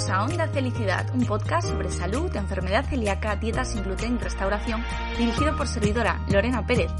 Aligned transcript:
Bienvenidos 0.00 0.30
a 0.30 0.32
Onda 0.32 0.48
Felicidad, 0.48 1.14
un 1.14 1.26
podcast 1.26 1.68
sobre 1.68 1.90
salud, 1.90 2.34
enfermedad 2.34 2.86
celíaca, 2.86 3.36
dieta 3.36 3.66
sin 3.66 3.82
gluten 3.82 4.14
y 4.14 4.18
restauración, 4.18 4.82
dirigido 5.18 5.54
por 5.54 5.68
servidora 5.68 6.24
Lorena 6.30 6.64
Pérez. 6.66 6.90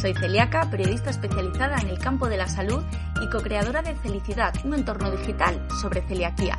Soy 0.00 0.14
celíaca, 0.14 0.70
periodista 0.70 1.10
especializada 1.10 1.76
en 1.80 1.88
el 1.88 1.98
campo 1.98 2.28
de 2.30 2.38
la 2.38 2.48
salud 2.48 2.82
y 3.22 3.28
co-creadora 3.28 3.82
de 3.82 3.94
Felicidad, 3.96 4.54
un 4.64 4.72
entorno 4.72 5.10
digital 5.10 5.66
sobre 5.82 6.00
celiaquía. 6.00 6.58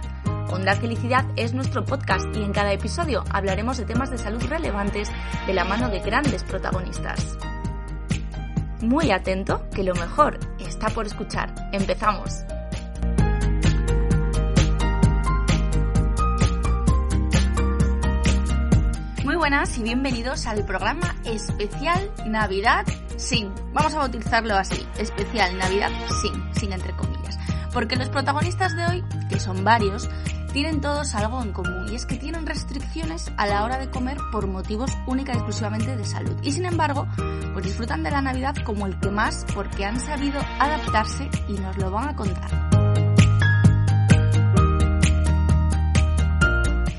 Onda 0.52 0.76
Felicidad 0.76 1.26
es 1.36 1.56
nuestro 1.56 1.84
podcast 1.84 2.28
y 2.36 2.44
en 2.44 2.54
cada 2.54 2.72
episodio 2.72 3.24
hablaremos 3.32 3.78
de 3.78 3.86
temas 3.86 4.12
de 4.12 4.20
salud 4.20 4.44
relevantes 4.48 5.10
de 5.48 5.54
la 5.56 5.66
mano 5.66 5.90
de 5.90 6.00
grandes 6.00 6.44
protagonistas. 6.44 7.40
Muy 8.82 9.10
atento, 9.10 9.68
que 9.74 9.84
lo 9.84 9.96
mejor 9.96 10.38
está 10.60 10.90
por 10.90 11.08
escuchar. 11.08 11.56
Empezamos. 11.72 12.46
Buenas 19.46 19.78
y 19.78 19.84
bienvenidos 19.84 20.48
al 20.48 20.66
programa 20.66 21.16
especial 21.24 22.12
Navidad 22.26 22.84
sin. 23.18 23.54
Vamos 23.74 23.94
a 23.94 24.00
bautizarlo 24.00 24.56
así, 24.56 24.84
especial 24.98 25.56
Navidad 25.56 25.92
sin, 26.20 26.56
sin 26.56 26.74
entre 26.74 26.94
comillas. 26.94 27.38
Porque 27.72 27.96
los 27.96 28.10
protagonistas 28.10 28.76
de 28.76 28.88
hoy, 28.88 29.04
que 29.30 29.40
son 29.40 29.64
varios, 29.64 30.10
tienen 30.52 30.82
todos 30.82 31.14
algo 31.14 31.44
en 31.44 31.54
común 31.54 31.86
y 31.92 31.96
es 31.96 32.08
que 32.08 32.18
tienen 32.18 32.48
restricciones 32.48 33.32
a 33.38 33.46
la 33.46 33.64
hora 33.64 33.78
de 33.78 33.92
comer 33.92 34.18
por 34.32 34.48
motivos 34.48 34.90
única 35.06 35.34
y 35.34 35.36
exclusivamente 35.36 35.96
de 35.96 36.06
salud. 36.06 36.36
Y 36.42 36.52
sin 36.52 36.66
embargo, 36.66 37.06
pues 37.54 37.66
disfrutan 37.66 38.02
de 38.02 38.10
la 38.10 38.24
Navidad 38.24 38.56
como 38.66 38.88
el 38.88 39.00
que 39.00 39.12
más 39.12 39.46
porque 39.54 39.86
han 39.86 40.00
sabido 40.00 40.42
adaptarse 40.58 41.30
y 41.48 41.54
nos 41.54 41.78
lo 41.78 41.92
van 41.92 42.10
a 42.10 42.16
contar. 42.16 43.05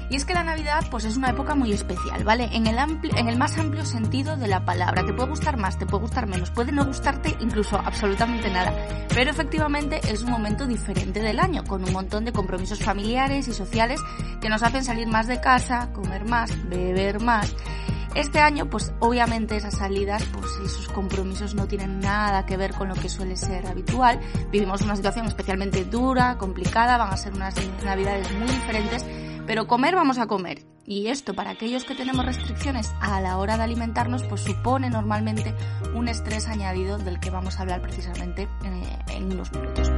Y 0.09 0.17
es 0.17 0.25
que 0.25 0.35
la 0.35 0.45
Navidad 0.45 0.85
pues 0.91 1.05
es 1.05 1.17
una 1.17 1.31
época 1.31 1.55
muy 1.55 1.73
especial, 1.73 2.23
¿vale? 2.23 2.49
En 2.53 2.67
el, 2.67 2.79
en 2.79 3.29
el 3.29 3.37
más 3.37 3.59
amplio 3.59 3.85
sentido 3.85 4.37
de 4.37 4.47
la 4.47 4.65
palabra. 4.65 5.05
Te 5.05 5.13
puede 5.13 5.31
gustar 5.31 5.57
más, 5.57 5.79
te 5.79 5.87
puede 5.87 6.03
gustar 6.03 6.27
menos, 6.27 6.51
puede 6.51 6.71
no 6.71 6.85
gustarte 6.85 7.37
incluso 7.41 7.77
absolutamente 7.77 8.49
nada. 8.51 8.73
Pero 9.09 9.31
efectivamente 9.31 10.01
es 10.09 10.23
un 10.23 10.31
momento 10.31 10.67
diferente 10.67 11.21
del 11.21 11.41
año, 11.41 11.65
con 11.65 11.83
un 11.83 11.93
montón 11.93 12.25
de 12.25 12.33
compromisos 12.33 12.79
familiares 12.79 13.49
y 13.49 13.53
sociales 13.53 14.01
que 14.41 14.49
nos 14.49 14.63
hacen 14.63 14.85
salir 14.85 15.09
más 15.09 15.27
de 15.27 15.41
casa, 15.41 15.93
comer 15.93 16.25
más, 16.25 16.53
beber 16.69 17.21
más. 17.21 17.55
Este 18.15 18.39
año, 18.39 18.71
pues 18.71 18.95
obviamente 19.01 19.57
esas 19.57 19.77
salidas, 19.77 20.25
pues 20.33 20.47
esos 20.65 20.89
compromisos 20.89 21.55
no 21.55 21.67
tienen 21.67 22.01
nada 22.01 22.47
que 22.47 22.57
ver 22.57 22.73
con 22.73 22.89
lo 22.89 22.95
que 22.95 23.11
suele 23.11 23.37
ser 23.37 23.67
habitual. 23.67 24.21
Vivimos 24.51 24.81
una 24.81 24.97
situación 24.97 25.27
especialmente 25.27 25.85
dura, 25.85 26.39
complicada, 26.39 26.97
van 26.97 27.13
a 27.13 27.17
ser 27.19 27.35
unas 27.35 27.55
navidades 27.85 28.33
muy 28.33 28.47
diferentes 28.47 29.05
pero 29.47 29.67
comer 29.67 29.95
vamos 29.95 30.19
a 30.19 30.27
comer. 30.27 30.65
Y 30.87 31.09
esto 31.09 31.35
para 31.35 31.51
aquellos 31.51 31.85
que 31.85 31.95
tenemos 31.95 32.25
restricciones 32.25 32.93
a 33.01 33.21
la 33.21 33.39
hora 33.39 33.57
de 33.57 33.65
alimentarnos, 33.65 34.23
pues 34.25 34.43
supone 34.43 34.89
normalmente 34.91 35.55
un 35.95 36.09
estrés 36.09 36.47
añadido 36.49 36.99
del 36.99 37.19
que 37.19 37.31
vamos 37.31 37.59
a 37.59 37.63
hablar 37.63 37.83
precisamente 37.83 38.49
eh, 38.65 38.99
en 39.09 39.33
unos 39.33 39.53
minutos. 39.53 39.91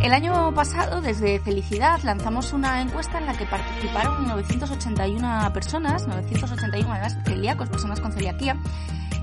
El 0.00 0.12
año 0.12 0.54
pasado, 0.54 1.00
desde 1.02 1.40
Felicidad, 1.40 2.00
lanzamos 2.02 2.52
una 2.52 2.80
encuesta 2.80 3.18
en 3.18 3.26
la 3.26 3.36
que 3.36 3.44
participaron 3.46 4.26
981 4.28 5.52
personas, 5.52 6.06
981 6.06 6.90
además 6.90 7.18
celíacos, 7.24 7.68
personas 7.68 8.00
con 8.00 8.12
celiaquía, 8.12 8.56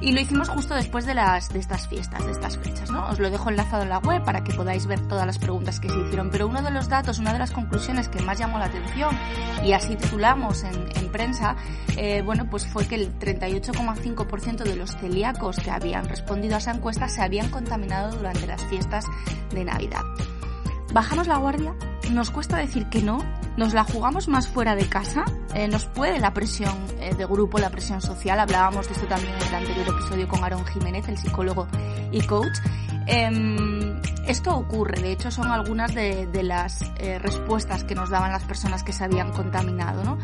y 0.01 0.11
lo 0.11 0.21
hicimos 0.21 0.49
justo 0.49 0.75
después 0.75 1.05
de, 1.05 1.13
las, 1.13 1.49
de 1.49 1.59
estas 1.59 1.87
fiestas, 1.87 2.25
de 2.25 2.31
estas 2.31 2.57
fechas, 2.57 2.91
¿no? 2.91 3.07
Os 3.07 3.19
lo 3.19 3.29
dejo 3.29 3.49
enlazado 3.49 3.83
en 3.83 3.89
la 3.89 3.99
web 3.99 4.23
para 4.23 4.43
que 4.43 4.53
podáis 4.53 4.85
ver 4.85 4.99
todas 5.07 5.25
las 5.25 5.37
preguntas 5.37 5.79
que 5.79 5.89
se 5.89 5.99
hicieron. 5.99 6.29
Pero 6.29 6.47
uno 6.47 6.61
de 6.61 6.71
los 6.71 6.89
datos, 6.89 7.19
una 7.19 7.33
de 7.33 7.39
las 7.39 7.51
conclusiones 7.51 8.07
que 8.07 8.21
más 8.21 8.37
llamó 8.37 8.59
la 8.59 8.65
atención, 8.65 9.17
y 9.63 9.73
así 9.73 9.95
titulamos 9.95 10.63
en, 10.63 10.89
en 10.95 11.11
prensa, 11.11 11.55
eh, 11.97 12.21
bueno, 12.21 12.49
pues 12.49 12.67
fue 12.67 12.87
que 12.87 12.95
el 12.95 13.17
38,5% 13.17 14.63
de 14.63 14.75
los 14.75 14.95
celíacos 14.97 15.57
que 15.57 15.71
habían 15.71 16.07
respondido 16.07 16.55
a 16.55 16.57
esa 16.57 16.71
encuesta 16.71 17.07
se 17.07 17.21
habían 17.21 17.49
contaminado 17.49 18.15
durante 18.15 18.47
las 18.47 18.63
fiestas 18.65 19.05
de 19.51 19.63
Navidad. 19.63 20.01
¿Bajamos 20.93 21.27
la 21.27 21.37
guardia? 21.37 21.75
¿Nos 22.11 22.31
cuesta 22.31 22.57
decir 22.57 22.87
que 22.87 23.01
no? 23.01 23.17
¿Nos 23.57 23.73
la 23.73 23.83
jugamos 23.83 24.27
más 24.27 24.47
fuera 24.47 24.75
de 24.75 24.87
casa? 24.87 25.25
Eh, 25.55 25.69
¿Nos 25.69 25.85
puede 25.85 26.19
la 26.19 26.33
presión 26.33 26.75
eh, 26.99 27.15
de 27.15 27.25
grupo, 27.25 27.57
la 27.59 27.69
presión 27.69 28.01
social? 28.01 28.41
Hablábamos 28.41 28.87
de 28.87 28.93
esto 28.93 29.07
también 29.07 29.33
en 29.35 29.47
el 29.47 29.55
anterior 29.55 29.87
episodio 29.87 30.27
con 30.27 30.43
Aaron 30.43 30.65
Jiménez, 30.65 31.07
el 31.07 31.17
psicólogo 31.17 31.65
y 32.11 32.19
coach. 32.27 32.57
Em, 33.07 34.01
esto 34.27 34.53
ocurre, 34.53 35.01
de 35.01 35.13
hecho 35.13 35.31
son 35.31 35.47
algunas 35.47 35.95
de, 35.95 36.27
las 36.43 36.81
eh, 36.97 37.19
respuestas 37.19 37.85
que 37.85 37.95
nos 37.95 38.09
daban 38.09 38.33
las 38.33 38.43
personas 38.43 38.83
que 38.83 38.91
se 38.91 39.05
habían 39.05 39.31
contaminado, 39.31 40.03
¿no? 40.03 40.17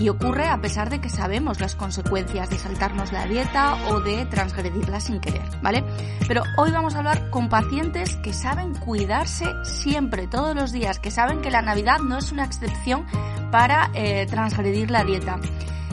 Y 0.00 0.08
ocurre 0.08 0.46
a 0.46 0.58
pesar 0.62 0.88
de 0.88 0.98
que 0.98 1.10
sabemos 1.10 1.60
las 1.60 1.76
consecuencias 1.76 2.48
de 2.48 2.58
saltarnos 2.58 3.12
la 3.12 3.26
dieta 3.26 3.74
o 3.90 4.00
de 4.00 4.24
transgredirla 4.24 4.98
sin 4.98 5.20
querer, 5.20 5.42
¿vale? 5.60 5.84
Pero 6.26 6.42
hoy 6.56 6.70
vamos 6.70 6.94
a 6.94 6.98
hablar 7.00 7.28
con 7.28 7.50
pacientes 7.50 8.16
que 8.16 8.32
saben 8.32 8.74
cuidarse 8.74 9.44
siempre, 9.62 10.26
todos 10.26 10.56
los 10.56 10.72
días, 10.72 10.98
que 10.98 11.10
saben 11.10 11.42
que 11.42 11.50
la 11.50 11.60
Navidad 11.60 11.98
no 11.98 12.16
es 12.16 12.32
una 12.32 12.46
excepción 12.46 13.04
para 13.50 13.90
eh, 13.92 14.24
transgredir 14.24 14.90
la 14.90 15.04
dieta. 15.04 15.38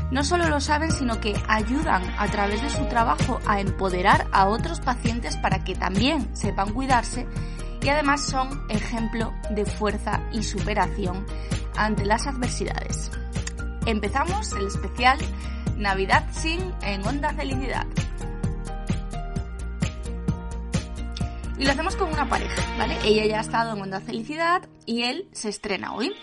No 0.09 0.24
solo 0.24 0.47
lo 0.47 0.62
saben, 0.62 0.94
sino 0.94 1.19
que 1.19 1.35
ayudan 1.50 2.01
a 2.18 2.28
través 2.28 2.62
de 2.62 2.69
su 2.69 2.85
trabajo 2.85 3.41
a 3.45 3.59
empoderar 3.59 4.28
a 4.31 4.47
otros 4.47 4.79
pacientes 4.79 5.35
para 5.35 5.66
que 5.66 5.75
también 5.75 6.34
sepan 6.34 6.74
cuidarse 6.74 7.28
y 7.81 7.89
además 7.89 8.22
son 8.22 8.63
ejemplo 8.69 9.34
de 9.50 9.66
fuerza 9.66 10.22
y 10.31 10.44
superación 10.44 11.25
ante 11.75 12.06
las 12.06 12.25
adversidades 12.25 13.12
empezamos 13.88 14.52
el 14.52 14.68
especial 14.68 15.18
Navidad 15.78 16.28
Sin 16.31 16.74
en 16.81 17.06
Onda 17.08 17.34
Felicidad. 17.34 17.88
Y 21.58 21.66
lo 21.66 21.72
hacemos 21.72 21.96
con 21.96 22.12
una 22.12 22.30
pareja, 22.30 22.62
¿vale? 22.78 22.98
Ella 23.03 23.25
ya 23.25 23.38
ha 23.38 23.42
estado 23.42 23.74
en 23.74 23.81
Onda 23.81 24.02
Felicidad 24.02 24.68
y 24.86 25.03
él 25.03 25.28
se 25.31 25.50
estrena 25.50 25.94
hoy. 25.94 26.14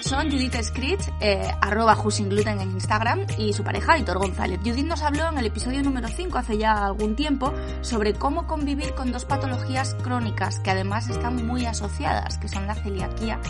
Son 0.00 0.30
Judith 0.30 0.54
Scritch, 0.62 1.08
eh, 1.20 1.50
arroba 1.60 1.94
Gluten 1.94 2.60
en 2.60 2.70
Instagram, 2.70 3.26
y 3.36 3.52
su 3.52 3.64
pareja, 3.64 3.94
Aitor 3.94 4.18
González. 4.18 4.60
Judith 4.64 4.86
nos 4.86 5.02
habló 5.02 5.28
en 5.28 5.38
el 5.38 5.46
episodio 5.46 5.82
número 5.82 6.08
5, 6.08 6.38
hace 6.38 6.56
ya 6.56 6.86
algún 6.86 7.16
tiempo, 7.16 7.52
sobre 7.80 8.14
cómo 8.14 8.46
convivir 8.46 8.94
con 8.94 9.12
dos 9.12 9.24
patologías 9.24 9.96
crónicas 10.02 10.60
que 10.60 10.70
además 10.70 11.08
están 11.08 11.46
muy 11.46 11.66
asociadas, 11.66 12.38
que 12.38 12.48
son 12.48 12.66
la 12.66 12.74
celiaquía 12.74 13.40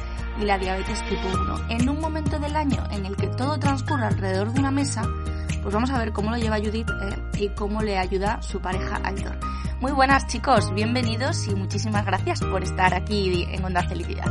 y 0.40 0.44
la 0.44 0.58
diabetes 0.58 1.02
tipo 1.08 1.28
1. 1.28 1.68
En 1.70 1.88
un 1.88 2.00
momento 2.00 2.38
del 2.38 2.56
año 2.56 2.82
en 2.90 3.06
el 3.06 3.16
que 3.16 3.28
todo 3.28 3.58
transcurre 3.58 4.06
alrededor 4.06 4.52
de 4.52 4.60
una 4.60 4.70
mesa, 4.70 5.02
pues 5.62 5.74
vamos 5.74 5.90
a 5.90 5.98
ver 5.98 6.12
cómo 6.12 6.30
lo 6.30 6.38
lleva 6.38 6.58
Judith 6.58 6.88
eh, 6.88 7.22
y 7.38 7.48
cómo 7.50 7.82
le 7.82 7.98
ayuda 7.98 8.40
su 8.42 8.60
pareja 8.60 9.00
Aitor. 9.04 9.38
Muy 9.80 9.92
buenas 9.92 10.26
chicos, 10.26 10.72
bienvenidos 10.74 11.46
y 11.46 11.54
muchísimas 11.54 12.04
gracias 12.04 12.40
por 12.40 12.62
estar 12.62 12.94
aquí 12.94 13.46
en 13.50 13.64
Onda 13.64 13.82
Felicidad. 13.84 14.26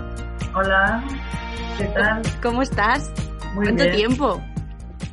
Hola, 0.54 1.04
¿qué 1.78 1.86
tal? 1.90 2.22
¿Cómo 2.42 2.62
estás? 2.64 3.12
Muy 3.54 3.66
¿Cuánto 3.66 3.92
tiempo? 3.92 4.42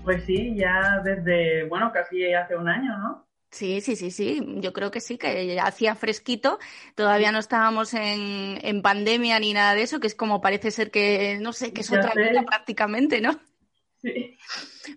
Pues 0.03 0.25
sí, 0.25 0.55
ya 0.57 1.01
desde, 1.05 1.65
bueno, 1.65 1.93
casi 1.93 2.33
hace 2.33 2.57
un 2.57 2.69
año, 2.69 2.97
¿no? 2.99 3.27
Sí, 3.51 3.81
sí, 3.81 3.97
sí, 3.97 4.11
sí. 4.11 4.43
Yo 4.57 4.73
creo 4.73 4.91
que 4.91 5.01
sí, 5.01 5.19
que 5.19 5.59
hacía 5.61 5.95
fresquito. 5.95 6.59
Todavía 6.95 7.33
no 7.33 7.39
estábamos 7.39 7.93
en, 7.95 8.59
en, 8.63 8.83
pandemia 8.83 9.39
ni 9.39 9.53
nada 9.53 9.75
de 9.75 9.83
eso, 9.83 10.01
que 10.01 10.07
es 10.07 10.15
como 10.15 10.41
parece 10.41 10.71
ser 10.71 10.91
que, 10.91 11.39
no 11.41 11.53
sé, 11.53 11.73
que 11.73 11.83
es 11.83 11.93
otra 11.93 12.13
vida 12.15 12.43
prácticamente, 12.45 13.21
¿no? 13.21 13.39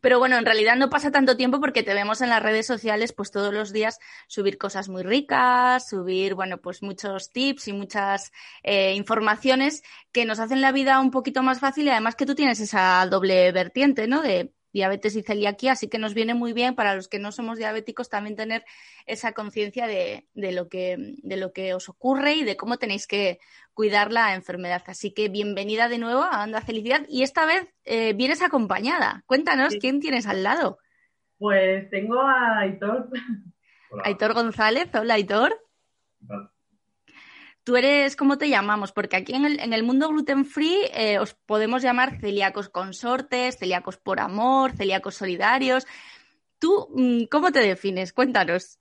Pero 0.02 0.20
bueno, 0.20 0.38
en 0.38 0.46
realidad 0.46 0.76
no 0.76 0.90
pasa 0.90 1.12
tanto 1.12 1.38
tiempo 1.38 1.60
porque 1.60 1.84
te 1.84 1.94
vemos 1.94 2.22
en 2.22 2.30
las 2.30 2.44
redes 2.44 2.68
sociales 2.68 3.14
pues 3.14 3.32
todos 3.32 3.54
los 3.54 3.72
días 3.72 4.00
subir 4.28 4.58
cosas 4.58 4.90
muy 4.90 5.04
ricas, 5.04 5.88
subir, 5.88 6.36
bueno, 6.36 6.60
pues 6.60 6.84
muchos 6.84 7.32
tips 7.32 7.70
y 7.70 7.74
muchas 7.74 8.32
eh, 8.64 8.94
informaciones 8.96 9.84
que 10.12 10.26
nos 10.26 10.40
hacen 10.40 10.62
la 10.62 10.72
vida 10.72 11.00
un 11.00 11.12
poquito 11.12 11.44
más 11.44 11.60
fácil 11.60 11.86
y 11.86 11.90
además 11.90 12.16
que 12.16 12.26
tú 12.26 12.36
tienes 12.36 12.60
esa 12.60 13.06
doble 13.10 13.52
vertiente, 13.52 14.08
¿no? 14.08 14.22
De 14.22 14.52
diabetes 14.74 15.16
y 15.16 15.24
celiaquía, 15.24 15.72
así 15.72 15.88
que 15.88 15.98
nos 15.98 16.14
viene 16.14 16.34
muy 16.34 16.54
bien 16.54 16.76
para 16.76 16.96
los 16.96 17.08
que 17.08 17.20
no 17.20 17.32
somos 17.32 17.58
diabéticos 17.58 18.10
también 18.10 18.36
tener 18.36 18.64
esa 19.06 19.32
conciencia 19.34 19.88
de, 19.88 20.28
lo 20.36 20.68
que, 20.68 21.16
de 21.24 21.38
lo 21.38 21.52
que 21.52 21.74
os 21.74 21.90
ocurre 21.90 22.34
y 22.36 22.44
de 22.44 22.58
cómo 22.58 22.78
tenéis 22.78 23.08
que 23.08 23.40
cuidar 23.78 24.12
la 24.12 24.34
enfermedad. 24.34 24.82
Así 24.88 25.12
que 25.12 25.30
bienvenida 25.30 25.88
de 25.88 26.00
nuevo 26.00 26.24
a 26.24 26.42
Anda 26.42 26.62
Felicidad 26.62 27.06
y 27.08 27.22
esta 27.22 27.46
vez 27.46 27.68
eh, 27.86 28.14
vienes 28.14 28.42
acompañada. 28.42 29.24
Cuéntanos, 29.28 29.76
¿quién 29.80 30.00
tienes 30.00 30.26
al 30.26 30.42
lado? 30.42 30.80
Pues 31.38 31.88
tengo 31.92 32.20
a 32.20 32.62
Aitor. 32.62 33.08
Aitor 34.04 34.34
González. 34.34 34.90
Hola, 34.96 35.14
Aitor. 35.14 35.56
Tú 37.64 37.76
eres, 37.76 38.16
¿cómo 38.16 38.40
te 38.40 38.50
llamamos? 38.50 38.92
Porque 38.94 39.16
aquí 39.16 39.36
en 39.36 39.46
el, 39.46 39.60
en 39.60 39.74
el 39.74 39.84
mundo 39.84 40.10
gluten 40.10 40.46
free 40.46 40.90
eh, 40.96 41.20
os 41.20 41.36
podemos 41.36 41.84
llamar 41.84 42.20
celíacos 42.20 42.70
consortes, 42.70 43.60
celíacos 43.60 43.98
por 43.98 44.20
amor, 44.20 44.72
celíacos 44.72 45.14
solidarios. 45.14 45.86
¿Tú 46.58 46.90
mm, 46.96 47.26
cómo 47.30 47.52
te 47.52 47.60
defines? 47.60 48.12
Cuéntanos. 48.12 48.80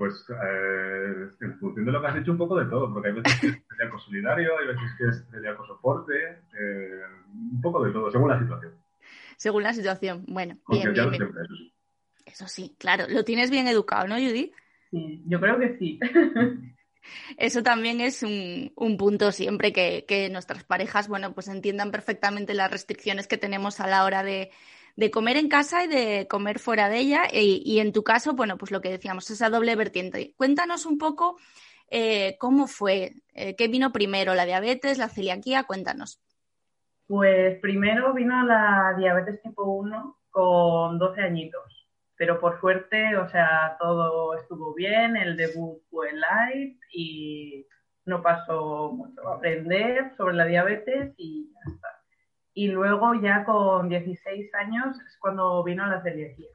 Pues 0.00 0.14
eh, 0.30 1.28
en 1.42 1.58
función 1.58 1.84
de 1.84 1.92
lo 1.92 2.00
que 2.00 2.06
has 2.06 2.14
dicho, 2.14 2.32
un 2.32 2.38
poco 2.38 2.58
de 2.58 2.64
todo, 2.70 2.90
porque 2.90 3.08
hay 3.10 3.14
veces 3.16 3.38
que 3.38 3.46
es 3.48 3.62
celíaco 3.68 3.98
solidario, 3.98 4.58
hay 4.58 4.68
veces 4.68 4.90
que 4.96 5.04
es 5.08 5.28
celíaco 5.30 5.66
soporte, 5.66 6.14
eh, 6.58 7.02
un 7.30 7.60
poco 7.60 7.84
de 7.84 7.92
todo, 7.92 8.10
según 8.10 8.30
la 8.30 8.40
situación. 8.40 8.72
Según 9.36 9.62
la 9.62 9.74
situación, 9.74 10.24
bueno. 10.26 10.56
Bien, 10.68 10.94
bien, 10.94 11.10
Siempre, 11.10 11.42
eso, 11.42 11.54
sí. 11.54 11.74
eso 12.24 12.48
sí, 12.48 12.76
claro. 12.78 13.04
Lo 13.10 13.24
tienes 13.24 13.50
bien 13.50 13.68
educado, 13.68 14.08
¿no, 14.08 14.14
Judy? 14.14 14.54
Sí, 14.90 15.22
yo 15.26 15.38
creo 15.38 15.58
que 15.58 15.76
sí. 15.76 16.00
Eso 17.36 17.62
también 17.62 18.00
es 18.00 18.22
un, 18.22 18.72
un 18.76 18.96
punto 18.96 19.32
siempre 19.32 19.72
que, 19.72 20.06
que, 20.06 20.30
nuestras 20.30 20.64
parejas, 20.64 21.08
bueno, 21.08 21.34
pues 21.34 21.48
entiendan 21.48 21.90
perfectamente 21.90 22.54
las 22.54 22.70
restricciones 22.70 23.26
que 23.26 23.36
tenemos 23.36 23.80
a 23.80 23.86
la 23.86 24.04
hora 24.04 24.22
de, 24.22 24.50
de 24.96 25.10
comer 25.10 25.36
en 25.36 25.48
casa 25.48 25.84
y 25.84 25.88
de 25.88 26.26
comer 26.28 26.58
fuera 26.58 26.88
de 26.88 26.98
ella. 26.98 27.22
Y, 27.32 27.78
en 27.80 27.92
tu 27.92 28.02
caso, 28.02 28.34
bueno, 28.34 28.58
pues 28.58 28.70
lo 28.70 28.80
que 28.80 28.90
decíamos, 28.90 29.30
esa 29.30 29.50
doble 29.50 29.76
vertiente. 29.76 30.34
Cuéntanos 30.36 30.86
un 30.86 30.98
poco 30.98 31.38
eh, 31.90 32.36
cómo 32.38 32.66
fue, 32.66 33.14
eh, 33.34 33.56
qué 33.56 33.68
vino 33.68 33.92
primero, 33.92 34.34
la 34.34 34.46
diabetes, 34.46 34.98
la 34.98 35.08
celiaquía, 35.08 35.64
cuéntanos. 35.64 36.20
Pues 37.06 37.58
primero 37.60 38.14
vino 38.14 38.44
la 38.44 38.94
diabetes 38.96 39.42
tipo 39.42 39.64
1 39.64 40.18
con 40.30 40.98
12 40.98 41.20
añitos, 41.20 41.88
pero 42.14 42.38
por 42.38 42.60
suerte, 42.60 43.16
o 43.16 43.28
sea, 43.28 43.76
todo 43.80 44.36
estuvo 44.36 44.72
bien, 44.74 45.16
el 45.16 45.36
debut 45.36 45.82
fue 45.90 46.12
light 46.12 46.78
y 46.92 47.66
no 48.04 48.22
pasó 48.22 48.92
mucho. 48.92 49.28
Aprender 49.28 50.12
sobre 50.16 50.34
la 50.34 50.44
diabetes 50.44 51.12
y 51.16 51.50
ya 51.52 51.72
está 51.74 51.99
y 52.60 52.68
luego 52.68 53.14
ya 53.14 53.42
con 53.46 53.88
16 53.88 54.54
años 54.54 55.00
es 55.00 55.16
cuando 55.16 55.64
vino 55.64 55.86
la 55.86 56.02
celiaquía. 56.02 56.50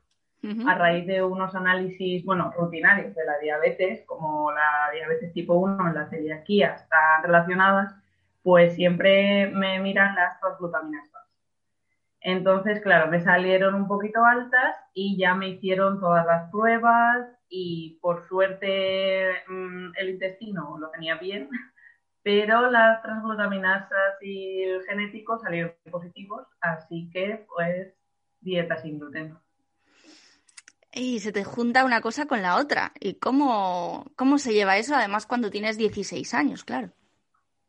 A 0.68 0.76
raíz 0.76 1.08
de 1.08 1.24
unos 1.24 1.56
análisis, 1.56 2.24
bueno, 2.24 2.54
rutinarios 2.56 3.16
de 3.16 3.26
la 3.26 3.40
diabetes, 3.40 4.04
como 4.06 4.52
la 4.52 4.92
diabetes 4.94 5.34
tipo 5.34 5.56
1 5.56 5.90
y 5.90 5.96
la 5.96 6.08
celiaquía 6.08 6.76
están 6.76 7.24
relacionadas, 7.24 7.96
pues 8.44 8.76
siempre 8.76 9.48
me 9.48 9.80
miran 9.80 10.14
las 10.14 10.40
transglutaminas 10.40 11.10
Entonces, 12.22 12.80
claro, 12.82 13.10
me 13.10 13.22
salieron 13.22 13.74
un 13.74 13.88
poquito 13.88 14.24
altas 14.24 14.76
y 14.94 15.18
ya 15.18 15.34
me 15.34 15.48
hicieron 15.48 16.00
todas 16.00 16.28
las 16.28 16.52
pruebas 16.52 17.26
y 17.50 17.98
por 18.00 18.28
suerte 18.28 19.32
mm, 19.48 19.94
el 19.98 20.10
intestino 20.10 20.78
lo 20.78 20.92
tenía 20.92 21.16
bien, 21.16 21.50
pero 22.26 22.72
las 22.72 23.04
transglutaminasas 23.04 24.20
y 24.20 24.64
el 24.64 24.82
genético 24.82 25.38
salieron 25.38 25.76
positivos, 25.92 26.48
así 26.60 27.08
que 27.14 27.46
pues 27.48 27.94
dieta 28.42 28.78
sin 28.78 28.98
gluten. 28.98 29.38
Y 30.92 31.20
se 31.20 31.32
te 31.32 31.44
junta 31.44 31.86
una 31.86 32.02
cosa 32.02 32.26
con 32.26 32.42
la 32.42 32.56
otra. 32.56 32.94
¿Y 33.00 33.20
cómo, 33.20 34.08
cómo 34.16 34.40
se 34.40 34.54
lleva 34.54 34.80
eso? 34.80 34.96
Además, 34.96 35.28
cuando 35.28 35.52
tienes 35.52 35.78
16 35.78 36.34
años, 36.34 36.64
claro. 36.64 36.90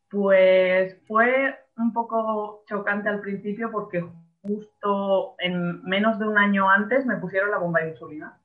Pues 0.08 0.96
fue 1.06 1.54
un 1.76 1.92
poco 1.92 2.64
chocante 2.66 3.10
al 3.10 3.20
principio 3.20 3.70
porque 3.70 4.08
justo 4.40 5.34
en 5.38 5.82
menos 5.82 6.18
de 6.18 6.28
un 6.28 6.38
año 6.38 6.70
antes 6.70 7.04
me 7.04 7.16
pusieron 7.16 7.50
la 7.50 7.58
bomba 7.58 7.80
de 7.80 7.90
insulina. 7.90 8.40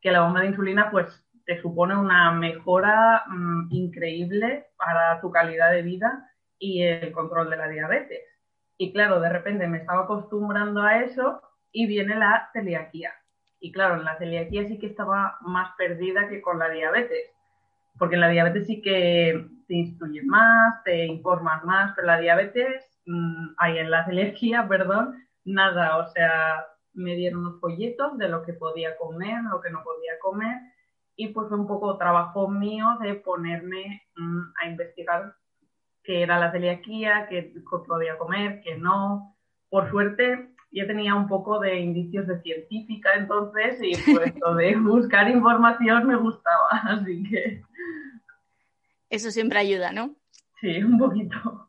Que 0.00 0.12
la 0.12 0.20
bomba 0.20 0.42
de 0.42 0.48
insulina, 0.48 0.88
pues 0.88 1.08
te 1.48 1.62
supone 1.62 1.96
una 1.96 2.30
mejora 2.30 3.24
mm, 3.26 3.68
increíble 3.70 4.66
para 4.76 5.18
tu 5.22 5.30
calidad 5.30 5.72
de 5.72 5.80
vida 5.80 6.30
y 6.58 6.82
el 6.82 7.10
control 7.10 7.48
de 7.48 7.56
la 7.56 7.68
diabetes. 7.68 8.20
Y 8.76 8.92
claro, 8.92 9.18
de 9.18 9.30
repente 9.30 9.66
me 9.66 9.78
estaba 9.78 10.02
acostumbrando 10.02 10.82
a 10.82 11.00
eso 11.00 11.40
y 11.72 11.86
viene 11.86 12.16
la 12.16 12.50
celiaquía. 12.52 13.14
Y 13.60 13.72
claro, 13.72 13.94
en 13.94 14.04
la 14.04 14.18
celiaquía 14.18 14.68
sí 14.68 14.78
que 14.78 14.88
estaba 14.88 15.38
más 15.40 15.74
perdida 15.78 16.28
que 16.28 16.42
con 16.42 16.58
la 16.58 16.68
diabetes, 16.68 17.30
porque 17.98 18.16
en 18.16 18.20
la 18.20 18.28
diabetes 18.28 18.66
sí 18.66 18.82
que 18.82 19.48
te 19.66 19.74
instruyen 19.74 20.26
más, 20.26 20.84
te 20.84 21.06
informan 21.06 21.64
más, 21.64 21.94
pero 21.96 22.08
la 22.08 22.20
diabetes, 22.20 23.00
mmm, 23.06 23.54
hay 23.56 23.78
en 23.78 23.90
la 23.90 24.04
celiaquía, 24.04 24.66
perdón, 24.68 25.14
nada, 25.46 25.96
o 25.96 26.06
sea, 26.08 26.66
me 26.92 27.14
dieron 27.14 27.40
unos 27.40 27.58
folletos 27.58 28.18
de 28.18 28.28
lo 28.28 28.42
que 28.42 28.52
podía 28.52 28.98
comer, 28.98 29.42
lo 29.50 29.62
que 29.62 29.70
no 29.70 29.82
podía 29.82 30.18
comer, 30.20 30.58
y 31.18 31.28
pues 31.28 31.48
fue 31.48 31.58
un 31.58 31.66
poco 31.66 31.98
trabajo 31.98 32.48
mío 32.48 32.86
de 33.02 33.16
ponerme 33.16 34.04
mm, 34.16 34.40
a 34.62 34.68
investigar 34.68 35.34
qué 36.04 36.22
era 36.22 36.38
la 36.38 36.52
celiaquía, 36.52 37.26
qué 37.28 37.52
podía 37.88 38.16
comer, 38.16 38.60
qué 38.62 38.76
no. 38.78 39.36
Por 39.68 39.90
suerte 39.90 40.54
ya 40.70 40.86
tenía 40.86 41.16
un 41.16 41.26
poco 41.26 41.58
de 41.58 41.80
indicios 41.80 42.28
de 42.28 42.40
científica 42.40 43.14
entonces 43.16 43.80
y 43.82 44.12
pues 44.12 44.32
lo 44.38 44.54
de 44.54 44.76
buscar 44.80 45.28
información 45.28 46.06
me 46.06 46.14
gustaba, 46.16 46.68
así 46.84 47.24
que... 47.28 47.62
Eso 49.10 49.32
siempre 49.32 49.58
ayuda, 49.58 49.90
¿no? 49.90 50.14
Sí, 50.60 50.80
un 50.84 50.98
poquito. 50.98 51.68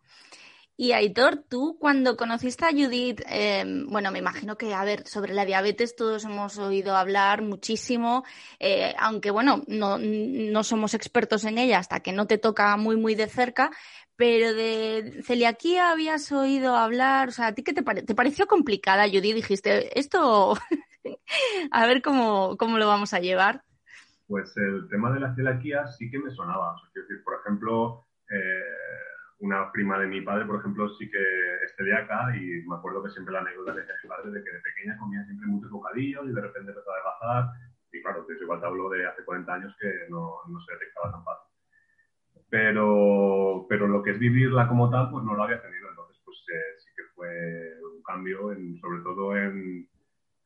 Y 0.82 0.94
Aitor, 0.94 1.44
tú 1.50 1.76
cuando 1.78 2.16
conociste 2.16 2.64
a 2.64 2.72
Judith, 2.72 3.22
em, 3.28 3.86
bueno, 3.90 4.14
me 4.14 4.20
imagino 4.20 4.56
que, 4.56 4.74
a 4.74 4.86
ver, 4.86 5.06
sobre 5.06 5.34
la 5.34 5.44
diabetes 5.44 5.94
todos 5.94 6.24
hemos 6.24 6.58
oído 6.58 6.96
hablar 6.96 7.42
muchísimo, 7.42 8.24
eh, 8.62 8.96
aunque 8.98 9.30
bueno, 9.30 9.62
no, 9.68 9.98
no, 10.00 10.64
somos 10.64 10.94
expertos 10.94 11.44
en 11.44 11.58
ella 11.58 11.80
hasta 11.80 12.00
que 12.00 12.14
no 12.14 12.28
te 12.28 12.38
toca 12.38 12.78
muy, 12.78 12.96
muy 12.96 13.14
de 13.14 13.28
cerca, 13.28 13.72
pero 14.16 14.54
de 14.54 15.22
celiaquía 15.22 15.92
habías 15.92 16.32
oído 16.32 16.78
hablar, 16.78 17.28
o 17.28 17.32
sea, 17.32 17.48
¿a 17.48 17.54
ti 17.54 17.62
qué 17.62 17.74
te, 17.74 17.84
pareció 17.84 18.48
complicada, 18.48 19.04
Judith? 19.04 19.36
Dijiste, 19.36 20.00
esto, 20.00 20.54
a 21.72 21.88
ver 21.88 22.02
cómo, 22.02 22.56
cómo 22.56 22.78
lo 22.78 22.88
vamos 22.88 23.14
a 23.14 23.20
llevar. 23.20 23.66
Pues 24.28 24.56
el 24.56 24.88
tema 24.88 25.12
de 25.12 25.20
la 25.20 25.36
celiaquía 25.36 25.88
sí 25.88 26.10
que 26.10 26.20
me 26.20 26.32
sonaba, 26.32 26.72
o 26.72 27.00
decir, 27.02 27.22
por 27.26 27.38
ejemplo, 27.42 28.08
eh 28.30 29.09
una 29.40 29.72
prima 29.72 29.98
de 30.00 30.08
mi 30.08 30.22
padre, 30.22 30.46
por 30.46 30.60
ejemplo, 30.60 30.90
sí 30.96 31.10
que 31.10 31.18
es 31.64 31.76
celíaca 31.78 32.36
y 32.36 32.62
me 32.68 32.76
acuerdo 32.76 33.04
que 33.04 33.10
siempre 33.10 33.34
la 33.34 33.40
anécdota 33.40 33.74
de 33.74 33.84
mi 33.84 34.10
padre 34.10 34.32
de 34.32 34.44
que 34.44 34.52
de 34.52 34.60
pequeña 34.60 34.98
comía 34.98 35.24
siempre 35.26 35.48
muchos 35.48 35.72
bocadillos 35.72 36.26
y 36.28 36.34
de 36.34 36.42
repente 36.42 36.72
empezó 36.72 36.92
a 36.92 37.04
bajar. 37.04 37.52
Y 37.92 38.02
claro, 38.02 38.26
pues 38.26 38.42
igual 38.42 38.60
te 38.60 38.66
hablo 38.66 38.90
de 38.90 39.08
hace 39.08 39.24
40 39.24 39.54
años 39.54 39.76
que 39.80 39.88
no, 40.10 40.36
no 40.48 40.60
se 40.62 40.74
detectaba 40.74 41.12
tan 41.12 41.24
fácil. 41.24 41.50
Pero, 42.50 43.66
pero 43.70 43.88
lo 43.88 44.04
que 44.04 44.12
es 44.12 44.20
vivirla 44.20 44.68
como 44.68 44.90
tal, 44.90 45.10
pues 45.10 45.24
no 45.24 45.36
lo 45.36 45.44
había 45.44 45.62
tenido. 45.62 45.90
Entonces, 45.90 46.22
pues 46.26 46.38
eh, 46.54 46.80
sí 46.80 46.90
que 46.96 47.04
fue 47.16 47.74
un 47.96 48.04
cambio, 48.04 48.52
en, 48.52 48.78
sobre 48.80 49.02
todo 49.04 49.38
en, 49.38 49.88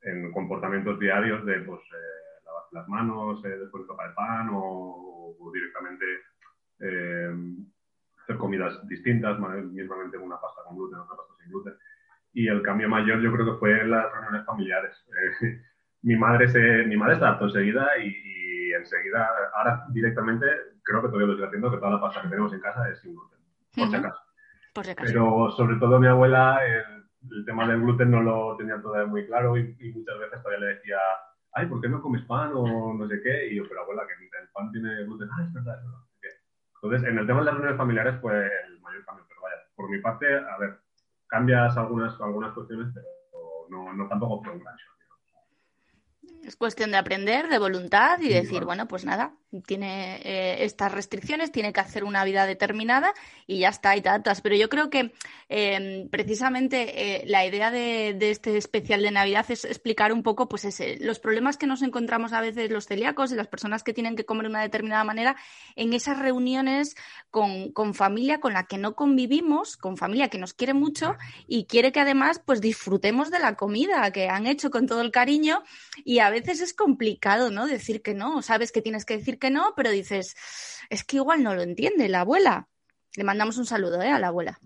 en 0.02 0.32
comportamientos 0.32 1.00
diarios 1.00 1.44
de 1.44 1.60
pues, 1.60 1.80
eh, 1.80 2.44
lavarse 2.44 2.74
las 2.76 2.88
manos 2.88 3.44
eh, 3.44 3.58
después 3.58 3.82
de 3.82 3.88
tocar 3.88 4.08
el 4.08 4.14
pan 4.14 4.50
o, 4.52 5.34
o 5.38 5.52
directamente 5.52 6.04
hacer 8.24 8.36
comidas 8.38 8.86
distintas, 8.88 9.38
mismamente 9.38 10.16
una 10.16 10.40
pasta 10.40 10.62
con 10.66 10.76
gluten, 10.76 10.98
otra 10.98 11.16
pasta 11.16 11.34
sin 11.42 11.52
gluten. 11.52 11.74
Y 12.32 12.48
el 12.48 12.62
cambio 12.62 12.88
mayor 12.88 13.20
yo 13.20 13.32
creo 13.32 13.52
que 13.52 13.58
fue 13.58 13.80
en 13.80 13.90
las 13.90 14.10
reuniones 14.12 14.44
familiares. 14.46 14.96
Eh, 15.42 15.62
mi, 16.02 16.16
madre 16.16 16.48
se, 16.48 16.84
mi 16.86 16.96
madre 16.96 17.16
se 17.16 17.24
adaptó 17.24 17.46
enseguida 17.46 17.86
y, 17.98 18.72
enseguida, 18.72 19.28
ahora 19.54 19.86
directamente, 19.90 20.46
creo 20.82 21.00
que 21.00 21.08
todavía 21.08 21.26
lo 21.26 21.32
estoy 21.34 21.46
haciendo, 21.46 21.70
que 21.70 21.76
toda 21.76 21.92
la 21.92 22.00
pasta 22.00 22.22
que 22.22 22.28
tenemos 22.28 22.52
en 22.52 22.60
casa 22.60 22.90
es 22.90 22.98
sin 23.00 23.14
gluten, 23.14 23.38
por, 23.76 23.88
si, 23.88 23.96
acaso. 23.96 24.20
por 24.74 24.84
si 24.84 24.90
acaso. 24.90 25.06
Pero 25.06 25.50
sobre 25.52 25.76
todo 25.76 26.00
mi 26.00 26.08
abuela, 26.08 26.60
el, 26.66 27.44
tema 27.46 27.66
del 27.68 27.80
gluten 27.80 28.10
no 28.10 28.20
lo 28.20 28.56
tenía 28.56 28.80
todavía 28.82 29.06
muy 29.06 29.26
claro 29.26 29.56
y, 29.56 29.76
muchas 29.94 30.18
veces 30.18 30.42
todavía 30.42 30.66
le 30.66 30.74
decía, 30.74 30.98
ay, 31.52 31.66
¿por 31.66 31.80
qué 31.80 31.88
no 31.88 32.02
comes 32.02 32.24
pan 32.24 32.50
o 32.54 32.94
no 32.94 33.08
sé 33.08 33.20
qué? 33.22 33.46
Y 33.52 33.56
yo, 33.56 33.62
pero 33.68 33.82
abuela, 33.82 34.02
que 34.06 34.24
el 34.24 34.48
pan 34.48 34.72
tiene 34.72 35.04
gluten. 35.04 35.28
Ah, 35.32 35.44
es 35.46 35.52
verdad, 35.52 35.76
es 35.78 35.84
verdad. 35.84 36.03
Entonces, 36.84 37.08
en 37.08 37.18
el 37.18 37.26
tema 37.26 37.38
de 37.38 37.46
las 37.46 37.54
reuniones 37.54 37.78
familiares 37.78 38.20
fue 38.20 38.46
el 38.66 38.78
mayor 38.82 39.06
cambio, 39.06 39.24
pero 39.26 39.40
vaya, 39.40 39.56
por 39.74 39.88
mi 39.88 40.00
parte, 40.00 40.26
a 40.36 40.58
ver, 40.58 40.80
cambias 41.26 41.74
algunas, 41.78 42.20
algunas 42.20 42.52
cuestiones, 42.52 42.92
pero 42.92 43.06
no, 43.70 43.94
no 43.94 44.06
tampoco 44.06 44.44
fue 44.44 44.52
un 44.52 44.58
gran 44.58 44.76
shock. 44.76 44.93
Es 46.46 46.56
cuestión 46.56 46.90
de 46.90 46.98
aprender, 46.98 47.48
de 47.48 47.58
voluntad 47.58 48.20
y 48.20 48.28
decir, 48.28 48.64
bueno, 48.64 48.86
pues 48.86 49.04
nada, 49.04 49.34
tiene 49.66 50.16
eh, 50.22 50.64
estas 50.64 50.92
restricciones, 50.92 51.52
tiene 51.52 51.72
que 51.72 51.80
hacer 51.80 52.04
una 52.04 52.24
vida 52.24 52.46
determinada 52.46 53.14
y 53.46 53.60
ya 53.60 53.68
está, 53.68 53.96
y 53.96 54.02
tantas. 54.02 54.40
Pero 54.40 54.56
yo 54.56 54.68
creo 54.68 54.90
que 54.90 55.12
em, 55.48 56.08
precisamente 56.08 57.22
eh, 57.22 57.24
la 57.26 57.46
idea 57.46 57.70
de, 57.70 58.16
este 58.20 58.56
especial 58.56 59.02
de 59.02 59.10
Navidad 59.10 59.46
es 59.48 59.64
explicar 59.64 60.12
un 60.12 60.22
poco 60.22 60.48
pues 60.48 60.64
ese, 60.64 60.98
los 61.00 61.18
problemas 61.18 61.56
que 61.56 61.66
nos 61.66 61.82
encontramos 61.82 62.32
a 62.32 62.40
veces 62.40 62.70
los 62.70 62.86
celíacos 62.86 63.32
y 63.32 63.36
las 63.36 63.48
personas 63.48 63.82
que 63.82 63.94
tienen 63.94 64.16
que 64.16 64.24
comer 64.24 64.44
de 64.44 64.50
una 64.50 64.62
determinada 64.62 65.04
manera 65.04 65.36
en 65.76 65.92
esas 65.92 66.18
reuniones 66.18 66.96
con, 67.30 67.72
con, 67.72 67.94
familia 67.94 68.40
con 68.40 68.52
la 68.52 68.64
que 68.64 68.78
no 68.78 68.94
convivimos, 68.94 69.76
con 69.76 69.96
familia 69.96 70.28
que 70.28 70.38
nos 70.38 70.54
quiere 70.54 70.74
mucho 70.74 71.16
y 71.46 71.64
quiere 71.64 71.92
que 71.92 72.00
además 72.00 72.40
pues 72.44 72.60
disfrutemos 72.60 73.30
de 73.30 73.38
la 73.38 73.56
comida 73.56 74.10
que 74.10 74.28
han 74.28 74.46
hecho 74.46 74.70
con 74.70 74.86
todo 74.86 75.00
el 75.00 75.10
cariño 75.10 75.62
y 76.04 76.18
a 76.18 76.30
veces 76.34 76.60
es 76.60 76.74
complicado, 76.74 77.50
¿no? 77.50 77.66
Decir 77.66 78.02
que 78.02 78.14
no, 78.14 78.42
sabes 78.42 78.72
que 78.72 78.82
tienes 78.82 79.04
que 79.04 79.16
decir 79.16 79.38
que 79.38 79.50
no, 79.50 79.72
pero 79.76 79.90
dices, 79.90 80.36
es 80.90 81.04
que 81.04 81.16
igual 81.16 81.42
no 81.42 81.54
lo 81.54 81.62
entiende 81.62 82.08
la 82.08 82.20
abuela. 82.20 82.68
Le 83.16 83.24
mandamos 83.24 83.58
un 83.58 83.66
saludo 83.66 84.02
¿eh? 84.02 84.10
a 84.10 84.18
la 84.18 84.28
abuela. 84.28 84.58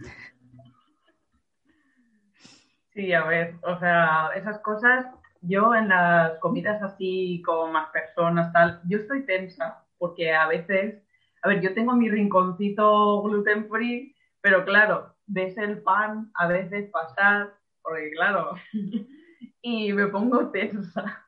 Sí, 2.95 3.13
a 3.13 3.25
ver, 3.25 3.55
o 3.63 3.79
sea, 3.79 4.31
esas 4.35 4.59
cosas, 4.61 5.07
yo 5.43 5.75
en 5.75 5.89
las 5.89 6.39
comidas 6.41 6.83
así 6.83 7.43
con 7.45 7.73
más 7.73 7.91
personas, 7.91 8.53
tal, 8.53 8.81
yo 8.89 8.99
estoy 8.99 9.25
tensa. 9.25 9.85
porque 9.99 10.33
a 10.33 10.49
veces, 10.49 11.03
a 11.43 11.49
ver, 11.49 11.61
yo 11.61 11.75
tengo 11.75 11.95
mi 11.95 12.09
rinconcito 12.09 13.23
gluten 13.23 13.69
free, 13.69 14.17
pero 14.41 14.65
claro, 14.65 15.15
ves 15.27 15.57
el 15.59 15.83
pan 15.83 16.31
a 16.35 16.49
veces 16.49 16.91
pasar, 16.91 17.55
porque 17.83 18.11
claro, 18.13 18.55
y 19.63 19.93
me 19.93 20.07
pongo 20.07 20.51
tensa. 20.51 21.28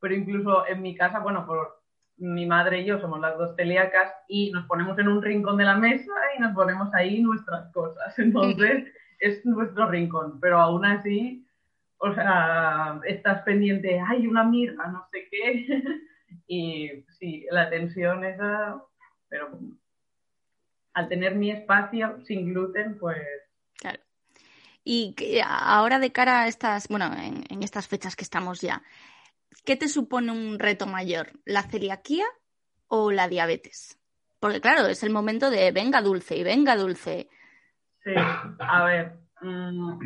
Pero 0.00 0.14
incluso 0.14 0.66
en 0.66 0.82
mi 0.82 0.94
casa, 0.94 1.20
bueno, 1.20 1.46
por 1.46 1.82
mi 2.18 2.46
madre 2.46 2.80
y 2.80 2.84
yo 2.86 3.00
somos 3.00 3.20
las 3.20 3.36
dos 3.36 3.54
celíacas 3.56 4.12
y 4.28 4.50
nos 4.50 4.66
ponemos 4.66 4.98
en 4.98 5.08
un 5.08 5.22
rincón 5.22 5.58
de 5.58 5.64
la 5.64 5.76
mesa 5.76 6.12
y 6.36 6.40
nos 6.40 6.54
ponemos 6.54 6.92
ahí 6.94 7.20
nuestras 7.20 7.70
cosas. 7.72 8.18
Entonces, 8.18 8.92
es 9.18 9.44
nuestro 9.44 9.90
rincón, 9.90 10.40
pero 10.40 10.60
aún 10.60 10.84
así, 10.84 11.46
o 11.98 12.12
sea, 12.14 13.00
estás 13.04 13.42
pendiente, 13.42 14.00
hay 14.00 14.26
una 14.26 14.44
mirra, 14.44 14.88
no 14.88 15.06
sé 15.10 15.28
qué. 15.30 15.82
y 16.46 17.04
sí, 17.18 17.46
la 17.50 17.68
tensión 17.70 18.24
esa, 18.24 18.82
pero 19.28 19.58
al 20.94 21.08
tener 21.08 21.34
mi 21.34 21.50
espacio 21.50 22.20
sin 22.24 22.46
gluten, 22.52 22.98
pues 22.98 23.18
Claro. 23.78 24.00
Y 24.82 25.14
ahora 25.44 25.98
de 25.98 26.12
cara 26.12 26.42
a 26.42 26.48
estas, 26.48 26.88
bueno, 26.88 27.12
en, 27.12 27.44
en, 27.50 27.62
estas 27.62 27.88
fechas 27.88 28.14
que 28.16 28.22
estamos 28.24 28.60
ya, 28.60 28.82
¿qué 29.64 29.76
te 29.76 29.88
supone 29.88 30.32
un 30.32 30.58
reto 30.58 30.86
mayor? 30.86 31.28
¿La 31.44 31.62
celiaquía 31.62 32.26
o 32.88 33.10
la 33.10 33.28
diabetes? 33.28 33.98
Porque 34.40 34.60
claro, 34.60 34.86
es 34.86 35.02
el 35.02 35.10
momento 35.10 35.50
de 35.50 35.72
venga 35.72 36.00
dulce 36.02 36.36
y 36.36 36.44
venga 36.44 36.76
dulce. 36.76 37.28
Sí, 38.04 38.14
a 38.58 38.84
ver, 38.84 39.18
mmm, 39.40 39.98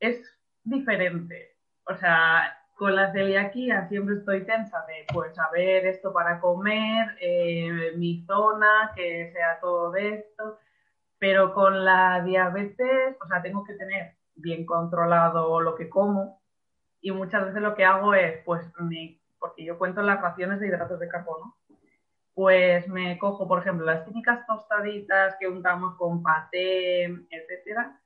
es 0.00 0.22
diferente. 0.64 1.56
O 1.84 1.96
sea, 1.96 2.56
con 2.76 2.94
la 2.94 3.12
celiaquía 3.12 3.88
siempre 3.88 4.16
estoy 4.16 4.44
tensa 4.46 4.84
de, 4.86 5.04
pues, 5.12 5.34
saber 5.34 5.86
esto 5.86 6.12
para 6.12 6.40
comer, 6.40 7.16
eh, 7.20 7.92
mi 7.96 8.24
zona, 8.24 8.92
que 8.94 9.32
sea 9.32 9.58
todo 9.60 9.94
esto. 9.96 10.58
Pero 11.18 11.52
con 11.52 11.84
la 11.84 12.22
diabetes, 12.22 13.16
o 13.20 13.26
sea, 13.26 13.42
tengo 13.42 13.64
que 13.64 13.74
tener 13.74 14.14
bien 14.36 14.64
controlado 14.64 15.60
lo 15.60 15.74
que 15.74 15.88
como 15.88 16.37
y 17.00 17.10
muchas 17.12 17.46
veces 17.46 17.62
lo 17.62 17.74
que 17.74 17.84
hago 17.84 18.14
es, 18.14 18.42
pues, 18.44 18.64
me, 18.80 19.20
porque 19.38 19.64
yo 19.64 19.78
cuento 19.78 20.02
las 20.02 20.20
raciones 20.20 20.60
de 20.60 20.68
hidratos 20.68 20.98
de 21.00 21.08
carbono, 21.08 21.56
pues 22.34 22.86
me 22.88 23.18
cojo, 23.18 23.48
por 23.48 23.60
ejemplo, 23.60 23.84
las 23.84 24.04
típicas 24.04 24.46
tostaditas 24.46 25.36
que 25.40 25.48
untamos 25.48 25.96
con 25.96 26.22
paté, 26.22 27.04
etcétera, 27.04 28.00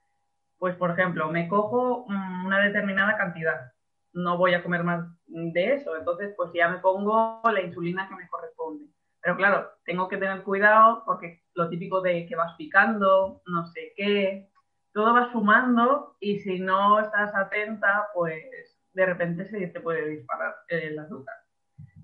pues, 0.59 0.77
por 0.77 0.91
ejemplo, 0.91 1.29
me 1.31 1.49
cojo 1.49 2.05
una 2.05 2.61
determinada 2.61 3.17
cantidad, 3.17 3.73
no 4.13 4.39
voy 4.39 4.55
a 4.55 4.63
comer 4.63 4.85
más 4.85 5.07
de 5.27 5.75
eso, 5.75 5.97
entonces, 5.97 6.35
pues 6.37 6.51
ya 6.55 6.69
me 6.69 6.79
pongo 6.79 7.41
la 7.45 7.61
insulina 7.61 8.09
que 8.09 8.15
me 8.15 8.29
corresponde. 8.29 8.87
Pero 9.23 9.37
claro, 9.37 9.71
tengo 9.85 10.09
que 10.09 10.17
tener 10.17 10.43
cuidado 10.43 11.05
porque 11.07 11.43
lo 11.55 11.69
típico 11.69 12.01
de 12.01 12.27
que 12.27 12.37
vas 12.37 12.55
picando, 12.57 13.41
no 13.47 13.67
sé 13.67 13.93
qué, 13.97 14.51
todo 14.93 15.15
va 15.15 15.31
sumando 15.33 16.17
y 16.21 16.41
si 16.41 16.59
no 16.59 17.01
estás 17.01 17.35
atenta, 17.35 18.09
pues 18.15 18.72
de 18.95 19.07
repente 19.07 19.47
se 19.47 19.67
te 19.69 19.81
puede 19.81 20.09
disparar 20.09 20.55
el 20.69 20.99
azúcar. 20.99 21.35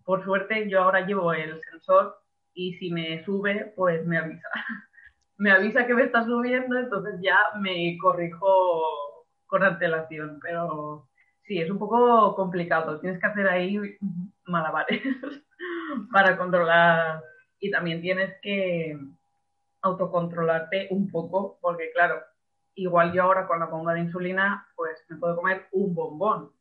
Por 0.05 0.25
suerte 0.25 0.69
yo 0.69 0.83
ahora 0.83 1.07
llevo 1.07 1.33
el 1.33 1.61
sensor 1.71 2.17
y 2.55 2.75
si 2.75 2.91
me 2.91 3.25
sube, 3.25 3.73
pues 3.77 4.05
me 4.07 4.19
avisa. 4.19 4.49
me 5.37 5.53
avisa 5.53 5.87
que 5.87 5.95
me 5.95 6.05
está 6.05 6.25
subiendo, 6.25 6.79
entonces 6.79 7.21
ya 7.21 7.39
me 7.61 7.97
corrijo 8.01 9.27
con 9.47 9.63
antelación. 9.63 10.39
Pero 10.43 11.09
sí, 11.45 11.61
es 11.61 11.71
un 11.71 11.79
poco 11.79 12.35
complicado. 12.35 13.01
Tienes 13.01 13.21
que 13.21 13.27
hacer 13.27 13.49
ahí 13.49 13.79
malabares 14.47 15.03
para 16.13 16.37
controlar 16.37 17.23
y 17.61 17.71
también 17.71 18.01
tienes 18.01 18.35
que 18.43 18.99
autocontrolarte 19.83 20.89
un 20.91 21.11
poco 21.11 21.59
porque 21.61 21.91
claro, 21.93 22.21
igual 22.75 23.13
yo 23.13 23.23
ahora 23.23 23.47
con 23.47 23.61
la 23.61 23.67
bomba 23.67 23.95
de 23.95 24.01
insulina 24.01 24.67
pues 24.77 25.05
me 25.09 25.17
puedo 25.17 25.37
comer 25.37 25.67
un 25.73 25.95
bombón, 25.95 26.53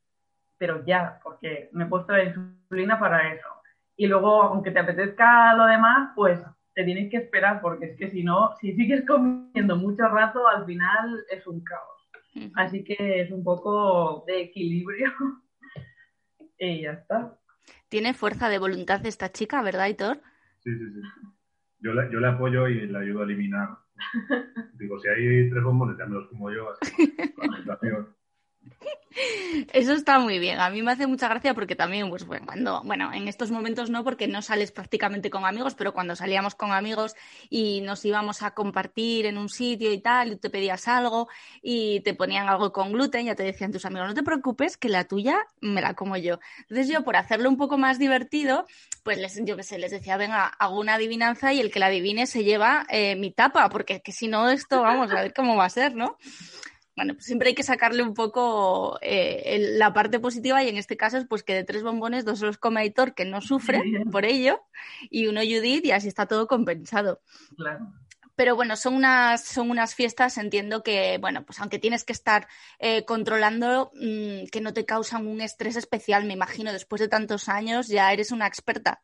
pero 0.57 0.85
ya, 0.85 1.19
porque 1.23 1.69
me 1.73 1.85
he 1.85 1.87
puesto 1.87 2.13
la 2.13 2.23
insulina 2.23 2.99
para 2.99 3.33
eso. 3.33 3.47
Y 3.95 4.07
luego, 4.07 4.43
aunque 4.43 4.71
te 4.71 4.79
apetezca 4.79 5.53
lo 5.55 5.65
demás, 5.65 6.11
pues 6.15 6.39
te 6.73 6.83
tienes 6.83 7.09
que 7.09 7.17
esperar 7.17 7.59
porque 7.61 7.85
es 7.85 7.97
que 7.97 8.09
si 8.09 8.23
no, 8.23 8.55
si 8.59 8.73
sigues 8.73 9.05
comiendo 9.07 9.75
mucho 9.75 10.07
rato, 10.07 10.47
al 10.47 10.65
final 10.65 11.25
es 11.31 11.45
un 11.47 11.63
caos. 11.63 11.97
Así 12.53 12.83
que 12.83 13.21
es 13.21 13.31
un 13.31 13.43
poco 13.43 14.23
de 14.27 14.41
equilibrio 14.41 15.11
y 16.59 16.83
ya 16.83 16.91
está. 16.91 17.35
Tiene 17.89 18.13
fuerza 18.13 18.47
de 18.49 18.59
voluntad 18.59 19.03
esta 19.07 19.31
chica, 19.31 19.63
¿verdad, 19.63 19.87
Hitor? 19.87 20.21
Sí, 20.59 20.71
sí, 20.77 20.93
sí. 20.93 21.01
Yo 21.79 21.93
le, 21.93 22.11
yo 22.11 22.19
le 22.19 22.27
apoyo 22.27 22.67
y 22.67 22.85
le 22.85 22.97
ayudo 22.97 23.21
a 23.21 23.23
eliminar. 23.23 23.69
Digo, 24.73 24.99
si 24.99 25.07
hay 25.07 25.49
tres 25.49 25.63
bombones, 25.63 25.97
ya 25.97 26.05
me 26.05 26.15
los 26.15 26.27
como 26.27 26.51
yo, 26.51 26.71
así, 26.71 27.15
la. 27.65 27.79
Eso 29.73 29.93
está 29.93 30.19
muy 30.19 30.39
bien. 30.39 30.59
A 30.59 30.69
mí 30.69 30.81
me 30.81 30.91
hace 30.91 31.07
mucha 31.07 31.27
gracia 31.27 31.53
porque 31.53 31.75
también, 31.75 32.09
pues 32.09 32.25
bueno, 32.25 32.45
cuando, 32.45 32.81
bueno, 32.83 33.11
en 33.13 33.27
estos 33.27 33.51
momentos 33.51 33.89
no, 33.89 34.03
porque 34.03 34.27
no 34.27 34.41
sales 34.41 34.71
prácticamente 34.71 35.29
con 35.29 35.45
amigos, 35.45 35.75
pero 35.75 35.93
cuando 35.93 36.15
salíamos 36.15 36.55
con 36.55 36.71
amigos 36.71 37.15
y 37.49 37.81
nos 37.81 38.05
íbamos 38.05 38.43
a 38.43 38.51
compartir 38.51 39.25
en 39.25 39.37
un 39.37 39.49
sitio 39.49 39.91
y 39.91 39.99
tal, 39.99 40.33
y 40.33 40.35
te 40.37 40.49
pedías 40.49 40.87
algo 40.87 41.27
y 41.61 42.01
te 42.01 42.13
ponían 42.13 42.47
algo 42.47 42.71
con 42.71 42.91
gluten, 42.91 43.25
ya 43.25 43.35
te 43.35 43.43
decían 43.43 43.71
tus 43.71 43.85
amigos, 43.85 44.09
no 44.09 44.13
te 44.13 44.23
preocupes, 44.23 44.77
que 44.77 44.89
la 44.89 45.05
tuya 45.05 45.37
me 45.61 45.81
la 45.81 45.95
como 45.95 46.17
yo. 46.17 46.39
Entonces 46.61 46.87
yo, 46.87 47.03
por 47.03 47.15
hacerlo 47.15 47.49
un 47.49 47.57
poco 47.57 47.77
más 47.77 47.97
divertido, 47.97 48.65
pues 49.03 49.17
les, 49.17 49.43
yo 49.43 49.55
qué 49.55 49.63
sé, 49.63 49.79
les 49.79 49.91
decía, 49.91 50.17
venga, 50.17 50.45
hago 50.45 50.79
una 50.79 50.95
adivinanza 50.95 51.53
y 51.53 51.59
el 51.59 51.71
que 51.71 51.79
la 51.79 51.87
adivine 51.87 52.27
se 52.27 52.43
lleva 52.43 52.85
eh, 52.89 53.15
mi 53.15 53.31
tapa, 53.31 53.69
porque 53.69 54.01
que 54.01 54.11
si 54.11 54.27
no 54.27 54.49
esto, 54.49 54.81
vamos 54.81 55.11
a 55.11 55.21
ver 55.21 55.33
cómo 55.33 55.55
va 55.55 55.65
a 55.65 55.69
ser, 55.69 55.95
¿no? 55.95 56.17
Bueno, 56.97 57.13
pues 57.13 57.25
siempre 57.25 57.49
hay 57.49 57.55
que 57.55 57.61
sacarle 57.61 58.01
un 58.01 58.15
poco 58.15 58.97
eh, 59.03 59.43
el, 59.45 59.77
la 59.77 59.93
parte 59.93 60.19
positiva 60.19 60.63
y 60.63 60.69
en 60.69 60.77
este 60.77 60.97
caso 60.97 61.17
es 61.17 61.27
pues 61.27 61.43
que 61.43 61.53
de 61.53 61.63
tres 61.63 61.83
bombones, 61.83 62.25
dos 62.25 62.41
los 62.41 62.57
come 62.57 62.81
Aitor, 62.81 63.13
que 63.13 63.23
no 63.23 63.39
sufre 63.39 63.83
por 64.11 64.25
ello, 64.25 64.59
y 65.11 65.27
uno 65.27 65.41
Judith 65.41 65.85
y 65.85 65.91
así 65.91 66.07
está 66.07 66.25
todo 66.25 66.47
compensado. 66.47 67.21
Claro. 67.55 67.93
Pero 68.35 68.55
bueno, 68.55 68.75
son 68.75 68.95
unas, 68.95 69.43
son 69.43 69.69
unas 69.69 69.93
fiestas, 69.93 70.39
entiendo 70.39 70.81
que, 70.81 71.19
bueno, 71.19 71.45
pues 71.45 71.59
aunque 71.59 71.77
tienes 71.77 72.03
que 72.03 72.13
estar 72.13 72.47
eh, 72.79 73.05
controlando, 73.05 73.91
mmm, 73.93 74.47
que 74.51 74.61
no 74.61 74.73
te 74.73 74.85
causan 74.85 75.27
un 75.27 75.41
estrés 75.41 75.75
especial, 75.75 76.25
me 76.25 76.33
imagino, 76.33 76.73
después 76.73 76.99
de 76.99 77.09
tantos 77.09 77.47
años 77.47 77.89
ya 77.89 78.11
eres 78.11 78.31
una 78.31 78.47
experta. 78.47 79.01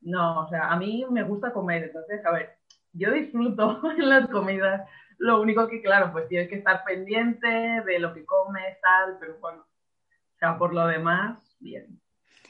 No, 0.00 0.42
o 0.42 0.48
sea, 0.48 0.68
a 0.68 0.76
mí 0.76 1.04
me 1.10 1.24
gusta 1.24 1.52
comer, 1.52 1.82
entonces, 1.82 2.24
a 2.24 2.30
ver, 2.30 2.58
yo 2.92 3.12
disfruto 3.12 3.80
en 3.98 4.08
las 4.08 4.28
comidas, 4.28 4.88
lo 5.24 5.40
único 5.40 5.66
que, 5.68 5.80
claro, 5.80 6.12
pues 6.12 6.28
tienes 6.28 6.48
que 6.50 6.56
estar 6.56 6.84
pendiente 6.84 7.48
de 7.48 7.98
lo 7.98 8.12
que 8.12 8.24
comes, 8.26 8.78
tal, 8.82 9.16
pero 9.18 9.38
bueno, 9.40 9.62
o 9.62 10.38
sea, 10.38 10.58
por 10.58 10.74
lo 10.74 10.86
demás, 10.86 11.56
bien. 11.60 12.00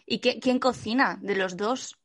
¿Y 0.07 0.19
qué, 0.21 0.41
quién 0.41 0.59
cocina 0.59 1.17
de 1.23 1.37
los 1.37 1.57
dos? 1.57 1.97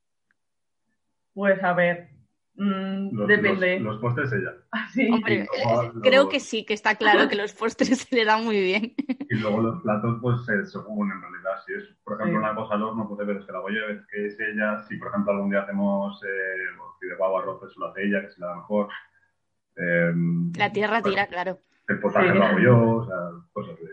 Pues 1.33 1.61
a 1.63 1.73
ver, 1.73 2.09
mmm, 2.55 3.09
Los, 3.17 3.27
depende. 3.27 3.79
Los, 3.79 3.93
los 3.93 4.01
postres 4.01 4.31
ella. 4.33 4.53
Sí. 4.93 5.09
Hombre, 5.11 5.47
luego- 5.63 5.83
eh, 5.83 5.91
creo 6.01 6.11
luego- 6.13 6.29
que 6.29 6.39
sí, 6.39 6.65
que 6.65 6.73
está 6.73 6.95
claro 6.95 7.27
que 7.29 7.35
los 7.35 7.53
postres 7.53 7.99
se 8.01 8.15
le 8.15 8.25
dan 8.25 8.43
muy 8.45 8.59
bien. 8.61 8.93
Y 9.29 9.35
luego 9.35 9.61
los 9.61 9.81
platos, 9.81 10.17
pues 10.21 10.37
eh, 10.49 10.65
según 10.65 11.11
en 11.11 11.21
realidad. 11.21 11.63
Si 11.65 11.73
es, 11.73 11.83
por 12.03 12.13
ejemplo, 12.15 12.39
Sí. 12.39 12.43
una 12.45 12.55
cosa 12.55 12.75
al 12.75 12.83
horno, 12.83 13.07
pues 13.07 13.25
ver 13.27 13.37
es 13.37 13.45
que 13.45 13.51
la 13.51 13.59
voy 13.59 13.75
a 13.77 13.91
es 13.91 14.05
que 14.07 14.25
es 14.27 14.37
ella. 14.39 14.83
Si, 14.87 14.97
por 14.97 15.09
ejemplo, 15.09 15.31
algún 15.33 15.49
día 15.49 15.61
hacemos 15.61 16.21
eh, 16.23 17.07
de 17.07 17.15
pavo 17.15 17.39
arroz, 17.39 17.57
pues 17.59 17.75
lo 17.77 17.87
hace 17.87 18.03
ella, 18.03 18.21
que 18.21 18.31
se 18.31 18.39
la 18.41 18.47
da 18.47 18.55
mejor. 18.57 18.87
Eh, 19.81 20.11
La 20.57 20.71
tierra 20.71 20.99
bueno, 21.01 21.09
tira, 21.15 21.27
claro. 21.27 21.59
El 21.87 21.99
potaje 21.99 22.27
Sí. 22.31 22.33
lo 22.37 22.43
hago 22.43 22.59
yo, 22.59 22.89
o 22.97 23.05
sea, 23.05 23.15
cosas 23.53 23.75
de. 23.77 23.85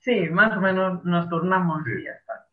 Sí, 0.00 0.28
más 0.30 0.56
o 0.56 0.60
menos 0.60 1.04
nos 1.04 1.28
turnamos 1.28 1.82
Sí. 1.84 1.92
y 2.00 2.04
ya 2.04 2.10
está. 2.12 2.46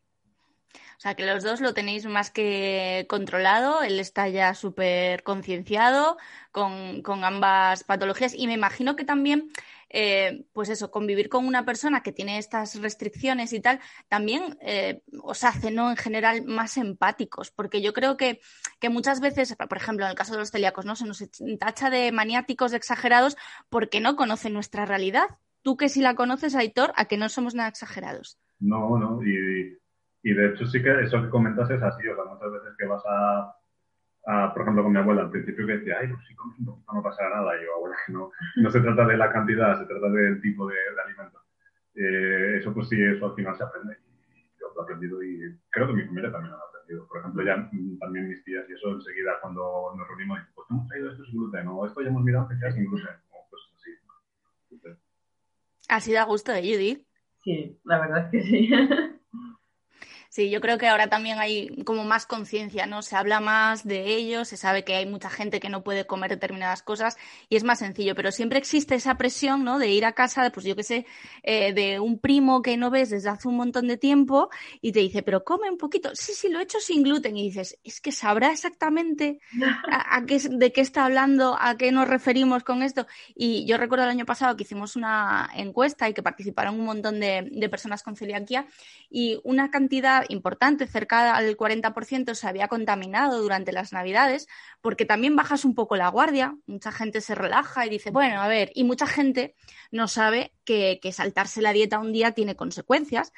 O 0.74 1.02
sea, 1.02 1.16
que 1.16 1.26
los 1.26 1.44
dos 1.44 1.62
lo 1.62 1.74
tenéis 1.74 2.06
más 2.08 2.30
que 2.30 3.06
controlado, 3.10 3.82
él 3.84 4.00
está 4.02 4.28
ya 4.28 4.54
súper 4.54 5.24
concienciado 5.24 6.18
con, 6.52 7.02
con 7.04 7.24
ambas 7.24 7.86
patologías 7.86 8.34
y 8.36 8.48
me 8.48 8.54
imagino 8.54 8.98
que 8.98 9.06
también, 9.06 9.50
eh, 9.90 10.46
pues 10.54 10.70
eso, 10.70 10.92
convivir 10.92 11.30
con 11.30 11.46
una 11.46 11.66
persona 11.66 12.02
que 12.02 12.12
tiene 12.12 12.38
estas 12.38 12.80
restricciones 12.82 13.54
y 13.54 13.60
tal, 13.60 13.80
también 14.08 14.58
eh, 14.62 15.02
os 15.22 15.44
hace, 15.44 15.72
¿no? 15.72 15.90
En 15.90 15.98
general, 15.98 16.46
más 16.46 16.78
empáticos, 16.78 17.52
porque 17.52 17.82
yo 17.82 17.94
creo 17.94 18.18
que, 18.18 18.40
que 18.80 18.90
muchas 18.90 19.20
veces, 19.20 19.56
por 19.56 19.78
ejemplo, 19.78 20.06
en 20.06 20.12
el 20.12 20.18
caso 20.18 20.34
de 20.34 20.40
los 20.40 20.52
celíacos, 20.52 20.86
¿no? 20.86 20.96
Se 20.96 21.06
nos 21.06 21.24
tacha 21.60 21.90
de 21.90 22.12
maniáticos, 22.12 22.72
de 22.72 22.78
exagerados, 22.78 23.38
porque 23.70 24.00
no 24.00 24.16
conocen 24.16 24.54
nuestra 24.54 24.86
realidad. 24.86 25.28
Tú 25.62 25.76
que 25.76 25.90
si 25.90 26.02
la 26.02 26.16
conoces, 26.16 26.56
Aitor, 26.56 26.94
a 26.96 27.06
que 27.06 27.18
no 27.18 27.28
somos 27.28 27.56
nada 27.56 27.70
exagerados. 27.70 28.40
No, 28.60 28.98
no, 28.98 29.22
y, 29.24 29.78
y 30.24 30.34
de 30.34 30.50
hecho 30.50 30.66
sí 30.66 30.82
que 30.82 31.02
eso 31.02 31.22
que 31.22 31.30
comentas 31.30 31.70
es 31.70 31.82
así, 31.82 32.08
o 32.08 32.16
sea, 32.16 32.26
muchas 32.26 32.52
veces 32.52 32.74
que 32.78 32.86
vas 32.86 33.04
a, 33.06 33.56
a, 34.30 34.54
por 34.54 34.62
ejemplo, 34.62 34.84
con 34.84 34.92
mi 34.92 35.00
abuela 35.00 35.24
al 35.24 35.32
principio 35.32 35.66
que 35.66 35.78
decía, 35.78 35.98
ay, 36.00 36.08
pues 36.08 36.26
si 36.28 36.36
comes 36.36 36.60
un 36.60 36.66
poquito 36.66 36.94
no 36.94 37.02
pasará 37.02 37.30
nada, 37.30 37.58
y 37.58 37.66
yo, 37.66 37.76
abuela, 37.76 37.96
que 38.06 38.14
no, 38.14 38.32
no 38.58 38.70
se 38.70 38.80
trata 38.80 39.08
de 39.08 39.18
la 39.18 39.32
cantidad, 39.32 39.80
se 39.80 39.86
trata 39.86 40.10
del 40.10 40.40
tipo 40.42 40.68
de, 40.68 40.76
de 40.76 41.02
alimento. 41.02 41.40
Eh, 41.96 42.58
eso 42.60 42.72
pues 42.74 42.88
sí, 42.90 43.02
eso 43.02 43.26
al 43.26 43.36
final 43.36 43.58
se 43.58 43.64
aprende. 43.64 43.98
Y 44.30 44.46
yo 44.60 44.68
lo 44.76 44.82
he 44.82 44.84
aprendido 44.84 45.24
y 45.24 45.58
creo 45.72 45.88
que 45.88 45.94
mi 45.94 46.04
familia 46.04 46.32
también 46.32 46.52
lo 46.52 46.58
ha 46.58 46.68
aprendido. 46.70 47.08
Por 47.08 47.20
ejemplo, 47.20 47.44
ya 47.44 47.56
también 48.00 48.30
mis 48.30 48.44
tías 48.44 48.70
y 48.70 48.74
eso 48.74 48.92
enseguida 48.92 49.40
cuando 49.42 49.94
nos 49.98 50.08
reunimos, 50.08 50.40
pues 50.54 50.68
hemos 50.70 50.88
traído 50.88 51.12
esto 51.12 51.26
sin 51.26 51.40
gluten 51.40 51.68
o 51.68 51.86
esto 51.88 52.02
ya 52.02 52.10
hemos 52.10 52.24
mirado 52.24 52.48
que 52.48 52.58
sea 52.58 52.72
sin 52.72 52.86
gluten 52.86 53.16
o 53.32 53.50
cosas 53.50 53.72
así. 53.76 53.92
Así 55.90 56.14
da 56.14 56.24
gusto, 56.26 56.54
¿eh, 56.54 56.62
Judith? 56.62 57.04
Sí, 57.44 57.80
la 57.84 58.00
verdad 58.00 58.26
es 58.26 58.32
que 58.32 58.42
sí. 58.44 58.70
Sí, 60.32 60.52
yo 60.52 60.62
creo 60.62 60.78
que 60.78 60.88
ahora 60.88 61.08
también 61.08 61.40
hay 61.40 61.70
como 61.86 62.04
más 62.04 62.28
conciencia, 62.28 62.86
¿no? 62.86 63.02
Se 63.02 63.16
habla 63.16 63.40
más 63.40 63.84
de 63.84 64.14
ello, 64.14 64.46
se 64.46 64.58
sabe 64.58 64.84
que 64.84 64.94
hay 64.94 65.08
mucha 65.08 65.32
gente 65.32 65.60
que 65.60 65.70
no 65.70 65.84
puede 65.84 66.06
comer 66.06 66.30
determinadas 66.30 66.84
cosas 66.84 67.18
y 67.50 67.56
es 67.56 67.64
más 67.64 67.80
sencillo, 67.80 68.14
pero 68.14 68.32
siempre 68.32 68.60
existe 68.60 68.94
esa 68.94 69.18
presión, 69.18 69.64
¿no? 69.64 69.80
De 69.80 69.90
ir 69.90 70.06
a 70.06 70.14
casa, 70.14 70.48
pues 70.52 70.68
yo 70.68 70.76
qué 70.76 70.84
sé, 70.84 71.08
eh, 71.42 71.74
de 71.74 72.00
un 72.00 72.20
primo 72.20 72.62
que 72.62 72.78
no 72.78 72.92
ves 72.92 73.10
desde 73.10 73.28
hace 73.28 73.48
un 73.48 73.58
montón 73.58 73.88
de 73.88 73.98
tiempo 73.98 74.50
y 74.82 74.92
te 74.92 75.00
dice, 75.00 75.24
pero 75.24 75.44
come 75.44 75.68
un 75.68 75.80
poquito. 75.80 76.12
Sí, 76.14 76.34
sí, 76.36 76.48
lo 76.50 76.60
he 76.60 76.64
hecho 76.64 76.80
sin 76.80 77.02
gluten 77.02 77.36
y 77.36 77.46
dices, 77.46 77.80
es 77.84 78.00
que 78.00 78.12
sabrá 78.12 78.52
exactamente 78.52 79.40
a, 79.92 80.24
qué, 80.28 80.38
de 80.38 80.72
qué 80.72 80.82
está 80.82 81.06
hablando, 81.06 81.58
a 81.60 81.76
qué 81.76 81.92
nos 81.92 82.08
referimos 82.08 82.64
con 82.64 82.84
esto. 82.84 83.08
Y 83.34 83.66
yo 83.66 83.78
recuerdo 83.78 84.06
el 84.06 84.12
año 84.12 84.28
pasado 84.28 84.56
que 84.56 84.62
hicimos 84.62 84.96
una 84.96 85.50
encuesta 85.56 86.08
y 86.08 86.14
que 86.14 86.22
participaron 86.22 86.80
un 86.80 86.86
montón 86.86 87.20
de, 87.20 87.50
de 87.52 87.70
personas 87.70 88.04
con 88.04 88.16
celiaquía 88.16 88.68
y 89.10 89.40
una 89.44 89.72
cantidad 89.72 90.19
importante, 90.30 90.88
cerca 90.88 91.42
del 91.42 91.56
40%, 91.56 92.34
se 92.34 92.48
había 92.48 92.68
contaminado 92.68 93.42
durante 93.42 93.72
las 93.72 93.94
Navidades, 93.94 94.48
porque 94.82 95.06
también 95.06 95.36
bajas 95.36 95.66
un 95.66 95.76
poco 95.76 95.96
la 95.96 96.10
guardia, 96.10 96.56
mucha 96.66 96.92
gente 96.92 97.22
se 97.22 97.36
relaja 97.36 97.86
y 97.86 97.90
dice, 97.90 98.12
bueno, 98.12 98.42
a 98.42 98.48
ver, 98.48 98.72
y 98.76 98.84
mucha 98.84 99.08
gente 99.08 99.56
no 99.92 100.08
sabe 100.08 100.54
que, 100.66 101.00
saltarse 101.14 101.62
la 101.62 101.74
dieta 101.74 102.00
un 102.00 102.14
día 102.14 102.32
tiene 102.32 102.56
consecuencias. 102.56 103.34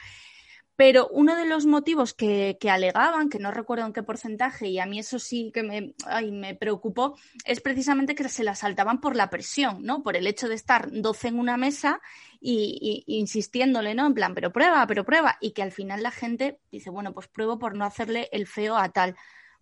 Pero 0.75 1.07
uno 1.09 1.35
de 1.35 1.45
los 1.45 1.65
motivos 1.65 2.13
que, 2.13 2.57
alegaban, 2.69 3.29
que 3.29 3.39
no 3.39 3.51
recuerdo 3.51 3.85
en 3.85 3.93
qué 3.93 4.03
porcentaje, 4.03 4.67
y 4.67 4.79
a 4.79 4.85
mí 4.85 4.99
eso 4.99 5.19
sí 5.19 5.51
que 5.53 5.63
me, 5.63 5.93
me 6.31 6.55
preocupó, 6.55 7.17
es 7.45 7.61
precisamente 7.61 8.15
que 8.15 8.27
se 8.29 8.43
la 8.43 8.55
saltaban 8.55 8.99
por 8.99 9.15
la 9.15 9.29
presión, 9.29 9.83
¿no? 9.83 10.01
Por 10.01 10.15
el 10.15 10.27
hecho 10.27 10.47
de 10.47 10.55
estar 10.55 10.89
12 10.91 11.27
en 11.27 11.39
una 11.39 11.57
mesa 11.57 11.99
y, 12.39 13.03
insistiéndole, 13.05 13.93
¿no? 13.93 14.07
En 14.07 14.13
plan, 14.13 14.33
pero 14.33 14.51
prueba, 14.51 14.85
pero 14.87 15.03
prueba. 15.05 15.37
Y 15.39 15.51
que 15.51 15.61
al 15.61 15.71
final 15.71 16.01
la 16.01 16.11
gente 16.11 16.59
dice, 16.71 16.89
bueno, 16.89 17.13
pues 17.13 17.27
pruebo 17.27 17.59
por 17.59 17.75
no 17.75 17.85
hacerle 17.85 18.29
el 18.31 18.47
feo 18.47 18.75
a 18.75 18.89
tal. 18.89 19.15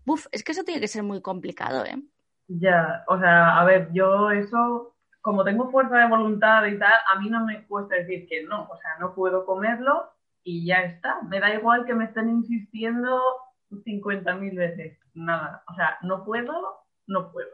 Buf, 0.06 0.28
es 0.32 0.44
que 0.44 0.54
eso 0.54 0.64
tiene 0.64 0.80
que 0.80 0.88
ser 0.88 1.04
muy 1.04 1.22
complicado, 1.22 1.86
¿eh? 1.86 2.02
Ya, 2.48 3.04
o 3.08 3.20
sea, 3.20 3.60
a 3.60 3.66
ver, 3.66 3.90
yo 3.92 4.32
eso, 4.32 4.96
como 5.22 5.44
tengo 5.44 5.70
fuerza 5.70 5.98
de 5.98 6.08
voluntad 6.08 6.66
y 6.66 6.80
tal, 6.80 6.94
a 7.08 7.20
mí 7.20 7.30
no 7.30 7.46
me 7.46 7.68
cuesta 7.68 7.96
decir 7.96 8.28
que 8.28 8.44
no, 8.44 8.64
o 8.64 8.78
sea, 8.78 8.98
no 9.00 9.14
puedo 9.14 9.46
comerlo 9.46 10.10
y 10.50 10.66
ya 10.66 10.82
está. 10.84 11.22
Me 11.30 11.40
da 11.40 11.54
igual 11.54 11.86
que 11.86 11.94
me 11.94 12.06
estén 12.06 12.28
insistiendo 12.28 13.22
50.000 13.70 14.56
veces. 14.56 14.98
Nada. 15.14 15.64
O 15.68 15.76
sea, 15.76 16.00
no 16.02 16.26
puedo, 16.26 16.80
no 17.06 17.32
puedo. 17.32 17.50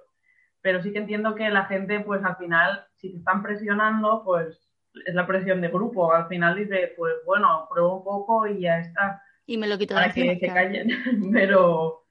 Pero 0.61 0.81
sí 0.81 0.93
que 0.93 0.99
entiendo 0.99 1.35
que 1.35 1.49
la 1.49 1.65
gente, 1.65 1.99
pues 1.99 2.23
al 2.23 2.37
final, 2.37 2.85
si 2.95 3.11
te 3.11 3.17
están 3.17 3.43
presionando, 3.43 4.23
pues 4.23 4.71
es 5.05 5.13
la 5.13 5.27
presión 5.27 5.59
de 5.59 5.67
grupo. 5.67 6.13
Al 6.13 6.29
final 6.29 6.55
dice, 6.55 6.93
pues 6.95 7.15
bueno, 7.25 7.67
pruebo 7.69 7.97
un 7.97 8.03
poco 8.05 8.47
y 8.47 8.61
ya 8.61 8.79
está. 8.79 9.21
Y 9.45 9.57
me 9.57 9.67
lo 9.67 9.77
quito 9.77 9.93
de 9.93 9.99
Para 9.99 10.13
que 10.13 10.39
se 10.39 10.47
callen. 10.47 10.89
pero, 11.33 12.05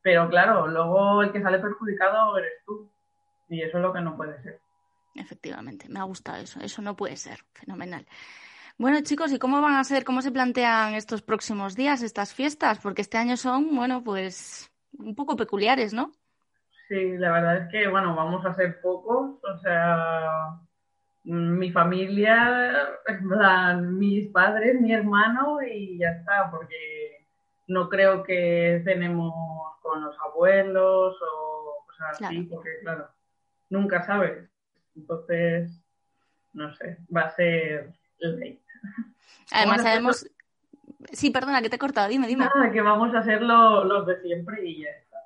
pero 0.00 0.30
claro, 0.30 0.66
luego 0.66 1.22
el 1.22 1.30
que 1.30 1.42
sale 1.42 1.58
perjudicado 1.58 2.38
eres 2.38 2.54
tú. 2.64 2.90
Y 3.50 3.60
eso 3.60 3.76
es 3.76 3.82
lo 3.82 3.92
que 3.92 4.00
no 4.00 4.16
puede 4.16 4.42
ser. 4.42 4.60
Efectivamente, 5.14 5.90
me 5.90 6.00
ha 6.00 6.04
gustado 6.04 6.42
eso. 6.42 6.58
Eso 6.60 6.80
no 6.80 6.96
puede 6.96 7.16
ser. 7.16 7.40
Fenomenal. 7.52 8.06
Bueno, 8.78 9.00
chicos, 9.02 9.32
¿y 9.32 9.38
cómo 9.38 9.62
van 9.62 9.76
a 9.76 9.84
ser, 9.84 10.04
cómo 10.04 10.20
se 10.20 10.30
plantean 10.30 10.94
estos 10.94 11.22
próximos 11.22 11.76
días, 11.76 12.02
estas 12.02 12.34
fiestas? 12.34 12.78
Porque 12.78 13.00
este 13.00 13.16
año 13.16 13.38
son, 13.38 13.74
bueno, 13.74 14.04
pues 14.04 14.70
un 14.98 15.14
poco 15.14 15.34
peculiares, 15.34 15.94
¿no? 15.94 16.12
Sí, 16.88 17.16
la 17.16 17.32
verdad 17.32 17.56
es 17.56 17.68
que, 17.70 17.88
bueno, 17.88 18.14
vamos 18.14 18.44
a 18.44 18.52
ser 18.54 18.80
pocos, 18.82 19.42
o 19.42 19.58
sea, 19.58 20.60
mi 21.24 21.72
familia, 21.72 23.00
mis 23.80 24.28
padres, 24.28 24.78
mi 24.80 24.92
hermano 24.92 25.62
y 25.62 25.98
ya 25.98 26.10
está, 26.10 26.50
porque 26.50 27.26
no 27.68 27.88
creo 27.88 28.22
que 28.22 28.82
cenemos 28.84 29.32
con 29.80 30.04
los 30.04 30.16
abuelos 30.20 31.16
o 31.22 31.84
cosas 31.86 32.22
así, 32.22 32.42
porque 32.42 32.78
claro, 32.82 33.08
nunca 33.70 34.04
sabes. 34.04 34.48
Entonces, 34.94 35.82
no 36.52 36.72
sé, 36.74 36.98
va 37.14 37.22
a 37.22 37.30
ser 37.30 37.92
Además, 39.52 39.82
sabemos. 39.82 40.26
Sí, 41.12 41.30
perdona, 41.30 41.62
que 41.62 41.70
te 41.70 41.76
he 41.76 41.78
cortado, 41.78 42.08
dime, 42.08 42.26
dime. 42.26 42.46
Nada, 42.46 42.72
que 42.72 42.80
vamos 42.80 43.14
a 43.14 43.20
hacer 43.20 43.42
los 43.42 44.06
de 44.06 44.20
siempre 44.22 44.68
y 44.68 44.82
ya 44.82 44.90
está. 44.90 45.18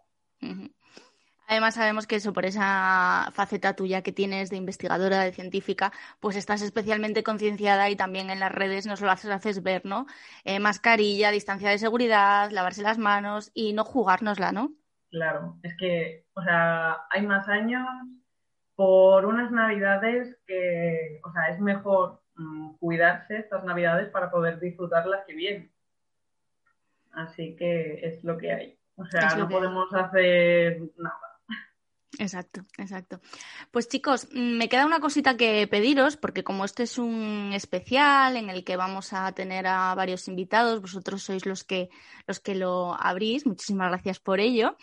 Además, 1.51 1.75
sabemos 1.75 2.07
que 2.07 2.15
eso, 2.15 2.33
por 2.33 2.45
esa 2.45 3.29
faceta 3.33 3.75
tuya 3.75 4.03
que 4.03 4.13
tienes 4.13 4.51
de 4.51 4.57
investigadora, 4.57 5.25
de 5.25 5.33
científica, 5.33 5.91
pues 6.21 6.37
estás 6.37 6.63
especialmente 6.63 7.25
concienciada 7.25 7.91
y 7.91 7.97
también 7.97 8.31
en 8.31 8.39
las 8.39 8.53
redes 8.53 8.87
nos 8.87 9.01
lo 9.01 9.11
haces, 9.11 9.61
ver, 9.61 9.85
¿no? 9.85 10.07
Eh, 10.45 10.61
mascarilla, 10.61 11.33
distancia 11.33 11.71
de 11.71 11.79
seguridad, 11.79 12.53
lavarse 12.53 12.83
las 12.83 12.99
manos 12.99 13.51
y 13.53 13.73
no 13.73 13.85
jugárnosla, 13.85 14.53
¿no? 14.53 14.71
Claro, 15.11 15.59
es 15.65 15.77
que, 15.77 16.25
o 16.35 16.43
sea, 16.43 16.99
hay 17.11 17.27
más 17.27 17.49
años 17.49 17.85
por 18.77 19.27
unas 19.27 19.51
navidades 19.51 20.39
que, 20.47 21.21
o 21.25 21.33
sea, 21.33 21.49
es 21.49 21.59
mejor 21.59 22.20
cuidarse 22.79 23.39
estas 23.39 23.65
navidades 23.65 24.09
para 24.11 24.31
poder 24.31 24.61
disfrutarlas 24.61 25.25
que 25.27 25.35
bien. 25.35 25.73
Así 27.13 27.57
que 27.57 28.01
es 28.07 28.25
lo 28.25 28.39
que 28.39 28.53
hay. 28.53 28.79
O 28.97 29.05
sea, 29.07 29.35
no 29.37 29.49
podemos 29.49 29.93
hacer 29.95 30.81
nada. 30.97 31.31
Exacto, 32.19 32.67
exacto. 32.77 33.21
Pues 33.71 33.89
chicos, 33.89 34.29
mm, 34.33 34.59
me 34.59 34.69
queda 34.69 34.85
una 34.85 35.01
cosita 35.01 35.39
que 35.39 35.67
pediros, 35.69 36.17
porque 36.19 36.45
como 36.45 36.67
este 36.67 36.83
es 36.83 36.99
un 36.99 37.53
especial 37.55 38.37
en 38.37 38.51
el 38.51 38.63
que 38.63 38.77
vamos 38.77 39.13
a 39.13 39.33
tener 39.33 39.67
a 39.67 39.95
varios 39.95 40.29
invitados, 40.29 40.83
vosotros 40.83 41.23
sois 41.23 41.47
los 41.47 41.65
que, 41.65 41.89
los 42.27 42.41
que 42.41 42.55
lo 42.55 42.95
abrís, 42.95 43.47
muchísimas 43.47 43.89
gracias 43.89 44.19
por 44.19 44.39
ello. 44.39 44.77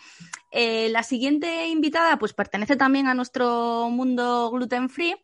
Eh, 0.50 0.88
la 0.88 1.04
siguiente 1.04 1.68
invitada, 1.68 2.18
pues 2.18 2.32
pertenece 2.32 2.76
también 2.76 3.06
a 3.06 3.14
nuestro 3.14 3.88
mundo 3.88 4.50
gluten 4.50 4.88
free 4.88 5.14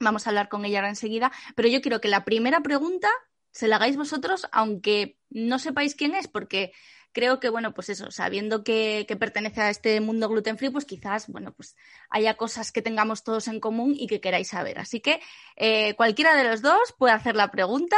Vamos 0.00 0.26
a 0.26 0.30
hablar 0.30 0.48
con 0.48 0.64
ella 0.64 0.78
ahora 0.78 0.90
enseguida, 0.90 1.32
pero 1.54 1.68
yo 1.68 1.80
quiero 1.80 2.00
que 2.00 2.08
la 2.08 2.24
primera 2.24 2.60
pregunta 2.60 3.08
se 3.50 3.68
la 3.68 3.76
hagáis 3.76 3.96
vosotros, 3.96 4.46
aunque 4.52 5.18
no 5.30 5.58
sepáis 5.58 5.94
quién 5.94 6.14
es, 6.14 6.28
porque 6.28 6.72
creo 7.12 7.40
que, 7.40 7.48
bueno, 7.48 7.72
pues 7.72 7.88
eso, 7.88 8.10
sabiendo 8.10 8.62
que, 8.62 9.06
pertenece 9.18 9.62
a 9.62 9.70
este 9.70 9.98
mundo 10.02 10.28
gluten 10.28 10.58
free, 10.58 10.68
pues 10.68 10.84
quizás, 10.84 11.28
bueno, 11.28 11.52
pues 11.52 11.74
haya 12.10 12.36
cosas 12.36 12.72
que 12.72 12.82
tengamos 12.82 13.24
todos 13.24 13.48
en 13.48 13.58
común 13.58 13.94
y 13.96 14.06
que 14.06 14.20
queráis 14.20 14.48
saber. 14.48 14.78
Así 14.78 15.00
que 15.00 15.20
eh, 15.56 15.94
cualquiera 15.96 16.36
de 16.36 16.44
los 16.44 16.60
dos 16.60 16.94
puede 16.98 17.14
hacer 17.14 17.34
la 17.34 17.50
pregunta, 17.50 17.96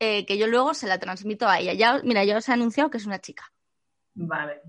eh, 0.00 0.26
que 0.26 0.36
yo 0.36 0.48
luego 0.48 0.74
se 0.74 0.88
la 0.88 0.98
transmito 0.98 1.46
a 1.46 1.60
ella. 1.60 1.74
Ya, 1.74 2.00
mira, 2.02 2.24
ya 2.24 2.38
os 2.38 2.48
he 2.48 2.52
anunciado 2.52 2.90
que 2.90 2.98
es 2.98 3.06
una 3.06 3.20
chica. 3.20 3.44
Vale. 4.14 4.60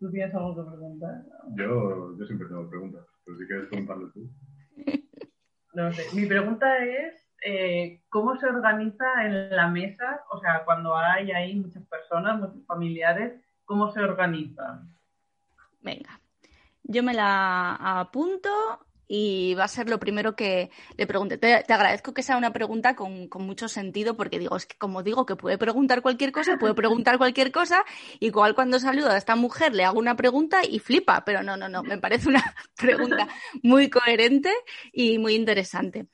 ¿Tú 0.00 0.10
tienes 0.10 0.34
alguna 0.34 0.70
pregunta? 0.70 1.06
Yo, 1.54 2.16
yo 2.18 2.24
siempre 2.24 2.48
tengo 2.48 2.70
preguntas, 2.70 3.04
pero 3.26 3.36
si 3.36 3.46
quieres 3.46 3.68
preguntarle 3.68 4.06
tú. 4.14 4.30
No 5.74 5.92
sé. 5.92 6.04
Mi 6.12 6.26
pregunta 6.26 6.78
es, 6.78 7.14
eh, 7.44 8.00
¿cómo 8.08 8.36
se 8.36 8.46
organiza 8.46 9.04
en 9.24 9.50
la 9.54 9.68
mesa? 9.68 10.22
O 10.30 10.38
sea, 10.38 10.64
cuando 10.64 10.96
hay 10.96 11.32
ahí 11.32 11.56
muchas 11.56 11.84
personas, 11.86 12.38
muchos 12.38 12.64
familiares, 12.66 13.40
¿cómo 13.64 13.90
se 13.92 14.00
organiza? 14.00 14.82
Venga, 15.80 16.20
yo 16.84 17.02
me 17.02 17.12
la 17.12 17.74
apunto 18.00 18.50
y 19.08 19.54
va 19.54 19.64
a 19.64 19.68
ser 19.68 19.88
lo 19.88 19.98
primero 19.98 20.34
que 20.36 20.70
le 20.96 21.06
pregunte. 21.06 21.38
Te, 21.38 21.54
agradezco 21.54 22.14
que 22.14 22.22
sea 22.22 22.36
una 22.36 22.52
pregunta 22.52 22.94
con, 22.96 23.28
mucho 23.34 23.68
sentido 23.68 24.16
porque 24.16 24.38
digo, 24.38 24.56
es 24.56 24.66
que 24.66 24.76
como 24.76 25.02
digo 25.02 25.26
que 25.26 25.36
puede 25.36 25.58
preguntar 25.58 26.02
cualquier 26.02 26.32
cosa, 26.32 26.56
puede 26.56 26.74
preguntar 27.04 27.18
cualquier 27.18 27.52
cosa, 27.52 27.84
igual 28.20 28.54
cuando 28.54 28.78
saludo 28.80 29.10
a 29.10 29.16
esta 29.16 29.36
mujer 29.36 29.74
le 29.74 29.84
hago 29.84 29.98
una 29.98 30.16
pregunta 30.16 30.64
y 30.64 30.78
flipa, 30.78 31.24
pero 31.24 31.42
no, 31.42 31.56
no, 31.56 31.68
no, 31.68 31.82
me 31.82 31.98
parece 31.98 32.28
una 32.28 32.54
pregunta 32.76 33.28
muy 33.62 33.90
coherente 33.90 34.52
y 34.92 35.18
muy 35.18 35.34
interesante. 35.34 36.06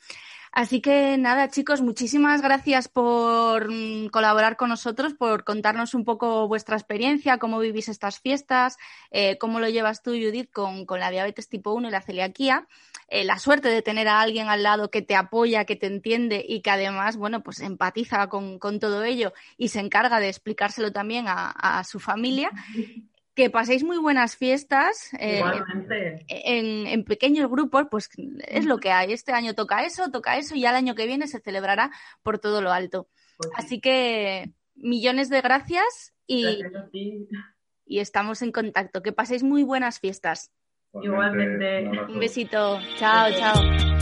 Así 0.53 0.81
que 0.81 1.17
nada, 1.17 1.49
chicos, 1.49 1.81
muchísimas 1.81 2.43
gracias 2.43 2.89
por 2.89 3.71
mm, 3.71 4.09
colaborar 4.09 4.57
con 4.57 4.69
nosotros, 4.69 5.15
por 5.15 5.45
contarnos 5.45 5.95
un 5.95 6.05
poco 6.05 6.49
vuestra 6.49 6.77
experiencia, 6.77 7.39
cómo 7.39 7.61
vivís 7.61 7.89
estas 7.89 8.19
fiestas, 8.19 8.77
eh, 9.13 9.39
cómo 9.39 9.61
lo 9.61 9.69
llevas 9.69 10.03
tú, 10.03 10.11
Judith, 10.11 10.51
con, 10.53 10.87
la 10.99 11.11
diabetes 11.11 11.49
tipo 11.49 11.73
1 11.73 11.89
y 11.89 11.91
la 11.93 12.03
celiaquía. 12.03 12.67
Eh, 13.07 13.25
la 13.25 13.39
suerte 13.39 13.69
de 13.69 13.83
tener 13.83 14.09
a 14.09 14.21
alguien 14.21 14.49
al 14.49 14.65
lado 14.65 14.91
que 14.91 15.03
te 15.03 15.15
apoya, 15.15 15.65
que 15.65 15.77
te 15.77 15.87
entiende 15.87 16.45
y 16.47 16.63
que 16.63 16.71
además, 16.71 17.17
bueno, 17.17 17.43
pues 17.45 17.61
empatiza 17.61 18.29
con, 18.29 18.59
todo 18.59 19.05
ello 19.05 19.33
y 19.57 19.69
se 19.69 19.81
encarga 19.81 20.19
de 20.19 20.29
explicárselo 20.29 20.91
también 20.93 21.27
a, 21.29 21.51
a 21.51 21.85
su 21.85 22.01
familia 22.01 22.51
que 23.41 23.49
paséis 23.49 23.85
muy 23.85 23.97
buenas 23.97 24.37
fiestas 24.37 25.11
eh, 25.19 25.43
en, 26.29 27.05
pequeños 27.05 27.51
grupos, 27.51 27.87
pues 27.91 28.11
es 28.47 28.67
lo 28.67 28.77
que 28.77 28.91
hay. 28.91 29.15
Este 29.15 29.33
año 29.33 29.55
toca 29.55 29.83
eso, 29.83 30.11
toca 30.11 30.37
eso 30.37 30.55
y 30.55 30.61
ya 30.61 30.71
el 30.71 30.77
año 30.77 30.95
que 30.95 31.07
viene 31.07 31.27
se 31.27 31.41
celebrará 31.41 31.91
por 32.23 32.39
todo 32.39 32.61
lo 32.61 32.71
alto. 32.71 33.09
Pues 33.39 33.51
Así 33.57 33.81
que 33.81 34.53
millones 34.75 35.31
de 35.31 35.41
gracias 35.41 36.13
y, 36.27 36.59
Gracias 36.59 36.91
y 37.87 38.01
estamos 38.01 38.43
en 38.43 38.53
contacto. 38.53 39.01
Que 39.01 39.13
paséis 39.13 39.43
muy 39.43 39.63
buenas 39.63 40.01
fiestas. 40.01 40.53
Igualmente. 41.01 41.89
Un 42.13 42.21
besito. 42.21 42.79
Chao, 42.99 43.31
chao. 43.39 44.00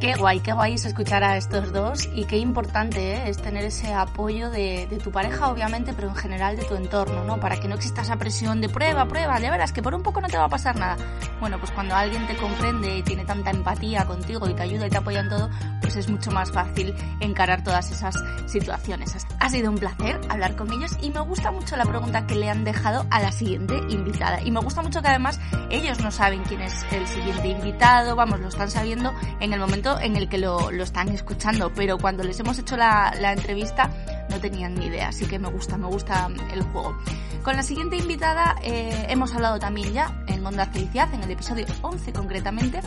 Qué 0.00 0.14
guay, 0.14 0.38
qué 0.38 0.52
guay 0.52 0.74
es 0.74 0.84
escuchar 0.84 1.24
a 1.24 1.36
estos 1.36 1.72
dos 1.72 2.08
y 2.14 2.24
qué 2.24 2.38
importante 2.38 3.14
¿eh? 3.14 3.28
es 3.28 3.42
tener 3.42 3.64
ese 3.64 3.92
apoyo 3.92 4.48
de, 4.48 4.86
tu 5.02 5.10
pareja, 5.10 5.50
obviamente, 5.50 5.92
pero 5.92 6.06
en 6.06 6.14
general 6.14 6.56
de 6.56 6.62
tu 6.62 6.76
entorno, 6.76 7.24
¿no? 7.24 7.40
Para 7.40 7.58
que 7.58 7.66
no 7.66 7.74
exista 7.74 8.02
esa 8.02 8.14
presión 8.14 8.60
de 8.60 8.68
prueba, 8.68 9.06
prueba, 9.08 9.40
de 9.40 9.50
veras, 9.50 9.72
que 9.72 9.82
por 9.82 9.96
un 9.96 10.04
poco 10.04 10.20
no 10.20 10.28
te 10.28 10.38
va 10.38 10.44
a 10.44 10.48
pasar 10.48 10.76
nada. 10.76 10.96
Bueno, 11.40 11.58
pues 11.58 11.72
cuando 11.72 11.96
alguien 11.96 12.28
te 12.28 12.36
comprende 12.36 12.98
y 12.98 13.02
tiene 13.02 13.24
tanta 13.24 13.50
empatía 13.50 14.04
contigo 14.04 14.48
y 14.48 14.54
te 14.54 14.62
ayuda 14.62 14.86
y 14.86 14.90
te 14.90 14.98
apoya 14.98 15.18
en 15.18 15.30
todo, 15.30 15.50
pues 15.80 15.96
es 15.96 16.08
mucho 16.08 16.30
más 16.30 16.52
fácil 16.52 16.94
encarar 17.18 17.64
todas 17.64 17.90
esas 17.90 18.14
situaciones. 18.46 19.16
Ha 19.40 19.48
sido 19.48 19.68
un 19.68 19.78
placer 19.78 20.20
hablar 20.28 20.54
con 20.54 20.72
ellos 20.72 20.96
y 21.02 21.10
me 21.10 21.20
gusta 21.20 21.50
mucho 21.50 21.76
la 21.76 21.84
pregunta 21.84 22.24
que 22.24 22.36
le 22.36 22.48
han 22.48 22.62
dejado 22.62 23.04
a 23.10 23.20
la 23.20 23.32
siguiente 23.32 23.80
invitada. 23.88 24.42
Y 24.42 24.52
me 24.52 24.60
gusta 24.60 24.80
mucho 24.80 25.02
que 25.02 25.08
además 25.08 25.40
ellos 25.70 25.98
no 26.00 26.12
saben 26.12 26.44
quién 26.44 26.60
es 26.60 26.86
el 26.92 27.04
siguiente 27.08 27.48
invitado, 27.48 28.14
vamos, 28.14 28.38
lo 28.38 28.48
están 28.48 28.70
sabiendo 28.70 29.12
en 29.40 29.52
el 29.52 29.58
momento 29.58 29.87
en 30.00 30.16
el 30.16 30.28
que 30.28 30.38
lo, 30.38 30.70
lo 30.70 30.82
están 30.82 31.08
escuchando, 31.08 31.72
pero 31.72 31.98
cuando 31.98 32.24
les 32.24 32.38
hemos 32.40 32.58
hecho 32.58 32.76
la, 32.76 33.14
la 33.20 33.32
entrevista 33.32 33.90
no 34.28 34.38
tenían 34.40 34.74
ni 34.74 34.86
idea, 34.86 35.08
así 35.08 35.26
que 35.26 35.38
me 35.38 35.48
gusta, 35.48 35.76
me 35.76 35.86
gusta 35.86 36.28
el 36.52 36.62
juego. 36.64 36.96
Con 37.42 37.56
la 37.56 37.62
siguiente 37.62 37.96
invitada 37.96 38.56
eh, 38.62 39.06
hemos 39.08 39.34
hablado 39.34 39.58
también 39.58 39.92
ya 39.92 40.22
en 40.26 40.44
Onda 40.44 40.66
Felicidad, 40.66 41.12
en 41.14 41.22
el 41.22 41.30
episodio 41.30 41.66
11 41.82 42.12
concretamente. 42.12 42.80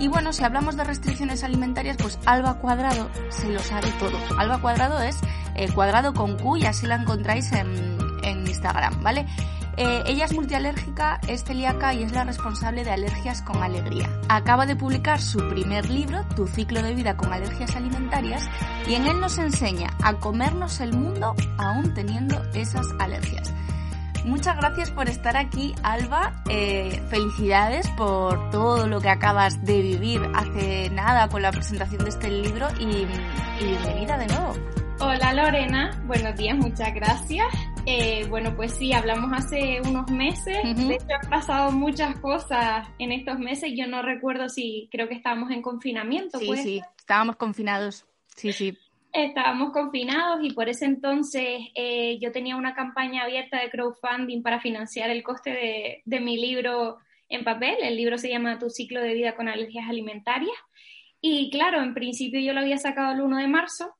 Y 0.00 0.08
bueno, 0.08 0.32
si 0.32 0.42
hablamos 0.42 0.76
de 0.76 0.84
restricciones 0.84 1.44
alimentarias, 1.44 1.96
pues 1.96 2.18
Alba 2.24 2.54
Cuadrado 2.54 3.08
se 3.28 3.48
lo 3.50 3.60
sabe 3.60 3.88
todo. 3.98 4.18
Alba 4.38 4.60
Cuadrado 4.60 5.00
es 5.00 5.18
eh, 5.54 5.68
cuadrado 5.72 6.14
con 6.14 6.38
Q 6.38 6.56
y 6.56 6.66
así 6.66 6.86
la 6.86 6.96
encontráis 6.96 7.52
en, 7.52 7.98
en 8.24 8.46
Instagram, 8.46 9.02
¿vale? 9.02 9.26
Eh, 9.76 10.02
ella 10.06 10.24
es 10.24 10.34
multialérgica, 10.34 11.20
es 11.28 11.44
celíaca 11.44 11.94
y 11.94 12.02
es 12.02 12.12
la 12.12 12.24
responsable 12.24 12.84
de 12.84 12.90
Alergias 12.90 13.42
con 13.42 13.62
Alegría. 13.62 14.08
Acaba 14.28 14.66
de 14.66 14.76
publicar 14.76 15.20
su 15.20 15.38
primer 15.48 15.88
libro, 15.88 16.24
Tu 16.36 16.46
ciclo 16.46 16.82
de 16.82 16.94
vida 16.94 17.16
con 17.16 17.32
alergias 17.32 17.74
alimentarias, 17.76 18.48
y 18.86 18.94
en 18.94 19.06
él 19.06 19.20
nos 19.20 19.38
enseña 19.38 19.90
a 20.02 20.14
comernos 20.14 20.80
el 20.80 20.92
mundo 20.92 21.34
aún 21.58 21.94
teniendo 21.94 22.42
esas 22.54 22.86
alergias. 22.98 23.52
Muchas 24.24 24.56
gracias 24.58 24.90
por 24.90 25.08
estar 25.08 25.36
aquí, 25.36 25.74
Alba. 25.82 26.42
Eh, 26.50 27.02
felicidades 27.08 27.88
por 27.96 28.50
todo 28.50 28.86
lo 28.86 29.00
que 29.00 29.08
acabas 29.08 29.64
de 29.64 29.80
vivir 29.80 30.20
hace 30.34 30.90
nada 30.90 31.28
con 31.28 31.42
la 31.42 31.50
presentación 31.50 32.04
de 32.04 32.10
este 32.10 32.28
libro 32.28 32.68
y, 32.78 32.84
y 32.84 33.64
bienvenida 33.64 34.18
de 34.18 34.26
nuevo. 34.26 34.54
Hola 35.00 35.32
Lorena, 35.32 35.98
buenos 36.04 36.36
días, 36.36 36.58
muchas 36.58 36.92
gracias. 36.94 37.46
Eh, 37.86 38.26
bueno, 38.28 38.54
pues 38.54 38.74
sí, 38.74 38.92
hablamos 38.92 39.32
hace 39.32 39.80
unos 39.88 40.10
meses. 40.10 40.58
Ujú. 40.64 40.88
De 40.88 40.94
hecho, 40.94 41.14
han 41.22 41.30
pasado 41.30 41.72
muchas 41.72 42.18
cosas 42.20 42.88
en 42.98 43.12
estos 43.12 43.38
meses. 43.38 43.72
Yo 43.74 43.86
no 43.86 44.02
recuerdo 44.02 44.48
si 44.48 44.88
creo 44.90 45.08
que 45.08 45.14
estábamos 45.14 45.50
en 45.50 45.62
confinamiento. 45.62 46.38
Sí, 46.38 46.46
pues. 46.46 46.62
sí, 46.62 46.82
estábamos 46.98 47.36
confinados. 47.36 48.06
Sí, 48.36 48.52
sí. 48.52 48.76
Estábamos 49.12 49.72
confinados 49.72 50.38
y 50.42 50.52
por 50.52 50.68
ese 50.68 50.84
entonces 50.84 51.62
eh, 51.74 52.18
yo 52.20 52.30
tenía 52.30 52.56
una 52.56 52.74
campaña 52.74 53.24
abierta 53.24 53.60
de 53.60 53.68
crowdfunding 53.68 54.42
para 54.42 54.60
financiar 54.60 55.10
el 55.10 55.24
coste 55.24 55.50
de, 55.50 56.02
de 56.04 56.20
mi 56.20 56.36
libro 56.36 56.98
en 57.28 57.44
papel. 57.44 57.76
El 57.82 57.96
libro 57.96 58.18
se 58.18 58.28
llama 58.28 58.58
Tu 58.58 58.70
ciclo 58.70 59.00
de 59.00 59.14
vida 59.14 59.34
con 59.34 59.48
alergias 59.48 59.88
alimentarias. 59.88 60.56
Y 61.20 61.50
claro, 61.50 61.82
en 61.82 61.94
principio 61.94 62.40
yo 62.40 62.52
lo 62.52 62.60
había 62.60 62.78
sacado 62.78 63.12
el 63.12 63.20
1 63.20 63.38
de 63.38 63.48
marzo 63.48 63.94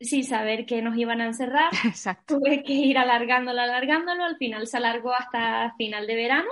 sin 0.00 0.24
saber 0.24 0.66
que 0.66 0.82
nos 0.82 0.96
iban 0.96 1.20
a 1.20 1.26
encerrar. 1.26 1.70
Exacto. 1.84 2.38
Tuve 2.38 2.62
que 2.62 2.72
ir 2.72 2.98
alargándolo, 2.98 3.60
alargándolo. 3.60 4.24
Al 4.24 4.36
final 4.36 4.66
se 4.66 4.78
alargó 4.78 5.12
hasta 5.12 5.74
final 5.76 6.06
de 6.06 6.16
verano. 6.16 6.50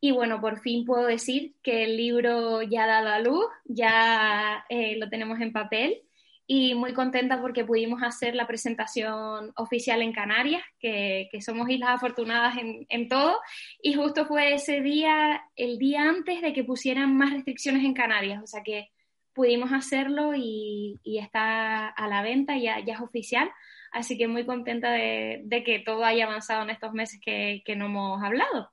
Y 0.00 0.12
bueno, 0.12 0.40
por 0.40 0.60
fin 0.60 0.84
puedo 0.84 1.06
decir 1.06 1.54
que 1.62 1.84
el 1.84 1.96
libro 1.96 2.62
ya 2.62 2.84
ha 2.84 2.86
dado 2.86 3.08
a 3.08 3.18
luz, 3.20 3.46
ya 3.64 4.64
eh, 4.68 4.96
lo 4.96 5.08
tenemos 5.08 5.40
en 5.40 5.52
papel 5.52 6.02
y 6.46 6.74
muy 6.74 6.92
contenta 6.92 7.40
porque 7.40 7.64
pudimos 7.64 8.02
hacer 8.02 8.34
la 8.34 8.46
presentación 8.46 9.52
oficial 9.56 10.02
en 10.02 10.12
Canarias, 10.12 10.62
que, 10.78 11.28
que 11.32 11.40
somos 11.40 11.70
islas 11.70 11.90
afortunadas 11.90 12.58
en, 12.58 12.84
en, 12.90 13.08
todo, 13.08 13.38
y 13.82 13.94
justo 13.94 14.26
fue 14.26 14.52
ese 14.52 14.82
día, 14.82 15.42
el 15.56 15.78
día 15.78 16.02
antes 16.02 16.42
de 16.42 16.52
que 16.52 16.64
pusieran 16.64 17.16
más 17.16 17.32
restricciones 17.32 17.82
en 17.82 17.94
Canarias, 17.94 18.42
o 18.42 18.46
sea 18.46 18.62
que 18.62 18.90
pudimos 19.34 19.72
hacerlo 19.72 20.32
y, 20.34 21.00
está 21.04 21.88
a 21.88 22.08
la 22.08 22.22
venta, 22.22 22.56
ya, 22.56 22.78
ya 22.84 22.94
es 22.94 23.00
oficial, 23.00 23.50
así 23.92 24.16
que 24.16 24.28
muy 24.28 24.46
contenta 24.46 24.90
de, 24.90 25.42
de 25.44 25.64
que 25.64 25.80
todo 25.80 26.04
haya 26.04 26.24
avanzado 26.24 26.62
en 26.62 26.70
estos 26.70 26.92
meses 26.92 27.20
que, 27.24 27.62
que 27.64 27.76
no 27.76 27.86
hemos 27.86 28.22
hablado. 28.22 28.70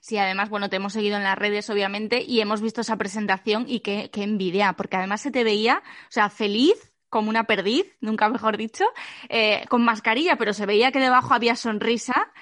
Sí, 0.00 0.18
además, 0.18 0.50
bueno, 0.50 0.68
te 0.68 0.76
hemos 0.76 0.92
seguido 0.92 1.16
en 1.16 1.22
las 1.22 1.38
redes, 1.38 1.70
obviamente, 1.70 2.22
y 2.22 2.40
hemos 2.40 2.60
visto 2.60 2.80
esa 2.80 2.96
presentación 2.96 3.64
y 3.68 3.80
qué, 3.80 4.10
qué 4.12 4.24
envidia, 4.24 4.74
porque 4.74 4.96
además 4.96 5.20
se 5.20 5.30
te 5.30 5.44
veía, 5.44 5.82
o 6.08 6.12
sea, 6.12 6.28
feliz, 6.28 6.92
como 7.08 7.28
una 7.28 7.44
perdiz, 7.44 7.86
nunca 8.00 8.28
mejor 8.28 8.56
dicho, 8.56 8.84
eh, 9.28 9.64
con 9.68 9.84
mascarilla, 9.84 10.36
pero 10.36 10.54
se 10.54 10.66
veía 10.66 10.92
que 10.92 10.98
debajo 10.98 11.34
había 11.34 11.56
sonrisa 11.56 12.32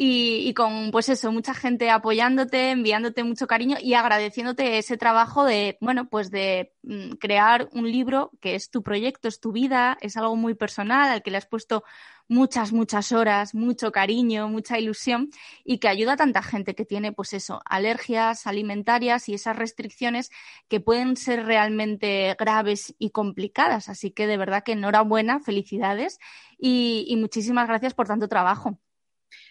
y, 0.00 0.48
y, 0.48 0.54
con, 0.54 0.92
pues 0.92 1.08
eso, 1.08 1.32
mucha 1.32 1.54
gente 1.54 1.90
apoyándote, 1.90 2.70
enviándote 2.70 3.24
mucho 3.24 3.48
cariño 3.48 3.78
y 3.82 3.94
agradeciéndote 3.94 4.78
ese 4.78 4.96
trabajo 4.96 5.44
de, 5.44 5.76
bueno, 5.80 6.08
pues 6.08 6.30
de 6.30 6.72
mm, 6.84 7.14
crear 7.14 7.68
un 7.72 7.90
libro 7.90 8.30
que 8.40 8.54
es 8.54 8.70
tu 8.70 8.84
proyecto, 8.84 9.26
es 9.26 9.40
tu 9.40 9.50
vida, 9.50 9.98
es 10.00 10.16
algo 10.16 10.36
muy 10.36 10.54
personal 10.54 11.10
al 11.10 11.24
que 11.24 11.32
le 11.32 11.38
has 11.38 11.46
puesto 11.46 11.82
muchas, 12.28 12.72
muchas 12.72 13.10
horas, 13.10 13.56
mucho 13.56 13.90
cariño, 13.90 14.48
mucha 14.48 14.78
ilusión 14.78 15.30
y 15.64 15.78
que 15.78 15.88
ayuda 15.88 16.12
a 16.12 16.16
tanta 16.16 16.42
gente 16.44 16.76
que 16.76 16.84
tiene, 16.84 17.10
pues 17.10 17.32
eso, 17.32 17.60
alergias 17.64 18.46
alimentarias 18.46 19.28
y 19.28 19.34
esas 19.34 19.56
restricciones 19.56 20.30
que 20.68 20.78
pueden 20.78 21.16
ser 21.16 21.44
realmente 21.44 22.36
graves 22.38 22.94
y 23.00 23.10
complicadas. 23.10 23.88
Así 23.88 24.12
que 24.12 24.28
de 24.28 24.36
verdad 24.36 24.62
que 24.62 24.72
enhorabuena, 24.72 25.40
felicidades 25.40 26.20
y, 26.56 27.04
y 27.08 27.16
muchísimas 27.16 27.66
gracias 27.66 27.94
por 27.94 28.06
tanto 28.06 28.28
trabajo. 28.28 28.78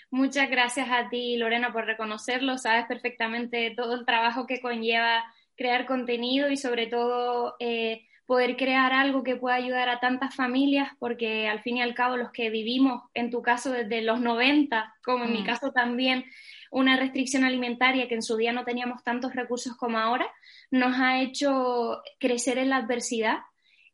Muchas 0.10 0.50
gracias 0.50 0.88
a 0.89 1.10
ti, 1.10 1.36
Lorena, 1.38 1.74
por 1.74 1.86
reconocerlo. 1.86 2.58
Sabes 2.58 2.86
perfectamente 2.86 3.74
todo 3.76 3.96
el 3.96 4.06
trabajo 4.06 4.48
que 4.48 4.62
conlleva 4.62 5.26
crear 5.58 5.86
contenido 5.86 6.50
y 6.50 6.56
sobre 6.56 6.88
todo 6.88 7.56
eh, 7.60 8.08
poder 8.26 8.56
crear 8.56 8.93
algo 8.93 9.24
que 9.24 9.36
pueda 9.36 9.56
ayudar 9.56 9.89
a 9.89 10.00
tantas 10.00 10.36
familias, 10.36 10.91
porque 11.00 11.48
al 11.48 11.62
fin 11.62 11.78
y 11.78 11.82
al 11.82 11.96
cabo 11.96 12.15
los 12.15 12.32
que 12.32 12.50
vivimos, 12.50 13.04
en 13.13 13.32
tu 13.32 13.41
caso 13.41 13.72
desde 13.72 14.02
los 14.02 14.22
90, 14.22 14.96
como 15.04 15.26
en 15.26 15.32
mm. 15.32 15.34
mi 15.34 15.43
caso 15.43 15.72
también, 15.72 16.26
una 16.72 16.98
restricción 16.98 17.43
alimentaria 17.43 18.08
que 18.08 18.15
en 18.15 18.22
su 18.22 18.38
día 18.38 18.54
no 18.54 18.65
teníamos 18.65 19.04
tantos 19.04 19.34
recursos 19.34 19.76
como 19.76 19.98
ahora, 19.98 20.30
nos 20.72 21.00
ha 21.00 21.22
hecho 21.22 22.02
crecer 22.20 22.58
en 22.58 22.70
la 22.70 22.78
adversidad 22.78 23.39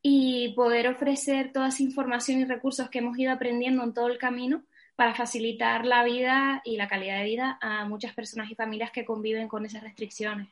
y 0.02 0.54
poder 0.56 0.88
ofrecer 0.88 1.52
toda 1.54 1.70
esa 1.70 1.84
información 1.84 2.42
y 2.42 2.46
recursos 2.46 2.90
que 2.90 3.00
hemos 3.00 3.18
ido 3.18 3.32
aprendiendo 3.32 3.84
en 3.84 3.94
todo 3.94 4.08
el 4.08 4.18
camino 4.18 4.64
para 4.96 5.16
facilitar 5.16 5.86
la 5.86 6.04
vida 6.04 6.62
y 6.64 6.78
la 6.78 6.88
calidad 6.88 7.20
de 7.20 7.26
vida 7.26 7.58
a 7.62 7.86
muchas 7.86 8.14
personas 8.14 8.50
y 8.52 8.56
familias 8.56 8.92
que 8.92 9.06
conviven 9.06 9.48
con 9.48 9.66
esas 9.66 9.84
restricciones. 9.84 10.50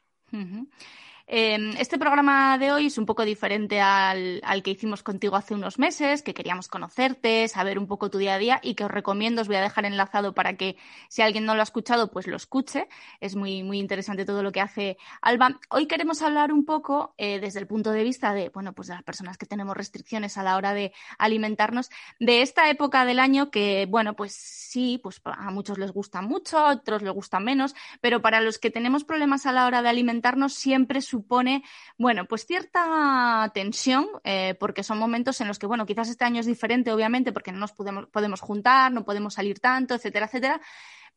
Este 1.34 1.98
programa 1.98 2.58
de 2.58 2.74
hoy 2.74 2.88
es 2.88 2.98
un 2.98 3.06
poco 3.06 3.24
diferente 3.24 3.80
al, 3.80 4.42
al, 4.44 4.62
que 4.62 4.72
hicimos 4.72 5.02
contigo 5.02 5.38
hace 5.38 5.54
unos 5.54 5.80
meses, 5.80 6.24
que 6.24 6.34
queríamos 6.34 6.68
conocerte, 6.68 7.48
saber 7.48 7.80
un 7.80 7.88
poco 7.88 8.10
tu 8.10 8.18
día 8.18 8.34
a 8.34 8.38
día 8.38 8.60
y 8.62 8.76
que 8.76 8.84
os 8.84 8.92
recomiendo, 8.92 9.42
os 9.42 9.48
voy 9.48 9.56
a 9.56 9.62
dejar 9.62 9.86
enlazado 9.86 10.34
para 10.34 10.58
que 10.58 10.76
si 11.08 11.22
alguien 11.22 11.46
no 11.46 11.56
lo 11.56 11.62
ha 11.62 11.64
escuchado, 11.64 12.12
pues 12.12 12.28
lo 12.28 12.36
escuche. 12.36 12.90
Es 13.22 13.38
muy, 13.38 13.64
muy 13.64 13.80
interesante 13.80 14.26
todo 14.26 14.44
lo 14.44 14.52
que 14.52 14.60
hace 14.60 14.98
Alba. 15.22 15.58
Hoy 15.70 15.88
queremos 15.88 16.22
hablar 16.22 16.52
un 16.52 16.66
poco 16.66 17.16
eh, 17.18 17.40
desde 17.40 17.62
el 17.62 17.68
punto 17.68 17.94
de 17.94 18.04
vista 18.04 18.34
de, 18.34 18.50
bueno, 18.50 18.74
pues 18.74 18.90
de 18.90 18.96
las 18.96 19.04
personas 19.04 19.38
que 19.38 19.46
tenemos 19.46 19.78
restricciones 19.78 20.38
a 20.38 20.44
la 20.44 20.58
hora 20.58 20.74
de 20.74 20.92
alimentarnos, 21.18 21.92
de 22.20 22.42
esta 22.42 22.70
época 22.70 23.06
del 23.06 23.20
año 23.20 23.52
que, 23.52 23.88
bueno, 23.90 24.18
pues 24.18 24.34
sí, 24.34 25.00
pues 25.02 25.22
a 25.24 25.50
muchos 25.50 25.78
les 25.78 25.94
gusta 25.94 26.22
mucho, 26.22 26.58
a 26.58 26.74
otros 26.74 27.02
les 27.02 27.14
gusta 27.14 27.40
menos, 27.40 27.74
pero 28.02 28.22
para 28.22 28.42
los 28.42 28.58
que 28.58 28.70
tenemos 28.70 29.06
problemas 29.06 29.46
a 29.46 29.54
la 29.54 29.66
hora 29.66 29.82
de 29.82 29.88
alimentarnos 29.88 30.56
siempre 30.56 31.00
su 31.00 31.21
supone, 31.22 31.64
bueno, 31.98 32.26
pues 32.26 32.46
cierta 32.46 33.50
tensión, 33.54 34.08
eh, 34.24 34.56
porque 34.60 34.84
son 34.84 34.98
momentos 34.98 35.40
en 35.42 35.48
los 35.48 35.60
que, 35.60 35.68
bueno, 35.68 35.86
quizás 35.86 36.10
este 36.10 36.26
año 36.26 36.40
es 36.40 36.46
diferente, 36.46 36.92
obviamente, 36.92 37.32
porque 37.32 37.52
no 37.52 37.60
nos 37.60 37.72
podemos, 37.72 38.08
podemos 38.08 38.42
juntar, 38.42 38.92
no 38.92 39.06
podemos 39.06 39.36
salir 39.36 39.60
tanto, 39.60 39.96
etcétera, 39.96 40.26
etcétera. 40.26 40.62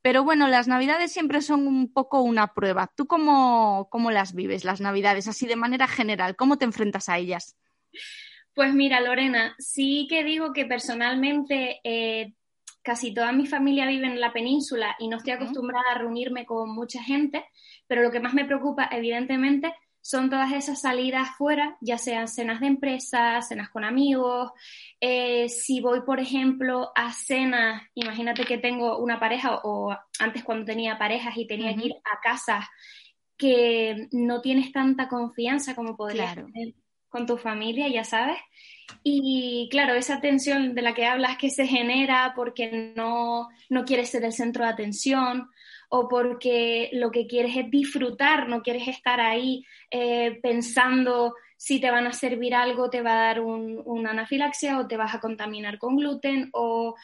Pero 0.02 0.22
bueno, 0.22 0.48
las 0.48 0.68
navidades 0.68 1.12
siempre 1.12 1.40
son 1.40 1.66
un 1.66 1.92
poco 1.92 2.20
una 2.20 2.48
prueba. 2.48 2.92
¿Tú 2.94 3.06
cómo, 3.06 3.88
cómo 3.90 4.10
las 4.10 4.34
vives, 4.34 4.64
las 4.64 4.80
navidades, 4.80 5.28
así 5.28 5.46
de 5.46 5.56
manera 5.56 5.88
general? 5.88 6.36
¿Cómo 6.36 6.58
te 6.58 6.66
enfrentas 6.66 7.08
a 7.08 7.16
ellas? 7.16 7.56
Pues 8.54 8.74
mira, 8.74 9.00
Lorena, 9.00 9.54
sí 9.58 10.06
que 10.08 10.22
digo 10.22 10.52
que 10.52 10.66
personalmente 10.66 11.80
eh, 11.84 12.34
casi 12.84 13.14
toda 13.14 13.32
mi 13.32 13.46
familia 13.46 13.86
vive 13.86 14.06
en 14.06 14.20
la 14.20 14.32
península 14.32 14.94
y 14.98 15.08
no 15.08 15.16
estoy 15.16 15.32
acostumbrada 15.32 15.92
a 15.92 15.98
reunirme 15.98 16.44
con 16.44 16.70
mucha 16.70 17.02
gente, 17.02 17.44
pero 17.86 18.02
lo 18.02 18.10
que 18.12 18.20
más 18.20 18.34
me 18.34 18.44
preocupa, 18.44 18.88
evidentemente, 18.92 19.74
son 20.04 20.28
todas 20.28 20.52
esas 20.52 20.82
salidas 20.82 21.30
fuera, 21.38 21.78
ya 21.80 21.96
sean 21.96 22.28
cenas 22.28 22.60
de 22.60 22.66
empresa, 22.66 23.40
cenas 23.40 23.70
con 23.70 23.84
amigos. 23.84 24.52
Eh, 25.00 25.48
si 25.48 25.80
voy, 25.80 26.02
por 26.02 26.20
ejemplo, 26.20 26.92
a 26.94 27.10
cenas, 27.10 27.82
imagínate 27.94 28.44
que 28.44 28.58
tengo 28.58 28.98
una 28.98 29.18
pareja 29.18 29.62
o 29.64 29.96
antes 30.18 30.44
cuando 30.44 30.66
tenía 30.66 30.98
parejas 30.98 31.34
y 31.38 31.46
tenía 31.46 31.74
que 31.74 31.86
ir 31.86 31.94
a 32.04 32.20
casas 32.20 32.66
que 33.38 34.08
no 34.12 34.42
tienes 34.42 34.72
tanta 34.72 35.08
confianza 35.08 35.74
como 35.74 35.96
podrías 35.96 36.34
tener 36.34 36.74
con 37.08 37.24
tu 37.24 37.38
familia, 37.38 37.88
ya 37.88 38.04
sabes. 38.04 38.36
Y 39.02 39.68
claro, 39.70 39.94
esa 39.94 40.20
tensión 40.20 40.74
de 40.74 40.82
la 40.82 40.92
que 40.92 41.06
hablas 41.06 41.38
que 41.38 41.48
se 41.48 41.66
genera 41.66 42.34
porque 42.36 42.92
no, 42.94 43.48
no 43.70 43.84
quieres 43.86 44.10
ser 44.10 44.22
el 44.24 44.34
centro 44.34 44.64
de 44.64 44.70
atención 44.70 45.48
o 45.96 46.08
porque 46.08 46.90
lo 46.92 47.12
que 47.12 47.28
quieres 47.28 47.56
es 47.56 47.70
disfrutar, 47.70 48.48
no 48.48 48.62
quieres 48.62 48.88
estar 48.88 49.20
ahí 49.20 49.64
eh, 49.92 50.40
pensando 50.42 51.36
si 51.56 51.80
te 51.80 51.88
van 51.88 52.08
a 52.08 52.12
servir 52.12 52.52
algo, 52.52 52.90
te 52.90 53.00
va 53.00 53.12
a 53.12 53.26
dar 53.26 53.40
una 53.40 54.10
anafilaxia 54.10 54.80
o 54.80 54.88
te 54.88 54.96
vas 54.96 55.14
a 55.14 55.20
contaminar 55.20 55.78
con 55.78 55.94
gluten 55.94 56.50
o 56.52 56.96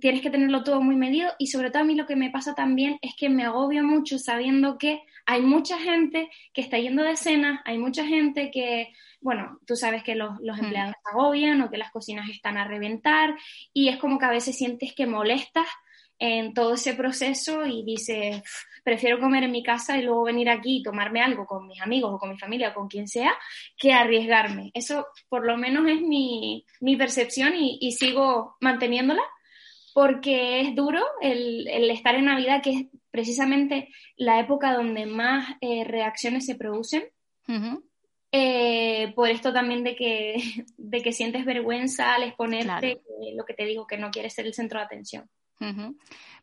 tienes 0.00 0.20
que 0.20 0.30
tenerlo 0.30 0.64
todo 0.64 0.80
muy 0.80 0.96
medido 0.96 1.30
y 1.38 1.46
sobre 1.46 1.70
todo 1.70 1.82
a 1.82 1.86
mí 1.86 1.94
lo 1.94 2.06
que 2.06 2.16
me 2.16 2.30
pasa 2.30 2.56
también 2.56 2.98
es 3.02 3.14
que 3.16 3.28
me 3.28 3.44
agobio 3.44 3.84
mucho 3.84 4.18
sabiendo 4.18 4.78
que 4.78 5.00
hay 5.24 5.42
mucha 5.42 5.78
gente 5.78 6.28
que 6.52 6.62
está 6.62 6.76
yendo 6.76 7.04
de 7.04 7.16
cena, 7.16 7.62
hay 7.64 7.78
mucha 7.78 8.04
gente 8.04 8.50
que, 8.50 8.88
bueno, 9.20 9.60
tú 9.64 9.76
sabes 9.76 10.02
que 10.02 10.16
los, 10.16 10.40
los 10.40 10.56
mm. 10.56 10.64
empleados 10.64 10.94
agobian 11.04 11.62
o 11.62 11.70
que 11.70 11.78
las 11.78 11.92
cocinas 11.92 12.28
están 12.28 12.58
a 12.58 12.66
reventar 12.66 13.36
y 13.72 13.90
es 13.90 13.98
como 13.98 14.18
que 14.18 14.24
a 14.24 14.30
veces 14.30 14.58
sientes 14.58 14.92
que 14.92 15.06
molestas 15.06 15.68
en 16.18 16.54
todo 16.54 16.74
ese 16.74 16.94
proceso 16.94 17.64
y 17.64 17.84
dices, 17.84 18.42
prefiero 18.82 19.20
comer 19.20 19.44
en 19.44 19.52
mi 19.52 19.62
casa 19.62 19.96
y 19.96 20.02
luego 20.02 20.24
venir 20.24 20.48
aquí 20.48 20.78
y 20.78 20.82
tomarme 20.82 21.20
algo 21.20 21.46
con 21.46 21.66
mis 21.66 21.80
amigos 21.80 22.12
o 22.14 22.18
con 22.18 22.30
mi 22.30 22.38
familia 22.38 22.70
o 22.70 22.74
con 22.74 22.88
quien 22.88 23.06
sea, 23.06 23.32
que 23.76 23.92
arriesgarme. 23.92 24.70
Eso 24.74 25.06
por 25.28 25.44
lo 25.44 25.56
menos 25.56 25.86
es 25.88 26.00
mi, 26.00 26.64
percepción 26.96 27.54
y, 27.54 27.92
sigo 27.92 28.56
manteniéndola 28.60 29.22
porque 29.94 30.60
es 30.60 30.74
duro 30.74 31.04
el, 31.20 31.66
estar 31.90 32.14
en 32.14 32.26
Navidad, 32.26 32.62
que 32.62 32.70
es 32.70 32.86
precisamente 33.10 33.88
la 34.16 34.40
época 34.40 34.72
donde 34.72 35.06
más 35.06 35.48
eh, 35.60 35.84
reacciones 35.84 36.46
se 36.46 36.54
producen. 36.54 37.04
Eh, 38.30 39.12
por 39.14 39.30
esto 39.30 39.52
también 39.52 39.84
de 39.84 39.96
que, 39.96 40.36
de 40.76 41.02
que 41.02 41.12
sientes 41.12 41.44
vergüenza 41.44 42.14
al 42.14 42.24
exponerte, 42.24 43.00
lo 43.34 43.44
que 43.44 43.54
te 43.54 43.64
digo, 43.64 43.86
que 43.86 43.98
no 43.98 44.10
quieres 44.10 44.34
ser 44.34 44.46
el 44.46 44.54
centro 44.54 44.78
de 44.78 44.86
atención. 44.86 45.28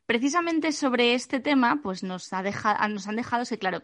Precisamente 0.05 0.71
sobre 0.71 1.15
este 1.15 1.39
tema, 1.39 1.79
pues 1.81 2.03
nos, 2.03 2.31
ha 2.31 2.43
nos 2.89 3.07
han 3.07 3.15
dejado, 3.15 3.43
sí, 3.43 3.57
claro, 3.57 3.81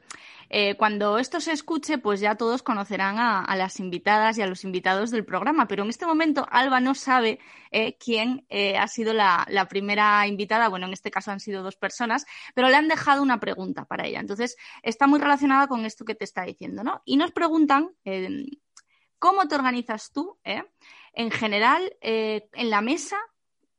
eh, 0.49 0.75
cuando 0.77 1.17
esto 1.17 1.41
se 1.41 1.51
escuche, 1.51 1.97
pues 1.97 2.19
ya 2.19 2.35
todos 2.35 2.61
conocerán 2.61 3.17
a, 3.17 3.55
las 3.55 3.79
invitadas 3.79 4.37
y 4.37 4.43
a 4.43 4.47
los 4.47 4.63
invitados 4.63 5.09
del 5.09 5.25
programa, 5.25 5.67
pero 5.67 5.83
en 5.83 5.89
este 5.89 6.05
momento 6.05 6.45
Alba 6.51 6.79
no 6.79 6.93
sabe 6.93 7.39
eh, 7.71 7.97
quién 7.97 8.45
eh, 8.49 8.77
ha 8.77 8.87
sido 8.87 9.13
la, 9.13 9.47
primera 9.67 10.27
invitada, 10.27 10.69
bueno, 10.69 10.85
en 10.85 10.93
este 10.93 11.09
caso 11.09 11.31
han 11.31 11.39
sido 11.39 11.63
dos 11.63 11.75
personas, 11.75 12.27
pero 12.53 12.69
le 12.69 12.75
han 12.75 12.87
dejado 12.87 13.23
una 13.23 13.39
pregunta 13.39 13.85
para 13.85 14.05
ella. 14.05 14.19
Entonces, 14.19 14.57
está 14.83 15.07
muy 15.07 15.19
relacionada 15.19 15.67
con 15.67 15.85
esto 15.85 16.05
que 16.05 16.13
te 16.13 16.25
está 16.25 16.43
diciendo, 16.43 16.83
¿no? 16.83 17.01
Y 17.03 17.17
nos 17.17 17.31
preguntan, 17.31 17.89
¿cómo 19.17 19.47
te 19.47 19.55
organizas 19.55 20.11
tú, 20.11 20.37
en 20.43 21.31
general, 21.31 21.95
en 22.01 22.69
la 22.69 22.81
mesa 22.81 23.17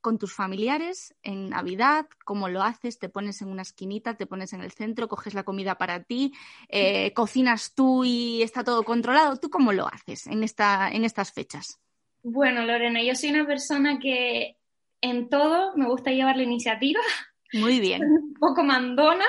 con 0.03 0.19
tus 0.19 0.35
familiares 0.35 1.15
en 1.23 1.49
Navidad, 1.49 2.07
cómo 2.25 2.49
lo 2.49 2.62
haces, 2.62 2.99
te 2.99 3.09
pones 3.09 3.41
en 3.41 3.49
una 3.49 3.62
esquinita, 3.62 4.15
te 4.15 4.27
pones 4.27 4.53
en 4.53 4.61
el 4.61 4.73
centro, 4.73 5.09
coges 5.09 5.33
la 5.33 5.45
comida 5.45 5.79
para 5.79 6.03
ti, 6.03 6.35
eh, 6.69 7.15
cocinas 7.15 7.75
tú 7.75 8.05
y 8.05 8.43
está 8.43 8.65
todo 8.65 8.83
controlado. 8.83 9.38
¿Tú 9.38 9.49
cómo 9.49 9.73
lo 9.73 9.87
haces 9.87 10.27
en, 10.27 10.43
esta, 10.43 10.91
en 10.91 11.05
estas 11.05 11.33
fechas? 11.33 11.81
Bueno, 12.23 12.67
Lorena, 12.67 13.03
yo 13.03 13.15
soy 13.15 13.31
una 13.31 13.47
persona 13.47 13.99
que 13.99 14.59
en 15.01 15.29
todo 15.29 15.75
me 15.77 15.87
gusta 15.87 16.11
llevar 16.11 16.37
la 16.37 16.43
iniciativa. 16.43 17.01
Muy 17.53 17.81
bien. 17.81 18.03
Un 18.03 18.35
poco 18.35 18.65
mandona. 18.65 19.25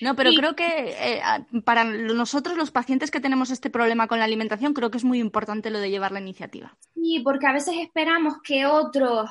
No, 0.00 0.16
pero 0.16 0.30
creo 0.32 0.56
que 0.56 0.96
eh, 0.98 1.20
para 1.64 1.84
nosotros, 1.84 2.56
los 2.56 2.70
pacientes 2.70 3.10
que 3.10 3.20
tenemos 3.20 3.50
este 3.50 3.68
problema 3.68 4.06
con 4.06 4.18
la 4.18 4.24
alimentación, 4.24 4.72
creo 4.72 4.90
que 4.90 4.98
es 4.98 5.04
muy 5.04 5.20
importante 5.20 5.70
lo 5.70 5.80
de 5.80 5.90
llevar 5.90 6.12
la 6.12 6.20
iniciativa. 6.20 6.76
Sí, 6.94 7.20
porque 7.22 7.46
a 7.46 7.52
veces 7.52 7.74
esperamos 7.78 8.34
que 8.42 8.64
otros 8.64 9.28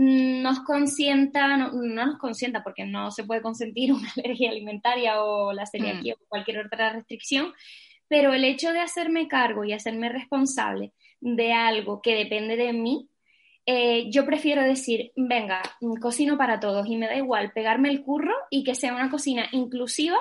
nos 0.00 0.60
consienta, 0.60 1.56
no, 1.56 1.72
nos 1.72 2.18
consienta 2.18 2.62
porque 2.62 2.84
no 2.84 3.10
se 3.10 3.24
puede 3.24 3.42
consentir 3.42 3.92
una 3.92 4.08
alergia 4.16 4.50
alimentaria 4.50 5.22
o 5.22 5.52
la 5.52 5.66
celiaquía 5.66 6.14
mm. 6.14 6.22
o 6.22 6.28
cualquier 6.28 6.64
otra 6.64 6.92
restricción, 6.92 7.52
pero 8.06 8.32
el 8.32 8.44
hecho 8.44 8.72
de 8.72 8.78
hacerme 8.78 9.26
cargo 9.26 9.64
y 9.64 9.72
hacerme 9.72 10.08
responsable 10.08 10.92
de 11.20 11.52
algo 11.52 12.00
que 12.00 12.14
depende 12.14 12.56
de 12.56 12.72
mí, 12.72 13.08
eh, 13.66 14.08
yo 14.10 14.24
prefiero 14.24 14.62
decir, 14.62 15.10
venga, 15.16 15.60
cocino 16.00 16.38
para 16.38 16.60
todos 16.60 16.86
y 16.86 16.96
me 16.96 17.06
da 17.06 17.16
igual 17.16 17.50
pegarme 17.52 17.90
el 17.90 18.02
curro 18.02 18.34
y 18.50 18.62
que 18.62 18.76
sea 18.76 18.94
una 18.94 19.10
cocina 19.10 19.48
inclusiva 19.50 20.16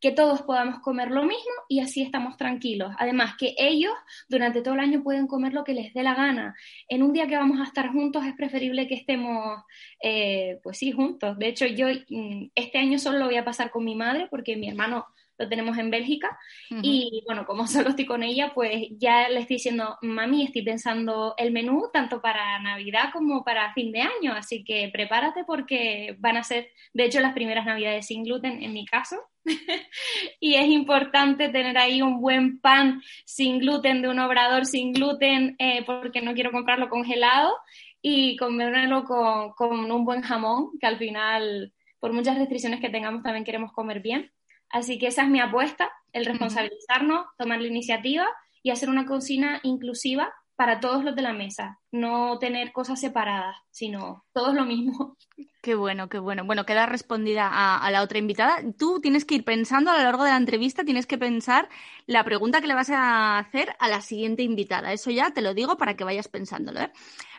que 0.00 0.12
todos 0.12 0.42
podamos 0.42 0.80
comer 0.80 1.10
lo 1.10 1.22
mismo 1.22 1.52
y 1.68 1.80
así 1.80 2.02
estamos 2.02 2.36
tranquilos. 2.36 2.94
Además, 2.98 3.34
que 3.38 3.54
ellos 3.58 3.92
durante 4.28 4.62
todo 4.62 4.74
el 4.74 4.80
año 4.80 5.02
pueden 5.02 5.26
comer 5.26 5.52
lo 5.52 5.64
que 5.64 5.74
les 5.74 5.92
dé 5.94 6.02
la 6.02 6.14
gana. 6.14 6.54
En 6.88 7.02
un 7.02 7.12
día 7.12 7.26
que 7.26 7.36
vamos 7.36 7.60
a 7.60 7.64
estar 7.64 7.90
juntos 7.90 8.24
es 8.24 8.34
preferible 8.34 8.86
que 8.86 8.94
estemos, 8.94 9.62
eh, 10.02 10.58
pues 10.62 10.78
sí, 10.78 10.92
juntos. 10.92 11.38
De 11.38 11.48
hecho, 11.48 11.66
yo 11.66 11.86
mm, 11.88 12.50
este 12.54 12.78
año 12.78 12.98
solo 12.98 13.18
lo 13.18 13.26
voy 13.26 13.36
a 13.36 13.44
pasar 13.44 13.70
con 13.70 13.84
mi 13.84 13.94
madre 13.94 14.28
porque 14.30 14.56
mi 14.56 14.68
hermano 14.68 15.06
lo 15.38 15.48
tenemos 15.48 15.78
en 15.78 15.90
Bélgica. 15.90 16.38
Y 16.82 17.22
bueno, 17.26 17.46
como 17.46 17.66
solo 17.66 17.90
estoy 17.90 18.06
con 18.06 18.22
ella, 18.22 18.52
pues 18.54 18.88
ya 18.98 19.28
le 19.28 19.40
estoy 19.40 19.56
diciendo, 19.56 19.96
mami, 20.02 20.44
estoy 20.44 20.62
pensando 20.62 21.34
el 21.38 21.52
menú 21.52 21.88
tanto 21.92 22.20
para 22.20 22.58
Navidad 22.60 23.10
como 23.12 23.44
para 23.44 23.72
fin 23.72 23.92
de 23.92 24.02
año, 24.02 24.32
así 24.34 24.64
que 24.64 24.90
prepárate 24.92 25.44
porque 25.44 26.16
van 26.18 26.36
a 26.36 26.42
ser, 26.42 26.68
de 26.92 27.04
hecho, 27.04 27.20
las 27.20 27.34
primeras 27.34 27.64
Navidades 27.64 28.06
sin 28.06 28.24
gluten 28.24 28.62
en 28.62 28.72
mi 28.72 28.84
caso. 28.84 29.16
y 30.40 30.56
es 30.56 30.66
importante 30.66 31.48
tener 31.48 31.78
ahí 31.78 32.02
un 32.02 32.20
buen 32.20 32.60
pan 32.60 33.00
sin 33.24 33.60
gluten 33.60 34.02
de 34.02 34.08
un 34.08 34.18
obrador 34.18 34.66
sin 34.66 34.92
gluten 34.92 35.56
eh, 35.58 35.84
porque 35.86 36.20
no 36.20 36.34
quiero 36.34 36.52
comprarlo 36.52 36.90
congelado 36.90 37.54
y 38.02 38.36
comerlo 38.36 39.04
con, 39.04 39.52
con 39.52 39.90
un 39.90 40.04
buen 40.04 40.20
jamón 40.20 40.78
que 40.78 40.86
al 40.86 40.98
final 40.98 41.72
por 41.98 42.12
muchas 42.12 42.36
restricciones 42.36 42.80
que 42.80 42.90
tengamos 42.90 43.22
también 43.22 43.44
queremos 43.44 43.72
comer 43.72 44.00
bien. 44.00 44.30
Así 44.70 44.98
que 44.98 45.08
esa 45.08 45.22
es 45.22 45.28
mi 45.28 45.40
apuesta, 45.40 45.90
el 46.12 46.26
responsabilizarnos, 46.26 47.26
tomar 47.36 47.60
la 47.60 47.68
iniciativa 47.68 48.26
y 48.62 48.70
hacer 48.70 48.90
una 48.90 49.06
cocina 49.06 49.60
inclusiva 49.62 50.32
para 50.58 50.80
todos 50.80 51.04
los 51.04 51.14
de 51.14 51.22
la 51.22 51.32
mesa, 51.32 51.78
no 51.92 52.40
tener 52.40 52.72
cosas 52.72 53.00
separadas, 53.00 53.56
sino 53.70 54.24
todos 54.32 54.54
lo 54.54 54.64
mismo. 54.64 55.16
Qué 55.62 55.74
bueno, 55.74 56.08
qué 56.08 56.18
bueno. 56.18 56.44
Bueno, 56.44 56.64
queda 56.64 56.86
respondida 56.86 57.48
a, 57.50 57.90
la 57.90 58.02
otra 58.02 58.18
invitada. 58.18 58.62
Tú 58.78 59.00
tienes 59.00 59.24
que 59.24 59.34
ir 59.34 59.44
pensando 59.44 59.90
a 59.90 59.98
lo 59.98 60.02
largo 60.02 60.24
de 60.24 60.30
la 60.30 60.36
entrevista, 60.36 60.84
tienes 60.84 61.06
que 61.06 61.18
pensar 61.18 61.68
la 62.06 62.24
pregunta 62.24 62.60
que 62.60 62.68
le 62.68 62.74
vas 62.74 62.90
a 62.90 63.38
hacer 63.38 63.74
a 63.78 63.88
la 63.88 64.00
siguiente 64.00 64.42
invitada. 64.44 64.92
Eso 64.92 65.10
ya 65.10 65.32
te 65.32 65.42
lo 65.42 65.54
digo 65.54 65.76
para 65.76 65.94
que 65.94 66.04
vayas 66.04 66.28
pensándolo. 66.28 66.80
¿eh? 66.80 66.92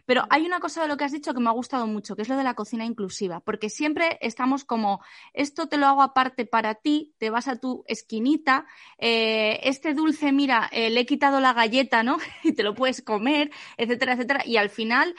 Pero 0.09 0.25
hay 0.31 0.43
una 0.43 0.59
cosa 0.59 0.81
de 0.81 0.87
lo 0.87 0.97
que 0.97 1.03
has 1.03 1.11
dicho 1.11 1.35
que 1.35 1.39
me 1.39 1.49
ha 1.49 1.53
gustado 1.53 1.85
mucho, 1.85 2.15
que 2.15 2.23
es 2.23 2.29
lo 2.29 2.35
de 2.35 2.43
la 2.43 2.55
cocina 2.55 2.83
inclusiva, 2.83 3.41
porque 3.41 3.69
siempre 3.69 4.17
estamos 4.21 4.65
como, 4.65 5.03
esto 5.35 5.67
te 5.69 5.77
lo 5.77 5.85
hago 5.85 6.01
aparte 6.01 6.47
para 6.47 6.73
ti, 6.73 7.13
te 7.19 7.29
vas 7.29 7.47
a 7.47 7.57
tu 7.57 7.83
esquinita, 7.85 8.65
eh, 8.97 9.59
este 9.61 9.93
dulce, 9.93 10.31
mira, 10.31 10.67
eh, 10.71 10.89
le 10.89 11.01
he 11.01 11.05
quitado 11.05 11.39
la 11.39 11.53
galleta, 11.53 12.01
¿no? 12.01 12.17
y 12.43 12.53
te 12.53 12.63
lo 12.63 12.73
puedes 12.73 13.03
comer, 13.03 13.51
etcétera, 13.77 14.13
etcétera. 14.13 14.41
Y 14.47 14.57
al 14.57 14.71
final... 14.71 15.13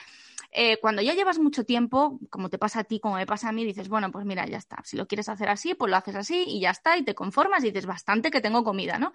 Eh, 0.53 0.79
cuando 0.81 1.01
ya 1.01 1.15
llevas 1.15 1.39
mucho 1.39 1.65
tiempo, 1.65 2.19
como 2.29 2.51
te 2.51 2.59
pasa 2.59 2.81
a 2.81 2.85
ti, 2.85 2.99
como 2.99 3.15
me 3.15 3.25
pasa 3.25 3.49
a 3.49 3.53
mí, 3.53 3.65
dices, 3.65 3.89
bueno, 3.89 4.11
pues 4.11 4.25
mira, 4.25 4.49
ya 4.49 4.59
está. 4.59 4.79
Si 4.83 4.97
lo 4.97 5.07
quieres 5.07 5.29
hacer 5.29 5.49
así, 5.49 5.75
pues 5.75 5.89
lo 5.89 5.97
haces 5.97 6.17
así 6.17 6.43
y 6.45 6.59
ya 6.59 6.71
está, 6.71 6.99
y 6.99 7.05
te 7.05 7.15
conformas 7.15 7.63
y 7.63 7.69
dices, 7.69 7.87
bastante 7.87 8.33
que 8.33 8.41
tengo 8.41 8.65
comida, 8.65 8.99
¿no? 8.99 9.13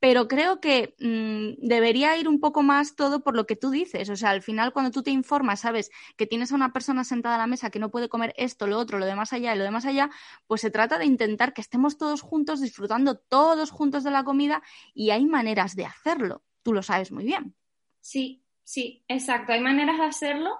Pero 0.00 0.28
creo 0.28 0.60
que 0.60 0.94
mm, 1.00 1.66
debería 1.66 2.16
ir 2.16 2.28
un 2.28 2.40
poco 2.40 2.62
más 2.62 2.94
todo 2.94 3.22
por 3.22 3.34
lo 3.34 3.46
que 3.46 3.56
tú 3.56 3.70
dices. 3.70 4.08
O 4.10 4.16
sea, 4.16 4.30
al 4.30 4.42
final 4.42 4.72
cuando 4.72 4.90
tú 4.90 5.02
te 5.02 5.10
informas, 5.10 5.60
sabes 5.60 5.90
que 6.16 6.26
tienes 6.26 6.52
a 6.52 6.54
una 6.54 6.72
persona 6.72 7.04
sentada 7.04 7.34
a 7.34 7.38
la 7.38 7.46
mesa 7.46 7.70
que 7.70 7.78
no 7.78 7.90
puede 7.90 8.08
comer 8.08 8.32
esto, 8.36 8.66
lo 8.66 8.78
otro, 8.78 8.98
lo 8.98 9.06
de 9.06 9.16
más 9.16 9.32
allá 9.32 9.54
y 9.54 9.58
lo 9.58 9.64
de 9.64 9.70
más 9.70 9.86
allá, 9.86 10.10
pues 10.46 10.60
se 10.60 10.70
trata 10.70 10.98
de 10.98 11.06
intentar 11.06 11.52
que 11.52 11.60
estemos 11.60 11.98
todos 11.98 12.20
juntos, 12.22 12.60
disfrutando 12.60 13.18
todos 13.18 13.70
juntos 13.70 14.04
de 14.04 14.10
la 14.10 14.24
comida 14.24 14.62
y 14.94 15.10
hay 15.10 15.26
maneras 15.26 15.74
de 15.74 15.86
hacerlo. 15.86 16.44
Tú 16.62 16.72
lo 16.72 16.82
sabes 16.82 17.10
muy 17.10 17.24
bien. 17.24 17.54
Sí, 18.00 18.44
sí, 18.62 19.04
exacto. 19.08 19.52
Hay 19.52 19.60
maneras 19.60 19.98
de 19.98 20.04
hacerlo. 20.04 20.58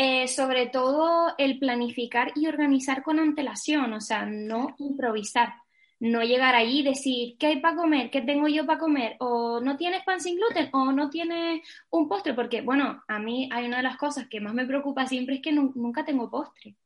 Eh, 0.00 0.28
sobre 0.28 0.66
todo 0.68 1.34
el 1.38 1.58
planificar 1.58 2.30
y 2.36 2.46
organizar 2.46 3.02
con 3.02 3.18
antelación, 3.18 3.92
o 3.94 4.00
sea, 4.00 4.26
no 4.26 4.76
improvisar 4.78 5.54
no 6.00 6.22
llegar 6.22 6.54
ahí 6.54 6.80
y 6.80 6.82
decir, 6.82 7.36
¿qué 7.38 7.48
hay 7.48 7.60
para 7.60 7.76
comer? 7.76 8.10
¿Qué 8.10 8.20
tengo 8.22 8.46
yo 8.48 8.66
para 8.66 8.78
comer? 8.78 9.16
O 9.18 9.60
no 9.60 9.76
tienes 9.76 10.04
pan 10.04 10.20
sin 10.20 10.36
gluten 10.36 10.68
o 10.72 10.92
no 10.92 11.10
tienes 11.10 11.62
un 11.90 12.08
postre, 12.08 12.34
porque 12.34 12.60
bueno, 12.60 13.02
a 13.08 13.18
mí 13.18 13.48
hay 13.52 13.66
una 13.66 13.78
de 13.78 13.82
las 13.82 13.96
cosas 13.96 14.28
que 14.28 14.40
más 14.40 14.54
me 14.54 14.66
preocupa 14.66 15.06
siempre 15.06 15.36
es 15.36 15.42
que 15.42 15.52
nunca 15.52 16.04
tengo 16.04 16.30
postre. 16.30 16.76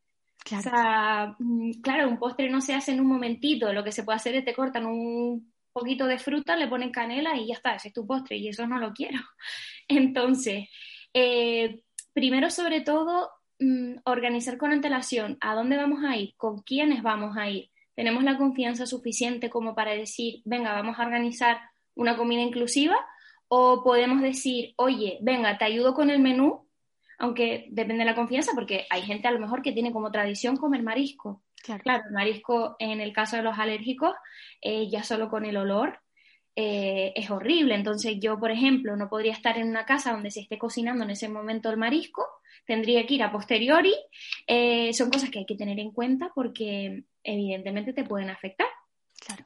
Claro. 0.44 0.61
O 0.61 0.62
sea, 0.62 1.37
mm, 1.38 1.70
claro, 1.83 2.09
un 2.09 2.18
postre 2.18 2.48
no 2.48 2.61
se 2.61 2.75
hace 2.75 2.92
en 2.92 3.01
un 3.01 3.07
momentito, 3.07 3.72
lo 3.72 3.85
que 3.85 3.92
se 3.92 4.03
puede 4.03 4.16
hacer 4.16 4.35
es 4.35 4.44
te 4.44 4.55
cortan 4.55 4.87
un 4.87 5.53
poquito 5.72 6.07
de 6.07 6.18
fruta, 6.18 6.57
le 6.57 6.68
ponen 6.68 6.90
canela 6.90 7.37
y 7.37 7.48
ya 7.48 7.55
está, 7.55 7.75
ese 7.75 7.88
es 7.88 7.94
tu 7.94 8.07
postre 8.07 8.37
y 8.37 8.48
eso 8.48 8.66
no 8.66 8.79
lo 8.79 8.92
quiero. 8.92 9.18
Entonces, 9.88 10.68
eh, 11.14 11.83
primero 12.12 12.51
sobre 12.51 12.81
todo, 12.81 13.31
mm, 13.59 13.96
organizar 14.05 14.57
con 14.57 14.72
antelación 14.72 15.38
a 15.40 15.55
dónde 15.55 15.77
vamos 15.77 16.03
a 16.05 16.16
ir, 16.16 16.35
con 16.37 16.62
quiénes 16.62 17.03
vamos 17.03 17.37
a 17.37 17.48
ir. 17.51 17.71
Tenemos 17.94 18.24
la 18.24 18.38
confianza 18.38 18.87
suficiente 18.87 19.50
como 19.50 19.74
para 19.74 19.92
decir, 19.92 20.42
venga, 20.44 20.72
vamos 20.72 20.98
a 20.98 21.05
organizar 21.05 21.61
una 21.94 22.16
comida 22.16 22.40
inclusiva 22.40 22.96
o 23.48 23.83
podemos 23.85 24.22
decir, 24.22 24.72
oye, 24.76 25.18
venga, 25.20 25.59
te 25.59 25.66
ayudo 25.66 25.92
con 25.92 26.09
el 26.09 26.20
menú, 26.20 26.66
aunque 27.18 27.66
depende 27.70 28.05
de 28.05 28.11
la 28.11 28.14
confianza, 28.14 28.52
porque 28.55 28.87
hay 28.88 29.02
gente 29.02 29.28
a 29.28 29.31
lo 29.31 29.38
mejor 29.38 29.62
que 29.62 29.72
tiene 29.72 29.92
como 29.92 30.11
tradición 30.11 30.57
comer 30.57 30.83
marisco. 30.83 31.42
Claro, 31.62 32.05
el 32.07 32.12
marisco 32.12 32.76
en 32.78 33.00
el 33.00 33.12
caso 33.12 33.37
de 33.37 33.42
los 33.42 33.59
alérgicos, 33.59 34.14
eh, 34.61 34.88
ya 34.90 35.02
solo 35.02 35.28
con 35.28 35.44
el 35.44 35.57
olor 35.57 36.00
eh, 36.57 37.12
es 37.14 37.31
horrible. 37.31 37.74
Entonces 37.74 38.16
yo, 38.20 38.38
por 38.38 38.50
ejemplo, 38.50 38.96
no 38.96 39.09
podría 39.09 39.33
estar 39.33 39.57
en 39.59 39.68
una 39.68 39.85
casa 39.85 40.12
donde 40.12 40.31
se 40.31 40.40
esté 40.40 40.59
cocinando 40.59 41.05
en 41.05 41.11
ese 41.11 41.28
momento 41.28 41.70
el 41.70 41.76
marisco, 41.76 42.26
tendría 42.66 43.07
que 43.07 43.14
ir 43.14 43.22
a 43.22 43.33
posteriori. 43.33 43.94
Eh, 44.46 44.92
son 44.92 45.11
cosas 45.11 45.31
que 45.31 45.40
hay 45.40 45.46
que 45.46 45.57
tener 45.57 45.78
en 45.78 45.92
cuenta 45.92 46.33
porque 46.35 47.05
evidentemente 47.24 47.92
te 47.92 48.04
pueden 48.04 48.30
afectar. 48.30 48.68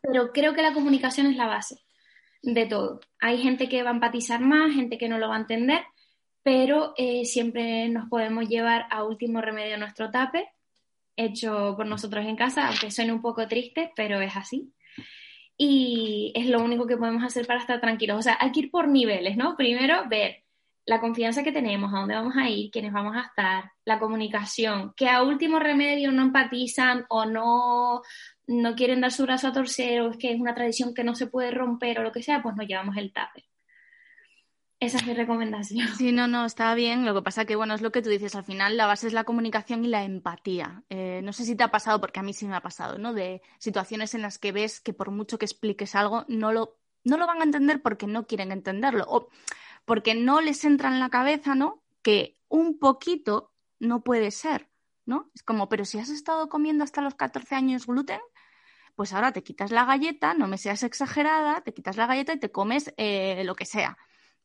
Pero 0.02 0.32
creo 0.32 0.54
que 0.54 0.62
la 0.62 0.72
comunicación 0.72 1.26
es 1.26 1.36
la 1.36 1.46
base 1.46 1.76
de 2.42 2.66
todo. 2.66 3.00
Hay 3.20 3.38
gente 3.38 3.68
que 3.68 3.82
va 3.82 3.90
a 3.90 3.94
empatizar 3.94 4.40
más, 4.40 4.74
gente 4.74 4.98
que 4.98 5.08
no 5.08 5.18
lo 5.18 5.28
va 5.28 5.36
a 5.36 5.40
entender, 5.40 5.82
pero 6.42 6.94
siempre 7.24 7.88
nos 7.88 8.08
podemos 8.08 8.48
llevar 8.48 8.86
a 8.90 9.04
último 9.04 9.40
remedio 9.40 9.76
nuestro 9.76 10.10
tape 10.10 10.48
hecho 11.16 11.74
por 11.76 11.86
nosotros 11.86 12.24
en 12.24 12.36
casa, 12.36 12.68
aunque 12.68 12.90
suene 12.90 13.12
un 13.12 13.22
poco 13.22 13.48
triste, 13.48 13.92
pero 13.96 14.20
es 14.20 14.36
así. 14.36 14.72
Y 15.58 16.32
es 16.34 16.46
lo 16.46 16.62
único 16.62 16.86
que 16.86 16.96
podemos 16.96 17.24
hacer 17.24 17.46
para 17.46 17.60
estar 17.60 17.80
tranquilos. 17.80 18.18
O 18.18 18.22
sea, 18.22 18.36
hay 18.40 18.52
que 18.52 18.60
ir 18.60 18.70
por 18.70 18.88
niveles, 18.88 19.36
¿no? 19.36 19.56
Primero, 19.56 20.08
ver 20.08 20.44
la 20.86 21.00
confianza 21.00 21.42
que 21.42 21.52
tenemos, 21.52 21.92
a 21.92 21.98
dónde 21.98 22.14
vamos 22.14 22.36
a 22.36 22.48
ir, 22.48 22.70
quiénes 22.70 22.92
vamos 22.92 23.16
a 23.16 23.22
estar, 23.22 23.72
la 23.84 23.98
comunicación, 23.98 24.94
que 24.96 25.08
a 25.08 25.24
último 25.24 25.58
remedio 25.58 26.12
no 26.12 26.22
empatizan 26.22 27.04
o 27.08 27.26
no, 27.26 28.02
no 28.46 28.74
quieren 28.76 29.00
dar 29.00 29.10
su 29.10 29.24
brazo 29.24 29.48
a 29.48 29.52
torcer 29.52 30.00
o 30.00 30.10
es 30.10 30.16
que 30.16 30.32
es 30.32 30.40
una 30.40 30.54
tradición 30.54 30.94
que 30.94 31.02
no 31.02 31.16
se 31.16 31.26
puede 31.26 31.50
romper 31.50 31.98
o 31.98 32.02
lo 32.04 32.12
que 32.12 32.22
sea, 32.22 32.40
pues 32.40 32.54
nos 32.54 32.68
llevamos 32.68 32.96
el 32.96 33.12
tape. 33.12 33.44
Esa 34.78 34.98
es 34.98 35.06
mi 35.06 35.14
recomendación. 35.14 35.88
Sí, 35.96 36.12
no, 36.12 36.28
no, 36.28 36.44
está 36.44 36.74
bien. 36.74 37.06
Lo 37.06 37.14
que 37.14 37.22
pasa 37.22 37.46
que, 37.46 37.56
bueno, 37.56 37.74
es 37.74 37.80
lo 37.80 37.90
que 37.90 38.02
tú 38.02 38.10
dices, 38.10 38.34
al 38.36 38.44
final 38.44 38.76
la 38.76 38.86
base 38.86 39.06
es 39.06 39.14
la 39.14 39.24
comunicación 39.24 39.84
y 39.84 39.88
la 39.88 40.04
empatía. 40.04 40.84
Eh, 40.90 41.20
no 41.24 41.32
sé 41.32 41.46
si 41.46 41.56
te 41.56 41.64
ha 41.64 41.70
pasado, 41.70 41.98
porque 41.98 42.20
a 42.20 42.22
mí 42.22 42.34
sí 42.34 42.46
me 42.46 42.56
ha 42.56 42.60
pasado, 42.60 42.98
¿no? 42.98 43.14
De 43.14 43.40
situaciones 43.58 44.14
en 44.14 44.22
las 44.22 44.38
que 44.38 44.52
ves 44.52 44.80
que 44.80 44.92
por 44.92 45.10
mucho 45.10 45.38
que 45.38 45.46
expliques 45.46 45.94
algo, 45.94 46.26
no 46.28 46.52
lo, 46.52 46.76
no 47.04 47.16
lo 47.16 47.26
van 47.26 47.40
a 47.40 47.44
entender 47.44 47.80
porque 47.80 48.06
no 48.06 48.26
quieren 48.26 48.52
entenderlo 48.52 49.06
porque 49.86 50.14
no 50.14 50.42
les 50.42 50.64
entra 50.64 50.90
en 50.90 51.00
la 51.00 51.08
cabeza, 51.08 51.54
¿no? 51.54 51.82
Que 52.02 52.38
un 52.48 52.78
poquito 52.78 53.54
no 53.78 54.02
puede 54.04 54.30
ser, 54.30 54.68
¿no? 55.06 55.30
Es 55.34 55.42
como, 55.42 55.70
pero 55.70 55.86
si 55.86 55.98
has 55.98 56.10
estado 56.10 56.50
comiendo 56.50 56.84
hasta 56.84 57.00
los 57.00 57.14
14 57.14 57.54
años 57.54 57.86
gluten, 57.86 58.20
pues 58.94 59.12
ahora 59.12 59.32
te 59.32 59.42
quitas 59.42 59.70
la 59.70 59.84
galleta, 59.84 60.34
no 60.34 60.48
me 60.48 60.58
seas 60.58 60.82
exagerada, 60.82 61.62
te 61.62 61.72
quitas 61.72 61.96
la 61.96 62.06
galleta 62.06 62.34
y 62.34 62.40
te 62.40 62.50
comes 62.50 62.92
eh, 62.96 63.42
lo 63.44 63.54
que 63.54 63.64
sea. 63.64 63.96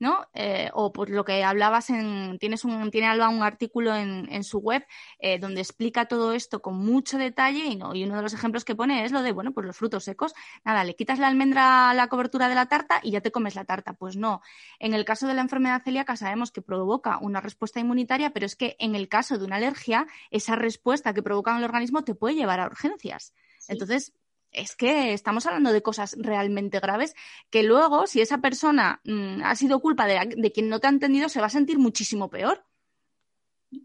¿No? 0.02 0.28
Eh, 0.34 0.72
o 0.74 0.92
por 0.92 1.12
lo 1.12 1.24
que 1.24 1.44
hablabas 1.44 1.92
en, 1.92 2.40
tienes 2.40 2.66
un, 2.66 2.90
tiene 2.90 3.06
Alba 3.06 3.30
un 3.30 3.44
artículo 3.44 3.96
en, 3.96 4.44
su 4.44 4.58
web 4.58 4.84
eh, 5.20 5.38
donde 5.38 5.62
explica 5.62 6.08
todo 6.08 6.34
esto 6.34 6.60
con 6.60 6.76
mucho 6.76 7.20
detalle 7.20 7.66
y, 7.66 7.76
no, 7.76 7.94
y 7.94 8.04
uno 8.04 8.16
de 8.16 8.24
los 8.24 8.34
ejemplos 8.34 8.66
que 8.66 8.76
pone 8.76 9.06
es 9.06 9.12
lo 9.12 9.22
de, 9.22 9.32
bueno, 9.32 9.54
pues 9.54 9.68
los 9.68 9.78
frutos 9.78 10.04
secos, 10.04 10.34
nada, 10.66 10.84
le 10.84 10.96
quitas 10.96 11.20
la 11.20 11.28
almendra 11.28 11.92
a 11.92 11.94
la 11.94 12.08
cobertura 12.08 12.50
de 12.50 12.56
la 12.56 12.66
tarta 12.66 13.00
y 13.04 13.12
ya 13.12 13.22
te 13.22 13.32
comes 13.32 13.54
la 13.54 13.64
tarta. 13.64 13.94
Pues 13.94 14.18
no. 14.18 14.42
En 14.80 14.96
el 14.96 15.06
caso 15.06 15.28
de 15.28 15.36
la 15.36 15.42
enfermedad 15.42 15.84
celíaca 15.84 16.16
sabemos 16.16 16.52
que 16.52 16.64
provoca 16.64 17.20
una 17.20 17.40
respuesta 17.40 17.80
inmunitaria, 17.80 18.32
pero 18.32 18.48
es 18.48 18.56
que 18.56 18.76
en 18.80 18.96
el 18.96 19.08
caso 19.08 19.38
de 19.38 19.46
una 19.46 19.58
alergia, 19.58 20.08
esa 20.32 20.56
respuesta 20.56 21.14
que 21.14 21.22
provoca 21.22 21.52
en 21.52 21.58
el 21.58 21.66
organismo 21.66 22.04
te 22.04 22.16
puede 22.16 22.34
llevar 22.34 22.60
a 22.60 22.66
urgencias. 22.66 23.36
Entonces, 23.68 24.14
es 24.52 24.76
que 24.76 25.14
estamos 25.14 25.46
hablando 25.46 25.72
de 25.72 25.82
cosas 25.82 26.16
realmente 26.20 26.80
graves 26.80 27.16
que 27.50 27.64
luego, 27.64 28.08
si 28.08 28.22
esa 28.22 28.40
persona 28.40 29.02
mm, 29.04 29.42
ha 29.44 29.56
sido 29.56 29.80
culpa 29.80 30.06
de, 30.06 30.52
quien 30.52 30.70
no 30.70 30.80
te 30.80 30.88
ha 30.88 30.90
entendido, 30.90 31.30
se 31.30 31.40
va 31.40 31.48
a 31.48 31.50
sentir 31.50 31.80
muchísimo 31.80 32.30
peor. 32.30 32.66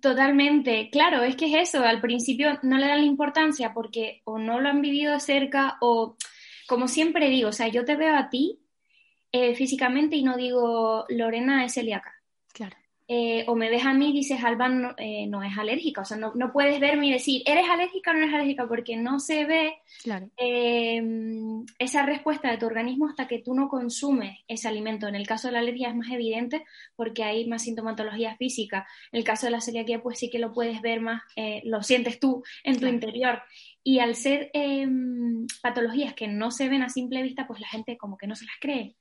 Totalmente, 0.01 0.91
claro, 0.91 1.23
es 1.23 1.37
que 1.37 1.47
es 1.47 1.69
eso, 1.69 1.85
al 1.85 2.01
principio 2.01 2.59
no 2.63 2.77
le 2.77 2.89
dan 2.89 3.01
la 3.01 3.07
importancia 3.07 3.73
porque 3.73 4.21
o 4.25 4.39
no 4.39 4.61
lo 4.61 4.69
han 4.69 4.83
vivido 4.83 5.21
cerca 5.21 5.79
o, 5.81 6.17
como 6.67 6.89
siempre 6.89 7.31
digo, 7.31 7.51
o 7.51 7.53
sea, 7.53 7.69
yo 7.69 7.85
te 7.85 7.95
veo 7.95 8.17
a 8.17 8.29
ti 8.29 8.61
eh, 9.31 9.55
físicamente 9.55 10.17
y 10.17 10.25
no 10.25 10.37
digo 10.37 11.05
Lorena 11.09 11.65
es 11.65 11.75
celíaca. 11.75 12.13
Claro. 12.53 12.77
Eh, 13.09 13.45
o 13.47 13.55
me 13.55 13.71
ves 13.71 13.85
a 13.85 13.95
mí 13.95 14.11
y 14.11 14.13
dices, 14.13 14.43
Alba 14.43 14.69
no, 14.69 14.93
eh, 14.97 15.27
no, 15.29 15.43
es 15.45 15.57
alérgica. 15.57 16.01
O 16.01 16.05
sea, 16.05 16.17
no, 16.17 16.33
no, 16.35 16.53
puedes 16.53 16.81
verme 16.81 17.07
y 17.07 17.13
decir, 17.13 17.43
¿eres 17.47 17.69
alérgica 17.69 18.11
o 18.11 18.15
no 18.15 18.21
eres 18.21 18.35
alérgica? 18.35 18.67
Porque 18.67 18.97
no 18.97 19.21
se 19.21 19.45
ve 19.45 19.75
em, 20.37 21.65
esa 21.79 22.05
respuesta 22.05 22.51
de 22.51 22.59
tu 22.59 22.67
organismo 22.67 23.09
hasta 23.09 23.29
que 23.29 23.39
tú 23.39 23.55
no 23.55 23.69
consumes 23.69 24.41
ese 24.49 24.67
alimento. 24.67 25.07
En 25.07 25.15
el 25.15 25.27
caso 25.27 25.47
de 25.47 25.53
la 25.53 25.61
alergia 25.61 25.89
es 25.89 25.95
más 25.95 26.11
evidente 26.11 26.65
porque 26.97 27.23
hay 27.23 27.47
más 27.47 27.63
sintomatología 27.63 28.37
física. 28.37 28.89
En 29.13 29.19
el 29.19 29.25
caso 29.25 29.47
de 29.47 29.53
la 29.53 29.61
celiaquía, 29.61 30.03
pues 30.03 30.19
sí 30.19 30.29
que 30.29 30.41
lo 30.41 30.53
puedes 30.53 30.81
ver 30.81 31.01
más, 31.01 31.23
eh, 31.37 31.63
lo 31.65 31.85
sientes 31.85 32.19
tú 32.19 32.43
en 32.65 32.81
tu 32.81 32.87
interior. 32.87 33.41
Y 33.85 34.01
al 34.01 34.17
ser 34.17 34.51
em, 34.53 35.47
patologías 35.63 36.15
que 36.15 36.27
no 36.27 36.51
se 36.51 36.69
ven 36.69 36.83
a 36.83 36.89
simple 36.89 37.23
vista, 37.23 37.47
pues 37.47 37.61
la 37.61 37.69
gente 37.69 37.97
como 37.97 38.19
que 38.19 38.27
no 38.27 38.35
se 38.35 38.47
las 38.47 38.57
cree. 38.61 38.97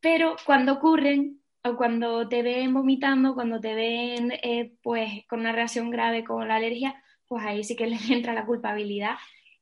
Pero 0.00 0.36
cuando 0.46 0.74
ocurren, 0.74 1.41
o 1.64 1.76
cuando 1.76 2.28
te 2.28 2.42
ven 2.42 2.74
vomitando, 2.74 3.34
cuando 3.34 3.60
te 3.60 3.74
ven 3.74 4.32
eh, 4.42 4.72
pues 4.82 5.24
con 5.28 5.40
una 5.40 5.52
reacción 5.52 5.90
grave 5.90 6.24
como 6.24 6.44
la 6.44 6.56
alergia, 6.56 7.02
pues 7.26 7.44
ahí 7.44 7.64
sí 7.64 7.76
que 7.76 7.86
les 7.88 8.10
entra 8.10 8.34
la 8.34 8.46
culpabilidad. 8.46 9.16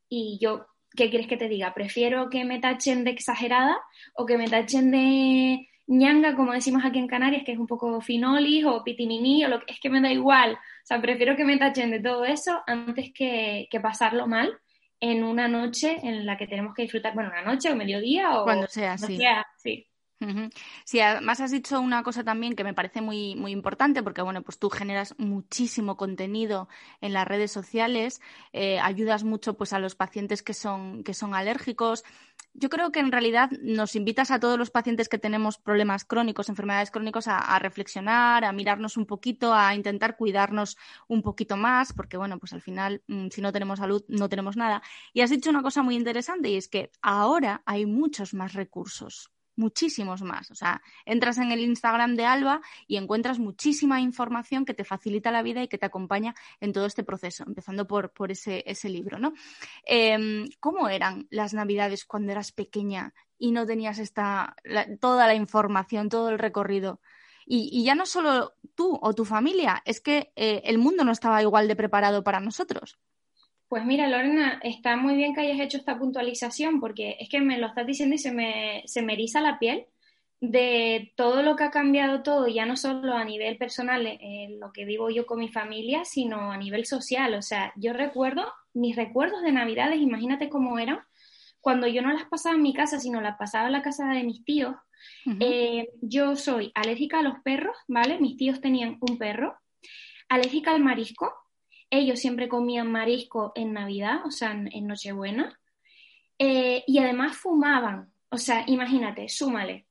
Y 0.09 0.39
yo, 0.41 0.67
¿qué 0.97 1.11
quieres 1.11 1.29
que 1.29 1.37
te 1.37 1.49
diga? 1.49 1.75
Prefiero 1.75 2.31
que 2.31 2.45
me 2.45 2.59
tachen 2.59 3.05
de 3.05 3.11
exagerada 3.11 3.79
o 4.15 4.27
que 4.27 4.39
me 4.39 4.49
tachen 4.49 4.91
de 4.91 5.69
ñanga, 5.87 6.37
como 6.37 6.53
decimos 6.53 6.85
aquí 6.85 6.99
en 6.99 7.09
Canarias, 7.09 7.43
que 7.45 7.53
es 7.53 7.59
un 7.59 7.67
poco 7.67 8.01
finolis 8.01 8.65
o 8.65 8.83
pitimini, 8.85 9.45
o 9.45 9.49
lo 9.49 9.61
que 9.61 9.73
es 9.73 9.81
que 9.81 9.91
me 9.91 10.01
da 10.01 10.11
igual. 10.11 10.55
O 10.55 10.87
sea, 10.87 11.01
prefiero 11.01 11.37
que 11.37 11.45
me 11.45 11.59
tachen 11.59 11.91
de 11.91 12.01
todo 12.01 12.25
eso 12.25 12.63
antes 12.67 13.13
que, 13.13 13.69
que 13.71 13.81
pasarlo 13.81 14.27
mal 14.27 14.57
en 15.01 15.25
una 15.25 15.49
noche 15.49 15.99
en 16.03 16.27
la 16.27 16.37
que 16.37 16.47
tenemos 16.47 16.75
que 16.75 16.83
disfrutar, 16.83 17.15
bueno, 17.15 17.31
una 17.31 17.43
noche 17.43 17.71
o 17.71 17.77
mediodía 17.77 18.39
o 18.39 18.45
cuando 18.45 18.69
sea, 18.69 18.99
sí. 18.99 19.17
Sea, 19.17 19.47
sí. 19.57 19.90
Sí, 20.85 21.01
además 21.01 21.41
has 21.41 21.51
dicho 21.51 21.81
una 21.81 22.03
cosa 22.03 22.23
también 22.23 22.55
que 22.55 22.63
me 22.63 22.75
parece 22.75 23.01
muy, 23.01 23.35
muy 23.37 23.53
importante, 23.53 24.03
porque 24.03 24.21
bueno, 24.21 24.43
pues 24.43 24.59
tú 24.59 24.69
generas 24.69 25.15
muchísimo 25.17 25.97
contenido 25.97 26.69
en 27.01 27.15
las 27.15 27.27
redes 27.27 27.51
sociales, 27.51 28.21
eh, 28.53 28.79
ayudas 28.81 29.25
mucho 29.25 29.55
pues 29.55 29.73
a 29.73 29.79
los 29.79 29.95
pacientes 29.95 30.43
que 30.43 30.53
son, 30.53 31.05
que 31.05 31.15
son 31.15 31.35
alérgicos. 31.35 32.05
Yo 32.53 32.69
creo 32.69 32.93
que 32.93 33.01
en 33.01 33.13
realidad 33.13 33.51
nos 33.63 33.97
invitas 33.97 34.31
a 34.31 34.41
todos 34.41 34.59
los 34.59 34.71
pacientes 34.71 35.09
que 35.09 35.19
tenemos 35.19 35.57
problemas 35.57 36.05
crónicos, 36.05 36.51
enfermedades 36.51 36.91
crónicas, 36.91 37.27
a, 37.27 37.59
reflexionar, 37.59 38.45
a 38.45 38.53
mirarnos 38.53 38.99
un 38.99 39.07
poquito, 39.07 39.55
a 39.55 39.75
intentar 39.75 40.17
cuidarnos 40.19 40.77
un 41.09 41.23
poquito 41.23 41.57
más, 41.57 41.95
porque 41.95 42.19
bueno, 42.19 42.39
pues 42.39 42.53
al 42.53 42.61
final, 42.61 43.03
mm, 43.07 43.29
si 43.29 43.41
no 43.41 43.53
tenemos 43.53 43.79
salud, 43.79 44.05
no 44.09 44.29
tenemos 44.29 44.57
nada. 44.57 44.83
Y 45.15 45.23
has 45.23 45.31
dicho 45.31 45.49
una 45.49 45.63
cosa 45.63 45.83
muy 45.83 45.97
interesante 45.97 46.51
y 46.51 46.57
es 46.57 46.69
que 46.69 46.91
ahora 47.01 47.63
hay 47.65 47.87
muchos 47.87 48.35
más 48.35 48.53
recursos 48.53 49.31
muchísimos 49.57 50.23
más. 50.23 50.51
O 50.51 50.55
sea, 50.55 50.83
entras 51.05 51.39
en 51.39 51.53
el 51.53 51.61
Instagram 51.61 52.17
de 52.17 52.25
Alba 52.25 52.61
y 52.87 52.97
encuentras 52.97 53.39
muchísima 53.39 54.01
información 54.01 54.65
que 54.65 54.75
te 54.75 54.85
facilita 54.85 55.31
la 55.31 55.43
vida 55.43 55.63
y 55.63 55.69
que 55.69 55.79
te 55.79 55.87
acompaña 55.87 56.35
en 56.61 56.73
todo 56.73 56.87
este 56.87 57.05
proceso, 57.05 57.45
empezando 57.47 57.87
por, 57.87 58.13
por 58.13 58.31
ese, 58.31 58.63
ese 58.67 58.89
libro, 58.89 59.19
¿no? 59.19 59.33
Em, 59.85 60.49
¿Cómo 60.61 60.89
eran 60.89 61.27
las 61.31 61.55
navidades 61.55 62.05
cuando 62.05 62.33
eras 62.33 62.53
pequeña 62.53 63.15
y 63.39 63.53
no 63.53 63.67
tenías 63.67 63.99
esta, 63.99 64.57
toda 65.01 65.27
la 65.27 65.35
información, 65.35 66.09
todo 66.09 66.31
el 66.31 66.39
recorrido? 66.39 67.01
Y, 67.53 67.83
ya 67.83 67.97
no 67.97 68.07
solo 68.07 68.55
tú 68.77 68.97
o 69.03 69.13
tu 69.13 69.25
familia, 69.25 69.83
es 69.85 70.01
que 70.01 70.33
eh, 70.37 70.63
el 70.65 70.79
mundo 70.79 71.03
no 71.03 71.11
estaba 71.11 71.43
igual 71.43 71.67
de 71.67 71.75
preparado 71.75 72.23
para 72.23 72.39
nosotros. 72.39 73.01
Pues 73.71 73.85
mira, 73.85 74.09
Lorena, 74.09 74.59
está 74.65 74.97
muy 74.97 75.15
bien 75.15 75.33
que 75.33 75.43
hayas 75.43 75.61
hecho 75.61 75.79
esta 75.79 75.97
puntualización 75.97 76.81
porque 76.81 77.17
es 77.21 77.29
que 77.29 77.41
me 77.41 77.57
lo 77.57 77.69
estás 77.69 77.87
diciendo 77.87 78.17
y 78.17 78.19
se 78.19 78.33
me, 78.33 78.83
se 78.87 79.01
me 79.01 79.13
eriza 79.13 79.41
la 79.41 79.61
piel 79.61 79.87
de 80.41 81.13
todo 81.17 81.45
lo 81.45 81.55
que 81.55 81.63
ha 81.63 81.71
cambiado 81.71 82.25
todo, 82.25 82.49
ya 82.49 82.67
no 82.67 82.77
solo 82.77 83.15
a 83.15 83.25
nivel 83.25 83.59
personal, 83.59 84.05
en 84.07 84.59
lo 84.59 84.73
que 84.73 84.85
vivo 84.85 85.09
yo 85.09 85.25
con 85.25 85.39
mi 85.39 85.49
familia, 85.49 86.05
sino 86.05 86.51
a 86.51 86.57
nivel 86.57 86.85
social. 86.85 87.33
O 87.35 87.43
sea, 87.43 87.73
yo 87.77 87.93
recuerdo 87.93 88.53
mis 88.75 88.97
recuerdos 88.97 89.41
de 89.43 89.53
Navidades, 89.53 90.01
imagínate 90.01 90.49
cómo 90.49 90.81
eran, 90.81 90.99
cuando 91.61 91.87
yo 91.87 92.03
no 92.03 92.13
las 92.13 92.25
pasaba 92.25 92.57
en 92.57 92.63
mi 92.63 92.75
casa, 92.75 92.99
sino 92.99 93.21
las 93.21 93.37
pasaba 93.37 93.67
en 93.67 93.73
la 93.73 93.83
casa 93.83 94.09
de 94.09 94.25
mis 94.25 94.45
tíos. 94.45 94.75
Eh, 95.39 95.91
yo 96.03 96.35
soy 96.35 96.73
alérgica 96.75 97.21
a 97.21 97.23
los 97.23 97.39
perros, 97.45 97.77
¿vale? 97.87 98.19
Mis 98.19 98.37
tíos 98.37 98.61
tenían 98.61 98.99
un 99.01 99.17
perro, 99.17 99.57
alérgica 100.29 100.73
al 100.73 100.81
marisco, 100.81 101.40
ellos 101.91 102.21
siempre 102.21 102.49
comían 102.49 102.91
marisco 102.91 103.53
en 103.55 103.73
Navidad, 103.73 104.25
o 104.25 104.31
sea, 104.31 104.53
en, 104.53 104.87
Nochebuena, 104.87 105.59
eh, 106.39 106.85
y 106.87 106.99
además 106.99 107.37
fumaban. 107.37 108.13
O 108.31 108.39
sea, 108.39 108.65
imagínate, 108.67 109.29
súmale 109.29 109.87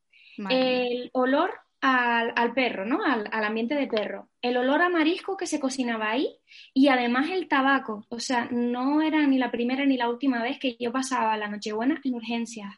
el 0.50 1.10
olor 1.12 1.52
al, 1.82 2.54
perro, 2.54 2.86
¿no? 2.86 3.04
Al, 3.04 3.28
al, 3.32 3.44
ambiente 3.44 3.76
de 3.76 3.88
perro, 3.88 4.30
el 4.42 4.56
olor 4.56 4.82
a 4.82 4.90
marisco 4.90 5.36
que 5.36 5.48
se 5.48 5.60
cocinaba 5.60 6.12
ahí 6.12 6.38
y 6.74 6.88
además 6.88 7.30
el 7.30 7.48
tabaco. 7.48 8.06
O 8.10 8.20
sea, 8.20 8.48
no 8.50 9.02
era 9.02 9.26
ni 9.28 9.38
la 9.38 9.52
primera 9.52 9.86
ni 9.86 9.98
la 9.98 10.10
última 10.10 10.42
vez 10.42 10.58
que 10.60 10.78
yo 10.80 10.94
pasaba 10.94 11.36
la 11.36 11.50
Nochebuena 11.50 12.00
en 12.04 12.16
urgencias 12.16 12.74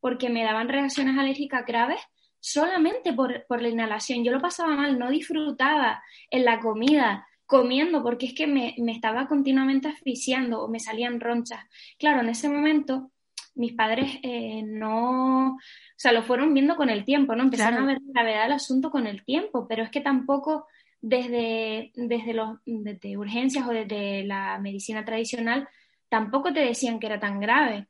porque 0.00 0.28
me 0.28 0.44
daban 0.44 0.68
reacciones 0.68 1.18
alérgicas 1.18 1.64
graves 1.66 2.00
solamente 2.38 3.12
por, 3.12 3.44
por 3.46 3.60
la 3.60 3.68
inhalación. 3.68 4.22
Yo 4.22 4.32
lo 4.32 4.40
pasaba 4.40 4.76
mal, 4.76 4.98
no 4.98 5.10
disfrutaba 5.10 6.02
en 6.30 6.44
la 6.44 6.60
comida, 6.60 7.26
comiendo, 7.46 8.02
porque 8.02 8.26
es 8.26 8.34
que 8.34 8.46
me, 8.46 8.74
me 8.78 8.92
estaba 8.92 9.28
continuamente 9.28 9.88
asfixiando 9.88 10.62
o 10.62 10.68
me 10.68 10.80
salían 10.80 11.20
ronchas. 11.20 11.60
Claro, 11.98 12.20
en 12.20 12.28
ese 12.28 12.48
momento 12.48 13.12
mis 13.56 13.72
padres 13.72 14.18
eh, 14.22 14.62
no, 14.64 15.54
o 15.54 15.58
sea, 15.96 16.12
lo 16.12 16.22
fueron 16.22 16.52
viendo 16.54 16.76
con 16.76 16.90
el 16.90 17.04
tiempo, 17.04 17.34
¿no? 17.34 17.42
Empezaron 17.42 17.82
a 17.82 17.86
ver 17.86 17.98
la 18.02 18.20
gravedad 18.20 18.42
del 18.44 18.52
asunto 18.52 18.90
con 18.90 19.06
el 19.06 19.24
tiempo, 19.24 19.66
pero 19.66 19.82
es 19.82 19.90
que 19.90 20.00
tampoco 20.00 20.66
desde, 21.00 21.90
desde, 21.94 22.34
los, 22.34 22.58
desde 22.66 23.16
urgencias 23.16 23.66
o 23.66 23.70
desde 23.70 24.24
la 24.24 24.58
medicina 24.58 25.04
tradicional 25.04 25.68
tampoco 26.08 26.52
te 26.52 26.60
decían 26.60 27.00
que 27.00 27.06
era 27.06 27.18
tan 27.18 27.40
grave. 27.40 27.88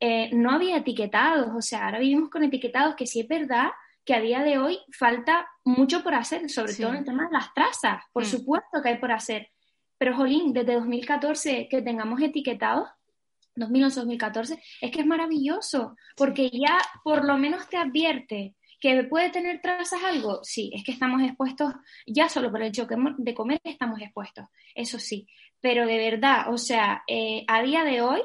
Eh, 0.00 0.30
no 0.34 0.50
había 0.50 0.76
etiquetados, 0.76 1.48
o 1.56 1.62
sea, 1.62 1.86
ahora 1.86 1.98
vivimos 1.98 2.28
con 2.28 2.44
etiquetados 2.44 2.94
que 2.94 3.06
sí 3.06 3.20
es 3.20 3.28
verdad 3.28 3.70
que 4.04 4.14
a 4.14 4.20
día 4.20 4.42
de 4.42 4.58
hoy 4.58 4.78
falta 4.92 5.48
mucho 5.66 6.02
por 6.02 6.14
hacer, 6.14 6.48
sobre 6.48 6.74
todo 6.74 6.90
en 6.90 6.96
el 6.96 7.04
tema 7.04 7.26
de 7.26 7.32
las 7.32 7.52
trazas, 7.52 8.02
por 8.12 8.22
mm. 8.22 8.26
supuesto 8.26 8.82
que 8.82 8.88
hay 8.88 8.98
por 8.98 9.12
hacer. 9.12 9.50
Pero, 9.98 10.16
Jolín, 10.16 10.52
desde 10.52 10.74
2014 10.74 11.68
que 11.68 11.82
tengamos 11.82 12.20
etiquetados, 12.22 12.88
2011-2014, 13.56 14.60
es 14.80 14.90
que 14.90 15.00
es 15.00 15.06
maravilloso, 15.06 15.96
porque 16.16 16.50
ya 16.50 16.78
por 17.02 17.24
lo 17.24 17.36
menos 17.36 17.68
te 17.68 17.76
advierte 17.76 18.54
que 18.80 19.04
puede 19.04 19.30
tener 19.30 19.60
trazas 19.60 20.02
algo. 20.04 20.40
Sí, 20.44 20.70
es 20.74 20.84
que 20.84 20.92
estamos 20.92 21.22
expuestos, 21.22 21.72
ya 22.06 22.28
solo 22.28 22.50
por 22.50 22.60
el 22.62 22.68
hecho 22.68 22.86
de 22.86 23.34
comer 23.34 23.60
estamos 23.64 24.00
expuestos, 24.00 24.46
eso 24.74 24.98
sí. 24.98 25.26
Pero 25.60 25.86
de 25.86 25.96
verdad, 25.96 26.52
o 26.52 26.58
sea, 26.58 27.02
eh, 27.08 27.44
a 27.48 27.62
día 27.62 27.82
de 27.82 28.02
hoy 28.02 28.20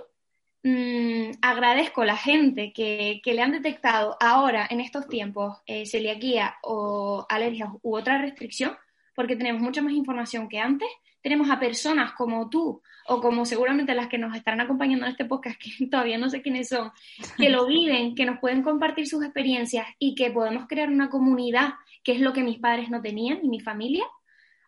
Mm, 0.64 1.32
agradezco 1.42 2.04
a 2.04 2.06
la 2.06 2.18
gente 2.18 2.72
que, 2.72 3.22
le 3.26 3.42
han 3.42 3.52
detectado 3.52 4.16
ahora, 4.20 4.68
en 4.70 4.80
estos 4.80 5.08
tiempos, 5.08 5.58
eh, 5.66 5.86
celiaquía 5.86 6.56
o 6.62 7.26
alergias 7.30 7.70
u 7.82 7.96
otra 7.96 8.20
restricción, 8.20 8.78
porque 9.16 9.36
tenemos 9.36 9.62
mucha 9.62 9.82
más 9.82 9.94
información 9.94 10.48
que 10.48 10.60
antes. 10.60 10.88
Tenemos 11.22 11.50
a 11.50 11.60
personas 11.60 12.14
como 12.14 12.50
tú 12.50 12.82
o 13.08 13.22
como 13.22 13.46
seguramente 13.46 13.96
las 13.96 14.08
que 14.08 14.18
nos 14.18 14.36
estarán 14.36 14.62
acompañando 14.62 15.06
en 15.06 15.12
este 15.12 15.26
podcast, 15.26 15.60
que 15.60 15.88
todavía 15.88 16.18
no 16.18 16.30
sé 16.30 16.42
quiénes 16.42 16.70
son, 16.70 16.92
que 17.38 17.50
lo 17.50 17.66
viven, 17.66 18.16
que 18.16 18.26
nos 18.26 18.40
pueden 18.40 18.62
compartir 18.62 19.08
sus 19.08 19.24
experiencias 19.24 19.88
y 19.98 20.16
que 20.16 20.32
podemos 20.32 20.68
crear 20.68 20.90
una 20.90 21.10
comunidad, 21.10 21.74
que 22.04 22.14
es 22.14 22.20
lo 22.20 22.34
que 22.34 22.44
mis 22.44 22.60
padres 22.60 22.90
no 22.90 23.02
tenían 23.02 23.40
y 23.44 23.50
mi 23.50 23.60
familia, 23.60 24.06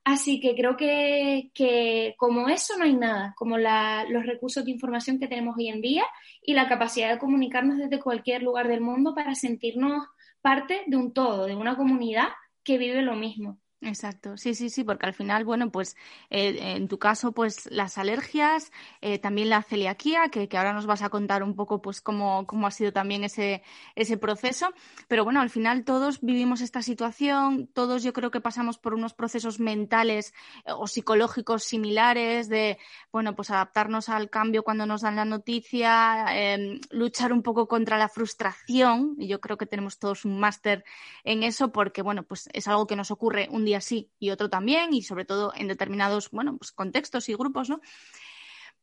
Así 0.05 0.41
que 0.41 0.53
creo 0.53 0.75
que, 0.75 2.13
como 2.17 2.49
eso 2.49 2.77
no 2.77 2.83
hay 2.83 2.93
nada, 2.93 3.33
como 3.37 3.57
los 3.57 4.25
recursos 4.25 4.65
de 4.65 4.71
información 4.71 5.17
que 5.17 5.29
tenemos 5.29 5.55
hoy 5.57 5.69
en 5.69 5.81
día 5.81 6.03
y 6.41 6.53
la 6.53 6.67
capacidad 6.67 7.09
de 7.11 7.19
comunicarnos 7.19 7.77
desde 7.77 8.01
cualquier 8.01 8.43
lugar 8.43 8.67
del 8.67 8.81
mundo 8.81 9.15
para 9.15 9.33
sentirnos 9.33 10.05
parte 10.41 10.81
de 10.87 10.97
un 10.97 11.13
todo, 11.13 11.45
de 11.45 11.55
una 11.55 11.77
comunidad 11.77 12.27
que 12.65 12.77
vive 12.77 13.01
lo 13.01 13.15
mismo. 13.15 13.59
Exacto, 13.85 14.37
sí, 14.37 14.55
sí, 14.55 14.69
sí, 14.69 14.85
porque 14.85 15.05
al 15.05 15.13
final, 15.13 15.43
bueno, 15.43 15.69
pues 15.69 15.97
eh, 16.29 16.57
en 16.75 16.87
tu 16.87 16.99
caso, 16.99 17.33
pues 17.33 17.69
las 17.69 17.97
alergias, 17.97 18.71
eh, 19.01 19.19
también 19.19 19.49
la 19.49 19.61
celiaquía, 19.61 20.29
que, 20.29 20.47
que, 20.47 20.57
ahora 20.57 20.71
nos 20.71 20.85
vas 20.85 21.01
a 21.01 21.09
contar 21.09 21.43
un 21.43 21.53
poco, 21.53 21.81
pues 21.81 21.99
cómo, 21.99 22.47
cómo 22.47 22.65
ha 22.65 22.71
sido 22.71 22.93
también 22.93 23.25
ese, 23.25 23.61
ese 23.95 24.17
proceso. 24.17 24.69
Pero 25.09 25.25
bueno, 25.25 25.41
al 25.41 25.49
final 25.49 25.83
todos 25.83 26.21
vivimos 26.21 26.61
esta 26.61 26.81
situación, 26.81 27.67
todos 27.73 28.03
yo 28.03 28.13
creo 28.13 28.31
que 28.31 28.39
pasamos 28.39 28.77
por 28.77 28.93
unos 28.93 29.13
procesos 29.13 29.59
mentales 29.59 30.33
eh, 30.65 30.71
o 30.71 30.87
psicológicos 30.87 31.65
similares 31.65 32.47
de, 32.47 32.77
bueno, 33.11 33.35
pues 33.35 33.51
adaptarnos 33.51 34.07
al 34.07 34.29
cambio 34.29 34.63
cuando 34.63 34.85
nos 34.85 35.01
dan 35.01 35.17
la 35.17 35.25
noticia, 35.25 36.25
em, 36.29 36.79
luchar 36.89 37.33
un 37.33 37.43
poco 37.43 37.67
contra 37.67 37.97
la 37.97 38.07
frustración. 38.07 39.15
Y 39.19 39.27
yo 39.27 39.41
creo 39.41 39.57
que 39.57 39.65
tenemos 39.65 39.99
todos 39.99 40.23
un 40.23 40.39
máster 40.39 40.85
en 41.25 41.43
eso 41.43 41.73
porque, 41.73 42.01
bueno, 42.01 42.23
pues 42.23 42.49
es 42.53 42.69
algo 42.69 42.87
que 42.87 42.95
nos 42.95 43.11
ocurre 43.11 43.49
un 43.51 43.65
día 43.65 43.72
así 43.75 44.11
y 44.19 44.29
otro 44.29 44.49
también, 44.49 44.93
y 44.93 45.03
sobre 45.03 45.25
todo 45.25 45.53
en 45.55 45.67
determinados, 45.67 46.29
bueno, 46.31 46.57
pues 46.57 46.71
contextos 46.71 47.29
y 47.29 47.35
grupos, 47.35 47.69
¿no? 47.69 47.81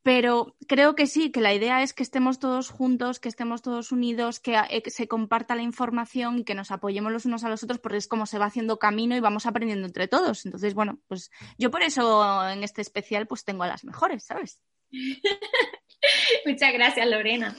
Pero 0.03 0.57
creo 0.67 0.95
que 0.95 1.07
sí, 1.07 1.31
que 1.31 1.43
la 1.43 1.53
idea 1.53 1.83
es 1.83 1.93
que 1.93 2.03
estemos 2.03 2.39
todos 2.39 2.71
juntos, 2.71 3.21
que 3.21 3.29
estemos 3.29 3.61
todos 3.61 3.93
unidos, 3.93 4.41
que, 4.41 4.57
eh, 4.57 4.83
se 4.87 5.09
comparta 5.09 5.55
la 5.55 5.63
información 5.63 6.39
y 6.39 6.45
que 6.45 6.55
nos 6.55 6.71
apoyemos 6.71 7.13
los 7.13 7.27
unos 7.27 7.45
a 7.45 7.51
los 7.51 7.63
otros, 7.63 7.81
porque 7.81 7.99
es 7.99 8.09
como 8.09 8.25
se 8.25 8.39
va 8.39 8.47
haciendo 8.47 8.79
camino 8.79 9.15
y 9.15 9.21
vamos 9.21 9.45
aprendiendo 9.45 9.87
entre 9.87 10.09
todos. 10.09 10.47
Entonces, 10.47 10.73
bueno, 10.73 11.01
pues 11.07 11.31
yo 11.59 11.71
por 11.71 11.83
eso 11.83 12.49
en 12.49 12.65
este 12.65 12.81
especial 12.81 13.27
pues 13.27 13.45
tengo 13.45 13.65
a 13.65 13.69
las 13.69 13.85
mejores, 13.85 14.25
¿sabes? 14.25 14.63
Muchas 16.47 16.73
gracias, 16.73 17.07
Lorena. 17.07 17.55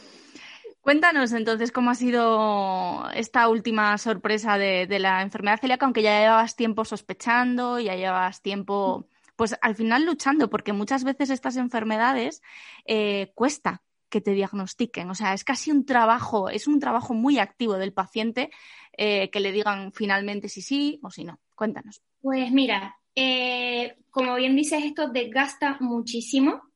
Cuéntanos 0.82 1.32
entonces 1.32 1.72
cómo 1.72 1.92
ha 1.92 1.96
sido 1.96 3.08
esta 3.14 3.48
última 3.48 3.98
sorpresa 4.00 4.58
de, 4.58 4.88
la 5.00 5.22
enfermedad 5.22 5.60
celíaca, 5.60 5.86
aunque 5.86 6.02
ya 6.02 6.20
llevabas 6.20 6.56
tiempo 6.56 6.86
sospechando, 6.86 7.80
ya 7.80 7.96
llevabas 7.96 8.42
tiempo, 8.42 9.08
pues 9.36 9.56
al 9.62 9.76
final 9.76 10.06
luchando, 10.06 10.50
porque 10.50 10.74
muchas 10.74 11.04
veces 11.04 11.30
estas 11.30 11.58
enfermedades 11.58 12.42
eh, 12.86 13.32
cuesta 13.36 13.84
que 14.10 14.22
te 14.22 14.34
diagnostiquen. 14.34 15.10
O 15.12 15.16
sea, 15.16 15.36
es 15.36 15.44
casi 15.44 15.70
un 15.70 15.86
trabajo, 15.86 16.50
es 16.50 16.68
un 16.68 16.80
trabajo 16.80 17.14
muy 17.14 17.38
activo 17.38 17.76
del 17.78 17.94
paciente 17.94 18.50
eh, 18.98 19.30
que 19.30 19.40
le 19.40 19.52
digan 19.52 19.92
finalmente 19.94 20.50
si 20.50 20.64
sí 20.64 21.00
o 21.04 21.12
si 21.12 21.24
no. 21.24 21.40
Cuéntanos. 21.56 22.02
Pues 22.22 22.52
mira, 22.52 22.98
eh, 23.16 23.98
como 24.10 24.36
bien 24.36 24.56
dices, 24.56 24.84
esto 24.84 25.10
desgasta 25.10 25.78
muchísimo 25.80 26.71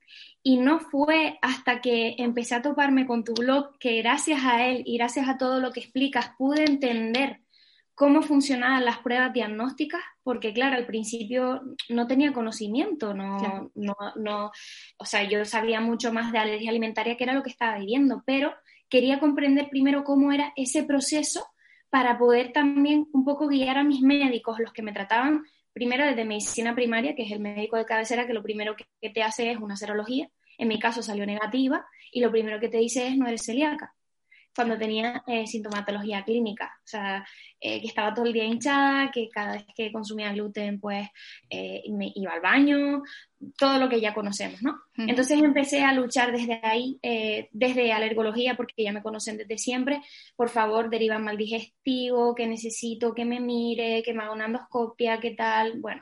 y 0.48 0.58
no 0.58 0.80
fue 0.80 1.40
hasta 1.42 1.82
que 1.82 2.14
empecé 2.20 2.54
a 2.54 2.62
toparme 2.62 3.08
con 3.08 3.24
tu 3.24 3.34
blog 3.34 3.80
que 3.80 3.98
gracias 4.04 4.46
a 4.46 4.68
él 4.68 4.84
y 4.86 4.96
gracias 4.96 5.28
a 5.28 5.40
todo 5.40 5.60
lo 5.60 5.72
que 5.72 5.80
explicas 5.80 6.34
pude 6.38 6.64
entender 6.64 7.42
cómo 7.96 8.22
funcionaban 8.22 8.86
las 8.86 9.00
pruebas 9.00 9.34
diagnósticas, 9.34 10.02
porque 10.22 10.54
claro, 10.54 10.76
al 10.76 10.86
principio 10.86 11.64
no 11.90 12.06
tenía 12.06 12.32
conocimiento, 12.32 13.16
no, 13.16 13.72
no, 13.74 13.96
no, 14.18 14.52
o 14.98 15.06
sea, 15.06 15.28
yo 15.28 15.44
sabía 15.46 15.82
mucho 15.82 16.14
más 16.14 16.32
de 16.32 16.38
alergia 16.38 16.70
alimentaria 16.70 17.18
que 17.18 17.24
era 17.24 17.34
lo 17.34 17.42
que 17.42 17.50
estaba 17.50 17.80
viviendo, 17.80 18.22
pero 18.24 18.54
quería 18.88 19.20
comprender 19.20 19.70
primero 19.72 20.04
cómo 20.04 20.32
era 20.32 20.54
ese 20.56 20.84
proceso 20.84 21.44
para 21.90 22.20
poder 22.20 22.52
también 22.54 23.08
un 23.14 23.26
poco 23.26 23.48
guiar 23.48 23.80
a 23.80 23.84
mis 23.84 24.02
médicos, 24.02 24.60
los 24.60 24.74
que 24.74 24.84
me 24.84 24.94
trataban 24.94 25.44
primero 25.76 26.06
desde 26.06 26.24
medicina 26.24 26.74
primaria, 26.74 27.16
que 27.16 27.24
es 27.24 27.32
el 27.32 27.42
médico 27.42 27.76
de 27.76 27.86
cabecera, 27.86 28.26
que 28.26 28.34
lo 28.34 28.42
primero 28.42 28.76
que 28.78 29.10
te 29.10 29.22
hace 29.22 29.52
es 29.52 29.58
una 29.58 29.76
serología. 29.76 30.30
En 30.58 30.70
mi 30.70 30.80
caso 30.80 31.04
salió 31.04 31.26
negativa 31.26 31.86
y 32.14 32.22
lo 32.22 32.32
primero 32.32 32.62
que 32.62 32.70
te 32.70 32.78
dice 32.78 33.08
es 33.08 33.18
no 33.18 33.28
eres 33.28 33.44
celíaca 33.46 33.95
cuando 34.56 34.78
tenía 34.78 35.24
eh, 35.28 35.46
sintomatología 35.46 36.24
clínica, 36.24 36.72
o 36.78 36.88
sea, 36.88 37.28
eh, 37.60 37.82
que 37.82 37.88
estaba 37.88 38.14
todo 38.14 38.26
el 38.26 38.34
día 38.34 38.46
hinchada, 38.46 39.12
que 39.12 39.30
cada 39.30 39.54
vez 39.54 39.66
que 39.76 39.92
consumía 39.92 40.32
gluten, 40.32 40.80
pues 40.80 41.08
eh, 41.50 41.84
me 41.90 42.12
iba 42.16 42.32
al 42.32 42.42
baño, 42.42 43.04
todo 43.58 43.78
lo 43.78 43.90
que 43.90 44.00
ya 44.00 44.14
conocemos, 44.14 44.64
¿no? 44.64 44.80
Entonces 44.98 45.44
empecé 45.44 45.84
a 45.84 45.94
luchar 45.94 46.32
desde 46.32 46.60
ahí, 46.64 46.98
desde 47.52 47.92
alergología, 47.92 48.56
porque 48.56 48.84
ya 48.84 48.92
me 48.92 49.04
conocen 49.04 49.38
desde 49.38 49.58
siempre, 49.58 50.02
por 50.36 50.50
favor, 50.50 50.90
derivan 50.90 51.24
mal 51.24 51.38
digestivo, 51.38 52.34
que 52.34 52.48
necesito 52.48 53.14
que 53.14 53.26
me 53.26 53.40
mire, 53.40 54.02
que 54.04 54.14
me 54.14 54.24
haga 54.24 54.32
una 54.32 54.46
endoscopia, 54.46 55.20
qué 55.20 55.32
tal, 55.32 55.80
bueno. 55.80 56.02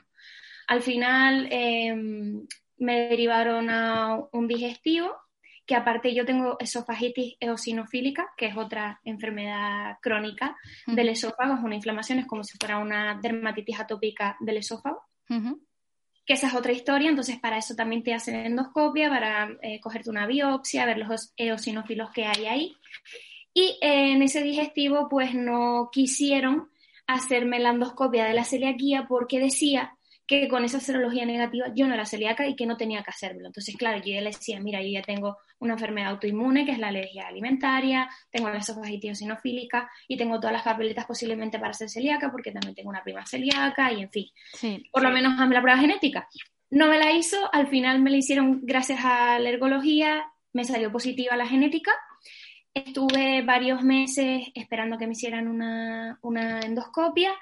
Al 0.68 0.82
final 0.82 1.48
em, 1.52 2.48
me 2.78 3.10
derivaron 3.10 3.70
a 3.70 4.20
un 4.32 4.48
digestivo 4.48 5.23
que 5.66 5.76
aparte 5.76 6.14
yo 6.14 6.26
tengo 6.26 6.58
esofagitis 6.60 7.36
eosinofílica, 7.40 8.34
que 8.38 8.48
es 8.48 8.58
otra 8.58 9.00
enfermedad 9.04 9.98
crónica 10.02 10.58
del 10.86 11.10
esófago, 11.10 11.56
es 11.56 11.64
una 11.64 11.76
inflamación, 11.76 12.20
es 12.20 12.26
como 12.26 12.44
si 12.44 12.58
fuera 12.58 12.80
una 12.80 13.20
dermatitis 13.22 13.80
atópica 13.80 14.36
del 14.40 14.58
esófago. 14.58 15.04
Que 16.26 16.34
esa 16.34 16.48
es 16.48 16.54
otra 16.54 16.72
historia, 16.72 17.10
entonces 17.10 17.40
para 17.40 17.58
eso 17.58 17.76
también 17.76 18.04
te 18.04 18.14
hacen 18.14 18.36
endoscopia, 18.36 19.10
para 19.10 19.50
eh, 19.62 19.80
cogerte 19.80 20.10
una 20.10 20.28
biopsia, 20.28 20.86
ver 20.86 20.98
los 20.98 21.34
eosinófilos 21.38 22.12
que 22.12 22.26
hay 22.26 22.46
ahí. 22.46 22.78
Y 23.54 23.78
en 23.82 24.22
ese 24.22 24.42
digestivo, 24.42 25.08
pues 25.10 25.34
no 25.34 25.90
quisieron 25.92 26.70
hacerme 27.08 27.60
la 27.60 27.70
endoscopia 27.70 28.26
de 28.26 28.34
la 28.34 28.46
celiaquía 28.46 29.06
porque 29.08 29.40
decía 29.40 29.98
que 30.26 30.48
con 30.48 30.64
esa 30.64 30.80
serología 30.80 31.26
negativa 31.26 31.68
yo 31.76 31.88
no 31.88 31.94
era 31.94 32.06
celíaca 32.06 32.48
y 32.48 32.56
que 32.56 32.66
no 32.66 32.78
tenía 32.78 33.04
que 33.04 33.12
hacerlo. 33.12 33.48
Entonces, 33.48 33.76
claro, 33.76 34.02
yo 34.04 34.14
le 34.20 34.24
decía, 34.24 34.60
mira, 34.60 34.82
yo 34.82 34.90
ya 34.90 35.02
tengo 35.02 35.38
una 35.64 35.74
enfermedad 35.74 36.12
autoinmune, 36.12 36.66
que 36.66 36.72
es 36.72 36.80
la 36.80 36.90
alergia 36.90 37.28
alimentaria, 37.28 38.10
tengo 38.30 38.50
la 38.50 38.58
esofagitis 38.58 39.20
sinofílica 39.20 39.90
y 40.08 40.18
tengo 40.18 40.40
todas 40.40 40.54
las 40.54 40.64
papeletas 40.64 41.06
posiblemente 41.06 41.60
para 41.60 41.74
ser 41.74 41.90
celíaca 41.90 42.32
porque 42.32 42.52
también 42.52 42.76
tengo 42.76 42.90
una 42.90 43.04
prima 43.04 43.26
celíaca 43.26 43.92
y 43.92 44.02
en 44.02 44.12
fin. 44.12 44.28
Por 44.92 45.04
lo 45.04 45.10
menos 45.10 45.40
hazme 45.40 45.56
la 45.56 45.62
prueba 45.62 45.80
genética. 45.80 46.28
No 46.70 46.88
me 46.88 46.98
la 46.98 47.12
hizo, 47.12 47.54
al 47.54 47.68
final 47.68 48.02
me 48.02 48.10
la 48.10 48.18
hicieron 48.18 48.62
gracias 48.64 49.00
a 49.04 49.40
la 49.40 49.50
ergología, 49.50 50.26
me 50.54 50.64
salió 50.64 50.92
positiva 50.92 51.36
la 51.36 51.48
genética 51.48 51.92
estuve 52.74 53.44
varios 53.44 53.84
meses 53.84 54.48
esperando 54.56 54.98
que 54.98 55.06
me 55.06 55.14
hicieran 55.14 55.48
una, 55.48 56.18
una 56.22 56.60
endoscopia. 56.62 57.34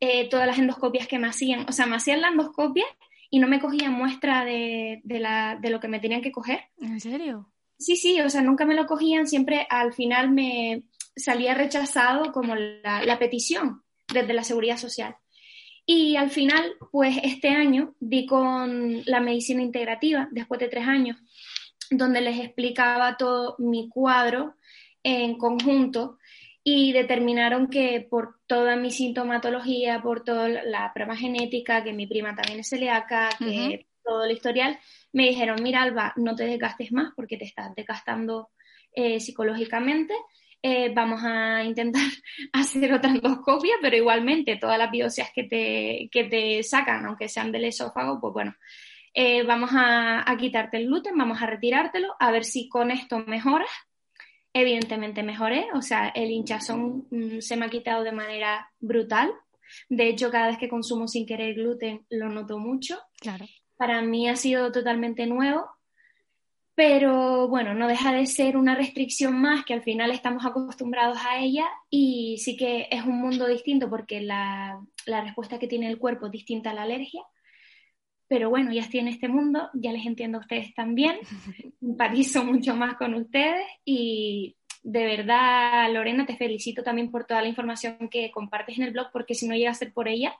Eh, 0.00 0.28
todas 0.28 0.46
las 0.46 0.58
endoscopias 0.58 1.08
que 1.08 1.18
me 1.18 1.26
hacían, 1.26 1.66
o 1.68 1.72
sea, 1.72 1.86
me 1.86 1.96
hacían 1.96 2.20
la 2.20 2.28
endoscopia 2.28 2.84
y 3.30 3.40
no 3.40 3.48
me 3.48 3.60
cogían 3.60 3.92
muestra 3.92 4.44
de, 4.44 5.00
de, 5.04 5.18
la, 5.18 5.56
de 5.56 5.70
lo 5.70 5.80
que 5.80 5.88
me 5.88 6.00
tenían 6.00 6.22
que 6.22 6.32
coger. 6.32 6.60
¿En 6.80 7.00
serio? 7.00 7.50
Sí, 7.78 7.96
sí, 7.96 8.20
o 8.20 8.28
sea, 8.28 8.42
nunca 8.42 8.64
me 8.64 8.74
lo 8.74 8.86
cogían, 8.86 9.28
siempre 9.28 9.66
al 9.70 9.92
final 9.92 10.30
me 10.30 10.82
salía 11.14 11.54
rechazado 11.54 12.32
como 12.32 12.54
la, 12.56 13.18
petición 13.18 13.82
desde 14.12 14.34
la 14.34 14.42
seguridad 14.42 14.76
social. 14.76 15.16
Y 15.86 16.16
al 16.16 16.30
final, 16.30 16.74
pues 16.90 17.16
este 17.22 17.48
año 17.48 17.94
di 18.00 18.26
con 18.26 19.02
la 19.06 19.20
medicina 19.20 19.62
integrativa, 19.62 20.28
después 20.32 20.60
de 20.60 20.68
tres 20.68 20.86
años, 20.86 21.16
donde 21.90 22.20
les 22.20 22.38
explicaba 22.40 23.16
todo 23.16 23.54
mi 23.58 23.88
cuadro 23.88 24.56
en 25.02 25.38
conjunto 25.38 26.18
y 26.62 26.92
determinaron 26.92 27.68
que 27.68 28.06
por 28.10 28.40
toda 28.46 28.76
mi 28.76 28.90
sintomatología, 28.90 30.02
por 30.02 30.24
toda 30.24 30.48
la 30.48 30.92
prueba 30.92 31.16
genética, 31.16 31.82
que 31.82 31.94
mi 31.94 32.06
prima 32.06 32.34
también 32.34 32.60
es 32.60 32.68
celíaca, 32.68 33.30
que 33.38 33.87
todo 34.08 34.24
el 34.24 34.32
historial, 34.32 34.78
me 35.12 35.28
dijeron, 35.28 35.62
mira 35.62 35.82
Alba, 35.82 36.12
no 36.16 36.34
te 36.34 36.44
desgastes 36.44 36.92
más 36.92 37.12
porque 37.14 37.36
te 37.36 37.44
estás 37.44 37.74
desgastando 37.74 38.50
eh, 38.92 39.20
psicológicamente, 39.20 40.14
eh, 40.62 40.92
vamos 40.92 41.20
a 41.22 41.62
intentar 41.62 42.02
hacer 42.52 42.92
otra 42.92 43.10
endoscopia, 43.10 43.74
pero 43.80 43.96
igualmente 43.96 44.56
todas 44.56 44.78
las 44.78 44.90
biopsias 44.90 45.30
que 45.34 45.44
te, 45.44 46.08
que 46.10 46.24
te 46.24 46.62
sacan, 46.62 47.06
aunque 47.06 47.28
sean 47.28 47.52
del 47.52 47.66
esófago, 47.66 48.20
pues 48.20 48.32
bueno, 48.32 48.54
eh, 49.14 49.42
vamos 49.42 49.70
a, 49.72 50.24
quitarte 50.38 50.76
el 50.76 50.86
gluten, 50.86 51.16
vamos 51.16 51.42
a 51.42 51.46
retirártelo, 51.46 52.14
a 52.18 52.30
ver 52.30 52.44
si 52.44 52.68
con 52.68 52.90
esto 52.90 53.18
mejoras. 53.18 53.70
Evidentemente 54.52 55.22
mejoré, 55.22 55.66
o 55.74 55.82
sea, 55.82 56.08
el 56.08 56.30
hinchazón 56.30 57.06
mmm, 57.10 57.40
se 57.40 57.56
me 57.56 57.66
ha 57.66 57.70
quitado 57.70 58.02
de 58.02 58.12
manera 58.12 58.70
brutal. 58.80 59.32
De 59.88 60.08
hecho, 60.08 60.30
cada 60.30 60.48
vez 60.48 60.58
que 60.58 60.68
consumo 60.68 61.06
sin 61.06 61.26
querer 61.26 61.54
gluten 61.54 62.06
lo 62.08 62.28
noto 62.28 62.58
mucho. 62.58 62.98
Claro. 63.20 63.44
Para 63.78 64.02
mí 64.02 64.28
ha 64.28 64.36
sido 64.36 64.70
totalmente 64.70 65.26
nuevo 65.26 65.78
pero 66.78 67.48
bueno, 67.48 67.74
no 67.74 67.88
deja 67.88 68.12
de 68.12 68.24
ser 68.26 68.56
una 68.56 68.76
restricción 68.76 69.34
más 69.34 69.64
que 69.64 69.74
al 69.74 69.82
final 69.82 70.12
estamos 70.12 70.46
acostumbrados 70.46 71.18
a 71.28 71.40
ella 71.40 71.66
y 71.90 72.38
sí 72.38 72.56
que 72.56 72.86
es 72.88 73.02
un 73.02 73.20
mundo 73.20 73.48
distinto 73.48 73.90
porque 73.90 74.20
la, 74.20 74.80
la 75.04 75.20
respuesta 75.22 75.58
que 75.58 75.66
tiene 75.66 75.88
el 75.88 75.98
cuerpo 75.98 76.26
es 76.26 76.30
distinta 76.30 76.70
a 76.70 76.74
la 76.74 76.82
alergia. 76.82 77.24
Pero 78.28 78.48
bueno, 78.48 78.72
ya 78.72 78.82
estoy 78.82 79.00
en 79.00 79.08
este 79.08 79.26
mundo, 79.26 79.70
ya 79.74 79.90
les 79.90 80.06
entiendo 80.06 80.38
a 80.38 80.42
ustedes 80.42 80.72
también, 80.72 81.16
empatizo 81.82 82.44
mucho 82.44 82.76
más 82.76 82.94
con 82.94 83.12
ustedes 83.14 83.66
y 83.84 84.54
de 84.84 85.04
verdad, 85.04 85.92
Lorena, 85.92 86.26
te 86.26 86.36
felicito 86.36 86.84
también 86.84 87.10
por 87.10 87.24
toda 87.24 87.42
la 87.42 87.48
información 87.48 88.08
que 88.08 88.30
compartes 88.30 88.78
en 88.78 88.84
el 88.84 88.92
blog 88.92 89.08
porque 89.12 89.34
si 89.34 89.48
no 89.48 89.56
llega 89.56 89.72
a 89.72 89.74
ser 89.74 89.92
por 89.92 90.06
ella, 90.06 90.32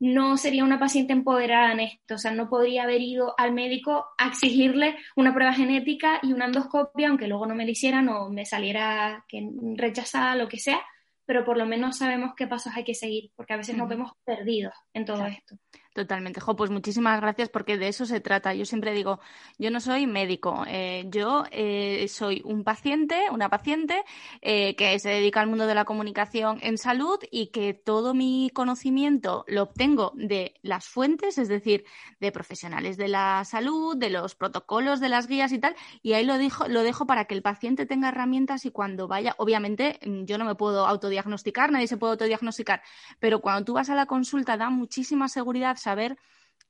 no 0.00 0.38
sería 0.38 0.64
una 0.64 0.80
paciente 0.80 1.12
empoderada 1.12 1.72
en 1.72 1.80
esto, 1.80 2.14
o 2.14 2.18
sea, 2.18 2.30
no 2.32 2.48
podría 2.48 2.84
haber 2.84 3.02
ido 3.02 3.34
al 3.38 3.52
médico 3.52 4.06
a 4.18 4.28
exigirle 4.28 4.96
una 5.14 5.34
prueba 5.34 5.52
genética 5.52 6.20
y 6.22 6.32
una 6.32 6.46
endoscopia, 6.46 7.08
aunque 7.08 7.28
luego 7.28 7.46
no 7.46 7.54
me 7.54 7.66
la 7.66 7.70
hicieran 7.70 8.08
o 8.08 8.30
me 8.30 8.46
saliera 8.46 9.24
que 9.28 9.46
rechazada, 9.76 10.36
lo 10.36 10.48
que 10.48 10.58
sea, 10.58 10.80
pero 11.26 11.44
por 11.44 11.58
lo 11.58 11.66
menos 11.66 11.98
sabemos 11.98 12.32
qué 12.34 12.46
pasos 12.46 12.72
hay 12.74 12.82
que 12.82 12.94
seguir, 12.94 13.30
porque 13.36 13.52
a 13.52 13.58
veces 13.58 13.76
nos 13.76 13.88
vemos 13.88 14.12
perdidos 14.24 14.74
en 14.94 15.04
todo 15.04 15.26
esto. 15.26 15.56
Totalmente. 15.92 16.40
Jo, 16.40 16.54
pues 16.54 16.70
muchísimas 16.70 17.20
gracias 17.20 17.48
porque 17.48 17.76
de 17.76 17.88
eso 17.88 18.06
se 18.06 18.20
trata. 18.20 18.54
Yo 18.54 18.64
siempre 18.64 18.92
digo, 18.92 19.18
yo 19.58 19.72
no 19.72 19.80
soy 19.80 20.06
médico, 20.06 20.62
eh, 20.68 21.04
yo 21.08 21.44
eh, 21.50 22.06
soy 22.08 22.42
un 22.44 22.62
paciente, 22.62 23.24
una 23.32 23.48
paciente 23.48 24.04
eh, 24.40 24.76
que 24.76 24.96
se 25.00 25.08
dedica 25.08 25.40
al 25.40 25.48
mundo 25.48 25.66
de 25.66 25.74
la 25.74 25.84
comunicación 25.84 26.60
en 26.62 26.78
salud 26.78 27.18
y 27.32 27.48
que 27.48 27.74
todo 27.74 28.14
mi 28.14 28.50
conocimiento 28.54 29.44
lo 29.48 29.64
obtengo 29.64 30.12
de 30.14 30.54
las 30.62 30.86
fuentes, 30.86 31.38
es 31.38 31.48
decir, 31.48 31.84
de 32.20 32.30
profesionales 32.30 32.96
de 32.96 33.08
la 33.08 33.44
salud, 33.44 33.96
de 33.96 34.10
los 34.10 34.36
protocolos, 34.36 35.00
de 35.00 35.08
las 35.08 35.26
guías 35.26 35.50
y 35.50 35.58
tal, 35.58 35.74
y 36.02 36.12
ahí 36.12 36.24
lo 36.24 36.38
dejo, 36.38 36.68
lo 36.68 36.84
dejo 36.84 37.04
para 37.04 37.24
que 37.24 37.34
el 37.34 37.42
paciente 37.42 37.84
tenga 37.84 38.10
herramientas 38.10 38.64
y 38.64 38.70
cuando 38.70 39.08
vaya, 39.08 39.34
obviamente 39.38 39.98
yo 40.24 40.38
no 40.38 40.44
me 40.44 40.54
puedo 40.54 40.86
autodiagnosticar, 40.86 41.72
nadie 41.72 41.88
se 41.88 41.96
puede 41.96 42.12
autodiagnosticar, 42.12 42.80
pero 43.18 43.40
cuando 43.40 43.64
tú 43.64 43.72
vas 43.74 43.90
a 43.90 43.96
la 43.96 44.06
consulta 44.06 44.56
da 44.56 44.70
muchísima 44.70 45.28
seguridad 45.28 45.79
saber 45.80 46.16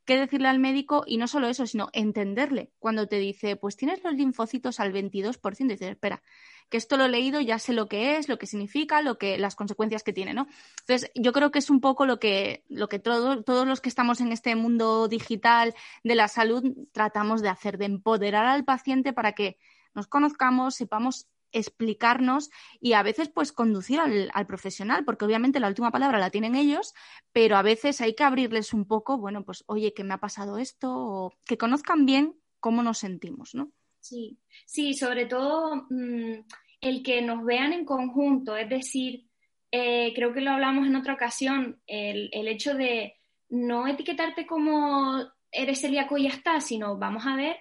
qué 0.05 0.17
decirle 0.17 0.49
al 0.49 0.59
médico 0.59 1.05
y 1.07 1.19
no 1.19 1.29
solo 1.29 1.49
eso, 1.49 1.67
sino 1.67 1.89
entenderle. 1.93 2.73
Cuando 2.79 3.07
te 3.07 3.17
dice, 3.17 3.57
pues 3.57 3.77
tienes 3.77 4.03
los 4.03 4.15
linfocitos 4.15 4.81
al 4.81 4.93
22%, 4.93 5.69
dices, 5.69 5.91
espera, 5.91 6.23
que 6.69 6.79
esto 6.79 6.97
lo 6.97 7.05
he 7.05 7.09
leído, 7.09 7.41
ya 7.41 7.59
sé 7.59 7.73
lo 7.73 7.89
que 7.89 8.17
es, 8.17 8.29
lo 8.29 8.39
que 8.39 8.47
significa, 8.47 9.03
lo 9.03 9.19
que, 9.19 9.39
las 9.39 9.55
consecuencias 9.55 10.03
que 10.03 10.13
tiene, 10.13 10.35
¿no? 10.35 10.47
Entonces, 10.81 11.11
yo 11.15 11.33
creo 11.33 11.51
que 11.51 11.59
es 11.59 11.71
un 11.71 11.81
poco 11.81 12.07
lo 12.07 12.19
que, 12.19 12.65
lo 12.69 12.89
que 12.89 12.99
todo, 12.99 13.43
todos 13.43 13.67
los 13.67 13.81
que 13.81 13.89
estamos 13.89 14.21
en 14.21 14.33
este 14.33 14.55
mundo 14.57 15.07
digital 15.09 15.75
de 16.03 16.15
la 16.15 16.29
salud 16.29 16.65
tratamos 16.93 17.43
de 17.43 17.49
hacer, 17.49 17.79
de 17.79 17.87
empoderar 17.87 18.47
al 18.47 18.65
paciente 18.65 19.13
para 19.13 19.33
que 19.33 19.59
nos 19.95 20.07
conozcamos, 20.07 20.77
sepamos 20.77 21.29
explicarnos 21.53 22.51
y 22.81 22.93
a 22.93 23.03
veces 23.03 23.29
pues 23.29 23.53
conducir 23.53 24.01
al, 24.01 24.31
al, 24.33 24.47
profesional, 24.47 25.05
porque 25.05 25.25
obviamente 25.25 25.61
la 25.61 25.69
última 25.69 25.91
palabra 25.91 26.19
la 26.19 26.31
tienen 26.31 26.55
ellos, 26.55 26.95
pero 27.33 27.57
a 27.57 27.63
veces 27.63 28.01
hay 28.01 28.15
que 28.15 28.25
abrirles 28.25 28.73
un 28.73 28.87
poco, 28.87 29.19
bueno, 29.19 29.45
pues 29.45 29.65
oye, 29.67 29.93
que 29.95 30.05
me 30.05 30.15
ha 30.15 30.19
pasado 30.19 30.59
esto, 30.59 30.93
o 30.93 31.33
que 31.47 31.59
conozcan 31.59 32.07
bien 32.07 32.35
cómo 32.61 32.83
nos 32.83 32.99
sentimos, 32.99 33.55
¿no? 33.55 33.73
Sí, 34.01 34.39
sí, 34.67 34.95
sobre 34.95 35.27
todo 35.27 35.87
mmm, 35.91 36.45
el 36.81 37.03
que 37.03 37.23
nos 37.23 37.45
vean 37.45 37.73
en 37.73 37.85
conjunto, 37.85 38.57
es 38.57 38.69
decir, 38.69 39.27
eh, 39.73 40.13
creo 40.15 40.33
que 40.33 40.41
lo 40.41 40.51
hablamos 40.51 40.87
en 40.87 40.97
otra 40.97 41.15
ocasión, 41.15 41.81
el, 41.87 42.31
el 42.33 42.49
hecho 42.49 42.75
de 42.75 43.17
no 43.51 43.87
etiquetarte 43.87 44.47
como 44.47 45.21
eres 45.53 45.81
celíaco 45.81 46.17
y 46.17 46.25
ya 46.25 46.31
está, 46.31 46.61
sino 46.61 46.97
vamos 46.97 47.27
a 47.27 47.37
ver 47.37 47.57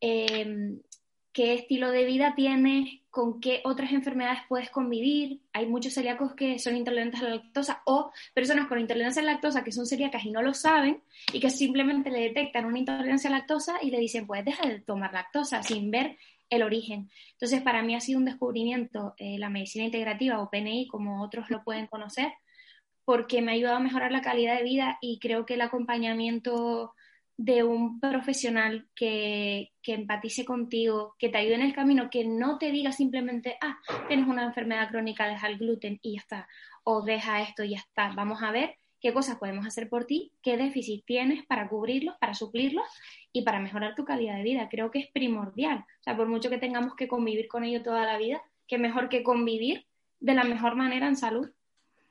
eh, 0.00 0.78
qué 1.32 1.54
estilo 1.54 1.90
de 1.90 2.04
vida 2.04 2.34
tienes, 2.34 3.00
con 3.16 3.40
qué 3.40 3.62
otras 3.64 3.92
enfermedades 3.92 4.40
puedes 4.46 4.68
convivir. 4.68 5.40
Hay 5.54 5.64
muchos 5.64 5.94
celíacos 5.94 6.34
que 6.34 6.58
son 6.58 6.76
intolerantes 6.76 7.22
a 7.22 7.24
la 7.24 7.36
lactosa 7.36 7.80
o 7.86 8.12
personas 8.34 8.66
con 8.66 8.78
intolerancia 8.78 9.22
a 9.22 9.24
la 9.24 9.32
lactosa 9.32 9.64
que 9.64 9.72
son 9.72 9.86
celíacas 9.86 10.26
y 10.26 10.30
no 10.30 10.42
lo 10.42 10.52
saben 10.52 11.00
y 11.32 11.40
que 11.40 11.48
simplemente 11.48 12.10
le 12.10 12.20
detectan 12.20 12.66
una 12.66 12.78
intolerancia 12.78 13.28
a 13.28 13.30
la 13.30 13.38
lactosa 13.38 13.78
y 13.80 13.90
le 13.90 14.00
dicen, 14.00 14.26
pues 14.26 14.44
deja 14.44 14.68
de 14.68 14.80
tomar 14.80 15.14
lactosa 15.14 15.62
sin 15.62 15.90
ver 15.90 16.18
el 16.50 16.62
origen. 16.62 17.08
Entonces, 17.32 17.62
para 17.62 17.82
mí 17.82 17.94
ha 17.94 18.00
sido 18.00 18.18
un 18.18 18.26
descubrimiento 18.26 19.14
eh, 19.16 19.38
la 19.38 19.48
medicina 19.48 19.86
integrativa 19.86 20.38
o 20.42 20.50
PNI, 20.50 20.86
como 20.86 21.22
otros 21.22 21.48
lo 21.48 21.64
pueden 21.64 21.86
conocer, 21.86 22.34
porque 23.06 23.40
me 23.40 23.52
ha 23.52 23.54
ayudado 23.54 23.78
a 23.78 23.80
mejorar 23.80 24.12
la 24.12 24.20
calidad 24.20 24.58
de 24.58 24.62
vida 24.62 24.98
y 25.00 25.20
creo 25.20 25.46
que 25.46 25.54
el 25.54 25.62
acompañamiento 25.62 26.92
de 27.36 27.64
un 27.64 28.00
profesional 28.00 28.86
que, 28.94 29.72
que, 29.82 29.94
empatice 29.94 30.44
contigo, 30.44 31.14
que 31.18 31.28
te 31.28 31.38
ayude 31.38 31.56
en 31.56 31.62
el 31.62 31.74
camino, 31.74 32.08
que 32.10 32.24
no 32.24 32.58
te 32.58 32.70
diga 32.70 32.92
simplemente, 32.92 33.58
ah, 33.60 33.78
tienes 34.08 34.26
una 34.26 34.44
enfermedad 34.44 34.88
crónica, 34.88 35.28
deja 35.28 35.48
el 35.48 35.58
gluten 35.58 35.98
y 36.02 36.14
ya 36.14 36.20
está, 36.20 36.48
o 36.84 37.02
deja 37.02 37.42
esto 37.42 37.62
y 37.62 37.70
ya 37.70 37.78
está. 37.78 38.12
Vamos 38.14 38.42
a 38.42 38.52
ver 38.52 38.76
qué 39.00 39.12
cosas 39.12 39.36
podemos 39.36 39.66
hacer 39.66 39.88
por 39.88 40.06
ti, 40.06 40.32
qué 40.42 40.56
déficit 40.56 41.04
tienes 41.04 41.44
para 41.46 41.68
cubrirlos, 41.68 42.16
para 42.18 42.34
suplirlos 42.34 42.86
y 43.32 43.42
para 43.42 43.60
mejorar 43.60 43.94
tu 43.94 44.04
calidad 44.04 44.36
de 44.36 44.42
vida. 44.42 44.68
Creo 44.70 44.90
que 44.90 45.00
es 45.00 45.08
primordial. 45.10 45.78
O 45.78 46.02
sea, 46.02 46.16
por 46.16 46.28
mucho 46.28 46.50
que 46.50 46.58
tengamos 46.58 46.94
que 46.96 47.08
convivir 47.08 47.48
con 47.48 47.64
ello 47.64 47.82
toda 47.82 48.04
la 48.04 48.18
vida, 48.18 48.42
que 48.66 48.78
mejor 48.78 49.08
que 49.08 49.22
convivir 49.22 49.86
de 50.20 50.34
la 50.34 50.44
mejor 50.44 50.76
manera 50.76 51.06
en 51.06 51.16
salud. 51.16 51.50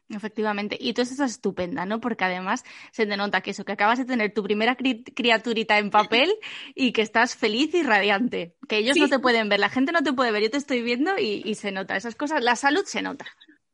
Efectivamente, 0.10 0.78
y 0.80 0.94
tú 0.94 1.02
estás 1.02 1.32
estupenda, 1.32 1.86
¿no? 1.88 2.00
Porque 2.00 2.26
además 2.26 2.64
se 2.92 3.08
te 3.08 3.18
nota 3.18 3.42
que 3.42 3.52
eso, 3.52 3.66
que 3.66 3.72
acabas 3.72 3.98
de 3.98 4.06
tener 4.06 4.34
tu 4.34 4.44
primera 4.44 4.76
cri 4.76 5.04
criaturita 5.04 5.80
en 5.80 5.90
papel 5.90 6.32
y 6.76 6.92
que 6.92 7.02
estás 7.02 7.36
feliz 7.36 7.74
y 7.74 7.82
radiante, 7.82 8.56
que 8.70 8.78
ellos 8.78 8.94
sí. 8.94 9.00
no 9.00 9.10
te 9.10 9.18
pueden 9.18 9.50
ver, 9.50 9.60
la 9.60 9.70
gente 9.70 9.92
no 9.92 10.04
te 10.04 10.14
puede 10.14 10.32
ver, 10.32 10.44
yo 10.44 10.52
te 10.52 10.58
estoy 10.58 10.84
viendo 10.84 11.18
y, 11.18 11.42
y, 11.44 11.56
se 11.56 11.72
nota, 11.72 11.96
esas 11.96 12.16
cosas, 12.16 12.44
la 12.44 12.56
salud 12.56 12.84
se 12.86 13.02
nota. 13.02 13.26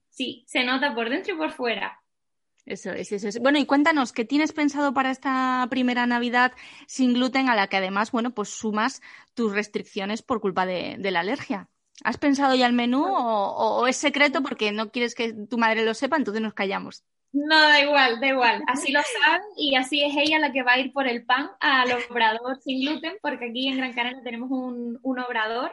Sí, 0.09 0.45
se 0.47 0.63
nota 0.63 0.95
por 0.95 1.09
dentro 1.09 1.33
y 1.33 1.37
por 1.37 1.51
fuera. 1.51 2.01
Eso 2.65 2.91
es, 2.91 3.11
eso 3.11 3.27
es. 3.27 3.39
Bueno, 3.39 3.59
y 3.59 3.65
cuéntanos, 3.65 4.13
¿qué 4.13 4.23
tienes 4.23 4.53
pensado 4.53 4.93
para 4.93 5.11
esta 5.11 5.67
primera 5.69 6.05
Navidad 6.05 6.53
sin 6.87 7.13
gluten 7.13 7.49
a 7.49 7.55
la 7.55 7.67
que 7.67 7.77
además, 7.77 8.11
bueno, 8.11 8.31
pues 8.31 8.49
sumas 8.49 9.01
tus 9.33 9.51
restricciones 9.51 10.21
por 10.21 10.39
culpa 10.39 10.65
de, 10.65 10.95
de 10.97 11.11
la 11.11 11.21
alergia? 11.21 11.70
¿Has 12.03 12.17
pensado 12.17 12.55
ya 12.55 12.67
el 12.67 12.73
menú 12.73 13.05
o, 13.05 13.79
o, 13.81 13.87
es 13.87 13.97
secreto 13.97 14.41
porque 14.41 14.71
no 14.71 14.91
quieres 14.91 15.15
que 15.15 15.33
tu 15.49 15.57
madre 15.57 15.85
lo 15.85 15.93
sepa, 15.93 16.17
entonces 16.17 16.41
nos 16.41 16.53
callamos? 16.53 17.03
No, 17.33 17.57
da 17.57 17.81
igual, 17.81 18.19
da 18.19 18.27
igual. 18.27 18.63
Así 18.67 18.91
lo 18.91 18.99
saben 19.23 19.41
y 19.55 19.75
así 19.75 20.03
es 20.03 20.13
ella 20.17 20.39
la 20.39 20.51
que 20.51 20.63
va 20.63 20.73
a 20.73 20.79
ir 20.79 20.91
por 20.91 21.07
el 21.07 21.23
pan 21.25 21.49
al 21.61 21.89
obrador 22.09 22.59
sin 22.61 22.81
gluten, 22.81 23.13
porque 23.21 23.45
aquí 23.45 23.67
en 23.67 23.77
Gran 23.77 23.93
Canaria 23.93 24.21
tenemos 24.23 24.51
un, 24.51 24.99
un 25.01 25.19
obrador 25.19 25.71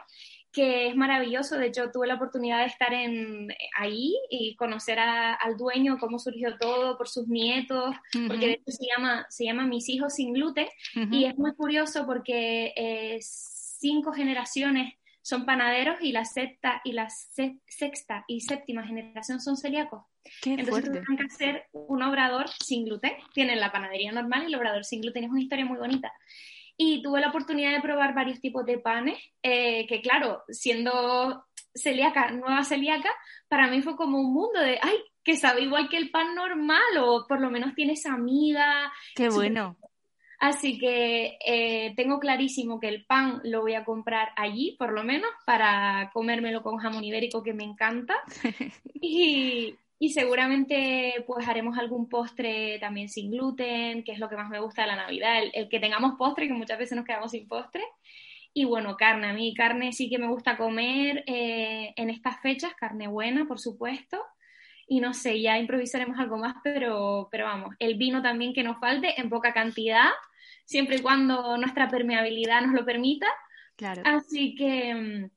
que 0.51 0.87
es 0.87 0.95
maravilloso. 0.95 1.57
De 1.57 1.67
hecho, 1.67 1.91
tuve 1.91 2.07
la 2.07 2.15
oportunidad 2.15 2.59
de 2.59 2.65
estar 2.65 2.93
en, 2.93 3.49
ahí 3.77 4.15
y 4.29 4.55
conocer 4.55 4.99
a, 4.99 5.33
al 5.33 5.57
dueño, 5.57 5.97
cómo 5.99 6.17
surgió 6.17 6.57
todo, 6.57 6.97
por 6.97 7.07
sus 7.07 7.27
nietos, 7.27 7.89
uh 7.89 8.17
-huh. 8.17 8.27
porque 8.27 8.47
de 8.47 8.53
hecho 8.53 8.71
se 8.71 8.85
llama, 8.85 9.25
se 9.29 9.45
llama 9.45 9.65
Mis 9.65 9.89
hijos 9.89 10.13
sin 10.13 10.33
gluten. 10.33 10.67
Uh 10.95 10.99
-huh. 10.99 11.15
Y 11.15 11.25
es 11.25 11.37
muy 11.37 11.53
curioso 11.55 12.05
porque 12.05 12.73
eh, 12.75 13.19
cinco 13.21 14.11
generaciones 14.13 14.93
son 15.29 15.45
panaderos 15.45 15.97
y 16.01 16.11
la 16.11 16.25
sexta 16.25 16.81
y 16.83 16.93
la 16.93 17.07
sexta 17.09 18.25
y 18.27 18.41
séptima 18.41 18.85
generación 18.85 19.39
son 19.39 19.57
celíacos. 19.57 20.03
Qué 20.41 20.51
Entonces 20.51 20.69
fuerte. 20.69 20.89
tuvieron 20.89 21.17
que 21.17 21.23
hacer 21.23 21.65
un 21.71 22.01
obrador 22.01 22.49
sin 22.49 22.85
gluten. 22.85 23.13
Tienen 23.33 23.59
la 23.59 23.71
panadería 23.71 24.11
normal 24.11 24.43
y 24.43 24.45
el 24.47 24.55
obrador 24.55 24.83
sin 24.83 25.01
gluten. 25.01 25.25
Es 25.25 25.29
una 25.29 25.41
historia 25.41 25.65
muy 25.65 25.77
bonita. 25.77 26.11
Y 26.77 27.03
tuve 27.03 27.21
la 27.21 27.29
oportunidad 27.29 27.73
de 27.73 27.81
probar 27.81 28.15
varios 28.15 28.39
tipos 28.39 28.65
de 28.65 28.79
panes, 28.79 29.19
eh, 29.43 29.85
que 29.85 30.01
claro, 30.01 30.43
siendo 30.49 31.45
celíaca, 31.75 32.31
nueva 32.31 32.63
celíaca, 32.63 33.09
para 33.47 33.67
mí 33.67 33.81
fue 33.81 33.95
como 33.95 34.19
un 34.19 34.33
mundo 34.33 34.59
de, 34.59 34.79
ay, 34.81 34.97
que 35.23 35.35
sabe 35.35 35.61
igual 35.61 35.89
que 35.89 35.97
el 35.97 36.09
pan 36.09 36.33
normal 36.33 36.97
o 37.01 37.27
por 37.27 37.39
lo 37.39 37.51
menos 37.51 37.75
tiene 37.75 37.93
esa 37.93 38.13
amiga. 38.13 38.91
Qué 39.13 39.29
bueno. 39.29 39.77
Así 40.39 40.79
que 40.79 41.37
eh, 41.45 41.93
tengo 41.95 42.19
clarísimo 42.19 42.79
que 42.79 42.87
el 42.87 43.05
pan 43.05 43.41
lo 43.43 43.61
voy 43.61 43.73
a 43.73 43.83
comprar 43.83 44.29
allí, 44.37 44.75
por 44.79 44.93
lo 44.93 45.03
menos, 45.03 45.29
para 45.45 46.09
comérmelo 46.13 46.63
con 46.63 46.77
jamón 46.77 47.03
ibérico, 47.03 47.43
que 47.43 47.53
me 47.53 47.65
encanta. 47.65 48.15
y, 48.93 49.75
y 49.99 50.09
seguramente 50.09 51.25
pues 51.27 51.47
haremos 51.47 51.77
algún 51.77 52.07
postre 52.07 52.79
también 52.79 53.09
sin 53.09 53.31
gluten, 53.31 54.03
que 54.03 54.13
es 54.13 54.19
lo 54.19 54.29
que 54.29 54.37
más 54.37 54.49
me 54.49 54.61
gusta 54.61 54.83
de 54.83 54.87
la 54.87 54.95
Navidad, 54.95 55.43
el, 55.43 55.51
el 55.53 55.69
que 55.69 55.79
tengamos 55.79 56.13
postre, 56.17 56.47
que 56.47 56.53
muchas 56.53 56.79
veces 56.79 56.95
nos 56.95 57.05
quedamos 57.05 57.31
sin 57.31 57.47
postre. 57.47 57.83
Y 58.53 58.65
bueno, 58.65 58.97
carne, 58.97 59.27
a 59.27 59.33
mí 59.33 59.53
carne 59.53 59.93
sí 59.93 60.09
que 60.09 60.17
me 60.17 60.27
gusta 60.27 60.57
comer 60.57 61.23
eh, 61.27 61.93
en 61.95 62.09
estas 62.09 62.41
fechas, 62.41 62.73
carne 62.75 63.07
buena, 63.07 63.45
por 63.45 63.59
supuesto. 63.59 64.21
Y 64.87 65.01
no 65.01 65.13
sé, 65.13 65.39
ya 65.39 65.57
improvisaremos 65.59 66.17
algo 66.17 66.37
más, 66.37 66.55
pero, 66.63 67.27
pero 67.31 67.45
vamos, 67.45 67.75
el 67.79 67.95
vino 67.95 68.21
también 68.23 68.53
que 68.53 68.63
nos 68.63 68.79
falte 68.79 69.21
en 69.21 69.29
poca 69.29 69.53
cantidad, 69.53 70.09
siempre 70.69 70.97
y 70.97 71.01
cuando 71.01 71.57
nuestra 71.57 71.89
permeabilidad 71.89 72.61
nos 72.61 72.75
lo 72.75 72.85
permita. 72.85 73.25
Claro. 73.75 74.03
Así 74.05 74.53
que, 74.53 74.93
mm, 74.93 75.31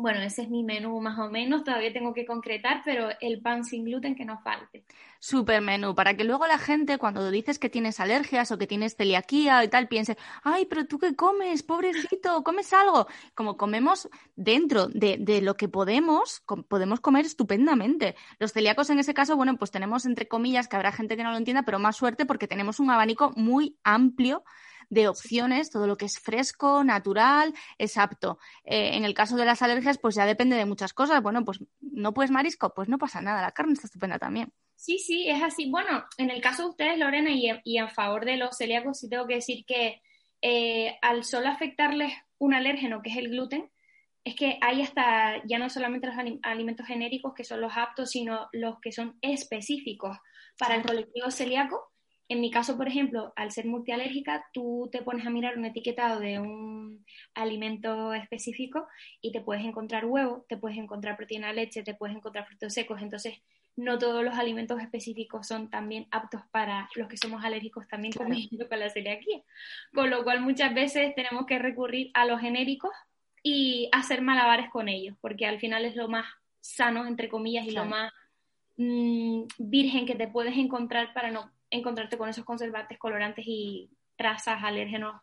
bueno, 0.00 0.20
ese 0.22 0.42
es 0.42 0.48
mi 0.48 0.64
menú 0.64 1.00
más 1.00 1.18
o 1.20 1.30
menos, 1.30 1.62
todavía 1.62 1.92
tengo 1.92 2.12
que 2.12 2.26
concretar, 2.26 2.82
pero 2.84 3.10
el 3.20 3.40
pan 3.40 3.64
sin 3.64 3.84
gluten 3.84 4.16
que 4.16 4.24
no 4.24 4.40
falte. 4.40 4.84
Super 5.20 5.60
menú, 5.60 5.94
para 5.94 6.16
que 6.16 6.24
luego 6.24 6.48
la 6.48 6.58
gente, 6.58 6.98
cuando 6.98 7.30
dices 7.30 7.60
que 7.60 7.68
tienes 7.68 8.00
alergias 8.00 8.50
o 8.50 8.58
que 8.58 8.66
tienes 8.66 8.96
celiaquía 8.96 9.62
y 9.62 9.68
tal, 9.68 9.86
piense, 9.86 10.16
ay, 10.42 10.66
pero 10.66 10.86
tú 10.86 10.98
qué 10.98 11.14
comes, 11.14 11.62
pobrecito, 11.62 12.42
comes 12.42 12.72
algo. 12.72 13.06
Como 13.36 13.56
comemos 13.56 14.08
dentro 14.34 14.88
de, 14.88 15.18
de 15.20 15.42
lo 15.42 15.54
que 15.56 15.68
podemos, 15.68 16.40
com- 16.40 16.64
podemos 16.64 16.98
comer 16.98 17.24
estupendamente. 17.24 18.16
Los 18.40 18.52
celíacos 18.52 18.90
en 18.90 18.98
ese 18.98 19.14
caso, 19.14 19.36
bueno, 19.36 19.56
pues 19.58 19.70
tenemos 19.70 20.06
entre 20.06 20.26
comillas, 20.26 20.66
que 20.66 20.74
habrá 20.74 20.90
gente 20.90 21.16
que 21.16 21.22
no 21.22 21.30
lo 21.30 21.36
entienda, 21.36 21.62
pero 21.62 21.78
más 21.78 21.94
suerte 21.96 22.26
porque 22.26 22.48
tenemos 22.48 22.80
un 22.80 22.90
abanico 22.90 23.32
muy 23.36 23.76
amplio 23.84 24.42
de 24.92 25.08
opciones, 25.08 25.70
todo 25.70 25.86
lo 25.86 25.96
que 25.96 26.04
es 26.04 26.18
fresco, 26.18 26.84
natural, 26.84 27.54
es 27.78 27.96
apto. 27.96 28.38
Eh, 28.64 28.94
en 28.94 29.06
el 29.06 29.14
caso 29.14 29.36
de 29.36 29.46
las 29.46 29.62
alergias, 29.62 29.96
pues 29.96 30.14
ya 30.14 30.26
depende 30.26 30.54
de 30.54 30.66
muchas 30.66 30.92
cosas. 30.92 31.22
Bueno, 31.22 31.44
pues 31.46 31.60
no 31.80 32.12
puedes 32.12 32.30
marisco, 32.30 32.74
pues 32.74 32.90
no 32.90 32.98
pasa 32.98 33.22
nada, 33.22 33.40
la 33.40 33.52
carne 33.52 33.72
está 33.72 33.86
estupenda 33.86 34.18
también. 34.18 34.52
Sí, 34.76 34.98
sí, 34.98 35.28
es 35.28 35.42
así. 35.42 35.70
Bueno, 35.70 36.04
en 36.18 36.28
el 36.28 36.42
caso 36.42 36.64
de 36.64 36.68
ustedes, 36.70 36.98
Lorena, 36.98 37.30
y, 37.30 37.50
y 37.64 37.78
a 37.78 37.88
favor 37.88 38.26
de 38.26 38.36
los 38.36 38.58
celíacos, 38.58 38.98
sí 38.98 39.08
tengo 39.08 39.26
que 39.26 39.36
decir 39.36 39.64
que 39.64 40.02
eh, 40.42 40.98
al 41.00 41.24
solo 41.24 41.48
afectarles 41.48 42.12
un 42.36 42.52
alérgeno, 42.52 43.00
que 43.00 43.10
es 43.10 43.16
el 43.16 43.30
gluten, 43.30 43.70
es 44.24 44.34
que 44.34 44.58
hay 44.60 44.82
hasta 44.82 45.42
ya 45.46 45.58
no 45.58 45.70
solamente 45.70 46.06
los 46.08 46.18
ali- 46.18 46.38
alimentos 46.42 46.86
genéricos 46.86 47.32
que 47.34 47.44
son 47.44 47.60
los 47.62 47.72
aptos, 47.76 48.10
sino 48.10 48.48
los 48.52 48.78
que 48.80 48.92
son 48.92 49.16
específicos 49.22 50.18
para 50.58 50.74
el 50.74 50.82
colectivo 50.82 51.30
celíaco. 51.30 51.91
En 52.32 52.40
mi 52.40 52.50
caso, 52.50 52.78
por 52.78 52.88
ejemplo, 52.88 53.34
al 53.36 53.52
ser 53.52 53.66
multialérgica, 53.66 54.46
tú 54.54 54.88
te 54.90 55.02
pones 55.02 55.26
a 55.26 55.30
mirar 55.30 55.58
un 55.58 55.66
etiquetado 55.66 56.18
de 56.18 56.40
un 56.40 57.04
alimento 57.34 58.14
específico 58.14 58.88
y 59.20 59.32
te 59.32 59.42
puedes 59.42 59.62
encontrar 59.66 60.06
huevo, 60.06 60.46
te 60.48 60.56
puedes 60.56 60.78
encontrar 60.78 61.18
proteína 61.18 61.48
de 61.48 61.54
leche, 61.54 61.82
te 61.82 61.92
puedes 61.92 62.16
encontrar 62.16 62.46
frutos 62.46 62.72
secos. 62.72 63.02
Entonces, 63.02 63.42
no 63.76 63.98
todos 63.98 64.24
los 64.24 64.38
alimentos 64.38 64.80
específicos 64.80 65.46
son 65.46 65.68
también 65.68 66.06
aptos 66.10 66.40
para 66.50 66.88
los 66.94 67.06
que 67.06 67.18
somos 67.18 67.44
alérgicos 67.44 67.86
también 67.86 68.12
Claro. 68.14 68.28
comiendo 68.30 68.66
con 68.66 68.80
la 68.80 68.88
celiaquía. 68.88 69.42
Con 69.92 70.08
lo 70.08 70.24
cual 70.24 70.40
muchas 70.40 70.72
veces 70.72 71.14
tenemos 71.14 71.44
que 71.44 71.58
recurrir 71.58 72.12
a 72.14 72.24
los 72.24 72.40
genéricos 72.40 72.92
y 73.42 73.90
hacer 73.92 74.22
malabares 74.22 74.70
con 74.70 74.88
ellos, 74.88 75.18
porque 75.20 75.44
al 75.44 75.60
final 75.60 75.84
es 75.84 75.96
lo 75.96 76.08
más 76.08 76.24
sano, 76.60 77.04
entre 77.06 77.28
comillas, 77.28 77.66
y 77.66 77.72
Claro. 77.72 77.84
lo 77.84 77.90
más 77.90 78.12
mm, 78.78 79.42
virgen 79.58 80.06
que 80.06 80.14
te 80.14 80.28
puedes 80.28 80.56
encontrar 80.56 81.12
para 81.12 81.30
no 81.30 81.50
encontrarte 81.72 82.16
con 82.16 82.28
esos 82.28 82.44
conservantes, 82.44 82.98
colorantes 82.98 83.44
y 83.48 83.90
trazas, 84.16 84.62
alérgenos 84.62 85.20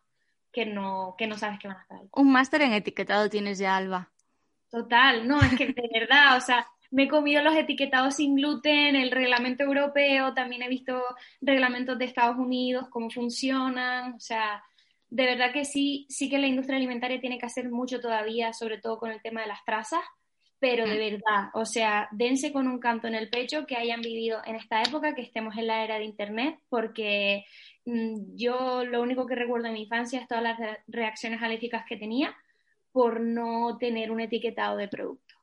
que 0.52 0.66
no, 0.66 1.14
que 1.16 1.26
no 1.26 1.38
sabes 1.38 1.58
que 1.58 1.68
van 1.68 1.78
a 1.78 1.82
estar 1.82 1.98
ahí. 1.98 2.08
Un 2.12 2.32
máster 2.32 2.60
en 2.62 2.72
etiquetado 2.72 3.30
tienes 3.30 3.58
ya, 3.58 3.76
Alba. 3.76 4.10
Total, 4.68 5.26
no, 5.26 5.40
es 5.40 5.56
que 5.56 5.66
de 5.68 5.90
verdad, 5.92 6.36
o 6.36 6.40
sea, 6.40 6.66
me 6.90 7.04
he 7.04 7.08
comido 7.08 7.42
los 7.42 7.54
etiquetados 7.54 8.16
sin 8.16 8.34
gluten, 8.34 8.96
el 8.96 9.10
reglamento 9.10 9.64
europeo, 9.64 10.34
también 10.34 10.62
he 10.62 10.68
visto 10.68 11.02
reglamentos 11.40 11.98
de 11.98 12.04
Estados 12.04 12.36
Unidos, 12.36 12.88
cómo 12.90 13.10
funcionan, 13.10 14.14
o 14.14 14.20
sea, 14.20 14.62
de 15.08 15.24
verdad 15.24 15.52
que 15.52 15.64
sí, 15.64 16.06
sí 16.08 16.28
que 16.28 16.38
la 16.38 16.46
industria 16.46 16.76
alimentaria 16.76 17.20
tiene 17.20 17.38
que 17.38 17.46
hacer 17.46 17.70
mucho 17.70 18.00
todavía, 18.00 18.52
sobre 18.52 18.78
todo 18.78 18.98
con 18.98 19.10
el 19.10 19.22
tema 19.22 19.40
de 19.40 19.48
las 19.48 19.64
trazas, 19.64 20.02
pero 20.60 20.86
de 20.86 20.98
verdad, 20.98 21.48
o 21.54 21.64
sea, 21.64 22.06
dense 22.12 22.52
con 22.52 22.68
un 22.68 22.78
canto 22.78 23.08
en 23.08 23.14
el 23.14 23.30
pecho 23.30 23.66
que 23.66 23.76
hayan 23.76 24.02
vivido 24.02 24.40
en 24.44 24.56
esta 24.56 24.82
época, 24.82 25.14
que 25.14 25.22
estemos 25.22 25.56
en 25.56 25.66
la 25.66 25.82
era 25.82 25.98
de 25.98 26.04
Internet, 26.04 26.58
porque 26.68 27.44
mm, 27.86 28.36
yo 28.36 28.84
lo 28.84 29.00
único 29.02 29.26
que 29.26 29.34
recuerdo 29.34 29.66
de 29.68 29.72
mi 29.72 29.82
infancia 29.82 30.20
es 30.20 30.28
todas 30.28 30.44
las 30.44 30.58
re- 30.58 30.80
reacciones 30.86 31.42
alérgicas 31.42 31.84
que 31.88 31.96
tenía 31.96 32.36
por 32.92 33.20
no 33.20 33.78
tener 33.78 34.10
un 34.10 34.20
etiquetado 34.20 34.76
de 34.76 34.88
producto. 34.88 35.34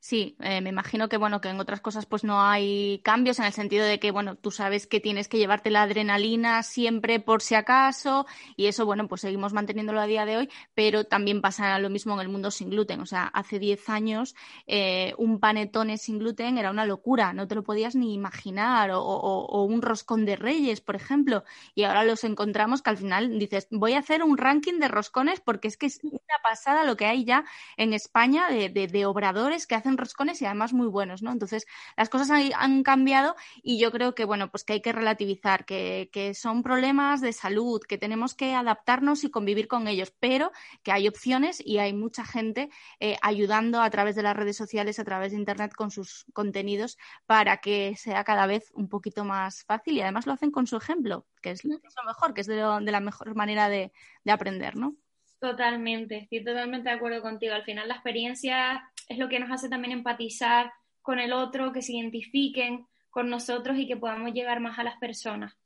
Sí, 0.00 0.36
eh, 0.40 0.60
me 0.60 0.70
imagino 0.70 1.08
que 1.08 1.16
bueno, 1.16 1.40
que 1.40 1.48
en 1.48 1.58
otras 1.60 1.80
cosas 1.80 2.06
pues 2.06 2.22
no 2.24 2.42
hay 2.42 3.00
cambios 3.04 3.38
en 3.38 3.44
el 3.46 3.52
sentido 3.52 3.84
de 3.84 3.98
que 3.98 4.10
bueno, 4.10 4.36
tú 4.36 4.50
sabes 4.50 4.86
que 4.86 5.00
tienes 5.00 5.28
que 5.28 5.38
llevarte 5.38 5.70
la 5.70 5.82
adrenalina 5.82 6.62
siempre 6.62 7.20
por 7.20 7.42
si 7.42 7.54
acaso 7.54 8.26
y 8.56 8.66
eso 8.66 8.86
bueno, 8.86 9.08
pues 9.08 9.20
seguimos 9.22 9.52
manteniéndolo 9.52 10.00
a 10.00 10.06
día 10.06 10.24
de 10.24 10.36
hoy, 10.36 10.50
pero 10.74 11.04
también 11.04 11.40
pasa 11.40 11.78
lo 11.78 11.90
mismo 11.90 12.14
en 12.14 12.20
el 12.20 12.28
mundo 12.28 12.50
sin 12.50 12.70
gluten, 12.70 13.00
o 13.00 13.06
sea, 13.06 13.24
hace 13.26 13.58
10 13.58 13.88
años 13.88 14.34
eh, 14.66 15.14
un 15.18 15.40
panetone 15.40 15.98
sin 15.98 16.18
gluten 16.18 16.58
era 16.58 16.70
una 16.70 16.86
locura, 16.86 17.32
no 17.32 17.48
te 17.48 17.54
lo 17.54 17.62
podías 17.64 17.94
ni 17.96 18.14
imaginar 18.14 18.90
o, 18.92 19.00
o- 19.02 19.46
o 19.46 19.64
un 19.64 19.82
roscón 19.82 20.24
de 20.24 20.36
reyes, 20.36 20.80
por 20.80 20.96
ejemplo, 20.96 21.44
y 21.74 21.84
ahora 21.84 22.04
los 22.04 22.24
encontramos 22.24 22.82
que 22.82 22.90
al 22.90 22.96
final 22.98 23.38
dices, 23.38 23.66
voy 23.70 23.94
a 23.94 23.98
hacer 24.00 24.22
un 24.22 24.36
ranking 24.38 24.78
de 24.78 24.88
roscones 24.88 25.40
porque 25.40 25.68
es 25.68 25.76
que 25.76 25.86
es 25.86 26.00
una 26.02 26.20
pasada 26.42 26.84
lo 26.84 26.96
que 26.96 27.06
hay 27.06 27.24
ya 27.24 27.44
en 27.76 27.92
España 27.92 28.48
de, 28.48 28.68
de- 28.68 28.86
de 28.86 29.06
obradores 29.06 29.66
que 29.66 29.74
hacen 29.74 29.85
roscones 29.96 30.40
y 30.42 30.46
además 30.46 30.72
muy 30.72 30.86
buenos, 30.88 31.22
¿no? 31.22 31.30
Entonces, 31.32 31.66
las 31.96 32.08
cosas 32.08 32.30
han, 32.30 32.50
han 32.56 32.82
cambiado 32.82 33.36
y 33.62 33.78
yo 33.78 33.92
creo 33.92 34.14
que, 34.14 34.24
bueno, 34.24 34.50
pues 34.50 34.64
que 34.64 34.72
hay 34.74 34.80
que 34.82 34.92
relativizar, 34.92 35.64
que, 35.64 36.08
que 36.12 36.34
son 36.34 36.62
problemas 36.62 37.20
de 37.20 37.32
salud, 37.32 37.80
que 37.86 37.98
tenemos 37.98 38.34
que 38.34 38.54
adaptarnos 38.54 39.24
y 39.24 39.30
convivir 39.30 39.68
con 39.68 39.88
ellos, 39.88 40.12
pero 40.18 40.50
que 40.82 40.92
hay 40.92 41.08
opciones 41.08 41.62
y 41.64 41.78
hay 41.78 41.92
mucha 41.92 42.24
gente 42.24 42.70
eh, 43.00 43.16
ayudando 43.22 43.80
a 43.80 43.90
través 43.90 44.16
de 44.16 44.22
las 44.22 44.36
redes 44.36 44.56
sociales, 44.56 44.98
a 44.98 45.04
través 45.04 45.32
de 45.32 45.38
Internet 45.38 45.72
con 45.74 45.90
sus 45.90 46.24
contenidos 46.32 46.98
para 47.26 47.58
que 47.58 47.94
sea 47.96 48.24
cada 48.24 48.46
vez 48.46 48.70
un 48.74 48.88
poquito 48.88 49.24
más 49.24 49.64
fácil 49.64 49.94
y 49.96 50.00
además 50.00 50.26
lo 50.26 50.32
hacen 50.32 50.50
con 50.50 50.66
su 50.66 50.76
ejemplo, 50.76 51.26
que 51.42 51.50
es, 51.52 51.64
lo- 51.64 51.76
es 51.76 51.94
lo 51.96 52.04
mejor, 52.04 52.34
que 52.34 52.40
es 52.42 52.46
de, 52.46 52.56
lo- 52.56 52.80
de 52.80 52.92
la 52.92 53.00
mejor 53.00 53.34
manera 53.34 53.68
de, 53.68 53.92
de 54.24 54.32
aprender, 54.32 54.76
¿no? 54.76 54.96
Totalmente, 55.38 56.16
estoy 56.18 56.42
totalmente 56.44 56.88
de 56.88 56.94
acuerdo 56.96 57.20
contigo. 57.20 57.54
Al 57.54 57.64
final 57.64 57.88
la 57.88 57.94
experiencia 57.94 58.90
es 59.06 59.18
lo 59.18 59.28
que 59.28 59.38
nos 59.38 59.50
hace 59.50 59.68
también 59.68 59.92
empatizar 59.92 60.72
con 61.02 61.18
el 61.18 61.32
otro, 61.32 61.72
que 61.72 61.82
se 61.82 61.92
identifiquen 61.92 62.86
con 63.10 63.30
nosotros 63.30 63.78
y 63.78 63.86
que 63.86 63.96
podamos 63.96 64.32
llegar 64.32 64.60
más 64.60 64.78
a 64.78 64.84
las 64.84 64.98
personas. 64.98 65.56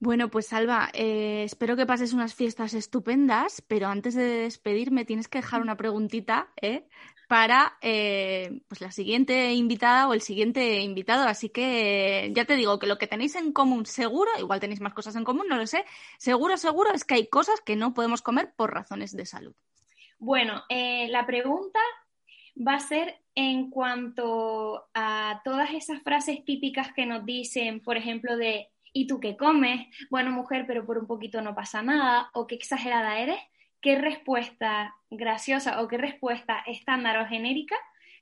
Bueno, 0.00 0.30
pues 0.30 0.46
Salva, 0.46 0.90
eh, 0.94 1.44
espero 1.44 1.76
que 1.76 1.86
pases 1.86 2.12
unas 2.12 2.34
fiestas 2.34 2.74
estupendas, 2.74 3.62
pero 3.68 3.86
antes 3.86 4.16
de 4.16 4.24
despedirme 4.24 5.04
tienes 5.04 5.28
que 5.28 5.38
dejar 5.38 5.62
una 5.62 5.76
preguntita 5.76 6.52
¿eh? 6.60 6.88
para 7.28 7.78
eh, 7.82 8.62
pues 8.66 8.80
la 8.80 8.90
siguiente 8.90 9.52
invitada 9.52 10.08
o 10.08 10.12
el 10.12 10.20
siguiente 10.20 10.80
invitado. 10.80 11.28
Así 11.28 11.50
que 11.50 12.32
ya 12.34 12.44
te 12.46 12.56
digo 12.56 12.80
que 12.80 12.88
lo 12.88 12.98
que 12.98 13.06
tenéis 13.06 13.36
en 13.36 13.52
común 13.52 13.86
seguro, 13.86 14.32
igual 14.40 14.58
tenéis 14.58 14.80
más 14.80 14.92
cosas 14.92 15.14
en 15.14 15.22
común, 15.22 15.46
no 15.48 15.56
lo 15.56 15.68
sé, 15.68 15.84
seguro, 16.18 16.56
seguro 16.56 16.90
es 16.92 17.04
que 17.04 17.14
hay 17.14 17.28
cosas 17.28 17.60
que 17.60 17.76
no 17.76 17.94
podemos 17.94 18.22
comer 18.22 18.52
por 18.56 18.74
razones 18.74 19.14
de 19.16 19.24
salud. 19.24 19.54
Bueno, 20.24 20.62
eh, 20.68 21.08
la 21.08 21.26
pregunta 21.26 21.80
va 22.56 22.74
a 22.74 22.78
ser 22.78 23.18
en 23.34 23.70
cuanto 23.70 24.84
a 24.94 25.42
todas 25.44 25.72
esas 25.72 26.00
frases 26.04 26.44
típicas 26.44 26.92
que 26.92 27.06
nos 27.06 27.26
dicen, 27.26 27.80
por 27.80 27.96
ejemplo, 27.96 28.36
de 28.36 28.68
¿y 28.92 29.08
tú 29.08 29.18
qué 29.18 29.36
comes? 29.36 29.88
Bueno, 30.10 30.30
mujer, 30.30 30.64
pero 30.64 30.86
por 30.86 30.96
un 30.96 31.08
poquito 31.08 31.42
no 31.42 31.56
pasa 31.56 31.82
nada, 31.82 32.30
o 32.34 32.46
qué 32.46 32.54
exagerada 32.54 33.18
eres. 33.18 33.40
¿Qué 33.80 33.98
respuesta 33.98 34.94
graciosa 35.10 35.82
o 35.82 35.88
qué 35.88 35.98
respuesta 35.98 36.62
estándar 36.68 37.18
o 37.18 37.26
genérica 37.26 37.74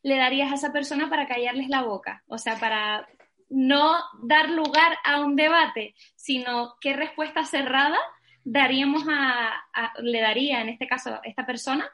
le 0.02 0.16
darías 0.16 0.52
a 0.52 0.54
esa 0.54 0.72
persona 0.72 1.10
para 1.10 1.28
callarles 1.28 1.68
la 1.68 1.82
boca? 1.82 2.24
O 2.28 2.38
sea, 2.38 2.56
para 2.58 3.06
no 3.50 3.98
dar 4.22 4.48
lugar 4.48 4.96
a 5.04 5.20
un 5.20 5.36
debate, 5.36 5.94
sino 6.16 6.76
qué 6.80 6.94
respuesta 6.94 7.44
cerrada 7.44 7.98
daríamos 8.44 9.04
a, 9.08 9.62
le 10.02 10.20
daría 10.20 10.60
en 10.60 10.70
este 10.70 10.86
caso 10.86 11.10
a 11.10 11.20
esta 11.24 11.46
persona 11.46 11.90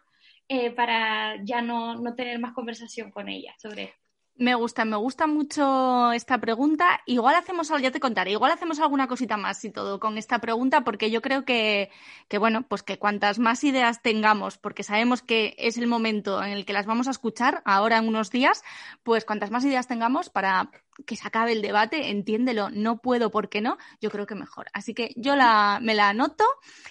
eh, 0.49 0.71
para 0.71 1.43
ya 1.45 1.61
no, 1.61 1.97
no 1.97 2.15
tener 2.15 2.39
más 2.39 2.53
conversación 2.53 3.11
con 3.11 3.29
ella 3.29 3.55
sobre 3.59 3.85
esto? 3.85 4.06
Me 4.39 4.55
gusta, 4.55 4.85
me 4.85 4.97
gusta 4.97 5.27
mucho 5.27 6.13
esta 6.13 6.39
pregunta. 6.39 7.01
Igual 7.07 7.35
hacemos, 7.37 7.71
ya 7.81 7.91
te 7.91 8.01
contaré, 8.01 8.33
igual 8.33 8.53
hacemos 8.53 8.79
alguna 8.81 9.09
cosita 9.09 9.39
más 9.39 9.65
y 9.65 9.71
todo 9.71 9.99
con 9.99 10.19
esta 10.19 10.41
pregunta, 10.41 10.85
porque 10.85 11.11
yo 11.11 11.23
creo 11.23 11.47
que, 11.47 11.91
que, 12.29 12.37
bueno, 12.37 12.63
pues 12.69 12.83
que 12.83 12.99
cuantas 12.99 13.39
más 13.39 13.65
ideas 13.65 14.03
tengamos, 14.03 14.59
porque 14.59 14.83
sabemos 14.83 15.23
que 15.23 15.55
es 15.57 15.79
el 15.79 15.87
momento 15.87 16.43
en 16.43 16.51
el 16.51 16.67
que 16.67 16.75
las 16.75 16.85
vamos 16.85 17.09
a 17.09 17.13
escuchar 17.13 17.63
ahora 17.65 17.97
en 17.97 18.09
unos 18.09 18.31
días, 18.31 18.63
pues 19.03 19.25
cuantas 19.25 19.51
más 19.51 19.65
ideas 19.65 19.89
tengamos 19.89 20.29
para 20.29 20.71
que 21.07 21.17
se 21.17 21.27
acabe 21.27 21.53
el 21.53 21.63
debate, 21.63 22.11
entiéndelo, 22.11 22.69
no 22.71 22.99
puedo, 22.99 23.31
¿por 23.31 23.49
qué 23.49 23.63
no? 23.63 23.79
Yo 24.03 24.11
creo 24.11 24.27
que 24.27 24.35
mejor. 24.35 24.67
Así 24.75 24.93
que 24.93 25.15
yo 25.17 25.35
la, 25.35 25.79
me 25.81 25.95
la 25.95 26.11
anoto 26.11 26.45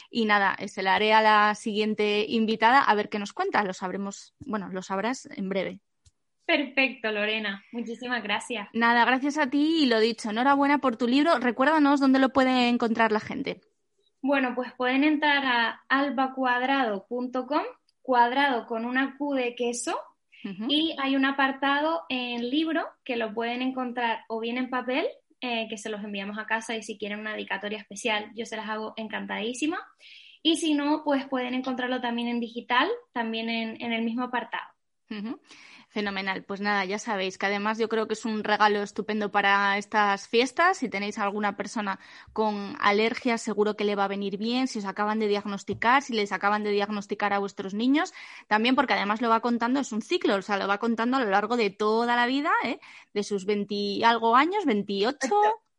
y 0.09 0.25
nada, 0.25 0.57
se 0.67 0.81
la 0.81 0.95
haré 0.95 1.13
a 1.13 1.21
la 1.21 1.53
siguiente 1.53 2.25
invitada 2.27 2.81
a 2.81 2.95
ver 2.95 3.09
qué 3.09 3.19
nos 3.19 3.33
cuenta. 3.33 3.63
Lo 3.63 3.73
sabremos, 3.73 4.33
bueno, 4.39 4.69
lo 4.69 4.81
sabrás 4.81 5.27
en 5.27 5.47
breve. 5.49 5.84
Perfecto, 6.45 7.11
Lorena. 7.11 7.63
Muchísimas 7.71 8.21
gracias. 8.21 8.69
Nada, 8.73 9.03
gracias 9.05 9.37
a 9.37 9.49
ti 9.49 9.83
y 9.83 9.85
lo 9.87 9.99
dicho, 9.99 10.29
enhorabuena 10.29 10.77
por 10.77 10.95
tu 10.95 11.07
libro. 11.07 11.39
Recuérdanos 11.39 11.99
dónde 11.99 12.19
lo 12.19 12.29
puede 12.29 12.69
encontrar 12.69 13.11
la 13.11 13.19
gente. 13.19 13.61
Bueno, 14.21 14.53
pues 14.55 14.71
pueden 14.73 15.03
entrar 15.03 15.45
a 15.45 15.83
albacuadrado.com, 15.87 17.63
cuadrado 18.01 18.65
con 18.67 18.85
una 18.85 19.17
Q 19.17 19.33
de 19.35 19.55
queso, 19.55 19.99
y 20.67 20.95
hay 20.99 21.15
un 21.15 21.25
apartado 21.25 22.03
en 22.07 22.49
libro 22.51 22.87
que 23.03 23.15
lo 23.15 23.33
pueden 23.33 23.63
encontrar 23.63 24.19
o 24.27 24.39
bien 24.39 24.59
en 24.59 24.69
papel, 24.69 25.07
eh, 25.41 25.67
que 25.69 25.77
se 25.77 25.89
los 25.89 26.03
enviamos 26.03 26.37
a 26.37 26.45
casa 26.45 26.75
y 26.75 26.83
si 26.83 26.99
quieren 26.99 27.19
una 27.19 27.33
dedicatoria 27.33 27.79
especial, 27.79 28.31
yo 28.35 28.45
se 28.45 28.55
las 28.55 28.69
hago 28.69 28.93
encantadísima. 28.95 29.79
Y 30.43 30.57
si 30.57 30.75
no, 30.75 31.01
pues 31.03 31.27
pueden 31.27 31.55
encontrarlo 31.55 31.99
también 31.99 32.27
en 32.27 32.39
digital, 32.39 32.87
también 33.11 33.49
en, 33.49 33.91
el 33.91 34.03
mismo 34.03 34.25
apartado. 34.25 34.69
Fenomenal. 35.95 36.43
Pues 36.43 36.59
nada, 36.59 36.83
ya 36.83 36.99
sabéis 36.99 37.37
que 37.37 37.45
además 37.45 37.77
yo 37.77 37.87
creo 37.87 38.05
que 38.05 38.15
es 38.15 38.25
un 38.25 38.43
regalo 38.43 38.83
estupendo 38.83 39.31
para 39.31 39.77
estas 39.77 40.27
fiestas. 40.27 40.79
Si 40.79 40.89
tenéis 40.89 41.17
alguna 41.17 41.55
persona 41.55 42.01
con 42.33 42.75
alergias, 42.81 43.41
seguro 43.41 43.77
que 43.77 43.85
le 43.85 43.95
va 43.95 44.03
a 44.03 44.09
venir 44.09 44.35
bien. 44.35 44.67
Si 44.67 44.79
os 44.79 44.83
acaban 44.83 45.19
de 45.19 45.29
diagnosticar, 45.29 46.01
si 46.01 46.11
les 46.11 46.33
acaban 46.33 46.65
de 46.65 46.71
diagnosticar 46.71 47.31
a 47.31 47.39
vuestros 47.39 47.73
niños, 47.73 48.13
también 48.47 48.75
porque 48.75 48.91
además 48.91 49.21
lo 49.21 49.29
va 49.29 49.39
contando, 49.39 49.79
es 49.79 49.93
un 49.93 50.01
ciclo, 50.01 50.35
o 50.35 50.41
sea, 50.41 50.57
lo 50.57 50.67
va 50.67 50.79
contando 50.79 51.15
a 51.15 51.21
lo 51.21 51.29
largo 51.29 51.55
de 51.55 51.69
toda 51.69 52.17
la 52.17 52.25
vida, 52.25 52.51
¿eh? 52.65 52.81
de 53.13 53.23
sus 53.23 53.45
20 53.45 54.03
algo 54.03 54.35
años, 54.35 54.65
28, 54.65 55.17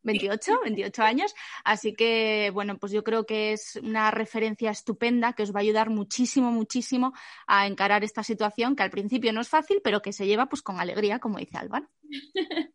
28, 0.07 0.61
28 0.63 1.03
años. 1.03 1.35
Así 1.63 1.93
que, 1.93 2.49
bueno, 2.53 2.77
pues 2.77 2.91
yo 2.91 3.03
creo 3.03 3.25
que 3.25 3.51
es 3.53 3.75
una 3.83 4.09
referencia 4.09 4.71
estupenda 4.71 5.33
que 5.33 5.43
os 5.43 5.53
va 5.53 5.59
a 5.59 5.61
ayudar 5.61 5.89
muchísimo, 5.89 6.51
muchísimo 6.51 7.13
a 7.45 7.67
encarar 7.67 8.03
esta 8.03 8.23
situación 8.23 8.75
que 8.75 8.83
al 8.83 8.89
principio 8.89 9.31
no 9.33 9.41
es 9.41 9.49
fácil, 9.49 9.81
pero 9.83 10.01
que 10.01 10.13
se 10.13 10.25
lleva 10.25 10.47
pues 10.47 10.61
con 10.61 10.79
alegría, 10.79 11.19
como 11.19 11.37
dice 11.37 11.57
Álvaro. 11.57 11.87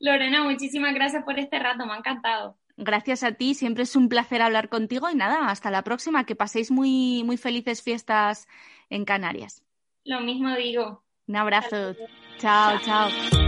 Lorena, 0.00 0.44
muchísimas 0.44 0.94
gracias 0.94 1.24
por 1.24 1.38
este 1.38 1.58
rato, 1.58 1.86
me 1.86 1.94
ha 1.94 1.98
encantado. 1.98 2.58
Gracias 2.76 3.22
a 3.22 3.32
ti, 3.32 3.54
siempre 3.54 3.84
es 3.84 3.96
un 3.96 4.10
placer 4.10 4.42
hablar 4.42 4.68
contigo 4.68 5.08
y 5.08 5.14
nada, 5.14 5.48
hasta 5.48 5.70
la 5.70 5.82
próxima, 5.82 6.26
que 6.26 6.36
paséis 6.36 6.70
muy, 6.70 7.22
muy 7.24 7.38
felices 7.38 7.82
fiestas 7.82 8.46
en 8.90 9.06
Canarias. 9.06 9.62
Lo 10.04 10.20
mismo 10.20 10.54
digo. 10.54 11.02
Un 11.26 11.36
abrazo. 11.36 11.96
chao. 12.38 12.78
chao. 12.84 13.45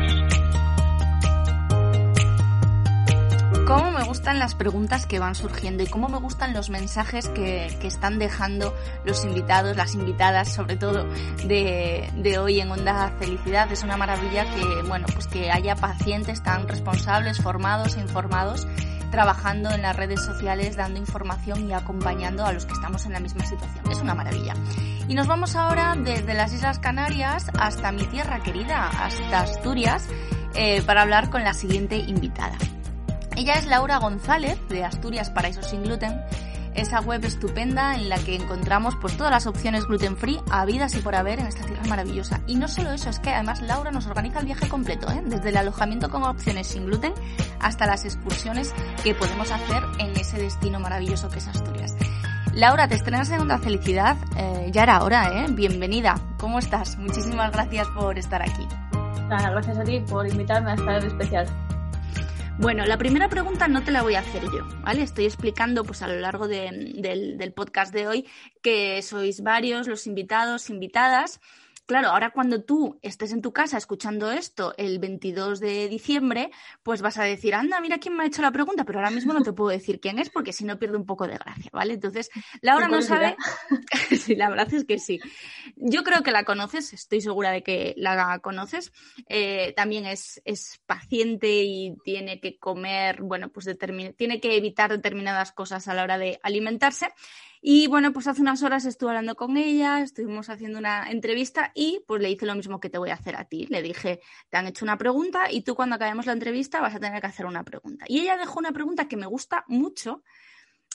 Cómo 3.69 3.91
me 3.91 4.03
gustan 4.03 4.39
las 4.39 4.55
preguntas 4.55 5.05
que 5.05 5.19
van 5.19 5.35
surgiendo 5.35 5.83
y 5.83 5.87
cómo 5.87 6.09
me 6.09 6.17
gustan 6.17 6.55
los 6.55 6.71
mensajes 6.71 7.29
que, 7.29 7.67
están 7.83 8.19
dejando 8.19 8.75
los 9.05 9.27
invitados, 9.27 9.77
las 9.77 9.95
invitadas, 9.95 10.51
sobre 10.51 10.77
todo 10.77 11.07
de, 11.45 12.39
hoy 12.41 12.61
en 12.61 12.71
Onda 12.71 13.13
Felicidad. 13.19 13.71
Es 13.71 13.83
una 13.83 13.99
maravilla 13.99 14.47
que, 14.55 14.89
bueno, 14.89 15.07
pues 15.13 15.27
que 15.27 15.51
haya 15.51 15.77
pacientes 15.77 16.43
tan 16.43 16.67
responsables, 16.67 17.43
formados 17.43 17.97
e 17.97 18.01
informados 18.01 18.67
trabajando 19.11 19.71
en 19.71 19.83
las 19.83 19.95
redes 19.97 20.25
sociales, 20.25 20.77
dando 20.77 20.99
información 20.99 21.69
y 21.69 21.75
acompañando 21.75 22.47
a 22.47 22.53
los 22.55 22.65
que 22.65 22.73
estamos 22.73 23.05
en 23.05 23.13
la 23.13 23.21
misma 23.21 23.45
situación. 23.45 23.85
Es 23.91 23.99
una 23.99 24.15
maravilla. 24.15 24.55
Y 25.09 25.15
nos 25.15 25.27
vamos 25.27 25.57
ahora 25.57 25.95
desde 25.95 26.33
las 26.33 26.55
Islas 26.55 26.79
Canarias 26.79 27.51
hasta 27.59 27.93
mi 27.93 28.07
tierra 28.07 28.41
querida, 28.41 28.89
hasta 28.89 29.41
Asturias, 29.41 30.09
eh, 30.55 30.81
para 30.83 31.03
hablar 31.03 31.29
con 31.29 31.45
la 31.45 31.53
siguiente 31.53 31.97
invitada. 31.97 32.57
Ella 33.39 33.55
es 33.55 33.67
Laura 33.67 33.99
González 33.99 34.59
de 34.69 34.85
Asturias 34.85 35.31
Paraíso 35.31 35.63
Sin 35.63 35.85
Gluten, 35.85 36.21
esa 36.75 37.01
web 37.01 37.25
estupenda 37.25 37.95
en 37.95 38.09
la 38.09 38.19
que 38.19 38.35
encontramos 38.35 38.97
pues 39.01 39.17
todas 39.17 39.31
las 39.31 39.47
opciones 39.47 39.85
gluten 39.85 40.17
free 40.17 40.41
habidas 40.51 40.97
y 40.97 40.99
por 40.99 41.15
haber 41.15 41.39
en 41.39 41.47
esta 41.47 41.65
tierra 41.65 41.85
maravillosa. 41.89 42.41
Y 42.49 42.57
no 42.57 42.67
solo 42.67 42.91
eso, 42.91 43.09
es 43.09 43.21
que 43.21 43.31
además 43.31 43.63
Laura 43.63 43.93
nos 43.93 44.09
organiza 44.09 44.41
el 44.41 44.47
viaje 44.47 44.69
completo, 44.69 45.09
¿eh? 45.13 45.23
desde 45.25 45.51
el 45.51 45.57
alojamiento 45.57 46.11
con 46.11 46.25
opciones 46.25 46.67
sin 46.67 46.87
gluten 46.87 47.13
hasta 47.61 47.87
las 47.87 48.05
excursiones 48.05 48.75
que 49.05 49.15
podemos 49.15 49.53
hacer 49.53 49.85
en 50.01 50.17
ese 50.17 50.39
destino 50.39 50.81
maravilloso 50.81 51.31
que 51.31 51.39
es 51.39 51.47
Asturias. 51.47 51.95
Laura, 52.55 52.89
te 52.89 52.97
estrenas 52.97 53.31
en 53.31 53.41
Onda 53.41 53.59
Felicidad, 53.59 54.17
eh, 54.37 54.69
ya 54.73 54.83
era 54.83 55.05
hora, 55.05 55.45
¿eh? 55.45 55.47
Bienvenida, 55.51 56.17
¿cómo 56.39 56.59
estás? 56.59 56.99
Muchísimas 56.99 57.53
gracias 57.53 57.87
por 57.91 58.19
estar 58.19 58.43
aquí. 58.43 58.67
Gracias 59.29 59.79
a 59.79 59.85
ti 59.85 60.01
por 60.09 60.27
invitarme 60.27 60.73
a 60.73 60.75
estar 60.75 61.05
especial. 61.05 61.47
Bueno, 62.61 62.85
la 62.87 62.99
primera 62.99 63.29
pregunta 63.29 63.69
no 63.69 63.85
te 63.85 63.93
la 63.93 64.03
voy 64.03 64.17
a 64.17 64.19
hacer 64.19 64.43
yo, 64.43 64.67
¿vale? 64.83 65.03
Estoy 65.03 65.27
explicando 65.27 65.85
pues 65.85 66.03
a 66.03 66.09
lo 66.09 66.19
largo 66.19 66.49
del, 66.49 67.53
podcast 67.55 67.95
de 67.95 68.09
hoy 68.09 68.27
que 68.63 69.01
sois 69.03 69.43
varios 69.45 69.87
los 69.87 70.09
invitados, 70.09 70.69
invitadas, 70.69 71.41
Claro, 71.89 72.09
ahora 72.09 72.33
cuando 72.33 72.63
tú 72.63 72.99
estés 73.01 73.33
en 73.33 73.41
tu 73.41 73.55
casa 73.55 73.79
escuchando 73.79 74.31
esto 74.31 74.75
el 74.77 74.99
22 74.99 75.59
de 75.59 75.89
diciembre, 75.89 76.51
pues 76.83 77.01
vas 77.01 77.17
a 77.17 77.25
decir, 77.25 77.55
anda, 77.55 77.81
mira 77.81 77.97
quién 77.97 78.15
me 78.15 78.25
ha 78.25 78.27
hecho 78.27 78.43
la 78.43 78.53
pregunta, 78.53 78.85
pero 78.85 78.99
ahora 78.99 79.11
mismo 79.11 79.33
no 79.33 79.43
te 79.43 79.55
puedo 79.55 79.71
decir 79.71 79.99
quién 79.99 80.19
es 80.19 80.29
porque 80.29 80.53
si 80.53 80.67
no 80.67 80.79
pierdo 80.79 80.99
un 80.99 81.07
poco 81.07 81.27
de 81.27 81.39
gracia, 81.39 81.71
¿vale? 81.73 81.95
Entonces, 81.95 82.29
Laura 82.61 82.89
no 82.89 83.01
sabe. 83.01 83.37
sí, 84.21 84.37
la 84.37 84.51
verdad 84.51 84.69
es 84.75 84.85
que 84.85 84.99
sí. 84.99 85.19
Yo 85.77 86.05
creo 86.05 86.23
que 86.23 86.31
la 86.31 86.45
conoces, 86.45 86.93
estoy 86.93 87.23
segura 87.23 87.53
de 87.53 87.63
que 87.63 87.95
la 87.97 88.39
conoces. 88.41 88.93
Eh, 89.27 89.73
también 89.75 90.05
es, 90.05 90.43
es 90.45 90.83
paciente 90.85 91.63
y 91.65 91.97
tiene 92.05 92.39
que 92.39 92.59
comer, 92.59 93.23
bueno, 93.23 93.49
pues 93.49 93.67
tiene 94.19 94.41
que 94.43 94.57
evitar 94.59 94.91
determinadas 94.91 95.53
cosas 95.53 95.89
a 95.89 95.95
la 95.95 96.03
hora 96.03 96.19
de 96.19 96.39
alimentarse. 96.43 97.07
Y 97.61 97.87
bueno, 97.89 98.13
pues 98.13 98.27
hace 98.27 98.41
unas 98.41 98.63
horas 98.63 98.85
estuve 98.85 99.11
hablando 99.11 99.35
con 99.35 99.57
ella, 99.57 100.01
estuvimos 100.01 100.49
haciendo 100.49 100.79
una 100.79 101.11
entrevista 101.11 101.73
y 101.75 102.03
pues 102.07 102.23
le 102.23 102.31
hice 102.31 102.47
lo 102.47 102.55
mismo 102.55 102.81
que 102.81 102.91
te 102.91 102.99
voy 102.99 103.11
a 103.11 103.15
hacer 103.15 103.37
a 103.37 103.45
ti. 103.45 103.67
Le 103.69 103.83
dije, 103.83 104.21
te 104.49 104.57
han 104.57 104.67
hecho 104.67 104.85
una 104.85 104.99
pregunta 104.99 105.51
y 105.51 105.63
tú 105.63 105.75
cuando 105.75 105.97
acabemos 105.97 106.27
la 106.27 106.33
entrevista 106.33 106.81
vas 106.81 106.95
a 106.95 107.01
tener 107.01 107.21
que 107.21 107.27
hacer 107.27 107.47
una 107.47 107.65
pregunta. 107.65 108.05
Y 108.09 108.21
ella 108.21 108.37
dejó 108.37 108.59
una 108.59 108.73
pregunta 108.73 109.09
que 109.09 109.17
me 109.17 109.27
gusta 109.27 109.65
mucho 109.69 110.23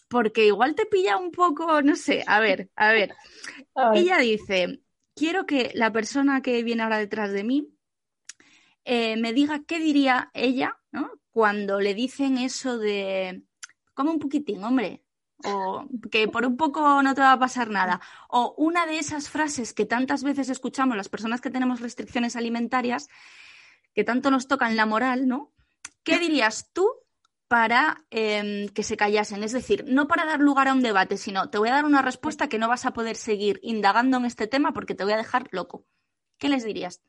porque 0.07 0.45
igual 0.45 0.76
te 0.76 0.86
pilla 0.86 1.18
un 1.18 1.32
poco, 1.32 1.82
no 1.82 1.95
sé, 1.95 2.24
a 2.28 2.39
ver, 2.39 2.70
a 2.76 2.91
ver. 2.91 3.16
Ella 3.93 4.18
dice, 4.20 4.80
quiero 5.16 5.45
que 5.45 5.72
la 5.74 5.91
persona 5.91 6.41
que 6.41 6.64
viene 6.64 6.84
ahora 6.84 6.97
detrás 6.97 7.32
de 7.32 7.43
mí 7.43 7.74
eh, 8.86 9.18
me 9.18 9.34
diga 9.34 9.64
qué 9.66 9.80
diría 9.80 10.30
ella, 10.34 10.78
¿no? 10.91 11.09
Cuando 11.32 11.80
le 11.80 11.93
dicen 11.93 12.38
eso 12.38 12.78
de, 12.78 13.43
como 13.93 14.11
un 14.11 14.20
poquitín, 14.20 14.64
hombre, 14.64 15.02
o 15.43 15.87
que 16.11 16.27
por 16.27 16.45
un 16.45 16.57
poco 16.57 17.01
no 17.03 17.13
te 17.13 17.21
va 17.21 17.33
a 17.33 17.39
pasar 17.39 17.69
nada. 17.69 18.01
O 18.29 18.53
una 18.57 18.85
de 18.85 18.99
esas 18.99 19.29
frases 19.29 19.73
que 19.73 19.85
tantas 19.85 20.23
veces 20.23 20.49
escuchamos 20.49 20.97
las 20.97 21.09
personas 21.09 21.41
que 21.41 21.49
tenemos 21.49 21.79
restricciones 21.79 22.35
alimentarias, 22.35 23.09
que 23.93 24.03
tanto 24.03 24.31
nos 24.31 24.47
tocan 24.47 24.75
la 24.75 24.85
moral, 24.85 25.27
¿no? 25.27 25.51
¿Qué 26.03 26.19
dirías 26.19 26.69
tú 26.73 26.89
para 27.47 28.03
em, 28.09 28.67
que 28.69 28.83
se 28.83 28.97
callasen? 28.97 29.43
Es 29.43 29.51
decir, 29.51 29.85
no 29.87 30.07
para 30.07 30.25
dar 30.25 30.39
lugar 30.39 30.67
a 30.67 30.73
un 30.73 30.81
debate, 30.81 31.17
sino 31.17 31.49
te 31.49 31.57
voy 31.57 31.69
a 31.69 31.73
dar 31.73 31.85
una 31.85 32.01
respuesta 32.01 32.49
que 32.49 32.59
no 32.59 32.67
vas 32.67 32.85
a 32.85 32.93
poder 32.93 33.15
seguir 33.15 33.59
indagando 33.63 34.17
en 34.17 34.25
este 34.25 34.47
tema 34.47 34.73
porque 34.73 34.95
te 34.95 35.03
voy 35.03 35.13
a 35.13 35.17
dejar 35.17 35.47
loco. 35.51 35.85
¿Qué 36.37 36.49
les 36.49 36.63
dirías? 36.63 37.01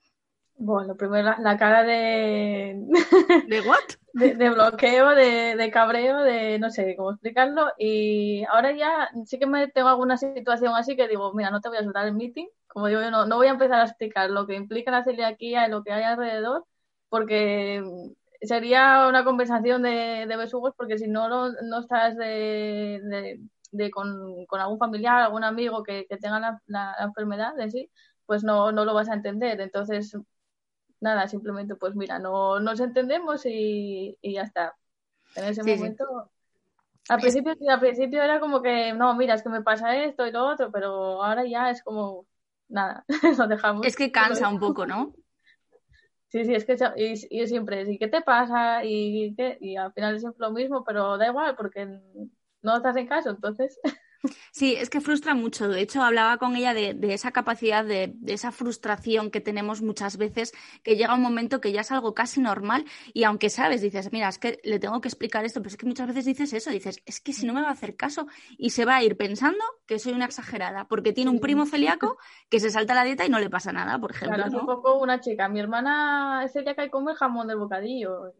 Bueno, 0.56 0.96
primero 0.96 1.34
la, 1.38 1.58
cara 1.58 1.82
de... 1.82 2.76
¿De 3.48 3.60
what? 3.62 3.78
De, 4.12 4.50
bloqueo, 4.50 5.08
de, 5.10 5.70
cabreo, 5.72 6.18
de 6.18 6.58
no 6.60 6.70
sé 6.70 6.94
cómo 6.96 7.10
explicarlo. 7.10 7.72
Y 7.76 8.44
ahora 8.44 8.72
ya 8.72 9.10
sí 9.26 9.38
que 9.38 9.46
me 9.46 9.66
tengo 9.68 9.88
alguna 9.88 10.16
situación 10.16 10.74
así 10.76 10.96
que 10.96 11.08
digo, 11.08 11.34
mira, 11.34 11.50
no 11.50 11.60
te 11.60 11.68
voy 11.68 11.78
a 11.78 11.82
soltar 11.82 12.06
el 12.06 12.14
meeting. 12.14 12.46
Como 12.68 12.86
digo, 12.86 13.00
no, 13.10 13.26
no 13.26 13.36
voy 13.36 13.48
a 13.48 13.50
empezar 13.50 13.80
a 13.80 13.84
explicar 13.84 14.30
lo 14.30 14.46
que 14.46 14.54
implica 14.54 14.92
la 14.92 15.02
celiaquía 15.02 15.66
y 15.66 15.70
lo 15.70 15.82
que 15.82 15.92
hay 15.92 16.04
alrededor, 16.04 16.64
porque 17.08 17.82
sería 18.42 19.06
una 19.08 19.24
conversación 19.24 19.82
de, 19.82 20.26
de 20.28 20.36
besugos, 20.36 20.74
porque 20.76 20.98
si 20.98 21.08
no, 21.08 21.28
no, 21.28 21.80
estás 21.80 22.16
de, 22.16 23.38
de, 23.72 23.90
con, 23.90 24.46
con, 24.46 24.60
algún 24.60 24.78
familiar, 24.78 25.22
algún 25.22 25.44
amigo 25.44 25.82
que, 25.82 26.06
que 26.08 26.16
tenga 26.16 26.40
la, 26.40 26.62
la, 26.66 26.94
enfermedad 27.00 27.54
de 27.56 27.70
sí, 27.70 27.90
pues 28.26 28.44
no, 28.44 28.72
no 28.72 28.84
lo 28.84 28.94
vas 28.94 29.08
a 29.08 29.14
entender. 29.14 29.60
Entonces, 29.60 30.16
nada, 31.04 31.28
simplemente 31.28 31.76
pues 31.76 31.94
mira, 31.94 32.18
no 32.18 32.58
nos 32.58 32.80
entendemos 32.80 33.42
y, 33.44 34.18
ya 34.22 34.42
está. 34.42 34.74
En 35.36 35.44
ese 35.44 35.62
momento... 35.62 36.30
Al 37.06 37.20
principio, 37.20 37.54
al 37.68 37.80
principio 37.80 38.22
era 38.22 38.40
como 38.40 38.62
que, 38.62 38.94
no, 38.94 39.14
mira, 39.14 39.34
es 39.34 39.42
que 39.42 39.50
me 39.50 39.60
pasa 39.60 39.94
esto 39.94 40.26
y 40.26 40.32
lo 40.32 40.46
otro, 40.46 40.72
pero 40.72 41.22
ahora 41.22 41.44
ya 41.44 41.68
es 41.68 41.82
como, 41.82 42.26
nada, 42.68 43.04
lo 43.38 43.46
dejamos. 43.46 43.86
Es 43.86 43.94
que 43.94 44.10
cansa 44.10 44.48
un 44.48 44.58
poco, 44.58 44.86
¿no? 44.86 45.14
Sí, 46.28 46.44
sí, 46.44 46.52
es 46.52 46.64
que 46.64 46.76
y, 46.96 47.42
y 47.42 47.46
siempre, 47.46 47.82
¿y 47.88 47.96
qué 47.96 48.08
te 48.08 48.20
pasa? 48.20 48.84
Y, 48.84 49.36
qué? 49.36 49.56
y 49.60 49.76
al 49.76 49.92
final 49.92 50.16
es 50.16 50.22
siempre 50.22 50.44
lo 50.44 50.50
mismo, 50.50 50.82
pero 50.82 51.16
da 51.16 51.28
igual 51.28 51.54
porque 51.54 51.86
no 52.60 52.76
estás 52.76 52.96
en 52.96 53.06
caso, 53.06 53.30
entonces. 53.30 53.78
Sí, 54.50 54.76
es 54.76 54.90
que 54.90 55.00
frustra 55.00 55.34
mucho. 55.34 55.68
De 55.68 55.80
hecho, 55.80 56.02
hablaba 56.02 56.38
con 56.38 56.56
ella 56.56 56.74
de, 56.74 56.96
esa 57.12 57.32
capacidad, 57.32 57.84
de, 57.84 58.14
esa 58.26 58.52
frustración 58.52 59.30
que 59.30 59.40
tenemos 59.40 59.82
muchas 59.82 60.16
veces, 60.16 60.52
que 60.82 60.96
llega 60.96 61.14
un 61.14 61.22
momento 61.22 61.60
que 61.60 61.72
ya 61.72 61.82
es 61.82 61.92
algo 61.92 62.14
casi 62.14 62.40
normal 62.40 62.84
y 63.12 63.24
aunque 63.24 63.50
sabes, 63.50 63.82
dices, 63.82 64.12
mira, 64.12 64.28
es 64.28 64.38
que 64.38 64.60
le 64.64 64.78
tengo 64.78 65.00
que 65.00 65.08
explicar 65.08 65.44
esto, 65.44 65.60
pero 65.60 65.70
es 65.70 65.76
que 65.76 65.86
muchas 65.86 66.06
veces 66.06 66.24
dices 66.24 66.52
eso, 66.52 66.70
dices, 66.70 67.02
es 67.04 67.20
que 67.20 67.32
si 67.32 67.46
no 67.46 67.52
me 67.52 67.62
va 67.62 67.68
a 67.68 67.72
hacer 67.72 67.96
caso 67.96 68.26
y 68.56 68.70
se 68.70 68.84
va 68.84 68.96
a 68.96 69.02
ir 69.02 69.16
pensando 69.16 69.64
que 69.86 69.98
soy 69.98 70.12
una 70.12 70.24
exagerada, 70.26 70.86
porque 70.86 71.12
tiene 71.12 71.30
un 71.30 71.40
primo 71.40 71.66
celíaco 71.66 72.18
que 72.48 72.60
se 72.60 72.70
salta 72.70 72.94
la 72.94 73.04
dieta 73.04 73.26
y 73.26 73.28
no 73.28 73.38
le 73.38 73.50
pasa 73.50 73.72
nada, 73.72 73.98
por 73.98 74.12
ejemplo. 74.12 74.36
Claro, 74.36 74.60
un 74.60 74.66
poco 74.66 74.98
una 74.98 75.20
chica, 75.20 75.48
mi 75.48 75.60
hermana 75.60 76.42
es 76.44 76.52
celíaca 76.52 76.84
y 76.84 76.90
come 76.90 77.14
jamón 77.14 77.48
de 77.48 77.54
bocadillo 77.54 78.32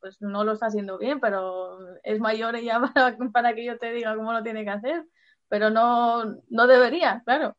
pues 0.00 0.20
no 0.20 0.44
lo 0.44 0.52
está 0.52 0.66
haciendo 0.66 0.98
bien, 0.98 1.20
pero 1.20 1.78
es 2.02 2.20
mayor 2.20 2.58
ya 2.60 2.80
para, 2.94 3.16
para 3.32 3.54
que 3.54 3.64
yo 3.64 3.78
te 3.78 3.92
diga 3.92 4.16
cómo 4.16 4.32
lo 4.32 4.42
tiene 4.42 4.64
que 4.64 4.70
hacer, 4.70 5.04
pero 5.48 5.70
no, 5.70 6.36
no 6.48 6.66
debería, 6.66 7.22
claro. 7.24 7.56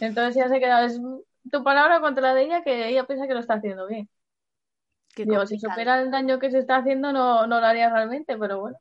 Entonces 0.00 0.36
ya 0.36 0.48
se 0.48 0.60
queda, 0.60 0.84
es 0.84 1.00
tu 1.50 1.62
palabra 1.62 2.00
contra 2.00 2.22
la 2.22 2.34
de 2.34 2.44
ella 2.44 2.62
que 2.62 2.88
ella 2.88 3.06
piensa 3.06 3.26
que 3.26 3.34
lo 3.34 3.40
está 3.40 3.54
haciendo 3.54 3.86
bien. 3.86 4.08
Digo, 5.16 5.46
si 5.46 5.58
supera 5.58 6.00
el 6.00 6.10
daño 6.10 6.38
que 6.38 6.50
se 6.50 6.58
está 6.58 6.76
haciendo 6.76 7.12
no, 7.12 7.46
no 7.46 7.60
lo 7.60 7.66
haría 7.66 7.88
realmente, 7.90 8.36
pero 8.36 8.60
bueno. 8.60 8.78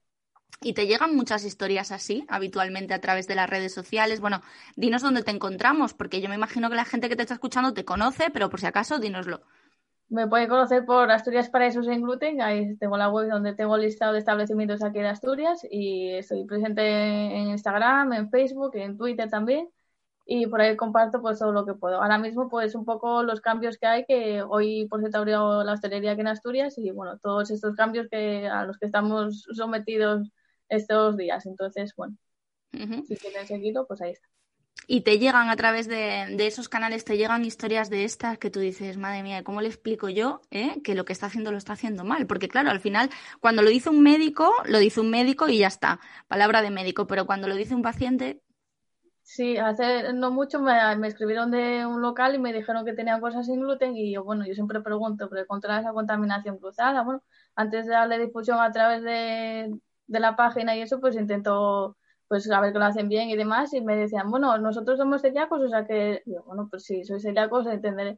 Y 0.61 0.73
te 0.73 0.87
llegan 0.87 1.15
muchas 1.15 1.43
historias 1.43 1.91
así, 1.91 2.25
habitualmente 2.29 2.93
a 2.93 3.01
través 3.01 3.27
de 3.27 3.35
las 3.35 3.49
redes 3.49 3.73
sociales. 3.73 4.21
Bueno, 4.21 4.41
dinos 4.75 5.01
dónde 5.01 5.23
te 5.23 5.31
encontramos, 5.31 5.93
porque 5.93 6.21
yo 6.21 6.29
me 6.29 6.35
imagino 6.35 6.69
que 6.69 6.75
la 6.75 6.85
gente 6.85 7.09
que 7.09 7.15
te 7.15 7.23
está 7.23 7.33
escuchando 7.33 7.73
te 7.73 7.85
conoce, 7.85 8.29
pero 8.31 8.49
por 8.49 8.61
si 8.61 8.65
acaso, 8.65 8.97
dínoslo. 8.99 9.41
Me 10.09 10.27
pueden 10.27 10.47
conocer 10.47 10.85
por 10.85 11.09
Asturias 11.09 11.49
Paraísos 11.49 11.87
en 11.87 12.01
Gluten. 12.03 12.41
Ahí 12.41 12.75
tengo 12.77 12.97
la 12.97 13.09
web 13.09 13.29
donde 13.29 13.53
tengo 13.53 13.75
el 13.75 13.81
listado 13.81 14.13
de 14.13 14.19
establecimientos 14.19 14.83
aquí 14.83 14.99
en 14.99 15.05
Asturias 15.05 15.65
y 15.69 16.11
estoy 16.11 16.45
presente 16.45 16.81
en 16.83 17.49
Instagram, 17.49 18.13
en 18.13 18.29
Facebook, 18.29 18.75
en 18.75 18.97
Twitter 18.97 19.29
también. 19.29 19.69
Y 20.25 20.47
por 20.47 20.61
ahí 20.61 20.75
comparto 20.77 21.21
pues 21.21 21.39
todo 21.39 21.51
lo 21.51 21.65
que 21.65 21.73
puedo. 21.73 22.01
Ahora 22.01 22.17
mismo 22.17 22.47
pues 22.49 22.75
un 22.75 22.85
poco 22.85 23.23
los 23.23 23.41
cambios 23.41 23.77
que 23.77 23.87
hay, 23.87 24.05
que 24.05 24.43
hoy 24.43 24.87
por 24.87 24.99
cierto 24.99 25.17
abrió 25.17 25.63
la 25.63 25.73
hostelería 25.73 26.11
aquí 26.11 26.21
en 26.21 26.27
Asturias 26.27 26.77
y 26.77 26.91
bueno, 26.91 27.17
todos 27.19 27.49
estos 27.51 27.75
cambios 27.75 28.07
que 28.09 28.47
a 28.47 28.65
los 28.65 28.77
que 28.77 28.85
estamos 28.85 29.45
sometidos 29.53 30.29
estos 30.69 31.17
días. 31.17 31.45
Entonces, 31.45 31.93
bueno, 31.97 32.15
si 32.71 33.15
quieren 33.17 33.47
seguirlo, 33.47 33.85
pues 33.87 34.01
ahí 34.01 34.11
está 34.11 34.27
y 34.87 35.01
te 35.01 35.17
llegan 35.17 35.49
a 35.49 35.55
través 35.55 35.87
de, 35.87 36.35
esos 36.45 36.67
canales, 36.69 37.05
te 37.05 37.17
llegan 37.17 37.45
historias 37.45 37.89
de 37.89 38.03
estas 38.03 38.37
que 38.37 38.49
tú 38.49 38.59
dices, 38.59 38.97
madre 38.97 39.23
mía, 39.23 39.43
¿cómo 39.43 39.61
le 39.61 39.67
explico 39.69 40.09
yo 40.09 40.41
eh, 40.51 40.81
que 40.83 40.95
lo 40.95 41.05
que 41.05 41.13
está 41.13 41.27
haciendo 41.27 41.51
lo 41.51 41.57
está 41.57 41.73
haciendo 41.73 42.03
mal? 42.03 42.27
Porque 42.27 42.49
claro, 42.49 42.69
al 42.69 42.79
final, 42.79 43.09
cuando 43.39 43.61
lo 43.61 43.69
dice 43.69 43.89
un 43.89 44.01
médico, 44.01 44.53
lo 44.65 44.79
dice 44.79 44.99
un 44.99 45.09
médico 45.09 45.47
y 45.47 45.59
ya 45.59 45.67
está, 45.67 45.99
palabra 46.27 46.61
de 46.61 46.69
médico, 46.69 47.07
pero 47.07 47.25
cuando 47.25 47.47
lo 47.47 47.55
dice 47.55 47.75
un 47.75 47.81
paciente... 47.81 48.41
Sí, 49.25 49.55
hace 49.57 50.11
no 50.11 50.31
mucho 50.31 50.59
me, 50.59 51.07
escribieron 51.07 51.49
de 51.49 51.85
un 51.85 52.01
local 52.01 52.35
y 52.35 52.39
me 52.39 52.51
dijeron 52.51 52.83
que 52.83 52.91
tenían 52.91 53.21
cosas 53.21 53.45
sin 53.45 53.61
gluten 53.61 53.95
y 53.95 54.13
yo, 54.13 54.25
bueno, 54.25 54.45
yo 54.45 54.53
siempre 54.53 54.81
pregunto, 54.81 55.29
pero 55.29 55.47
contra 55.47 55.79
esa 55.79 55.93
contaminación 55.93 56.57
cruzada, 56.57 57.03
bueno, 57.03 57.23
antes 57.55 57.85
de 57.85 57.93
darle 57.93 58.19
difusión 58.19 58.59
a 58.59 58.69
través 58.73 59.01
de, 59.01 59.73
de 60.07 60.19
la 60.19 60.35
página 60.35 60.75
y 60.75 60.81
eso, 60.81 60.99
pues 60.99 61.15
intento 61.15 61.95
pues 62.33 62.49
a 62.49 62.59
ver 62.59 62.73
que 62.73 62.79
lo 62.79 62.85
hacen 62.85 63.09
bien 63.09 63.29
y 63.29 63.35
demás, 63.35 63.75
y 63.75 63.81
me 63.81 63.95
decían, 63.95 64.31
bueno, 64.31 64.57
nosotros 64.57 64.97
somos 64.97 65.21
celíacos, 65.21 65.61
o 65.61 65.69
sea 65.69 65.85
que, 65.85 66.23
bueno, 66.47 66.67
pues 66.67 66.83
si 66.83 67.03
sois 67.03 67.21
celíacos, 67.21 67.67
entenderé 67.67 68.17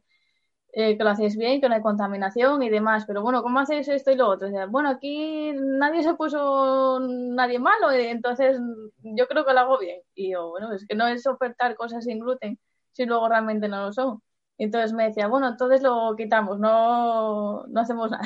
eh, 0.72 0.96
que 0.96 1.04
lo 1.04 1.10
hacéis 1.10 1.36
bien, 1.36 1.60
que 1.60 1.68
no 1.68 1.74
hay 1.74 1.82
contaminación 1.82 2.62
y 2.62 2.70
demás, 2.70 3.04
pero 3.06 3.20
bueno, 3.20 3.42
¿cómo 3.42 3.58
hacéis 3.58 3.88
esto 3.88 4.10
y 4.10 4.16
lo 4.16 4.28
otro? 4.28 4.48
bueno, 4.70 4.88
aquí 4.88 5.52
nadie 5.52 6.02
se 6.02 6.14
puso 6.14 6.98
nadie 6.98 7.58
malo, 7.58 7.90
eh, 7.90 8.08
entonces 8.10 8.58
yo 9.02 9.26
creo 9.28 9.44
que 9.44 9.52
lo 9.52 9.60
hago 9.60 9.78
bien. 9.78 10.00
Y 10.14 10.32
yo, 10.32 10.48
bueno, 10.48 10.72
es 10.72 10.86
que 10.86 10.94
no 10.94 11.06
es 11.06 11.26
ofertar 11.26 11.76
cosas 11.76 12.04
sin 12.04 12.20
gluten 12.20 12.58
si 12.92 13.04
luego 13.04 13.28
realmente 13.28 13.68
no 13.68 13.84
lo 13.84 13.92
son. 13.92 14.22
Entonces 14.56 14.94
me 14.94 15.04
decía, 15.08 15.28
bueno, 15.28 15.48
entonces 15.48 15.82
lo 15.82 16.14
quitamos, 16.16 16.58
no, 16.58 17.66
no 17.66 17.80
hacemos 17.82 18.10
nada. 18.10 18.24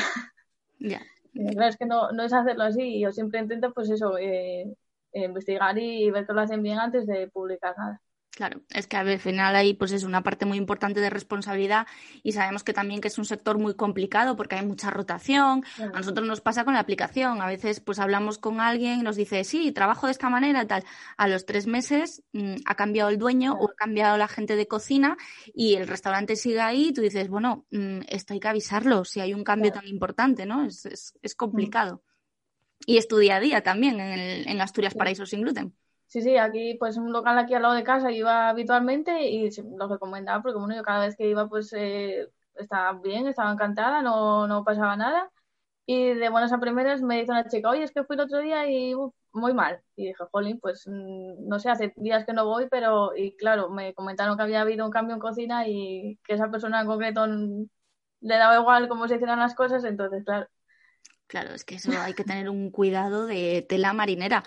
Ya. 0.78 1.00
Claro, 1.32 1.68
es 1.68 1.76
que 1.76 1.86
no, 1.86 2.12
no 2.12 2.22
es 2.22 2.32
hacerlo 2.32 2.62
así. 2.62 3.00
Yo 3.00 3.10
siempre 3.10 3.40
intento, 3.40 3.72
pues 3.72 3.90
eso, 3.90 4.16
eh, 4.18 4.72
investigar 5.12 5.78
y 5.78 6.10
ver 6.10 6.26
que 6.26 6.32
lo 6.32 6.40
hacen 6.40 6.62
bien 6.62 6.78
antes 6.78 7.06
de 7.06 7.28
publicar 7.28 7.76
nada. 7.76 8.00
Claro, 8.30 8.62
es 8.70 8.86
que 8.86 8.96
al 8.96 9.18
final 9.18 9.56
ahí 9.56 9.74
pues 9.74 9.90
es 9.90 10.04
una 10.04 10.22
parte 10.22 10.46
muy 10.46 10.56
importante 10.56 11.00
de 11.00 11.10
responsabilidad 11.10 11.86
y 12.22 12.32
sabemos 12.32 12.62
que 12.62 12.72
también 12.72 13.00
que 13.00 13.08
es 13.08 13.18
un 13.18 13.24
sector 13.24 13.58
muy 13.58 13.74
complicado 13.74 14.36
porque 14.36 14.54
hay 14.54 14.64
mucha 14.64 14.88
rotación. 14.88 15.64
A 15.78 15.98
nosotros 15.98 16.26
nos 16.26 16.40
pasa 16.40 16.64
con 16.64 16.74
la 16.74 16.80
aplicación. 16.80 17.42
A 17.42 17.46
veces 17.46 17.80
pues 17.80 17.98
hablamos 17.98 18.38
con 18.38 18.60
alguien 18.60 19.00
y 19.00 19.02
nos 19.02 19.16
dice, 19.16 19.42
sí, 19.42 19.72
trabajo 19.72 20.06
de 20.06 20.12
esta 20.12 20.30
manera, 20.30 20.64
tal. 20.66 20.84
A 21.16 21.26
los 21.26 21.44
tres 21.44 21.66
meses 21.66 22.22
mm, 22.32 22.54
ha 22.66 22.76
cambiado 22.76 23.10
el 23.10 23.18
dueño 23.18 23.54
o 23.60 23.68
ha 23.68 23.74
cambiado 23.74 24.16
la 24.16 24.28
gente 24.28 24.54
de 24.54 24.68
cocina 24.68 25.16
y 25.52 25.74
el 25.74 25.88
restaurante 25.88 26.36
sigue 26.36 26.60
ahí 26.60 26.88
y 26.88 26.92
tú 26.92 27.02
dices, 27.02 27.28
bueno, 27.28 27.66
mm, 27.72 28.02
esto 28.08 28.32
hay 28.32 28.40
que 28.40 28.48
avisarlo 28.48 29.04
si 29.04 29.20
hay 29.20 29.34
un 29.34 29.42
cambio 29.42 29.72
tan 29.72 29.86
importante, 29.88 30.46
¿no? 30.46 30.64
Es, 30.64 30.86
es, 30.86 31.12
es 31.20 31.34
complicado. 31.34 32.02
Y 32.86 32.96
es 32.96 33.08
tu 33.08 33.18
día 33.18 33.36
a 33.36 33.40
día 33.40 33.62
también 33.62 34.00
en, 34.00 34.48
en 34.48 34.60
Asturias 34.60 34.94
Paraíso 34.94 35.26
sin 35.26 35.42
gluten. 35.42 35.74
Sí, 36.06 36.22
sí, 36.22 36.36
aquí 36.38 36.74
pues 36.74 36.96
un 36.96 37.12
local 37.12 37.38
aquí 37.38 37.54
al 37.54 37.62
lado 37.62 37.74
de 37.74 37.84
casa 37.84 38.10
iba 38.10 38.48
habitualmente 38.48 39.28
y 39.28 39.48
lo 39.78 39.86
recomendaba 39.86 40.42
porque 40.42 40.58
bueno, 40.58 40.74
yo 40.74 40.82
cada 40.82 41.06
vez 41.06 41.16
que 41.16 41.28
iba 41.28 41.48
pues 41.48 41.72
eh, 41.72 42.28
estaba 42.56 42.98
bien, 43.00 43.28
estaba 43.28 43.52
encantada, 43.52 44.02
no, 44.02 44.48
no 44.48 44.64
pasaba 44.64 44.96
nada. 44.96 45.30
Y 45.86 46.14
de 46.14 46.28
buenas 46.30 46.52
a 46.52 46.58
primeras 46.60 47.02
me 47.02 47.20
dice 47.20 47.32
una 47.32 47.48
chica, 47.48 47.70
oye, 47.70 47.84
es 47.84 47.92
que 47.92 48.04
fui 48.04 48.16
el 48.16 48.22
otro 48.22 48.40
día 48.40 48.68
y 48.70 48.94
muy 49.32 49.54
mal. 49.54 49.82
Y 49.96 50.06
dije, 50.08 50.24
jolín, 50.32 50.58
pues 50.60 50.86
mm, 50.88 51.48
no 51.48 51.58
sé, 51.60 51.70
hace 51.70 51.92
días 51.96 52.24
que 52.26 52.32
no 52.32 52.44
voy, 52.46 52.68
pero 52.70 53.16
y 53.16 53.36
claro, 53.36 53.70
me 53.70 53.94
comentaron 53.94 54.36
que 54.36 54.42
había 54.42 54.62
habido 54.62 54.84
un 54.86 54.92
cambio 54.92 55.14
en 55.14 55.20
cocina 55.20 55.68
y 55.68 56.18
que 56.24 56.34
esa 56.34 56.50
persona 56.50 56.80
en 56.80 56.86
concreto 56.88 57.26
le 57.26 58.36
daba 58.36 58.58
igual 58.60 58.88
cómo 58.88 59.08
se 59.08 59.14
hicieran 59.16 59.38
las 59.38 59.54
cosas, 59.54 59.84
entonces 59.84 60.24
claro, 60.24 60.46
Claro, 61.30 61.54
es 61.54 61.64
que 61.64 61.76
eso 61.76 61.92
hay 61.96 62.14
que 62.14 62.24
tener 62.24 62.50
un 62.50 62.72
cuidado 62.72 63.24
de 63.24 63.64
tela 63.68 63.92
marinera. 63.92 64.42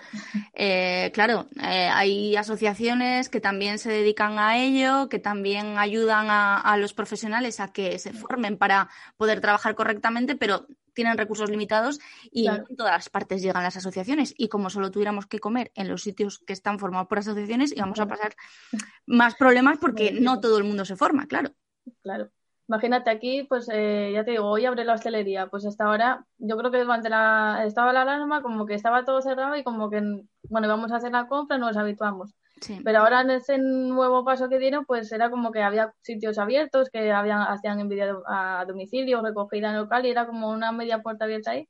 Eh, 0.52 1.10
claro, 1.14 1.48
eh, 1.56 1.88
hay 1.90 2.36
asociaciones 2.36 3.30
que 3.30 3.40
también 3.40 3.78
se 3.78 3.90
dedican 3.90 4.38
a 4.38 4.58
ello, 4.58 5.08
que 5.08 5.18
también 5.18 5.78
ayudan 5.78 6.26
a, 6.28 6.76
los 6.76 6.92
profesionales 6.92 7.58
a 7.58 7.72
que 7.72 7.98
se 7.98 8.12
formen 8.12 8.58
para 8.58 8.90
poder 9.16 9.40
trabajar 9.40 9.74
correctamente, 9.74 10.36
pero 10.36 10.66
tienen 10.92 11.16
recursos 11.16 11.48
limitados 11.48 12.00
y 12.30 12.48
en 12.48 12.66
todas 12.76 12.92
las 12.92 13.08
partes 13.08 13.40
llegan 13.40 13.62
las 13.62 13.78
asociaciones. 13.78 14.34
Y 14.36 14.48
como 14.48 14.68
solo 14.68 14.90
tuviéramos 14.90 15.26
que 15.26 15.38
comer 15.38 15.72
en 15.76 15.88
los 15.88 16.02
sitios 16.02 16.38
que 16.40 16.52
están 16.52 16.78
formados 16.78 17.08
por 17.08 17.20
asociaciones, 17.20 17.72
íbamos 17.74 17.98
a 17.98 18.06
pasar 18.06 18.36
más 19.06 19.36
problemas 19.36 19.78
porque 19.78 20.12
no 20.12 20.38
todo 20.38 20.58
el 20.58 20.64
mundo 20.64 20.84
se 20.84 20.96
forma, 20.96 21.26
claro. 21.26 21.54
Claro. 22.02 22.30
Imagínate 22.66 23.10
aquí, 23.10 23.42
pues 23.42 23.68
eh, 23.70 24.10
ya 24.14 24.24
te 24.24 24.32
digo, 24.32 24.48
hoy 24.48 24.64
abre 24.64 24.84
la 24.84 24.94
hostelería, 24.94 25.48
pues 25.48 25.66
hasta 25.66 25.84
ahora, 25.84 26.26
yo 26.38 26.56
creo 26.56 26.70
que 26.70 26.78
durante 26.78 27.10
la, 27.10 27.62
estaba 27.66 27.92
la 27.92 28.02
alarma, 28.02 28.40
como 28.42 28.64
que 28.64 28.74
estaba 28.74 29.04
todo 29.04 29.20
cerrado 29.20 29.54
y 29.56 29.62
como 29.62 29.90
que, 29.90 30.00
bueno, 30.48 30.66
íbamos 30.66 30.90
a 30.92 30.96
hacer 30.96 31.12
la 31.12 31.26
compra, 31.26 31.58
nos 31.58 31.76
habituamos. 31.76 32.34
Pero 32.82 33.00
ahora 33.00 33.20
en 33.20 33.30
ese 33.30 33.58
nuevo 33.58 34.24
paso 34.24 34.48
que 34.48 34.58
dieron, 34.58 34.86
pues 34.86 35.12
era 35.12 35.28
como 35.30 35.52
que 35.52 35.62
había 35.62 35.92
sitios 36.00 36.38
abiertos 36.38 36.88
que 36.88 37.12
habían, 37.12 37.42
hacían 37.42 37.80
envío 37.80 38.22
a 38.26 38.64
domicilio, 38.66 39.20
recogida 39.22 39.70
en 39.70 39.76
local 39.76 40.06
y 40.06 40.10
era 40.10 40.26
como 40.26 40.48
una 40.48 40.72
media 40.72 41.02
puerta 41.02 41.24
abierta 41.26 41.50
ahí. 41.50 41.68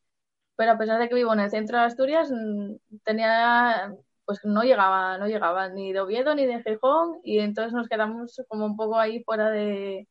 Pero 0.57 0.73
a 0.73 0.79
pesar 0.79 1.01
de 1.01 1.09
que 1.09 1.17
vivo 1.17 1.33
en 1.33 1.41
el 1.41 1.51
centro 1.51 1.79
de 1.79 1.85
Asturias, 1.85 2.31
mm, 2.31 2.77
tenía, 3.05 3.93
pues 4.25 4.41
no 4.45 4.63
llegaba, 4.63 5.19
no 5.19 5.27
llegaba 5.27 5.69
ni 5.69 5.93
de 5.93 6.01
Oviedo 6.01 6.35
ni 6.37 6.47
de 6.47 6.63
Gijón 6.63 7.19
y 7.25 7.41
entonces 7.41 7.73
nos 7.73 7.89
quedamos 7.89 8.41
como 8.49 8.67
un 8.67 8.77
poco 8.77 8.99
ahí 8.99 9.25
fuera 9.25 9.51
de, 9.51 10.07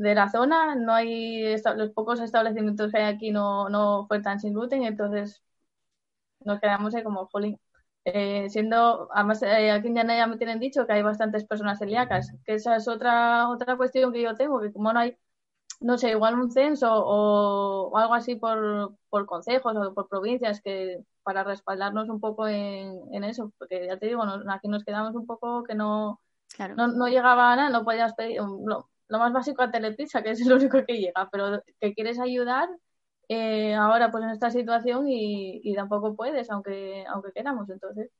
de 0.00 0.14
la 0.14 0.30
zona, 0.30 0.74
no 0.76 0.94
hay 0.94 1.56
los 1.76 1.90
pocos 1.90 2.20
establecimientos 2.20 2.90
que 2.90 2.98
hay 2.98 3.14
aquí 3.14 3.30
no, 3.32 3.68
no 3.68 4.00
ofertan 4.00 4.40
sin 4.40 4.54
gluten, 4.54 4.84
entonces 4.84 5.42
nos 6.40 6.60
quedamos 6.60 6.94
ahí 6.94 7.02
como 7.02 7.26
jolín. 7.26 7.58
Eh, 8.04 8.48
siendo, 8.48 9.08
además 9.12 9.42
eh, 9.42 9.70
aquí 9.70 9.88
en 9.88 9.94
ya 9.94 10.26
me 10.26 10.38
tienen 10.38 10.58
dicho 10.58 10.86
que 10.86 10.94
hay 10.94 11.02
bastantes 11.02 11.44
personas 11.44 11.78
celíacas, 11.78 12.32
que 12.46 12.54
esa 12.54 12.76
es 12.76 12.88
otra, 12.88 13.48
otra 13.50 13.76
cuestión 13.76 14.12
que 14.12 14.22
yo 14.22 14.34
tengo, 14.34 14.60
que 14.60 14.72
como 14.72 14.92
no 14.92 15.00
hay, 15.00 15.18
no 15.80 15.98
sé, 15.98 16.10
igual 16.10 16.34
un 16.34 16.50
censo 16.50 16.88
o, 16.92 17.96
algo 17.98 18.14
así 18.14 18.36
por, 18.36 18.96
por 19.10 19.26
consejos 19.26 19.76
o 19.76 19.94
por 19.94 20.08
provincias 20.08 20.62
que 20.62 21.04
para 21.22 21.44
respaldarnos 21.44 22.08
un 22.08 22.20
poco 22.20 22.48
en, 22.48 23.00
en 23.12 23.24
eso, 23.24 23.52
porque 23.58 23.86
ya 23.86 23.98
te 23.98 24.06
digo, 24.06 24.22
aquí 24.50 24.68
nos 24.68 24.84
quedamos 24.84 25.14
un 25.14 25.26
poco 25.26 25.64
que 25.64 25.74
no, 25.74 26.20
no, 26.76 26.88
no, 26.88 27.08
llegaba 27.08 27.52
a 27.52 27.56
nada, 27.56 27.70
no 27.70 27.84
podías 27.84 28.14
pedir, 28.14 28.40
lo 29.10 29.18
más 29.18 29.32
básico 29.32 29.62
a 29.62 29.70
Telepizza, 29.70 30.22
que 30.22 30.30
es 30.30 30.46
lo 30.46 30.56
único 30.56 30.84
que 30.86 30.98
llega, 30.98 31.28
pero 31.30 31.62
que 31.80 31.94
quieres 31.94 32.18
ayudar, 32.18 32.68
eh, 33.28 33.74
ahora 33.74 34.10
pues 34.10 34.24
en 34.24 34.30
esta 34.30 34.50
situación 34.50 35.08
y, 35.08 35.60
y, 35.62 35.74
tampoco 35.74 36.16
puedes, 36.16 36.50
aunque, 36.50 37.04
aunque 37.08 37.32
queramos. 37.32 37.68
Entonces, 37.68 38.10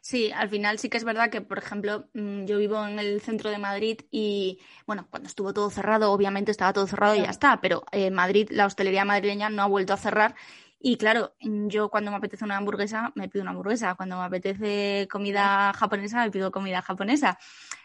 Sí, 0.00 0.32
al 0.32 0.48
final 0.48 0.78
sí 0.78 0.88
que 0.88 0.96
es 0.96 1.04
verdad 1.04 1.30
que, 1.30 1.40
por 1.40 1.58
ejemplo, 1.58 2.08
mm, 2.14 2.44
yo 2.46 2.58
vivo 2.58 2.84
en 2.86 2.98
el 2.98 3.20
centro 3.20 3.50
de 3.50 3.58
Madrid 3.58 4.00
y, 4.10 4.58
bueno, 4.86 5.06
cuando 5.10 5.28
estuvo 5.28 5.52
todo 5.52 5.70
cerrado, 5.70 6.12
obviamente 6.12 6.50
estaba 6.50 6.72
todo 6.72 6.86
cerrado 6.86 7.14
y 7.14 7.22
ya 7.22 7.30
está, 7.30 7.60
pero 7.60 7.84
en 7.92 8.02
eh, 8.02 8.10
Madrid, 8.10 8.48
la 8.50 8.66
hostelería 8.66 9.04
madrileña 9.04 9.50
no 9.50 9.62
ha 9.62 9.66
vuelto 9.66 9.92
a 9.92 9.96
cerrar 9.96 10.34
y 10.80 10.96
claro, 10.96 11.34
yo 11.40 11.88
cuando 11.88 12.10
me 12.10 12.18
apetece 12.18 12.44
una 12.44 12.56
hamburguesa, 12.56 13.12
me 13.16 13.28
pido 13.28 13.42
una 13.42 13.50
hamburguesa. 13.50 13.96
Cuando 13.96 14.16
me 14.16 14.24
apetece 14.24 15.08
comida 15.10 15.72
japonesa, 15.74 16.24
me 16.24 16.30
pido 16.30 16.52
comida 16.52 16.82
japonesa 16.82 17.38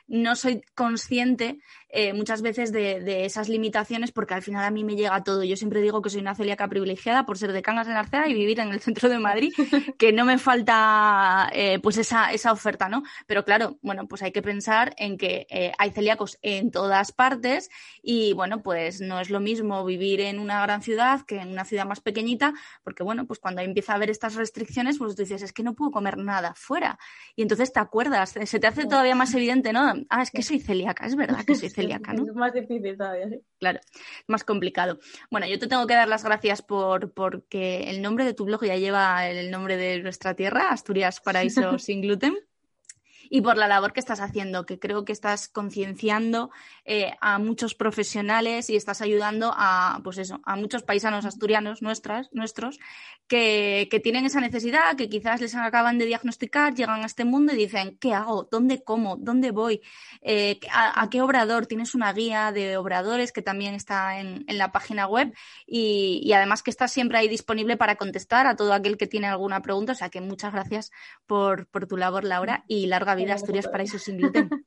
no 0.08 0.36
soy 0.36 0.62
consciente 0.76 1.60
eh, 1.96 2.12
muchas 2.14 2.42
veces 2.42 2.72
de, 2.72 3.26
esas 3.26 3.50
limitaciones 3.50 4.12
porque 4.12 4.34
al 4.34 4.42
final 4.42 4.64
a 4.66 4.72
mí 4.72 4.84
me 4.84 4.96
llega 4.96 5.24
todo. 5.24 5.44
Yo 5.44 5.56
siempre 5.56 5.80
digo 5.82 6.02
que 6.02 6.10
soy 6.10 6.22
una 6.22 6.34
celíaca 6.34 6.68
privilegiada 6.68 7.26
por 7.26 7.38
ser 7.38 7.54
de 7.54 7.62
Cangas 7.62 7.86
de 7.86 7.94
Narcea 7.94 8.28
y 8.28 8.34
vivir 8.34 8.60
en 8.60 8.70
el 8.70 8.82
centro 8.82 9.10
de 9.10 9.20
Madrid, 9.20 9.54
que 10.00 10.12
no 10.12 10.26
me 10.26 10.40
falta 10.40 11.50
eh, 11.54 11.80
pues 11.84 11.98
esa, 11.98 12.32
esa 12.34 12.52
oferta, 12.52 12.90
¿no? 12.90 13.04
Pero 13.28 13.46
claro, 13.46 13.78
bueno, 13.84 14.08
pues 14.08 14.24
hay 14.24 14.32
que 14.32 14.42
pensar 14.42 14.96
en 14.98 15.18
que 15.18 15.46
eh, 15.52 15.72
hay 15.78 15.92
celíacos 15.92 16.40
en 16.42 16.72
todas 16.72 17.12
partes 17.12 17.70
y 18.02 18.34
bueno, 18.34 18.64
pues 18.64 19.00
no 19.00 19.20
es 19.20 19.30
lo 19.30 19.40
mismo 19.40 19.86
vivir 19.86 20.22
en 20.22 20.40
una 20.40 20.64
gran 20.64 20.82
ciudad 20.82 21.22
que 21.22 21.40
en 21.40 21.50
una 21.50 21.64
ciudad 21.64 21.86
más 21.86 22.02
pequeñita, 22.02 22.56
porque 22.84 23.04
bueno, 23.04 23.28
pues 23.28 23.40
cuando 23.40 23.62
empieza 23.62 23.94
a 23.94 23.98
haber 23.98 24.10
estas 24.10 24.34
restricciones, 24.34 24.98
pues 24.98 25.16
tú 25.16 25.22
dices, 25.22 25.44
es 25.44 25.54
que 25.54 25.62
no 25.62 25.76
puedo 25.76 25.92
comer 25.92 26.18
nada 26.18 26.56
fuera. 26.56 26.98
Y 27.36 27.44
entonces 27.44 27.72
te 27.72 27.80
acuerdas, 27.80 28.34
se 28.44 28.60
te 28.60 28.66
hace 28.66 28.86
todavía 28.86 29.14
más 29.14 29.32
evidente, 29.36 29.72
¿no? 29.74 29.93
Ah, 30.10 30.22
es 30.22 30.32
que 30.32 30.44
soy 30.44 30.60
celíaca, 30.60 31.06
es 31.06 31.16
verdad 31.16 31.44
que 31.46 31.56
soy 31.56 31.70
celíaca, 31.70 32.14
¿no? 32.14 32.26
Es 32.26 32.36
más 32.36 32.54
difícil 32.54 32.98
todavía, 32.98 33.30
sí. 33.30 33.42
Claro, 33.60 33.80
más 34.28 34.44
complicado. 34.44 35.00
Bueno, 35.32 35.48
yo 35.48 35.60
te 35.60 35.68
tengo 35.68 35.88
que 35.88 35.94
dar 35.94 36.08
las 36.08 36.24
gracias 36.24 36.62
por 36.62 37.14
porque 37.14 37.90
el 37.90 38.02
nombre 38.02 38.26
de 38.26 38.34
tu 38.34 38.46
blog 38.46 38.66
ya 38.66 38.78
lleva 38.78 39.28
el 39.28 39.52
nombre 39.52 39.78
de 39.78 40.02
nuestra 40.02 40.36
tierra, 40.36 40.70
Asturias 40.70 41.22
Paraíso 41.22 41.78
sin 41.80 42.02
gluten 42.02 42.36
y 43.30 43.42
por 43.42 43.58
la 43.58 43.68
labor 43.68 43.94
que 43.94 44.00
estás 44.00 44.20
haciendo, 44.20 44.66
que 44.66 44.80
creo 44.80 45.06
que 45.06 45.12
estás 45.12 45.48
concienciando 45.48 46.52
eh, 46.86 47.14
a 47.22 47.40
muchos 47.40 47.76
profesionales 47.76 48.70
y 48.70 48.76
estás 48.76 49.02
ayudando 49.02 49.54
a, 49.56 50.00
pues 50.04 50.18
eso, 50.18 50.42
a 50.46 50.56
muchos 50.56 50.84
paisanos 50.84 51.26
asturianos 51.26 51.82
nuestras, 51.82 52.30
nuestros 52.34 52.80
que, 53.28 54.02
tienen 54.04 54.26
esa 54.26 54.42
necesidad, 54.42 54.96
que 54.96 55.10
quizás 55.10 55.42
les 55.42 55.56
acaban 55.56 55.98
de 55.98 56.06
diagnosticar, 56.06 56.76
llegan 56.76 57.02
a 57.04 57.06
este 57.06 57.26
mundo 57.26 57.54
y 57.54 57.58
dicen, 57.58 57.98
¿qué 58.00 58.14
hago? 58.14 58.48
¿Dónde 58.52 58.84
como? 58.84 59.16
¿Dónde 59.16 59.52
voy? 59.52 59.82
Eh, 60.22 60.60
a, 60.72 61.10
qué 61.10 61.22
obrador? 61.22 61.66
Tienes 61.66 61.96
una 61.96 62.12
guía 62.14 62.52
de 62.52 62.78
obradores 62.78 63.32
que 63.32 63.42
también 63.42 63.76
está 63.76 64.20
en, 64.20 64.46
la 64.48 64.72
página 64.72 65.08
web 65.08 65.34
y, 65.66 66.22
y, 66.24 66.34
además 66.34 66.62
que 66.64 66.70
está 66.70 66.88
siempre 66.88 67.18
ahí 67.18 67.28
disponible 67.28 67.78
para 67.78 67.96
contestar 67.96 68.46
a 68.46 68.56
todo 68.56 68.74
aquel 68.74 68.98
que 68.98 69.08
tiene 69.08 69.28
alguna 69.28 69.62
pregunta. 69.62 69.94
O 69.94 69.96
sea 69.96 70.10
que 70.10 70.22
muchas 70.22 70.52
gracias 70.52 70.92
por, 71.26 71.68
por 71.68 71.88
tu 71.88 71.98
labor, 71.98 72.24
Laura, 72.24 72.66
y 72.68 72.86
larga 72.88 73.13
vida 73.16 73.26
vida 73.26 73.36
Asturias 73.36 73.68
Paraíso 73.68 74.00
sin 74.00 74.18
gluten. 74.18 74.50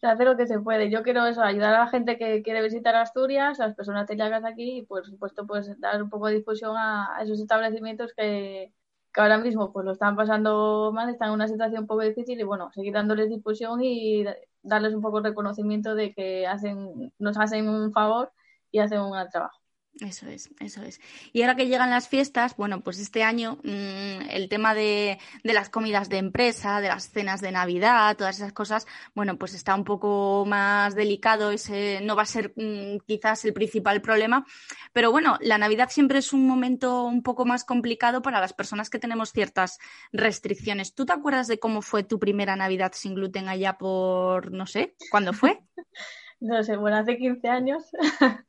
se 0.00 0.06
hace 0.06 0.24
lo 0.24 0.36
que 0.36 0.46
se 0.46 0.60
puede. 0.60 0.90
Yo 0.90 1.02
quiero 1.02 1.26
eso, 1.26 1.42
ayudar 1.42 1.74
a 1.74 1.80
la 1.80 1.88
gente 1.88 2.18
que 2.18 2.42
quiere 2.42 2.62
visitar 2.62 2.94
Asturias, 2.94 3.60
a 3.60 3.66
las 3.66 3.76
personas 3.76 4.06
celíacas 4.06 4.44
aquí 4.44 4.78
y 4.78 4.82
por 4.82 5.04
supuesto 5.04 5.46
pues 5.46 5.78
dar 5.80 6.02
un 6.02 6.10
poco 6.10 6.28
de 6.28 6.36
difusión 6.36 6.76
a, 6.76 7.18
esos 7.22 7.40
establecimientos 7.40 8.12
que, 8.14 8.72
ahora 9.14 9.38
mismo 9.38 9.72
pues 9.72 9.84
lo 9.84 9.92
están 9.92 10.14
pasando 10.14 10.92
mal, 10.94 11.08
están 11.10 11.28
en 11.28 11.34
una 11.34 11.48
situación 11.48 11.82
un 11.82 11.86
poco 11.88 12.02
difícil 12.02 12.38
y 12.38 12.44
bueno, 12.44 12.70
seguir 12.72 12.92
dándoles 12.92 13.28
difusión 13.28 13.82
y 13.82 14.24
darles 14.62 14.94
un 14.94 15.02
poco 15.02 15.20
de 15.20 15.30
reconocimiento 15.30 15.94
de 15.94 16.14
que 16.14 16.46
hacen, 16.46 17.12
nos 17.18 17.36
hacen 17.36 17.68
un 17.68 17.92
favor 17.92 18.32
y 18.70 18.78
hacen 18.78 19.00
un 19.00 19.12
gran 19.12 19.28
trabajo. 19.30 19.58
Eso 20.00 20.28
es, 20.28 20.50
eso 20.60 20.82
es. 20.82 21.00
Y 21.32 21.42
ahora 21.42 21.56
que 21.56 21.66
llegan 21.66 21.90
las 21.90 22.08
fiestas, 22.08 22.56
bueno, 22.56 22.82
pues 22.82 23.00
este 23.00 23.24
año 23.24 23.58
mm, 23.64 24.30
el 24.30 24.48
tema 24.48 24.72
de, 24.72 25.18
de, 25.42 25.52
las 25.52 25.70
comidas 25.70 26.08
de 26.08 26.18
empresa, 26.18 26.80
de 26.80 26.88
las 26.88 27.10
cenas 27.10 27.40
de 27.40 27.50
Navidad, 27.50 28.16
todas 28.16 28.36
esas 28.36 28.52
cosas, 28.52 28.86
bueno, 29.14 29.36
pues 29.38 29.54
está 29.54 29.74
un 29.74 29.82
poco 29.82 30.44
más 30.46 30.94
delicado, 30.94 31.50
ese 31.50 32.00
no 32.02 32.14
va 32.14 32.22
a 32.22 32.26
ser 32.26 32.52
mm, 32.54 32.98
quizás 33.06 33.44
el 33.44 33.52
principal 33.52 34.00
problema, 34.00 34.46
pero 34.92 35.10
bueno, 35.10 35.36
la 35.40 35.58
Navidad 35.58 35.88
siempre 35.90 36.18
es 36.20 36.32
un 36.32 36.46
momento 36.46 37.02
un 37.04 37.24
poco 37.24 37.44
más 37.44 37.64
complicado 37.64 38.22
para 38.22 38.40
las 38.40 38.52
personas 38.52 38.90
que 38.90 39.00
tenemos 39.00 39.32
ciertas 39.32 39.78
restricciones. 40.12 40.94
¿Tú 40.94 41.06
te 41.06 41.12
acuerdas 41.12 41.48
de 41.48 41.58
cómo 41.58 41.82
fue 41.82 42.04
tu 42.04 42.20
primera 42.20 42.54
Navidad 42.54 42.92
sin 42.94 43.14
gluten 43.14 43.48
allá 43.48 43.78
por, 43.78 44.52
no 44.52 44.66
sé, 44.66 44.94
cuándo 45.10 45.32
fue? 45.32 45.60
no 46.40 46.62
sé, 46.62 46.76
bueno, 46.76 46.98
hace 46.98 47.16
15 47.16 47.48
años. 47.48 47.84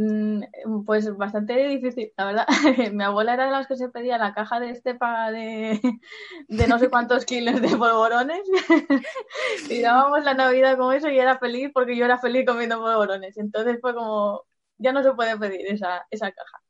Mm, 0.00 0.84
pues 0.86 1.16
bastante 1.16 1.56
difícil, 1.66 2.12
la 2.16 2.26
verdad. 2.26 2.46
Mi 2.92 3.02
abuela 3.02 3.34
era 3.34 3.46
de 3.46 3.50
las 3.50 3.66
que 3.66 3.74
se 3.76 3.88
pedía 3.88 4.16
la 4.16 4.32
caja 4.32 4.60
de 4.60 4.70
estepa 4.70 5.32
de, 5.32 5.80
de 6.48 6.68
no 6.68 6.78
sé 6.78 6.88
cuántos 6.88 7.24
kilos 7.24 7.60
de 7.60 7.76
polvorones 7.76 8.42
y 9.68 9.80
dábamos 9.80 10.22
la 10.22 10.34
Navidad 10.34 10.76
con 10.78 10.94
eso 10.94 11.08
y 11.10 11.18
era 11.18 11.38
feliz 11.40 11.70
porque 11.74 11.96
yo 11.96 12.04
era 12.04 12.18
feliz 12.18 12.46
comiendo 12.46 12.78
polvorones. 12.78 13.36
Entonces 13.38 13.78
fue 13.80 13.92
como, 13.92 14.44
ya 14.78 14.92
no 14.92 15.02
se 15.02 15.12
puede 15.14 15.36
pedir 15.36 15.66
esa, 15.66 16.06
esa 16.10 16.30
caja. 16.30 16.62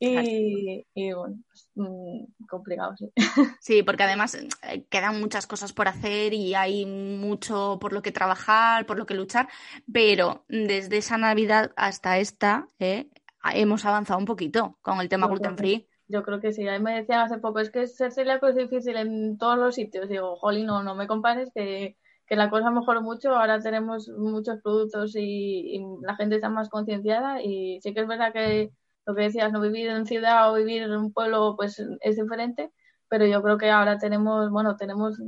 Y, 0.00 0.84
bueno, 1.12 1.36
pues, 1.48 1.70
mm, 1.74 2.46
complicado, 2.48 2.94
sí. 2.96 3.12
Sí, 3.60 3.82
porque 3.82 4.04
además 4.04 4.34
eh, 4.34 4.84
quedan 4.88 5.20
muchas 5.20 5.46
cosas 5.46 5.72
por 5.72 5.88
hacer 5.88 6.32
y 6.34 6.54
hay 6.54 6.86
mucho 6.86 7.78
por 7.80 7.92
lo 7.92 8.02
que 8.02 8.12
trabajar, 8.12 8.86
por 8.86 8.96
lo 8.96 9.06
que 9.06 9.14
luchar, 9.14 9.48
pero 9.92 10.44
desde 10.48 10.98
esa 10.98 11.18
Navidad 11.18 11.72
hasta 11.76 12.18
esta 12.18 12.68
eh, 12.78 13.08
hemos 13.54 13.84
avanzado 13.84 14.18
un 14.18 14.24
poquito 14.26 14.78
con 14.82 15.00
el 15.00 15.08
tema 15.08 15.26
gluten 15.26 15.56
free. 15.56 15.88
Yo 16.06 16.22
creo 16.22 16.40
que 16.40 16.52
sí. 16.52 16.66
A 16.66 16.78
mí 16.78 16.82
me 16.82 16.94
decían 16.94 17.20
hace 17.20 17.38
poco, 17.38 17.58
es 17.58 17.70
que 17.70 17.86
ser 17.86 18.12
celíaco 18.12 18.46
es 18.46 18.56
difícil 18.56 18.96
en 18.96 19.36
todos 19.36 19.58
los 19.58 19.74
sitios. 19.74 20.08
Digo, 20.08 20.36
jolly, 20.36 20.64
no, 20.64 20.82
no 20.82 20.94
me 20.94 21.06
compares 21.06 21.50
que, 21.54 21.96
que 22.26 22.36
la 22.36 22.48
cosa 22.48 22.70
mejoró 22.70 23.02
mucho. 23.02 23.36
Ahora 23.36 23.60
tenemos 23.60 24.08
muchos 24.08 24.58
productos 24.62 25.14
y, 25.16 25.76
y 25.76 25.82
la 26.02 26.16
gente 26.16 26.36
está 26.36 26.48
más 26.48 26.70
concienciada 26.70 27.42
y 27.42 27.80
sí 27.82 27.92
que 27.92 28.00
es 28.00 28.06
verdad 28.06 28.32
que 28.32 28.70
lo 29.08 29.14
que 29.14 29.22
decías, 29.22 29.50
no 29.52 29.60
vivir 29.60 29.88
en 29.88 30.06
ciudad 30.06 30.52
o 30.52 30.56
vivir 30.56 30.82
en 30.82 30.92
un 30.92 31.12
pueblo, 31.12 31.54
pues 31.56 31.82
es 32.00 32.16
diferente, 32.16 32.70
pero 33.08 33.24
yo 33.24 33.42
creo 33.42 33.56
que 33.56 33.70
ahora 33.70 33.98
tenemos, 33.98 34.50
bueno, 34.50 34.76
tenemos 34.76 35.18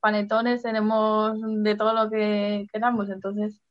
panetones, 0.00 0.62
tenemos 0.62 1.38
de 1.40 1.76
todo 1.76 1.94
lo 1.94 2.10
que 2.10 2.66
queramos, 2.72 3.08
entonces 3.10 3.62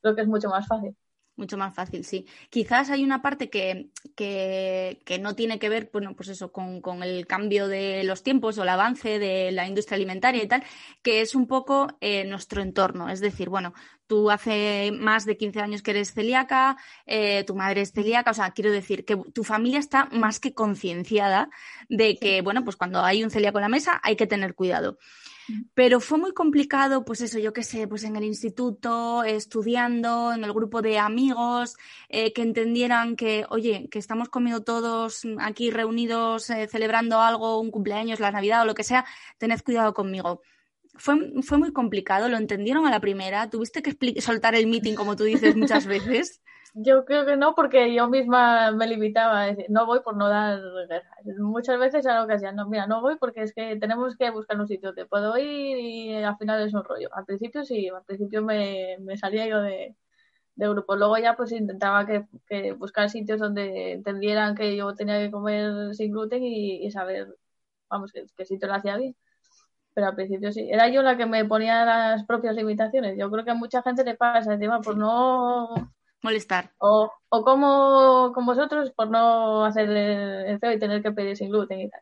creo 0.00 0.14
que 0.14 0.22
es 0.22 0.28
mucho 0.28 0.48
más 0.48 0.68
fácil 0.68 0.96
mucho 1.36 1.56
más 1.56 1.74
fácil, 1.74 2.04
sí. 2.04 2.26
Quizás 2.50 2.90
hay 2.90 3.04
una 3.04 3.22
parte 3.22 3.50
que, 3.50 3.90
que, 4.14 5.00
que 5.04 5.18
no 5.18 5.34
tiene 5.34 5.58
que 5.58 5.68
ver, 5.68 5.90
bueno, 5.92 6.14
pues 6.16 6.28
eso, 6.28 6.50
con, 6.50 6.80
con, 6.80 7.02
el 7.02 7.26
cambio 7.26 7.68
de 7.68 8.04
los 8.04 8.22
tiempos 8.22 8.58
o 8.58 8.62
el 8.62 8.68
avance 8.68 9.18
de 9.18 9.52
la 9.52 9.66
industria 9.66 9.96
alimentaria 9.96 10.42
y 10.42 10.48
tal, 10.48 10.64
que 11.02 11.20
es 11.20 11.34
un 11.34 11.46
poco 11.46 11.88
eh, 12.00 12.24
nuestro 12.24 12.62
entorno. 12.62 13.08
Es 13.08 13.20
decir, 13.20 13.48
bueno, 13.48 13.74
tú 14.06 14.30
hace 14.30 14.92
más 14.92 15.24
de 15.24 15.36
15 15.36 15.60
años 15.60 15.82
que 15.82 15.90
eres 15.92 16.12
celíaca, 16.12 16.76
eh, 17.06 17.44
tu 17.44 17.54
madre 17.54 17.82
es 17.82 17.92
celíaca, 17.92 18.30
o 18.30 18.34
sea, 18.34 18.52
quiero 18.52 18.70
decir 18.70 19.04
que 19.04 19.16
tu 19.16 19.44
familia 19.44 19.78
está 19.78 20.06
más 20.12 20.40
que 20.40 20.54
concienciada 20.54 21.50
de 21.88 22.16
que, 22.16 22.42
bueno, 22.42 22.64
pues 22.64 22.76
cuando 22.76 23.02
hay 23.02 23.22
un 23.22 23.30
celíaco 23.30 23.58
en 23.58 23.62
la 23.62 23.68
mesa 23.68 24.00
hay 24.02 24.16
que 24.16 24.26
tener 24.26 24.54
cuidado. 24.54 24.98
Pero 25.74 26.00
fue 26.00 26.18
muy 26.18 26.32
complicado, 26.32 27.04
pues 27.04 27.20
eso, 27.20 27.38
yo 27.38 27.52
qué 27.52 27.62
sé, 27.62 27.86
pues 27.86 28.04
en 28.04 28.16
el 28.16 28.24
instituto, 28.24 29.22
estudiando, 29.24 30.32
en 30.32 30.44
el 30.44 30.52
grupo 30.52 30.82
de 30.82 30.98
amigos, 30.98 31.76
eh, 32.08 32.32
que 32.32 32.42
entendieran 32.42 33.16
que, 33.16 33.44
oye, 33.50 33.88
que 33.90 33.98
estamos 33.98 34.28
comiendo 34.28 34.62
todos 34.62 35.22
aquí 35.38 35.70
reunidos, 35.70 36.50
eh, 36.50 36.68
celebrando 36.68 37.20
algo, 37.20 37.60
un 37.60 37.70
cumpleaños, 37.70 38.20
la 38.20 38.32
Navidad 38.32 38.62
o 38.62 38.64
lo 38.64 38.74
que 38.74 38.84
sea, 38.84 39.04
tened 39.38 39.60
cuidado 39.62 39.94
conmigo. 39.94 40.42
Fue, 40.94 41.16
fue 41.42 41.58
muy 41.58 41.72
complicado, 41.72 42.28
lo 42.28 42.38
entendieron 42.38 42.86
a 42.86 42.90
la 42.90 43.00
primera, 43.00 43.50
tuviste 43.50 43.82
que 43.82 44.20
soltar 44.20 44.54
el 44.54 44.66
meeting, 44.66 44.94
como 44.94 45.14
tú 45.14 45.24
dices 45.24 45.54
muchas 45.56 45.86
veces. 45.86 46.40
Yo 46.78 47.06
creo 47.06 47.24
que 47.24 47.36
no, 47.38 47.54
porque 47.54 47.94
yo 47.94 48.06
misma 48.08 48.70
me 48.72 48.86
limitaba 48.86 49.42
a 49.42 49.46
decir, 49.46 49.64
no 49.70 49.86
voy 49.86 50.00
por 50.00 50.14
no 50.16 50.28
dar 50.28 50.60
guerra. 50.88 51.10
Muchas 51.38 51.78
veces 51.78 52.04
era 52.04 52.20
lo 52.20 52.26
que 52.26 52.34
hacía, 52.34 52.52
no, 52.52 52.68
mira, 52.68 52.86
no 52.86 53.00
voy 53.00 53.16
porque 53.18 53.42
es 53.42 53.54
que 53.54 53.76
tenemos 53.76 54.14
que 54.16 54.30
buscar 54.30 54.60
un 54.60 54.68
sitio 54.68 54.92
te 54.92 55.06
puedo 55.06 55.38
ir 55.38 55.78
y 55.78 56.14
al 56.22 56.36
final 56.36 56.62
es 56.62 56.74
un 56.74 56.84
rollo. 56.84 57.08
Al 57.14 57.24
principio 57.24 57.64
sí, 57.64 57.88
al 57.88 58.04
principio 58.04 58.42
me, 58.42 58.98
me 59.00 59.16
salía 59.16 59.46
yo 59.48 59.62
de, 59.62 59.96
de, 60.56 60.68
grupo. 60.68 60.96
Luego 60.96 61.18
ya 61.18 61.36
pues 61.36 61.52
intentaba 61.52 62.06
que, 62.06 62.26
que, 62.48 62.72
buscar 62.72 63.10
sitios 63.10 63.40
donde 63.40 63.92
entendieran 63.92 64.54
que 64.54 64.76
yo 64.76 64.94
tenía 64.94 65.18
que 65.20 65.30
comer 65.30 65.94
sin 65.94 66.12
gluten 66.12 66.42
y, 66.44 66.90
saber, 66.90 67.36
vamos, 67.90 68.12
que, 68.12 68.26
que 68.36 68.44
sitio 68.46 68.68
lo 68.68 68.74
hacía 68.74 68.96
bien 68.96 69.16
pero 69.94 70.08
al 70.08 70.16
principio 70.16 70.52
sí, 70.52 70.68
era 70.70 70.88
yo 70.90 71.02
la 71.02 71.16
que 71.16 71.26
me 71.26 71.44
ponía 71.46 71.84
las 71.86 72.24
propias 72.26 72.54
limitaciones. 72.56 73.16
Yo 73.18 73.30
creo 73.30 73.44
que 73.44 73.52
a 73.52 73.54
mucha 73.54 73.82
gente 73.82 74.04
le 74.04 74.14
pasa, 74.16 74.54
encima 74.54 74.80
por 74.82 74.98
no 74.98 75.68
molestar. 76.26 76.72
O, 76.78 77.10
o 77.28 77.44
como 77.44 78.32
con 78.34 78.44
vosotros 78.44 78.92
por 78.92 79.08
no 79.10 79.64
hacer 79.64 79.88
el 79.88 80.58
feo 80.60 80.72
y 80.72 80.78
tener 80.78 81.02
que 81.02 81.12
pedir 81.12 81.36
sin 81.36 81.50
gluten 81.50 81.80
y 81.80 81.90
tal. 81.90 82.00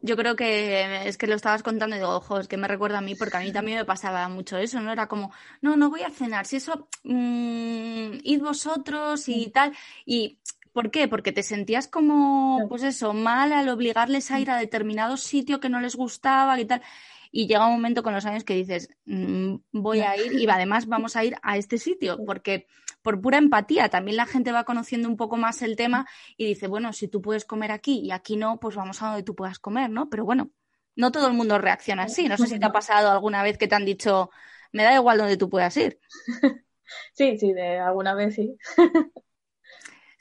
Yo 0.00 0.16
creo 0.16 0.36
que 0.36 1.08
es 1.08 1.18
que 1.18 1.26
lo 1.26 1.34
estabas 1.34 1.64
contando 1.64 1.96
y 1.96 1.98
digo, 1.98 2.14
ojo, 2.14 2.38
es 2.38 2.46
que 2.46 2.56
me 2.56 2.68
recuerda 2.68 2.98
a 2.98 3.00
mí 3.00 3.16
porque 3.16 3.36
a 3.36 3.40
mí 3.40 3.52
también 3.52 3.78
me 3.78 3.84
pasaba 3.84 4.28
mucho 4.28 4.56
eso, 4.56 4.80
¿no? 4.80 4.92
Era 4.92 5.08
como, 5.08 5.32
no, 5.60 5.76
no 5.76 5.90
voy 5.90 6.02
a 6.02 6.10
cenar, 6.10 6.46
si 6.46 6.56
eso, 6.56 6.88
mmm, 7.02 8.18
id 8.22 8.40
vosotros 8.40 9.28
y 9.28 9.50
tal. 9.50 9.72
Y 10.06 10.38
¿Por 10.72 10.92
qué? 10.92 11.08
Porque 11.08 11.32
te 11.32 11.42
sentías 11.42 11.88
como, 11.88 12.66
pues 12.68 12.84
eso, 12.84 13.12
mal 13.12 13.52
al 13.52 13.68
obligarles 13.68 14.30
a 14.30 14.38
ir 14.38 14.48
a 14.50 14.58
determinado 14.58 15.16
sitio 15.16 15.58
que 15.58 15.68
no 15.68 15.80
les 15.80 15.96
gustaba 15.96 16.60
y 16.60 16.66
tal. 16.66 16.82
Y 17.30 17.46
llega 17.46 17.66
un 17.66 17.74
momento 17.74 18.02
con 18.02 18.14
los 18.14 18.24
años 18.26 18.44
que 18.44 18.54
dices, 18.54 18.88
mm, 19.04 19.56
voy 19.72 20.00
a 20.00 20.16
ir 20.16 20.32
y 20.32 20.48
además 20.48 20.86
vamos 20.86 21.16
a 21.16 21.24
ir 21.24 21.36
a 21.42 21.56
este 21.56 21.78
sitio, 21.78 22.18
porque 22.24 22.66
por 23.02 23.20
pura 23.20 23.38
empatía 23.38 23.88
también 23.88 24.16
la 24.16 24.26
gente 24.26 24.52
va 24.52 24.64
conociendo 24.64 25.08
un 25.08 25.16
poco 25.16 25.36
más 25.36 25.62
el 25.62 25.76
tema 25.76 26.06
y 26.36 26.46
dice, 26.46 26.66
bueno, 26.66 26.92
si 26.92 27.08
tú 27.08 27.22
puedes 27.22 27.44
comer 27.44 27.72
aquí 27.72 28.00
y 28.00 28.10
aquí 28.10 28.36
no, 28.36 28.58
pues 28.60 28.76
vamos 28.76 29.02
a 29.02 29.08
donde 29.08 29.22
tú 29.22 29.34
puedas 29.34 29.58
comer, 29.58 29.90
¿no? 29.90 30.08
Pero 30.08 30.24
bueno, 30.24 30.50
no 30.96 31.12
todo 31.12 31.28
el 31.28 31.34
mundo 31.34 31.58
reacciona 31.58 32.04
así. 32.04 32.28
No 32.28 32.36
sé 32.36 32.46
si 32.46 32.58
te 32.58 32.66
ha 32.66 32.72
pasado 32.72 33.10
alguna 33.10 33.42
vez 33.42 33.56
que 33.56 33.68
te 33.68 33.74
han 33.74 33.84
dicho, 33.84 34.30
me 34.72 34.82
da 34.82 34.94
igual 34.94 35.18
donde 35.18 35.36
tú 35.36 35.48
puedas 35.48 35.76
ir. 35.76 36.00
Sí, 37.12 37.36
sí, 37.36 37.52
de 37.52 37.78
alguna 37.78 38.14
vez 38.14 38.34
sí. 38.34 38.56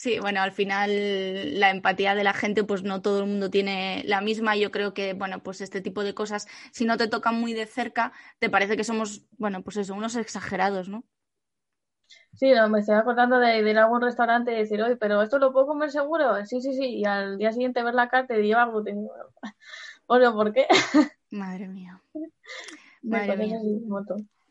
Sí, 0.08 0.20
bueno, 0.22 0.40
al 0.40 0.54
final 0.54 1.60
la 1.60 1.70
empatía 1.70 2.16
de 2.16 2.24
la 2.24 2.34
gente, 2.34 2.64
pues 2.64 2.82
no 2.82 3.02
todo 3.02 3.20
el 3.20 3.26
mundo 3.26 3.50
tiene 3.50 4.04
la 4.06 4.22
misma. 4.22 4.56
Yo 4.56 4.72
creo 4.72 4.94
que, 4.94 5.12
bueno, 5.12 5.44
pues 5.44 5.60
este 5.60 5.82
tipo 5.82 6.02
de 6.02 6.14
cosas, 6.14 6.48
si 6.72 6.86
no 6.86 6.96
te 6.96 7.10
tocan 7.10 7.36
muy 7.36 7.52
de 7.52 7.66
cerca, 7.66 8.14
te 8.40 8.50
parece 8.50 8.78
que 8.78 8.86
somos, 8.86 9.26
bueno, 9.38 9.64
pues 9.64 9.76
eso, 9.76 9.94
unos 9.96 10.16
exagerados, 10.16 10.88
¿no? 10.88 11.04
Sí, 12.36 12.54
no, 12.54 12.70
me 12.70 12.80
estoy 12.80 12.96
acordando 12.96 13.38
de, 13.38 13.60
ir 13.60 13.78
a 13.78 13.84
algún 13.84 14.02
restaurante 14.02 14.54
y 14.54 14.60
decir, 14.60 14.82
oye, 14.82 14.96
pero 14.96 15.22
¿esto 15.22 15.40
lo 15.40 15.52
puedo 15.52 15.68
comer 15.68 15.92
seguro? 15.92 16.46
Sí, 16.46 16.62
sí, 16.62 16.74
sí. 16.74 16.86
Y 17.00 17.04
al 17.04 17.38
día 17.38 17.52
siguiente 17.52 17.84
ver 17.84 17.96
la 17.96 18.08
carta 18.08 18.38
y 18.38 18.44
lleva 18.44 18.66
gluten. 18.66 19.10
Bueno, 20.08 20.34
¿por 20.34 20.54
qué? 20.54 20.68
Madre 21.32 21.68
mía. 21.68 22.02
Madre 23.02 23.36
mía. 23.36 23.60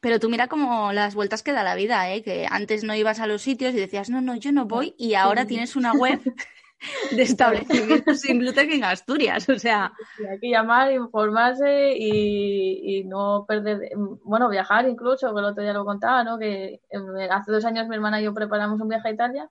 Pero 0.07 0.21
tú 0.21 0.29
mira 0.29 0.47
como 0.47 0.93
las 0.93 1.17
vueltas 1.17 1.43
que 1.43 1.51
da 1.51 1.65
la 1.65 1.75
vida, 1.75 2.09
¿eh? 2.13 2.23
Que 2.23 2.47
antes 2.49 2.85
no 2.85 2.95
ibas 2.95 3.19
a 3.19 3.27
los 3.27 3.43
sitios 3.43 3.75
y 3.75 3.79
decías, 3.79 4.09
no, 4.09 4.21
no, 4.21 4.37
yo 4.37 4.53
no 4.53 4.65
voy, 4.65 4.95
y 4.97 5.15
ahora 5.15 5.47
tienes 5.47 5.75
una 5.75 5.95
web 5.95 6.21
de 7.11 7.23
establecimientos 7.23 8.21
sin 8.21 8.39
gluten 8.39 8.71
en 8.71 8.85
Asturias, 8.85 9.49
o 9.49 9.59
sea... 9.59 9.93
hay 10.31 10.39
que 10.39 10.49
llamar, 10.49 10.93
informarse 10.93 11.93
y, 11.99 13.03
no 13.09 13.47
perder... 13.49 13.81
Bueno, 14.23 14.49
viajar 14.49 14.89
incluso, 14.89 15.35
que 15.35 15.41
el 15.41 15.47
otro 15.47 15.65
día 15.65 15.73
lo 15.73 15.85
contaba, 15.85 16.23
¿no? 16.23 16.39
Que 16.39 16.81
hace 17.29 17.51
dos 17.51 17.65
años 17.65 17.89
mi 17.89 17.97
hermana 17.97 18.21
y 18.21 18.25
yo 18.27 18.33
preparamos 18.33 18.81
un 18.81 18.89
viaje 18.89 19.09
a 19.09 19.13
Italia 19.13 19.51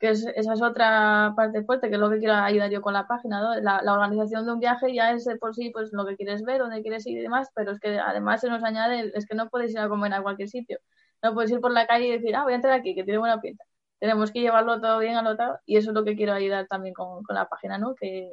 que 0.00 0.08
esa 0.10 0.32
es 0.32 0.62
otra 0.62 1.34
parte 1.36 1.62
fuerte, 1.62 1.88
que 1.88 1.96
es 1.96 2.00
lo 2.00 2.10
que 2.10 2.18
quiero 2.18 2.34
ayudar 2.34 2.70
yo 2.70 2.80
con 2.80 2.94
la 2.94 3.06
página, 3.06 3.40
¿no? 3.42 3.60
La, 3.60 3.92
organización 3.92 4.46
de 4.46 4.52
un 4.52 4.60
viaje 4.60 4.94
ya 4.94 5.12
es 5.12 5.28
por 5.38 5.54
sí 5.54 5.70
pues 5.70 5.92
lo 5.92 6.06
que 6.06 6.16
quieres 6.16 6.42
ver, 6.42 6.58
dónde 6.60 6.80
quieres 6.82 7.06
ir 7.06 7.18
y 7.18 7.20
demás, 7.22 7.50
pero 7.54 7.72
es 7.72 7.80
que 7.80 7.98
además 7.98 8.40
se 8.40 8.48
nos 8.48 8.64
añade, 8.64 9.12
es 9.14 9.26
que 9.26 9.34
no 9.34 9.50
puedes 9.50 9.72
ir 9.72 9.78
a 9.78 9.88
comer 9.90 10.14
a 10.14 10.22
cualquier 10.22 10.48
sitio, 10.48 10.78
no 11.22 11.34
puedes 11.34 11.50
ir 11.50 11.60
por 11.60 11.72
la 11.72 11.86
calle 11.86 12.06
y 12.06 12.12
decir, 12.12 12.34
ah, 12.34 12.44
voy 12.44 12.54
a 12.54 12.56
entrar 12.56 12.74
aquí, 12.74 12.94
que 12.94 13.04
tiene 13.04 13.18
buena 13.18 13.40
pinta. 13.40 13.64
Tenemos 13.98 14.32
que 14.32 14.40
llevarlo 14.40 14.80
todo 14.80 14.98
bien 15.00 15.16
anotado 15.16 15.60
y 15.66 15.76
eso 15.76 15.90
es 15.90 15.94
lo 15.94 16.04
que 16.04 16.16
quiero 16.16 16.32
ayudar 16.32 16.66
también 16.66 16.94
con, 16.94 17.22
con 17.22 17.36
la 17.36 17.48
página, 17.48 17.78
¿no? 17.78 17.94
Que, 17.94 18.32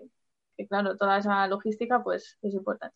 que 0.58 0.68
claro, 0.68 0.98
toda 0.98 1.18
esa 1.20 1.48
logística 1.48 2.04
pues 2.04 2.38
es 2.42 2.54
importante. 2.54 2.96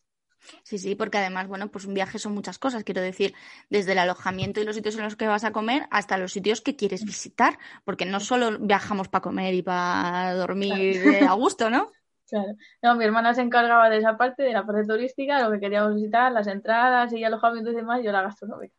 Sí, 0.62 0.78
sí, 0.78 0.94
porque 0.94 1.18
además, 1.18 1.48
bueno, 1.48 1.70
pues 1.70 1.84
un 1.84 1.94
viaje 1.94 2.18
son 2.18 2.34
muchas 2.34 2.58
cosas, 2.58 2.84
quiero 2.84 3.00
decir, 3.00 3.34
desde 3.70 3.92
el 3.92 3.98
alojamiento 3.98 4.60
y 4.60 4.64
los 4.64 4.76
sitios 4.76 4.96
en 4.96 5.02
los 5.04 5.16
que 5.16 5.26
vas 5.26 5.44
a 5.44 5.52
comer 5.52 5.86
hasta 5.90 6.18
los 6.18 6.32
sitios 6.32 6.60
que 6.60 6.76
quieres 6.76 7.04
visitar, 7.04 7.58
porque 7.84 8.06
no 8.06 8.20
solo 8.20 8.58
viajamos 8.58 9.08
para 9.08 9.22
comer 9.22 9.54
y 9.54 9.62
para 9.62 10.34
dormir 10.34 11.06
a 11.26 11.32
gusto, 11.34 11.70
¿no? 11.70 11.90
Claro. 12.28 12.54
No, 12.80 12.94
mi 12.96 13.04
hermana 13.04 13.34
se 13.34 13.42
encargaba 13.42 13.90
de 13.90 13.98
esa 13.98 14.16
parte, 14.16 14.42
de 14.42 14.54
la 14.54 14.64
parte 14.64 14.86
turística, 14.86 15.42
lo 15.42 15.52
que 15.52 15.60
queríamos 15.60 15.94
visitar, 15.94 16.32
las 16.32 16.46
entradas 16.46 17.12
y 17.12 17.22
alojamiento 17.22 17.72
y 17.72 17.74
demás, 17.74 18.00
yo 18.02 18.10
la 18.10 18.22
gastronómica. 18.22 18.74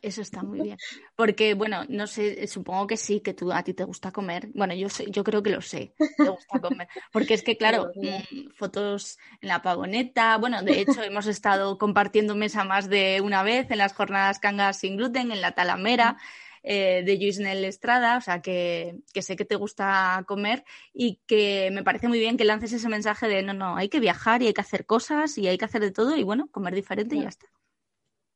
Eso 0.00 0.22
está 0.22 0.42
muy 0.42 0.60
bien. 0.60 0.78
Porque, 1.16 1.54
bueno, 1.54 1.84
no 1.88 2.06
sé, 2.06 2.46
supongo 2.46 2.86
que 2.86 2.96
sí, 2.96 3.20
que 3.20 3.34
tú 3.34 3.52
a 3.52 3.62
ti 3.62 3.74
te 3.74 3.84
gusta 3.84 4.12
comer. 4.12 4.48
Bueno, 4.54 4.74
yo 4.74 4.88
sé, 4.88 5.06
yo 5.10 5.24
creo 5.24 5.42
que 5.42 5.50
lo 5.50 5.60
sé, 5.60 5.94
te 6.16 6.28
gusta 6.28 6.60
comer. 6.60 6.88
Porque 7.12 7.34
es 7.34 7.42
que, 7.42 7.56
claro, 7.58 7.90
mm, 7.94 8.50
fotos 8.54 9.18
en 9.40 9.48
la 9.48 9.62
pagoneta. 9.62 10.36
Bueno, 10.38 10.62
de 10.62 10.80
hecho, 10.80 11.02
hemos 11.02 11.26
estado 11.26 11.78
compartiendo 11.78 12.34
mesa 12.34 12.64
más 12.64 12.88
de 12.88 13.20
una 13.20 13.42
vez 13.42 13.70
en 13.70 13.78
las 13.78 13.92
jornadas 13.92 14.38
Cangas 14.38 14.78
sin 14.78 14.96
gluten, 14.96 15.32
en 15.32 15.40
la 15.40 15.52
Talamera. 15.52 16.16
Eh, 16.64 17.02
de 17.04 17.16
Luisnel 17.16 17.64
Estrada, 17.64 18.18
o 18.18 18.20
sea 18.20 18.40
que, 18.40 19.00
que, 19.12 19.22
sé 19.22 19.34
que 19.34 19.44
te 19.44 19.56
gusta 19.56 20.22
comer 20.28 20.64
y 20.94 21.16
que 21.26 21.70
me 21.72 21.82
parece 21.82 22.06
muy 22.06 22.20
bien 22.20 22.36
que 22.36 22.44
lances 22.44 22.72
ese 22.72 22.88
mensaje 22.88 23.26
de 23.26 23.42
no, 23.42 23.52
no, 23.52 23.74
hay 23.76 23.88
que 23.88 23.98
viajar 23.98 24.42
y 24.42 24.46
hay 24.46 24.54
que 24.54 24.60
hacer 24.60 24.86
cosas 24.86 25.38
y 25.38 25.48
hay 25.48 25.58
que 25.58 25.64
hacer 25.64 25.80
de 25.80 25.90
todo 25.90 26.14
y 26.14 26.22
bueno, 26.22 26.46
comer 26.52 26.76
diferente 26.76 27.16
y 27.16 27.22
ya 27.22 27.30
está. 27.30 27.48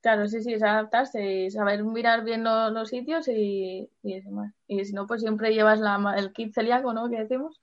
Claro, 0.06 0.28
sí, 0.28 0.40
sí, 0.40 0.52
es 0.52 0.62
adaptarse 0.62 1.20
y 1.20 1.50
saber 1.50 1.82
mirar 1.82 2.22
bien 2.22 2.44
los 2.44 2.90
sitios 2.90 3.26
y, 3.26 3.90
y 4.04 4.20
más. 4.30 4.54
Y 4.68 4.84
si 4.84 4.92
no, 4.92 5.04
pues 5.08 5.20
siempre 5.20 5.52
llevas 5.52 5.80
la, 5.80 6.14
el 6.16 6.32
kit 6.32 6.54
celíaco, 6.54 6.92
¿no? 6.92 7.10
Que 7.10 7.18
decimos, 7.18 7.60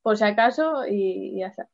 por 0.00 0.16
si 0.16 0.22
acaso 0.22 0.86
y, 0.86 1.40
ya 1.40 1.48
está. 1.48 1.68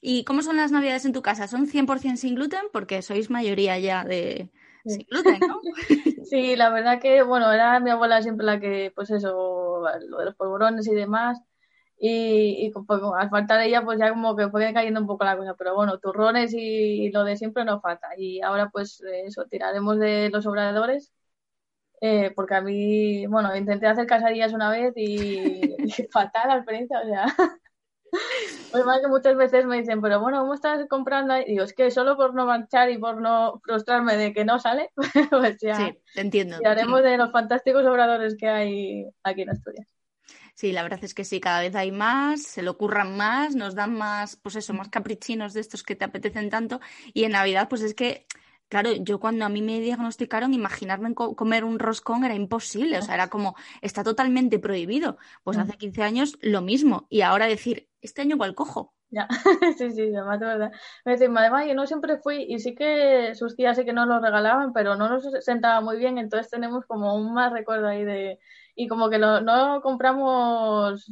¿Y 0.00 0.22
cómo 0.22 0.42
son 0.42 0.58
las 0.58 0.70
navidades 0.70 1.06
en 1.06 1.12
tu 1.12 1.22
casa? 1.22 1.48
¿Son 1.48 1.66
100% 1.66 2.18
sin 2.18 2.36
gluten? 2.36 2.60
Porque 2.72 3.02
sois 3.02 3.30
mayoría 3.30 3.80
ya 3.80 4.04
de 4.04 4.48
sin 4.86 5.04
gluten, 5.10 5.40
¿no? 5.40 5.60
sí, 6.30 6.54
la 6.54 6.70
verdad 6.70 7.00
que, 7.00 7.24
bueno, 7.24 7.50
era 7.50 7.80
mi 7.80 7.90
abuela 7.90 8.22
siempre 8.22 8.46
la 8.46 8.60
que, 8.60 8.92
pues 8.94 9.10
eso, 9.10 9.82
lo 10.06 10.18
de 10.20 10.24
los 10.24 10.36
polvorones 10.36 10.86
y 10.86 10.94
demás, 10.94 11.42
y, 12.02 12.66
y 12.66 12.70
pues, 12.70 13.00
al 13.18 13.28
faltar 13.28 13.60
ella 13.60 13.82
pues 13.84 13.98
ya 13.98 14.08
como 14.08 14.34
que 14.34 14.48
fue 14.48 14.72
cayendo 14.72 15.00
un 15.00 15.06
poco 15.06 15.24
la 15.24 15.36
cosa, 15.36 15.54
pero 15.54 15.74
bueno, 15.74 15.98
turrones 15.98 16.54
y, 16.54 17.10
lo 17.12 17.24
de 17.24 17.36
siempre 17.36 17.64
no 17.64 17.80
falta 17.80 18.08
y 18.16 18.40
ahora 18.40 18.70
pues 18.70 19.02
eso, 19.02 19.44
tiraremos 19.44 19.98
de 19.98 20.30
los 20.32 20.46
obradores 20.46 21.12
eh, 22.00 22.32
porque 22.34 22.54
a 22.54 22.62
mí, 22.62 23.26
bueno, 23.26 23.54
intenté 23.54 23.86
hacer 23.86 24.06
casadillas 24.06 24.54
una 24.54 24.70
vez 24.70 24.94
y, 24.96 25.76
fatal 26.10 26.48
la 26.48 26.56
experiencia, 26.56 27.00
o 27.00 27.06
sea, 27.06 27.26
pues 28.72 28.84
más 28.86 29.00
que 29.00 29.08
muchas 29.08 29.36
veces 29.36 29.66
me 29.66 29.76
dicen, 29.76 30.00
pero 30.00 30.20
bueno, 30.20 30.40
¿cómo 30.40 30.54
estás 30.54 30.86
comprando? 30.88 31.36
Y 31.36 31.44
digo, 31.44 31.64
es 31.64 31.74
que 31.74 31.90
solo 31.90 32.16
por 32.16 32.34
no 32.34 32.46
marchar 32.46 32.90
y 32.90 32.96
por 32.96 33.20
no 33.20 33.60
frustrarme 33.62 34.16
de 34.16 34.32
que 34.32 34.46
no 34.46 34.58
sale, 34.58 34.90
pues 35.30 35.58
ya 35.60 35.74
sí, 35.74 35.98
te 36.14 36.22
entiendo. 36.22 36.56
tiraremos 36.56 37.02
de 37.02 37.18
los 37.18 37.30
fantásticos 37.30 37.84
obradores 37.84 38.34
que 38.38 38.48
hay 38.48 39.06
aquí 39.22 39.42
en 39.42 39.50
Asturias. 39.50 39.99
Sí, 40.60 40.72
la 40.72 40.82
verdad 40.82 41.02
es 41.02 41.14
que 41.14 41.24
sí, 41.24 41.40
cada 41.40 41.60
vez 41.60 41.74
hay 41.74 41.90
más, 41.90 42.42
se 42.42 42.60
lo 42.60 42.72
ocurran 42.72 43.16
más, 43.16 43.56
nos 43.56 43.74
dan 43.74 43.96
más, 43.96 44.36
pues 44.36 44.56
eso, 44.56 44.74
más 44.74 44.90
caprichinos 44.90 45.54
de 45.54 45.60
estos 45.62 45.82
que 45.82 45.96
te 45.96 46.04
apetecen 46.04 46.50
tanto. 46.50 46.80
Y 47.14 47.24
en 47.24 47.32
Navidad, 47.32 47.66
pues 47.70 47.80
es 47.80 47.94
que, 47.94 48.26
claro, 48.68 48.92
yo 48.92 49.18
cuando 49.20 49.46
a 49.46 49.48
mí 49.48 49.62
me 49.62 49.80
diagnosticaron, 49.80 50.52
imaginarme 50.52 51.14
comer 51.14 51.64
un 51.64 51.78
roscón 51.78 52.24
era 52.24 52.34
imposible, 52.34 52.98
o 52.98 53.00
sea, 53.00 53.14
era 53.14 53.28
como, 53.28 53.56
está 53.80 54.04
totalmente 54.04 54.58
prohibido. 54.58 55.16
Pues 55.44 55.56
hace 55.56 55.78
15 55.78 56.02
años 56.02 56.36
lo 56.42 56.60
mismo. 56.60 57.06
Y 57.08 57.22
ahora 57.22 57.46
decir, 57.46 57.88
este 58.02 58.20
año 58.20 58.34
igual 58.34 58.54
cojo. 58.54 58.92
Ya, 59.08 59.28
sí, 59.78 59.92
sí, 59.92 60.14
además 60.14 60.40
de 60.40 60.46
verdad. 60.46 60.72
Me 61.06 61.12
dicen, 61.12 61.38
además 61.38 61.64
yo 61.68 61.74
no 61.74 61.86
siempre 61.86 62.18
fui, 62.18 62.44
y 62.46 62.58
sí 62.58 62.74
que 62.74 63.34
sus 63.34 63.56
tías 63.56 63.78
sí 63.78 63.86
que 63.86 63.94
nos 63.94 64.06
lo 64.06 64.20
regalaban, 64.20 64.74
pero 64.74 64.94
no 64.94 65.08
nos 65.08 65.24
sentaba 65.42 65.80
muy 65.80 65.96
bien, 65.96 66.18
entonces 66.18 66.50
tenemos 66.50 66.84
como 66.84 67.16
un 67.16 67.32
más 67.32 67.50
recuerdo 67.50 67.88
ahí 67.88 68.04
de, 68.04 68.38
y 68.74 68.88
como 68.88 69.10
que 69.10 69.18
lo, 69.18 69.40
no 69.40 69.80
compramos, 69.82 71.06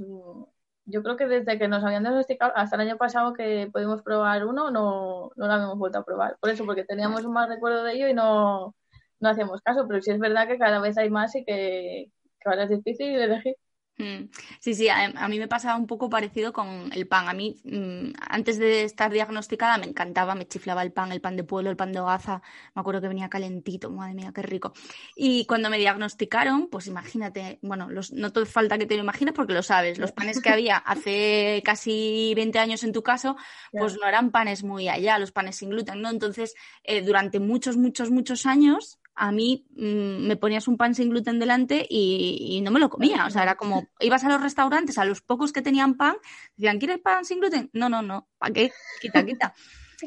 yo 0.85 1.03
creo 1.03 1.17
que 1.17 1.27
desde 1.27 1.59
que 1.59 1.69
nos 1.69 1.85
habían 1.85 2.03
diagnosticado 2.03 2.53
hasta 2.57 2.77
el 2.77 2.83
año 2.83 2.97
pasado 2.97 3.35
que 3.35 3.69
pudimos 3.73 4.03
probar 4.03 4.47
uno, 4.47 4.71
no, 4.71 5.31
no 5.37 5.47
lo 5.47 5.53
habíamos 5.53 5.79
vuelto 5.79 5.99
a 5.99 6.05
probar. 6.05 6.39
Por 6.41 6.51
eso, 6.51 6.65
porque 6.65 6.85
teníamos 6.85 7.25
un 7.25 7.33
mal 7.35 7.49
recuerdo 7.49 7.85
de 7.85 7.93
ello 7.95 8.09
y 8.09 8.15
no, 8.15 8.75
no 9.21 9.29
hacíamos 9.29 9.61
caso, 9.63 9.87
pero 9.89 10.01
sí 10.03 10.11
es 10.11 10.19
verdad 10.19 10.49
que 10.49 10.59
cada 10.59 10.81
vez 10.81 10.97
hay 10.99 11.11
más 11.11 11.35
y 11.37 11.45
que, 11.45 12.11
que 12.41 12.49
ahora 12.49 12.65
es 12.65 12.71
difícil 12.71 13.09
elegir. 13.09 13.55
Mm. 13.99 14.31
Sí, 14.61 14.75
sí, 14.75 14.89
a, 14.89 15.29
mí 15.29 15.39
me 15.41 15.49
pasaba 15.49 15.77
un 15.77 15.89
poco 15.89 16.09
parecido 16.09 16.53
con 16.53 16.91
el 16.93 17.09
pan. 17.09 17.29
A 17.29 17.35
mí, 17.35 17.57
mm, 17.65 18.13
antes 18.29 18.59
de 18.59 18.85
estar 18.85 19.13
diagnosticada, 19.13 19.77
me 19.77 19.87
encantaba, 19.87 20.37
me 20.37 20.47
chiflaba 20.47 20.83
el 20.83 20.93
pan, 20.93 21.11
el 21.11 21.21
pan 21.21 21.37
de 21.37 21.43
pueblo, 21.43 21.69
el 21.71 21.77
pan 21.77 21.93
de 21.93 21.99
hogaza. 21.99 22.41
Me 22.77 22.81
acuerdo 22.81 23.01
que 23.01 23.09
venía 23.09 23.29
calentito, 23.29 23.91
madre 23.91 24.15
mía, 24.15 24.33
qué 24.33 24.43
rico. 24.43 24.73
Y 25.17 25.47
cuando 25.47 25.69
me 25.69 25.79
diagnosticaron, 25.79 26.69
pues 26.69 26.87
imagínate, 26.87 27.59
bueno, 27.63 27.91
los, 27.91 28.13
no 28.13 28.33
te 28.33 28.47
falta 28.47 28.79
que 28.79 28.87
te 28.87 28.95
lo 28.95 29.03
imagines 29.03 29.35
porque 29.35 29.53
lo 29.53 29.65
sabes, 29.65 29.99
los 29.99 30.13
panes 30.13 30.41
que 30.41 30.51
había 30.51 30.77
hace 30.77 31.61
casi 31.65 32.33
20 32.37 32.59
años 32.61 32.85
en 32.85 32.93
tu 32.93 33.03
caso, 33.03 33.37
pues 33.73 33.97
no 34.01 34.07
eran 34.07 34.31
panes 34.31 34.63
muy 34.63 34.89
allá, 34.89 35.19
los 35.19 35.33
panes 35.33 35.57
sin 35.57 35.71
gluten, 35.71 36.01
¿no? 36.01 36.11
Entonces, 36.11 36.55
eh, 36.85 37.03
durante 37.03 37.41
muchos, 37.41 37.77
muchos, 37.77 38.11
muchos 38.11 38.47
años 38.47 39.01
a 39.19 39.33
mí 39.33 39.67
mm, 39.71 40.27
me 40.27 40.37
ponías 40.37 40.69
un 40.69 40.77
pan 40.77 40.95
sin 40.95 41.11
gluten 41.11 41.39
delante 41.39 41.85
y, 41.89 42.61
no 42.63 42.71
me 42.71 42.81
lo 42.81 42.89
comía. 42.89 43.27
O 43.27 43.31
sea, 43.31 43.43
era 43.43 43.57
como, 43.57 43.89
ibas 44.01 44.25
a 44.25 44.29
los 44.29 44.41
restaurantes, 44.41 44.97
a 44.97 45.05
los 45.05 45.21
pocos 45.21 45.53
que 45.53 45.61
tenían 45.61 45.97
pan, 45.97 46.17
decían, 46.57 46.79
¿quieres 46.79 46.99
pan 46.99 47.25
sin 47.25 47.41
gluten? 47.41 47.69
No, 47.73 47.89
no, 47.89 48.01
no, 48.01 48.29
¿para 48.39 48.53
qué? 48.53 48.73
Quita, 49.01 49.27
quita. 49.27 49.55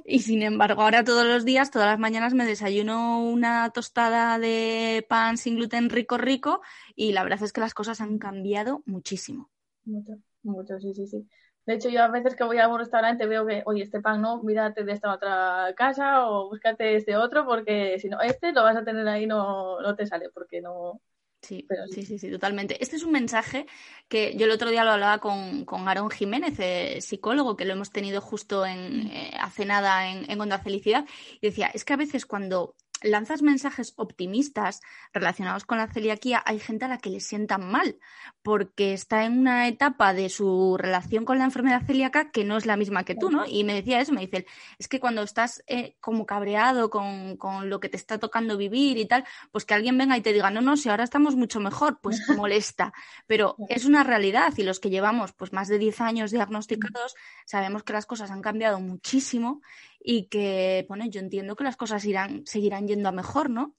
Y 0.05 0.19
sin 0.19 0.41
embargo, 0.41 0.83
ahora 0.83 1.03
todos 1.03 1.25
los 1.25 1.43
días, 1.43 1.69
todas 1.69 1.89
las 1.89 1.99
mañanas 1.99 2.33
me 2.33 2.45
desayuno 2.45 3.21
una 3.21 3.69
tostada 3.71 4.39
de 4.39 5.05
pan 5.09 5.37
sin 5.37 5.57
gluten 5.57 5.89
rico, 5.89 6.17
rico, 6.17 6.61
y 6.95 7.11
la 7.11 7.23
verdad 7.23 7.43
es 7.43 7.51
que 7.51 7.59
las 7.59 7.73
cosas 7.73 7.99
han 7.99 8.17
cambiado 8.17 8.83
muchísimo. 8.85 9.49
Mucho, 9.83 10.13
mucho, 10.43 10.79
sí, 10.79 10.93
sí, 10.93 11.07
sí. 11.07 11.27
De 11.65 11.75
hecho, 11.75 11.89
yo 11.89 12.03
a 12.03 12.07
veces 12.07 12.35
que 12.35 12.43
voy 12.43 12.57
a 12.57 12.67
un 12.67 12.79
restaurante 12.79 13.27
veo 13.27 13.45
que, 13.45 13.63
oye, 13.65 13.83
este 13.83 14.01
pan 14.01 14.21
no, 14.21 14.41
mírate 14.43 14.83
de 14.83 14.93
esta 14.93 15.13
otra 15.13 15.73
casa 15.75 16.27
o 16.27 16.49
búscate 16.49 16.95
este 16.95 17.15
otro, 17.15 17.45
porque 17.45 17.99
si 17.99 18.09
no, 18.09 18.19
este 18.21 18.51
lo 18.51 18.63
vas 18.63 18.77
a 18.77 18.83
tener 18.83 19.07
ahí, 19.07 19.27
no, 19.27 19.79
no 19.79 19.95
te 19.95 20.07
sale, 20.07 20.29
porque 20.29 20.61
no, 20.61 21.01
Sí, 21.41 21.67
sí, 21.89 22.05
sí, 22.05 22.19
sí, 22.19 22.29
totalmente. 22.29 22.81
Este 22.83 22.95
es 22.95 23.03
un 23.03 23.11
mensaje 23.11 23.65
que 24.07 24.35
yo 24.37 24.45
el 24.45 24.51
otro 24.51 24.69
día 24.69 24.83
lo 24.83 24.91
hablaba 24.91 25.17
con, 25.17 25.65
con 25.65 25.87
Aarón 25.87 26.11
Jiménez, 26.11 26.59
eh, 26.59 27.01
psicólogo, 27.01 27.57
que 27.57 27.65
lo 27.65 27.73
hemos 27.73 27.91
tenido 27.91 28.21
justo 28.21 28.63
en, 28.63 29.07
eh, 29.07 29.33
hace 29.39 29.65
nada 29.65 30.07
en, 30.07 30.29
en 30.29 30.39
Onda 30.39 30.59
Felicidad, 30.59 31.05
y 31.41 31.47
decía, 31.47 31.71
es 31.73 31.83
que 31.83 31.93
a 31.93 31.97
veces 31.97 32.27
cuando 32.27 32.75
lanzas 33.01 33.41
mensajes 33.41 33.93
optimistas 33.95 34.81
relacionados 35.13 35.65
con 35.65 35.77
la 35.77 35.87
celiaquía, 35.87 36.41
hay 36.45 36.59
gente 36.59 36.85
a 36.85 36.87
la 36.87 36.97
que 36.97 37.09
le 37.09 37.19
sientan 37.19 37.69
mal, 37.69 37.97
porque 38.43 38.93
está 38.93 39.25
en 39.25 39.39
una 39.39 39.67
etapa 39.67 40.13
de 40.13 40.29
su 40.29 40.77
relación 40.77 41.25
con 41.25 41.37
la 41.37 41.45
enfermedad 41.45 41.85
celíaca 41.85 42.31
que 42.31 42.43
no 42.43 42.57
es 42.57 42.65
la 42.65 42.77
misma 42.77 43.03
que 43.03 43.15
tú, 43.15 43.29
¿no? 43.29 43.45
Y 43.45 43.63
me 43.63 43.73
decía 43.73 44.01
eso, 44.01 44.13
me 44.13 44.21
dice, 44.21 44.45
es 44.79 44.87
que 44.87 44.99
cuando 44.99 45.23
estás 45.23 45.63
eh, 45.67 45.95
como 45.99 46.25
cabreado 46.25 46.89
con, 46.89 47.37
con, 47.37 47.69
lo 47.69 47.79
que 47.79 47.89
te 47.89 47.97
está 47.97 48.19
tocando 48.19 48.57
vivir 48.57 48.97
y 48.97 49.05
tal, 49.05 49.25
pues 49.51 49.65
que 49.65 49.73
alguien 49.73 49.97
venga 49.97 50.17
y 50.17 50.21
te 50.21 50.33
diga, 50.33 50.51
no, 50.51 50.61
no, 50.61 50.77
si 50.77 50.89
ahora 50.89 51.03
estamos 51.03 51.35
mucho 51.35 51.59
mejor, 51.59 51.99
pues 52.01 52.19
molesta. 52.37 52.93
Pero 53.27 53.55
es 53.69 53.85
una 53.85 54.03
realidad 54.03 54.53
y 54.57 54.63
los 54.63 54.79
que 54.79 54.89
llevamos 54.89 55.31
pues 55.33 55.53
más 55.53 55.67
de 55.67 55.77
10 55.77 56.01
años 56.01 56.31
diagnosticados 56.31 57.15
sabemos 57.45 57.83
que 57.83 57.93
las 57.93 58.05
cosas 58.05 58.31
han 58.31 58.41
cambiado 58.41 58.79
muchísimo 58.79 59.61
y 60.03 60.25
que, 60.27 60.85
bueno, 60.87 61.05
yo 61.05 61.19
entiendo 61.19 61.55
que 61.55 61.63
las 61.63 61.77
cosas 61.77 62.03
irán, 62.05 62.45
seguirán 62.45 62.87
yendo 62.87 63.09
a 63.09 63.11
mejor, 63.11 63.49
¿no? 63.49 63.75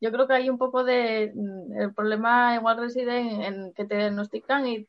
Yo 0.00 0.12
creo 0.12 0.26
que 0.26 0.34
hay 0.34 0.50
un 0.50 0.58
poco 0.58 0.84
de. 0.84 1.32
El 1.76 1.94
problema 1.94 2.54
igual 2.54 2.78
reside 2.78 3.46
en, 3.46 3.72
que 3.72 3.84
te 3.84 3.96
diagnostican 3.96 4.66
y 4.66 4.86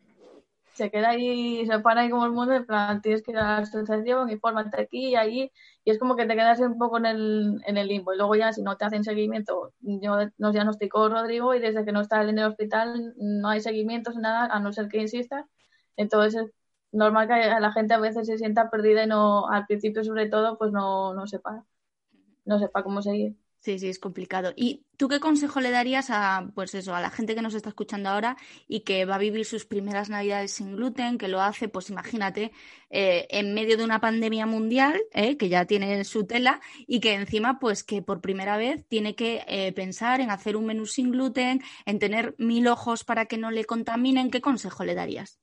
se 0.74 0.90
queda 0.90 1.10
ahí, 1.10 1.66
se 1.66 1.80
para 1.80 2.02
ahí 2.02 2.10
como 2.10 2.26
el 2.26 2.32
mundo, 2.32 2.54
en 2.54 2.66
plan, 2.66 3.02
tienes 3.02 3.22
que 3.24 3.32
ir 3.32 3.38
a 3.38 3.44
la 3.44 3.58
asociación, 3.58 4.30
infórmate 4.30 4.82
aquí 4.82 5.10
y 5.10 5.16
allí, 5.16 5.52
y 5.84 5.92
es 5.92 6.00
como 6.00 6.16
que 6.16 6.26
te 6.26 6.34
quedas 6.34 6.60
un 6.62 6.78
poco 6.78 6.98
en 6.98 7.06
el, 7.06 7.62
en 7.66 7.78
el 7.78 7.88
limbo. 7.88 8.14
Y 8.14 8.18
luego 8.18 8.36
ya, 8.36 8.54
si 8.54 8.62
no 8.62 8.78
te 8.78 8.86
hacen 8.86 9.04
seguimiento, 9.04 9.74
yo 9.82 10.18
nos 10.38 10.54
diagnosticó 10.54 11.10
Rodrigo 11.10 11.54
y 11.56 11.60
desde 11.60 11.84
que 11.84 11.92
no 11.92 12.02
está 12.02 12.24
en 12.24 12.40
el 12.40 12.46
hospital 12.46 13.14
no 13.18 13.50
hay 13.50 13.60
seguimientos, 13.62 14.16
nada, 14.16 14.46
a 14.46 14.60
no 14.60 14.72
ser 14.72 14.88
que 14.88 15.00
insistas. 15.02 15.46
Entonces 15.98 16.52
normal 16.92 17.28
que 17.28 17.34
la 17.34 17.72
gente 17.72 17.94
a 17.94 18.00
veces 18.00 18.28
se 18.28 18.38
sienta 18.38 18.70
perdida 18.70 19.04
y 19.04 19.08
no, 19.08 19.48
al 19.50 19.66
principio 19.66 20.04
sobre 20.04 20.30
todo, 20.30 20.58
pues 20.58 20.72
no, 20.72 21.14
no 21.14 21.28
sepa, 21.28 21.66
no 22.46 22.60
sepa 22.60 22.84
cómo 22.84 23.02
seguir. 23.02 23.36
Sí, 23.62 23.78
sí, 23.78 23.90
es 23.90 24.00
complicado. 24.00 24.54
¿Y 24.56 24.88
tú 24.98 25.08
qué 25.08 25.20
consejo 25.20 25.62
le 25.62 25.70
darías 25.70 26.10
a, 26.10 26.50
pues 26.56 26.74
eso, 26.74 26.96
a 26.96 27.02
la 27.02 27.12
gente 27.12 27.36
que 27.36 27.44
nos 27.44 27.54
está 27.54 27.70
escuchando 27.70 28.10
ahora 28.10 28.36
y 28.68 28.80
que 28.80 29.06
va 29.06 29.16
a 29.16 29.20
vivir 29.20 29.46
sus 29.46 29.66
primeras 29.66 30.10
navidades 30.10 30.54
sin 30.54 30.76
gluten, 30.76 31.20
que 31.20 31.28
lo 31.28 31.42
hace, 31.42 31.70
pues 31.70 31.92
imagínate, 31.92 32.54
eh, 32.90 33.28
en 33.30 33.54
medio 33.54 33.78
de 33.78 33.84
una 33.84 34.02
pandemia 34.02 34.48
mundial, 34.48 35.00
eh, 35.14 35.38
que 35.38 35.48
ya 35.48 35.66
tiene 35.66 36.04
su 36.06 36.26
tela, 36.26 36.60
y 36.88 37.02
que 37.02 37.14
encima, 37.14 37.60
pues 37.60 37.84
que 37.84 38.02
por 38.02 38.20
primera 38.20 38.58
vez 38.58 38.84
tiene 38.88 39.14
que 39.16 39.44
eh, 39.48 39.72
pensar 39.74 40.22
en 40.22 40.32
hacer 40.32 40.58
un 40.58 40.66
menú 40.66 40.88
sin 40.88 41.12
gluten, 41.12 41.62
en 41.86 42.00
tener 42.00 42.34
mil 42.40 42.68
ojos 42.68 43.04
para 43.04 43.28
que 43.28 43.38
no 43.38 43.52
le 43.52 43.66
contaminen, 43.66 44.32
¿qué 44.32 44.42
consejo 44.42 44.84
le 44.86 44.96
darías? 44.96 45.40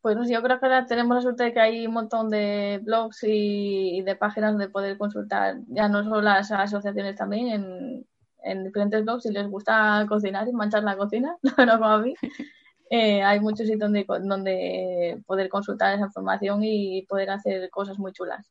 Pues 0.00 0.16
yo 0.30 0.42
creo 0.42 0.60
que 0.60 0.66
ahora 0.66 0.86
tenemos 0.86 1.16
la 1.16 1.22
suerte 1.22 1.44
de 1.44 1.52
que 1.52 1.60
hay 1.60 1.86
un 1.86 1.94
montón 1.94 2.30
de 2.30 2.80
blogs 2.82 3.24
y, 3.24 4.02
de 4.02 4.14
páginas 4.16 4.52
donde 4.52 4.68
poder 4.68 4.96
consultar, 4.96 5.56
ya 5.68 5.88
no 5.88 6.04
solo 6.04 6.22
las 6.22 6.50
asociaciones 6.52 7.16
también, 7.16 8.06
en, 8.42 8.64
diferentes 8.64 9.02
blogs, 9.02 9.24
si 9.24 9.32
les 9.32 9.48
gusta 9.48 10.06
cocinar 10.08 10.46
y 10.48 10.52
manchar 10.52 10.84
la 10.84 10.96
cocina, 10.96 11.36
no 11.58 11.78
como 11.78 11.86
a 11.86 11.98
mí. 11.98 12.14
Eh, 12.90 13.22
hay 13.22 13.38
muchos 13.40 13.66
sitios 13.66 13.80
donde, 13.80 14.06
donde 14.22 15.22
poder 15.26 15.50
consultar 15.50 15.94
esa 15.94 16.06
información 16.06 16.60
y 16.62 17.02
poder 17.02 17.28
hacer 17.28 17.68
cosas 17.68 17.98
muy 17.98 18.12
chulas. 18.12 18.50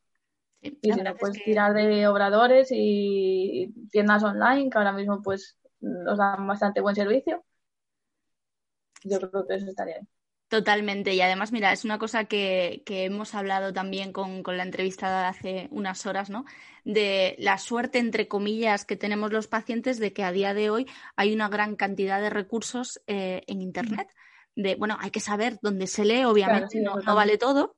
y 0.61 0.93
si 0.93 1.01
no, 1.01 1.15
pues 1.15 1.33
tirar 1.43 1.73
de 1.73 2.07
obradores 2.07 2.67
y 2.71 3.73
tiendas 3.91 4.23
online, 4.23 4.69
que 4.69 4.77
ahora 4.77 4.91
mismo 4.91 5.23
pues 5.23 5.57
nos 5.79 6.19
dan 6.19 6.45
bastante 6.45 6.81
buen 6.81 6.95
servicio. 6.95 7.43
Yo 9.03 9.19
creo 9.19 9.47
que 9.47 9.55
eso 9.55 9.65
estaría 9.67 9.95
bien. 9.95 10.16
Totalmente. 10.49 11.13
Y 11.13 11.19
además, 11.19 11.51
mira, 11.51 11.73
es 11.73 11.83
una 11.83 11.99
cosa 11.99 12.23
que, 12.23 12.81
que 12.85 13.03
hemos 13.03 13.35
hablado 13.35 13.73
también 13.73 14.13
con, 14.13 14.43
con, 14.43 14.55
la 14.55 14.63
entrevistada 14.63 15.23
de 15.23 15.27
hace 15.27 15.67
unas 15.71 16.05
horas, 16.05 16.29
¿no? 16.29 16.45
De 16.85 17.35
la 17.37 17.57
suerte, 17.57 17.99
entre 17.99 18.29
comillas, 18.29 18.85
que 18.85 18.95
tenemos 18.95 19.33
los 19.33 19.47
pacientes 19.47 19.99
de 19.99 20.13
que 20.13 20.23
a 20.23 20.31
día 20.31 20.53
de 20.53 20.69
hoy 20.69 20.87
hay 21.17 21.33
una 21.33 21.49
gran 21.49 21.75
cantidad 21.75 22.21
de 22.21 22.29
recursos 22.29 23.01
eh, 23.07 23.43
en 23.47 23.61
Internet. 23.61 24.07
De, 24.55 24.75
bueno, 24.75 24.97
hay 25.01 25.11
que 25.11 25.19
saber 25.19 25.59
dónde 25.61 25.85
se 25.85 26.05
lee, 26.05 26.23
obviamente, 26.23 26.79
no, 26.79 26.95
no, 26.95 27.15
vale 27.15 27.37
todo. 27.37 27.75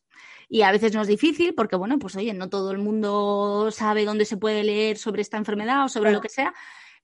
Y 0.47 0.61
a 0.61 0.71
veces 0.71 0.93
no 0.93 1.01
es 1.01 1.07
difícil 1.07 1.55
porque, 1.55 1.75
bueno, 1.75 1.97
pues 1.97 2.15
oye, 2.15 2.33
no 2.33 2.49
todo 2.49 2.71
el 2.71 2.77
mundo 2.77 3.69
sabe 3.71 4.05
dónde 4.05 4.25
se 4.25 4.37
puede 4.37 4.63
leer 4.63 4.97
sobre 4.97 5.23
esta 5.23 5.37
enfermedad 5.37 5.85
o 5.85 5.89
sobre 5.89 6.11
lo 6.11 6.21
que 6.21 6.29
sea. 6.29 6.53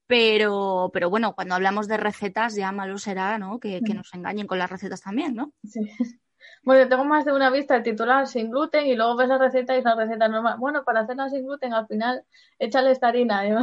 Pero, 0.07 0.91
pero 0.93 1.09
bueno, 1.09 1.33
cuando 1.33 1.55
hablamos 1.55 1.87
de 1.87 1.97
recetas 1.97 2.55
ya 2.55 2.71
malo 2.71 2.97
será, 2.97 3.39
¿no? 3.39 3.59
Que, 3.59 3.81
que, 3.83 3.93
mm. 3.93 3.97
nos 3.97 4.13
engañen 4.13 4.47
con 4.47 4.59
las 4.59 4.69
recetas 4.69 5.01
también, 5.01 5.35
¿no? 5.35 5.51
Sí. 5.63 5.79
Bueno, 6.63 6.87
tengo 6.89 7.05
más 7.05 7.25
de 7.25 7.31
una 7.31 7.51
vista 7.51 7.75
el 7.75 7.83
titular 7.83 8.25
sin 8.27 8.49
gluten 8.49 8.87
y 8.87 8.95
luego 8.95 9.15
ves 9.15 9.29
la 9.29 9.37
receta 9.37 9.75
y 9.75 9.79
es 9.79 9.83
la 9.83 9.95
receta 9.95 10.27
normal. 10.27 10.55
Bueno, 10.57 10.83
para 10.83 11.01
hacerla 11.01 11.29
sin 11.29 11.45
gluten 11.45 11.73
al 11.73 11.85
final 11.87 12.23
échale 12.57 12.91
esta 12.91 13.07
harina. 13.07 13.47
¿eh? 13.47 13.55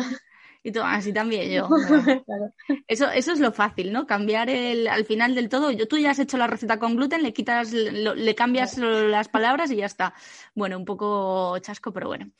Y 0.62 0.70
tú, 0.70 0.80
así 0.80 1.12
también 1.12 1.50
yo. 1.50 1.68
claro. 2.26 2.52
Eso, 2.86 3.10
eso 3.10 3.32
es 3.32 3.40
lo 3.40 3.50
fácil, 3.50 3.92
¿no? 3.92 4.06
Cambiar 4.06 4.48
el, 4.48 4.86
al 4.86 5.04
final 5.04 5.34
del 5.34 5.48
todo. 5.48 5.72
Yo, 5.72 5.88
tú 5.88 5.98
ya 5.98 6.12
has 6.12 6.20
hecho 6.20 6.38
la 6.38 6.46
receta 6.46 6.78
con 6.78 6.94
gluten, 6.94 7.24
le 7.24 7.32
quitas, 7.32 7.72
lo, 7.72 8.14
le 8.14 8.34
cambias 8.36 8.78
las 8.78 9.28
palabras 9.28 9.72
y 9.72 9.76
ya 9.76 9.86
está. 9.86 10.14
Bueno, 10.54 10.78
un 10.78 10.84
poco 10.84 11.58
chasco, 11.58 11.92
pero 11.92 12.06
bueno 12.06 12.30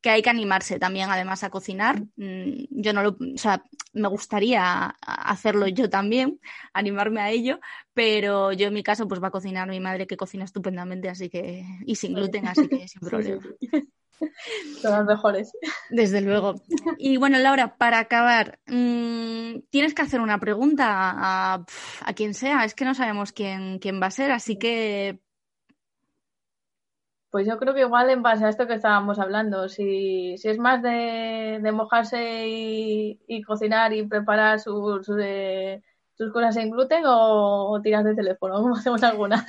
que 0.00 0.10
hay 0.10 0.22
que 0.22 0.30
animarse 0.30 0.78
también 0.78 1.10
además 1.10 1.42
a 1.44 1.50
cocinar. 1.50 2.02
Mm, 2.16 2.64
yo 2.70 2.92
no 2.92 3.02
lo, 3.02 3.10
o 3.10 3.38
sea, 3.38 3.62
me 3.92 4.08
gustaría 4.08 4.94
hacerlo 5.00 5.66
yo 5.68 5.90
también, 5.90 6.40
animarme 6.72 7.20
a 7.20 7.30
ello, 7.30 7.60
pero 7.94 8.52
yo 8.52 8.68
en 8.68 8.74
mi 8.74 8.82
caso 8.82 9.08
pues 9.08 9.22
va 9.22 9.28
a 9.28 9.32
cocinar 9.32 9.68
mi 9.68 9.80
madre 9.80 10.06
que 10.06 10.16
cocina 10.16 10.44
estupendamente, 10.44 11.08
así 11.08 11.28
que, 11.28 11.64
y 11.84 11.96
sin 11.96 12.14
gluten, 12.14 12.46
así 12.46 12.68
que 12.68 12.86
sin 12.88 13.00
problema. 13.08 13.42
Son 14.80 14.90
las 14.90 15.04
mejores. 15.04 15.52
Desde 15.90 16.20
luego. 16.20 16.60
Y 16.98 17.16
bueno, 17.18 17.38
Laura, 17.38 17.76
para 17.76 18.00
acabar, 18.00 18.58
mmm, 18.66 19.60
tienes 19.70 19.94
que 19.94 20.02
hacer 20.02 20.20
una 20.20 20.40
pregunta 20.40 20.86
a, 20.88 21.64
a, 22.04 22.12
quien 22.14 22.34
sea. 22.34 22.64
Es 22.64 22.74
que 22.74 22.84
no 22.84 22.94
sabemos 22.94 23.32
quién, 23.32 23.78
quién 23.78 24.02
va 24.02 24.06
a 24.06 24.10
ser, 24.10 24.32
así 24.32 24.58
que 24.58 25.20
pues 27.30 27.46
yo 27.46 27.58
creo 27.58 27.74
que 27.74 27.80
igual 27.80 28.10
en 28.10 28.22
base 28.22 28.44
a 28.44 28.48
esto 28.48 28.66
que 28.66 28.74
estábamos 28.74 29.18
hablando, 29.18 29.68
si, 29.68 30.36
si 30.38 30.48
es 30.48 30.58
más 30.58 30.82
de, 30.82 31.58
de 31.62 31.72
mojarse 31.72 32.46
y, 32.48 33.42
cocinar 33.46 33.92
y 33.92 34.06
preparar 34.06 34.60
sus 34.60 35.06
cosas 36.32 36.54
sin 36.54 36.70
gluten 36.70 37.04
o, 37.06 37.70
o 37.70 37.82
tiras 37.82 38.04
de 38.04 38.14
teléfono, 38.14 38.54
como 38.62 38.76
hacemos 38.76 39.02
alguna. 39.02 39.44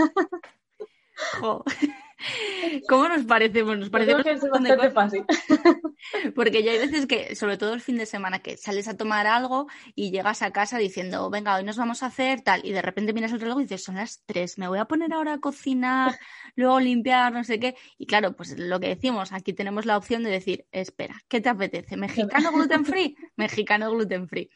¿Cómo 2.90 3.08
nos 3.08 3.26
parecemos? 3.26 3.78
Nos 3.78 3.90
parecemos 3.90 4.24
que 4.24 4.32
es 4.32 4.42
bastante 4.42 4.92
fácil. 4.92 5.26
Porque 6.36 6.64
ya 6.64 6.72
hay 6.72 6.80
veces 6.80 7.06
que, 7.06 7.36
sobre 7.36 7.58
todo 7.58 7.74
el 7.74 7.82
fin 7.82 7.98
de 7.98 8.06
semana, 8.06 8.40
que 8.40 8.58
sales 8.58 8.88
a 8.88 8.98
tomar 8.98 9.28
algo 9.28 9.68
y 9.96 10.12
llegas 10.12 10.42
a 10.42 10.52
casa 10.52 10.78
diciendo, 10.78 11.30
venga, 11.30 11.56
hoy 11.56 11.64
nos 11.64 11.78
vamos 11.78 12.04
a 12.04 12.08
hacer 12.08 12.42
tal, 12.42 12.66
y 12.66 12.72
de 12.72 12.82
repente 12.82 13.14
miras 13.14 13.32
el 13.32 13.42
reloj 13.42 13.60
y 13.60 13.64
dices, 13.64 13.84
son 13.84 13.96
las 13.96 14.24
tres, 14.26 14.58
me 14.58 14.68
voy 14.68 14.80
a 14.80 14.86
poner 14.86 15.14
ahora 15.14 15.34
a 15.34 15.40
cocinar, 15.40 16.18
luego 16.56 16.80
limpiar, 16.80 17.32
no 17.34 17.44
sé 17.44 17.60
qué. 17.60 17.76
Y 17.98 18.06
claro, 18.06 18.34
pues 18.36 18.58
lo 18.58 18.80
que 18.80 18.88
decimos, 18.88 19.32
aquí 19.32 19.54
tenemos 19.54 19.86
la 19.86 19.98
opción 19.98 20.24
de 20.24 20.32
decir, 20.32 20.66
espera, 20.72 21.22
¿qué 21.28 21.42
te 21.42 21.50
apetece? 21.50 21.98
¿Mexicano 21.98 22.52
gluten 22.52 22.86
free? 22.86 23.16
Mexicano 23.36 23.92
gluten 23.92 24.28
free 24.28 24.50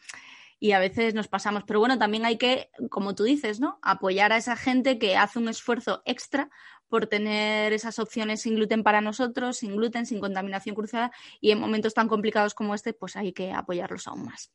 y 0.64 0.72
a 0.72 0.80
veces 0.80 1.14
nos 1.14 1.27
pasamos. 1.27 1.65
Pero 1.65 1.81
bueno, 1.81 1.98
también 1.98 2.23
hay 2.23 2.38
que, 2.38 2.69
como 2.90 3.15
tú 3.15 3.26
dices, 3.26 3.60
¿no? 3.60 3.80
Apoyar 3.81 4.31
a 4.31 4.38
esa 4.38 4.56
gente 4.56 4.98
que 4.98 5.18
hace 5.18 5.38
un 5.38 5.49
esfuerzo 5.49 6.02
extra 6.06 6.49
por 6.88 7.07
tener 7.07 7.73
esas 7.73 7.99
opciones 7.99 8.44
sin 8.44 8.56
gluten 8.56 8.81
para 8.81 9.02
nosotros, 9.02 9.57
sin 9.57 9.76
gluten, 9.76 10.06
sin 10.06 10.22
contaminación 10.22 10.73
cruzada 10.73 11.11
y 11.41 11.52
en 11.52 11.60
momentos 11.60 11.94
tan 11.94 12.07
complicados 12.07 12.53
como 12.53 12.73
este, 12.76 12.94
pues 12.94 13.18
hay 13.18 13.34
que 13.34 13.52
apoyarlos 13.52 14.07
aún 14.07 14.23
más. 14.23 14.53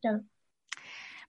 Claro. 0.00 0.22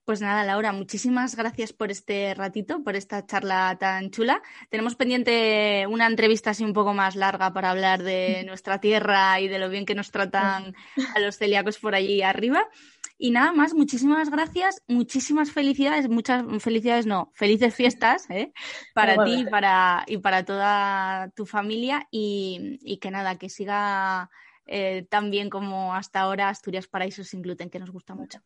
Pues 0.06 0.20
nada, 0.20 0.44
Laura, 0.44 0.70
muchísimas 0.70 1.34
gracias 1.34 1.72
por 1.72 1.90
este 1.90 2.32
ratito, 2.34 2.84
por 2.84 2.94
esta 2.94 3.26
charla 3.26 3.76
tan 3.78 4.12
chula. 4.12 4.40
Tenemos 4.70 4.94
pendiente 4.94 5.84
una 5.90 6.06
entrevista 6.06 6.50
así 6.50 6.62
un 6.64 6.72
poco 6.72 6.94
más 6.94 7.16
larga 7.16 7.52
para 7.52 7.72
hablar 7.72 8.04
de 8.04 8.44
nuestra 8.46 8.80
tierra 8.80 9.40
y 9.40 9.48
de 9.48 9.58
lo 9.58 9.68
bien 9.68 9.84
que 9.84 9.96
nos 9.96 10.12
tratan 10.12 10.76
a 11.16 11.18
los 11.18 11.36
celíacos 11.38 11.78
por 11.78 11.96
allí 11.96 12.22
arriba. 12.22 12.68
Y 13.18 13.30
nada 13.30 13.52
más, 13.52 13.72
muchísimas 13.72 14.30
gracias, 14.30 14.82
muchísimas 14.88 15.50
felicidades, 15.50 16.08
muchas 16.08 16.44
felicidades, 16.62 17.06
no, 17.06 17.30
felices 17.34 17.74
fiestas 17.74 18.28
¿eh? 18.28 18.52
para 18.94 19.24
ti 19.24 19.40
y 19.40 19.44
para, 19.46 20.04
y 20.06 20.18
para 20.18 20.44
toda 20.44 21.30
tu 21.30 21.46
familia 21.46 22.06
y, 22.10 22.78
y 22.82 22.98
que 22.98 23.10
nada, 23.10 23.36
que 23.36 23.48
siga 23.48 24.28
eh, 24.66 25.06
tan 25.08 25.30
bien 25.30 25.48
como 25.48 25.94
hasta 25.94 26.20
ahora 26.20 26.48
Asturias 26.48 26.88
Paraíso 26.88 27.24
sin 27.24 27.40
gluten, 27.40 27.70
que 27.70 27.78
nos 27.78 27.90
gusta 27.90 28.14
mucho. 28.14 28.40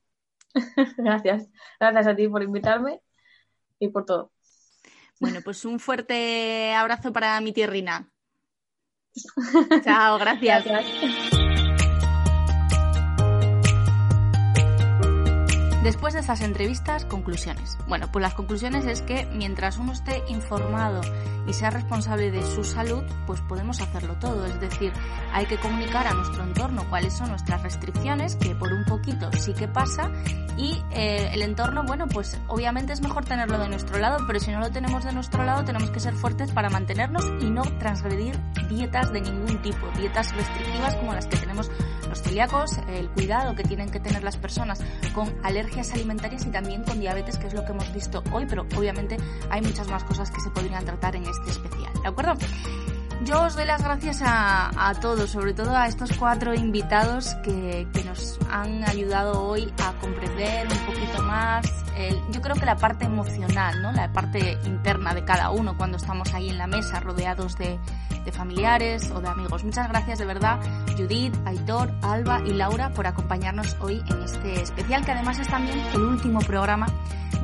Gracias, 0.98 1.48
gracias 1.78 2.06
a 2.08 2.16
ti 2.16 2.26
por 2.26 2.42
invitarme 2.42 3.00
y 3.78 3.88
por 3.88 4.04
todo. 4.04 4.32
Bueno, 5.20 5.40
pues 5.44 5.64
un 5.64 5.78
fuerte 5.78 6.72
abrazo 6.74 7.12
para 7.12 7.40
mi 7.40 7.52
tierrina. 7.52 8.10
Chao, 9.84 10.18
gracias. 10.18 10.64
gracias. 10.64 11.39
Después 15.82 16.12
de 16.12 16.20
estas 16.20 16.42
entrevistas, 16.42 17.06
conclusiones. 17.06 17.78
Bueno, 17.88 18.06
pues 18.12 18.22
las 18.22 18.34
conclusiones 18.34 18.84
es 18.84 19.00
que 19.00 19.26
mientras 19.32 19.78
uno 19.78 19.92
esté 19.92 20.22
informado 20.28 21.00
y 21.46 21.54
sea 21.54 21.70
responsable 21.70 22.30
de 22.30 22.42
su 22.42 22.64
salud, 22.64 23.02
pues 23.26 23.40
podemos 23.40 23.80
hacerlo 23.80 24.14
todo. 24.20 24.44
Es 24.44 24.60
decir, 24.60 24.92
hay 25.32 25.46
que 25.46 25.56
comunicar 25.56 26.06
a 26.06 26.12
nuestro 26.12 26.44
entorno 26.44 26.84
cuáles 26.90 27.14
son 27.14 27.30
nuestras 27.30 27.62
restricciones, 27.62 28.36
que 28.36 28.54
por 28.54 28.74
un 28.74 28.84
poquito 28.84 29.30
sí 29.32 29.54
que 29.54 29.68
pasa, 29.68 30.10
y 30.58 30.82
eh, 30.90 31.30
el 31.32 31.40
entorno, 31.40 31.82
bueno, 31.84 32.06
pues 32.08 32.38
obviamente 32.46 32.92
es 32.92 33.00
mejor 33.00 33.24
tenerlo 33.24 33.58
de 33.58 33.70
nuestro 33.70 33.98
lado, 33.98 34.18
pero 34.26 34.38
si 34.38 34.50
no 34.50 34.60
lo 34.60 34.70
tenemos 34.70 35.04
de 35.04 35.12
nuestro 35.12 35.44
lado, 35.44 35.64
tenemos 35.64 35.90
que 35.90 36.00
ser 36.00 36.12
fuertes 36.12 36.52
para 36.52 36.68
mantenernos 36.68 37.24
y 37.40 37.48
no 37.48 37.62
transgredir 37.78 38.38
dietas 38.68 39.10
de 39.12 39.22
ningún 39.22 39.62
tipo, 39.62 39.88
dietas 39.96 40.34
restrictivas 40.34 40.94
como 40.96 41.14
las 41.14 41.26
que 41.26 41.38
tenemos 41.38 41.70
los 42.06 42.20
celíacos, 42.20 42.76
el 42.88 43.08
cuidado 43.10 43.54
que 43.54 43.62
tienen 43.62 43.88
que 43.88 44.00
tener 44.00 44.22
las 44.22 44.36
personas 44.36 44.80
con 45.14 45.32
alergias 45.42 45.69
alimentarias 45.78 46.44
y 46.46 46.50
también 46.50 46.82
con 46.82 47.00
diabetes, 47.00 47.38
que 47.38 47.46
es 47.46 47.54
lo 47.54 47.64
que 47.64 47.72
hemos 47.72 47.92
visto 47.92 48.22
hoy, 48.32 48.46
pero 48.46 48.66
obviamente 48.76 49.16
hay 49.50 49.62
muchas 49.62 49.88
más 49.88 50.04
cosas 50.04 50.30
que 50.30 50.40
se 50.40 50.50
podrían 50.50 50.84
tratar 50.84 51.16
en 51.16 51.24
este 51.24 51.50
especial, 51.50 51.92
¿de 52.02 52.08
acuerdo? 52.08 52.34
Yo 53.22 53.42
os 53.42 53.54
doy 53.54 53.66
las 53.66 53.82
gracias 53.82 54.22
a, 54.22 54.88
a 54.88 54.94
todos, 54.94 55.30
sobre 55.30 55.52
todo 55.52 55.76
a 55.76 55.86
estos 55.86 56.10
cuatro 56.16 56.54
invitados 56.54 57.34
que, 57.44 57.86
que, 57.92 58.02
nos 58.04 58.38
han 58.50 58.82
ayudado 58.88 59.42
hoy 59.42 59.70
a 59.84 59.92
comprender 60.00 60.66
un 60.66 60.78
poquito 60.86 61.22
más, 61.22 61.66
el, 61.98 62.16
yo 62.32 62.40
creo 62.40 62.56
que 62.56 62.64
la 62.64 62.76
parte 62.76 63.04
emocional, 63.04 63.82
¿no? 63.82 63.92
la 63.92 64.10
parte 64.10 64.58
interna 64.64 65.12
de 65.12 65.22
cada 65.24 65.50
uno 65.50 65.76
cuando 65.76 65.98
estamos 65.98 66.32
ahí 66.32 66.48
en 66.48 66.56
la 66.56 66.66
mesa 66.66 66.98
rodeados 67.00 67.58
de, 67.58 67.78
de 68.24 68.32
familiares 68.32 69.10
o 69.10 69.20
de 69.20 69.28
amigos. 69.28 69.64
Muchas 69.64 69.88
gracias 69.88 70.18
de 70.18 70.24
verdad 70.24 70.58
Judith, 70.96 71.34
Aitor, 71.44 71.92
Alba 72.00 72.40
y 72.46 72.54
Laura 72.54 72.90
por 72.90 73.06
acompañarnos 73.06 73.76
hoy 73.80 74.02
en 74.08 74.22
este 74.22 74.62
especial 74.62 75.04
que 75.04 75.12
además 75.12 75.38
es 75.38 75.48
también 75.48 75.78
el 75.92 76.00
último 76.00 76.40
programa 76.40 76.86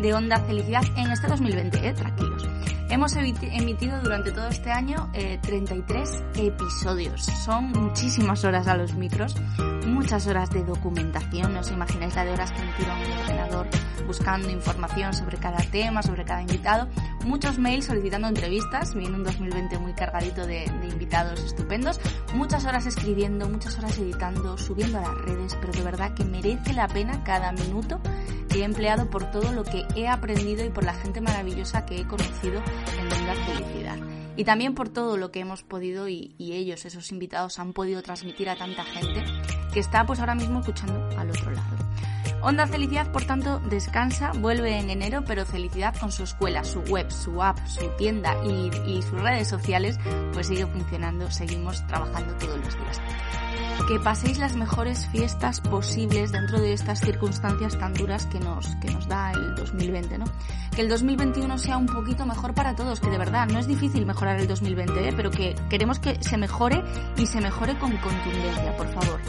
de 0.00 0.14
Onda 0.14 0.38
Felicidad 0.40 0.84
en 0.96 1.10
este 1.10 1.26
2020, 1.26 1.88
¿eh? 1.88 1.92
tranquilos. 1.92 2.48
Hemos 2.88 3.16
emitido 3.16 4.00
durante 4.00 4.30
todo 4.30 4.46
este 4.46 4.70
año 4.70 5.10
eh, 5.12 5.38
73 5.66 6.24
episodios. 6.36 7.22
Son 7.44 7.72
muchísimas 7.72 8.44
horas 8.44 8.68
a 8.68 8.76
los 8.76 8.94
micros, 8.94 9.34
muchas 9.86 10.26
horas 10.28 10.50
de 10.50 10.62
documentación. 10.62 11.54
No 11.54 11.60
os 11.60 11.70
imagináis 11.70 12.14
la 12.14 12.24
de 12.24 12.32
horas 12.32 12.52
que 12.52 12.62
me 12.62 12.72
tiro 12.74 12.92
en 12.92 13.02
el 13.02 13.18
ordenador 13.18 13.66
buscando 14.06 14.48
información 14.48 15.12
sobre 15.12 15.38
cada 15.38 15.58
tema, 15.58 16.02
sobre 16.02 16.24
cada 16.24 16.42
invitado. 16.42 16.88
Muchos 17.24 17.58
mails 17.58 17.86
solicitando 17.86 18.28
entrevistas. 18.28 18.94
Viene 18.94 19.16
un 19.16 19.24
2020 19.24 19.78
muy 19.78 19.92
cargadito 19.94 20.46
de, 20.46 20.70
de 20.80 20.88
invitados 20.88 21.40
estupendos. 21.40 22.00
Muchas 22.34 22.64
horas 22.64 22.86
escribiendo, 22.86 23.48
muchas 23.48 23.76
horas 23.78 23.98
editando, 23.98 24.56
subiendo 24.56 24.98
a 24.98 25.02
las 25.02 25.18
redes, 25.22 25.56
pero 25.60 25.72
de 25.72 25.82
verdad 25.82 26.14
que 26.14 26.24
merece 26.24 26.74
la 26.74 26.86
pena 26.86 27.24
cada 27.24 27.50
minuto 27.50 28.00
que 28.48 28.60
he 28.60 28.64
empleado 28.64 29.10
por 29.10 29.32
todo 29.32 29.50
lo 29.52 29.64
que 29.64 29.84
he 29.96 30.06
aprendido 30.06 30.64
y 30.64 30.70
por 30.70 30.84
la 30.84 30.94
gente 30.94 31.20
maravillosa 31.20 31.84
que 31.84 32.00
he 32.00 32.06
conocido 32.06 32.62
en 32.98 33.12
Onda 33.12 33.34
Felicidad. 33.46 34.15
Y 34.36 34.44
también 34.44 34.74
por 34.74 34.88
todo 34.88 35.16
lo 35.16 35.30
que 35.30 35.40
hemos 35.40 35.62
podido 35.62 36.08
y, 36.08 36.34
ellos, 36.38 36.84
esos 36.84 37.10
invitados, 37.10 37.58
han 37.58 37.72
podido 37.72 38.02
transmitir 38.02 38.48
a 38.48 38.56
tanta 38.56 38.84
gente 38.84 39.24
que 39.72 39.80
está 39.80 40.04
pues 40.06 40.20
ahora 40.20 40.34
mismo 40.34 40.60
escuchando 40.60 41.08
al 41.18 41.30
otro 41.30 41.50
lado. 41.50 41.76
Onda 42.42 42.66
Felicidad, 42.66 43.10
por 43.12 43.24
tanto, 43.24 43.58
descansa, 43.60 44.32
vuelve 44.32 44.78
en 44.78 44.90
enero, 44.90 45.24
pero 45.26 45.46
Felicidad 45.46 45.96
con 45.98 46.12
su 46.12 46.24
escuela, 46.24 46.64
su 46.64 46.80
web, 46.80 47.10
su 47.10 47.42
app, 47.42 47.58
su 47.66 47.88
tienda 47.96 48.36
y, 48.44 48.70
y 48.86 49.02
sus 49.02 49.20
redes 49.20 49.48
sociales, 49.48 49.98
pues 50.32 50.48
sigue 50.48 50.66
funcionando, 50.66 51.30
seguimos 51.30 51.86
trabajando 51.86 52.34
todos 52.36 52.58
los 52.58 52.74
días 52.76 53.00
que 53.84 54.00
paséis 54.00 54.38
las 54.38 54.56
mejores 54.56 55.06
fiestas 55.06 55.60
posibles 55.60 56.32
dentro 56.32 56.60
de 56.60 56.72
estas 56.72 57.00
circunstancias 57.00 57.78
tan 57.78 57.94
duras 57.94 58.26
que 58.26 58.40
nos, 58.40 58.74
que 58.76 58.90
nos 58.90 59.06
da 59.06 59.32
el 59.32 59.54
2020, 59.54 60.18
¿no? 60.18 60.24
Que 60.74 60.82
el 60.82 60.88
2021 60.88 61.58
sea 61.58 61.76
un 61.76 61.86
poquito 61.86 62.26
mejor 62.26 62.54
para 62.54 62.74
todos, 62.74 63.00
que 63.00 63.10
de 63.10 63.18
verdad 63.18 63.46
no 63.48 63.58
es 63.58 63.66
difícil 63.66 64.06
mejorar 64.06 64.40
el 64.40 64.48
2020, 64.48 65.08
¿eh? 65.08 65.12
pero 65.16 65.30
que 65.30 65.54
queremos 65.68 65.98
que 65.98 66.22
se 66.22 66.36
mejore 66.36 66.82
y 67.16 67.26
se 67.26 67.40
mejore 67.40 67.78
con 67.78 67.96
contundencia, 67.98 68.76
por 68.76 68.88
favor. 68.88 69.20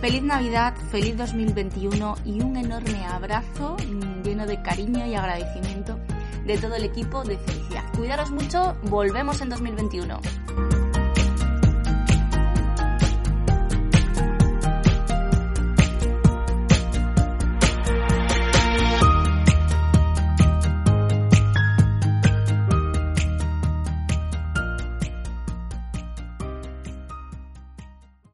Feliz 0.00 0.22
Navidad, 0.22 0.74
feliz 0.90 1.16
2021 1.18 2.16
y 2.24 2.40
un 2.40 2.56
enorme 2.56 3.04
abrazo 3.06 3.76
mm, 3.76 4.22
lleno 4.22 4.46
de 4.46 4.62
cariño 4.62 5.06
y 5.06 5.14
agradecimiento 5.14 5.98
de 6.46 6.56
todo 6.56 6.74
el 6.76 6.84
equipo 6.84 7.22
de 7.22 7.36
felicidad. 7.36 7.84
Cuidaros 7.94 8.30
mucho, 8.30 8.76
volvemos 8.84 9.42
en 9.42 9.50
2021. 9.50 10.20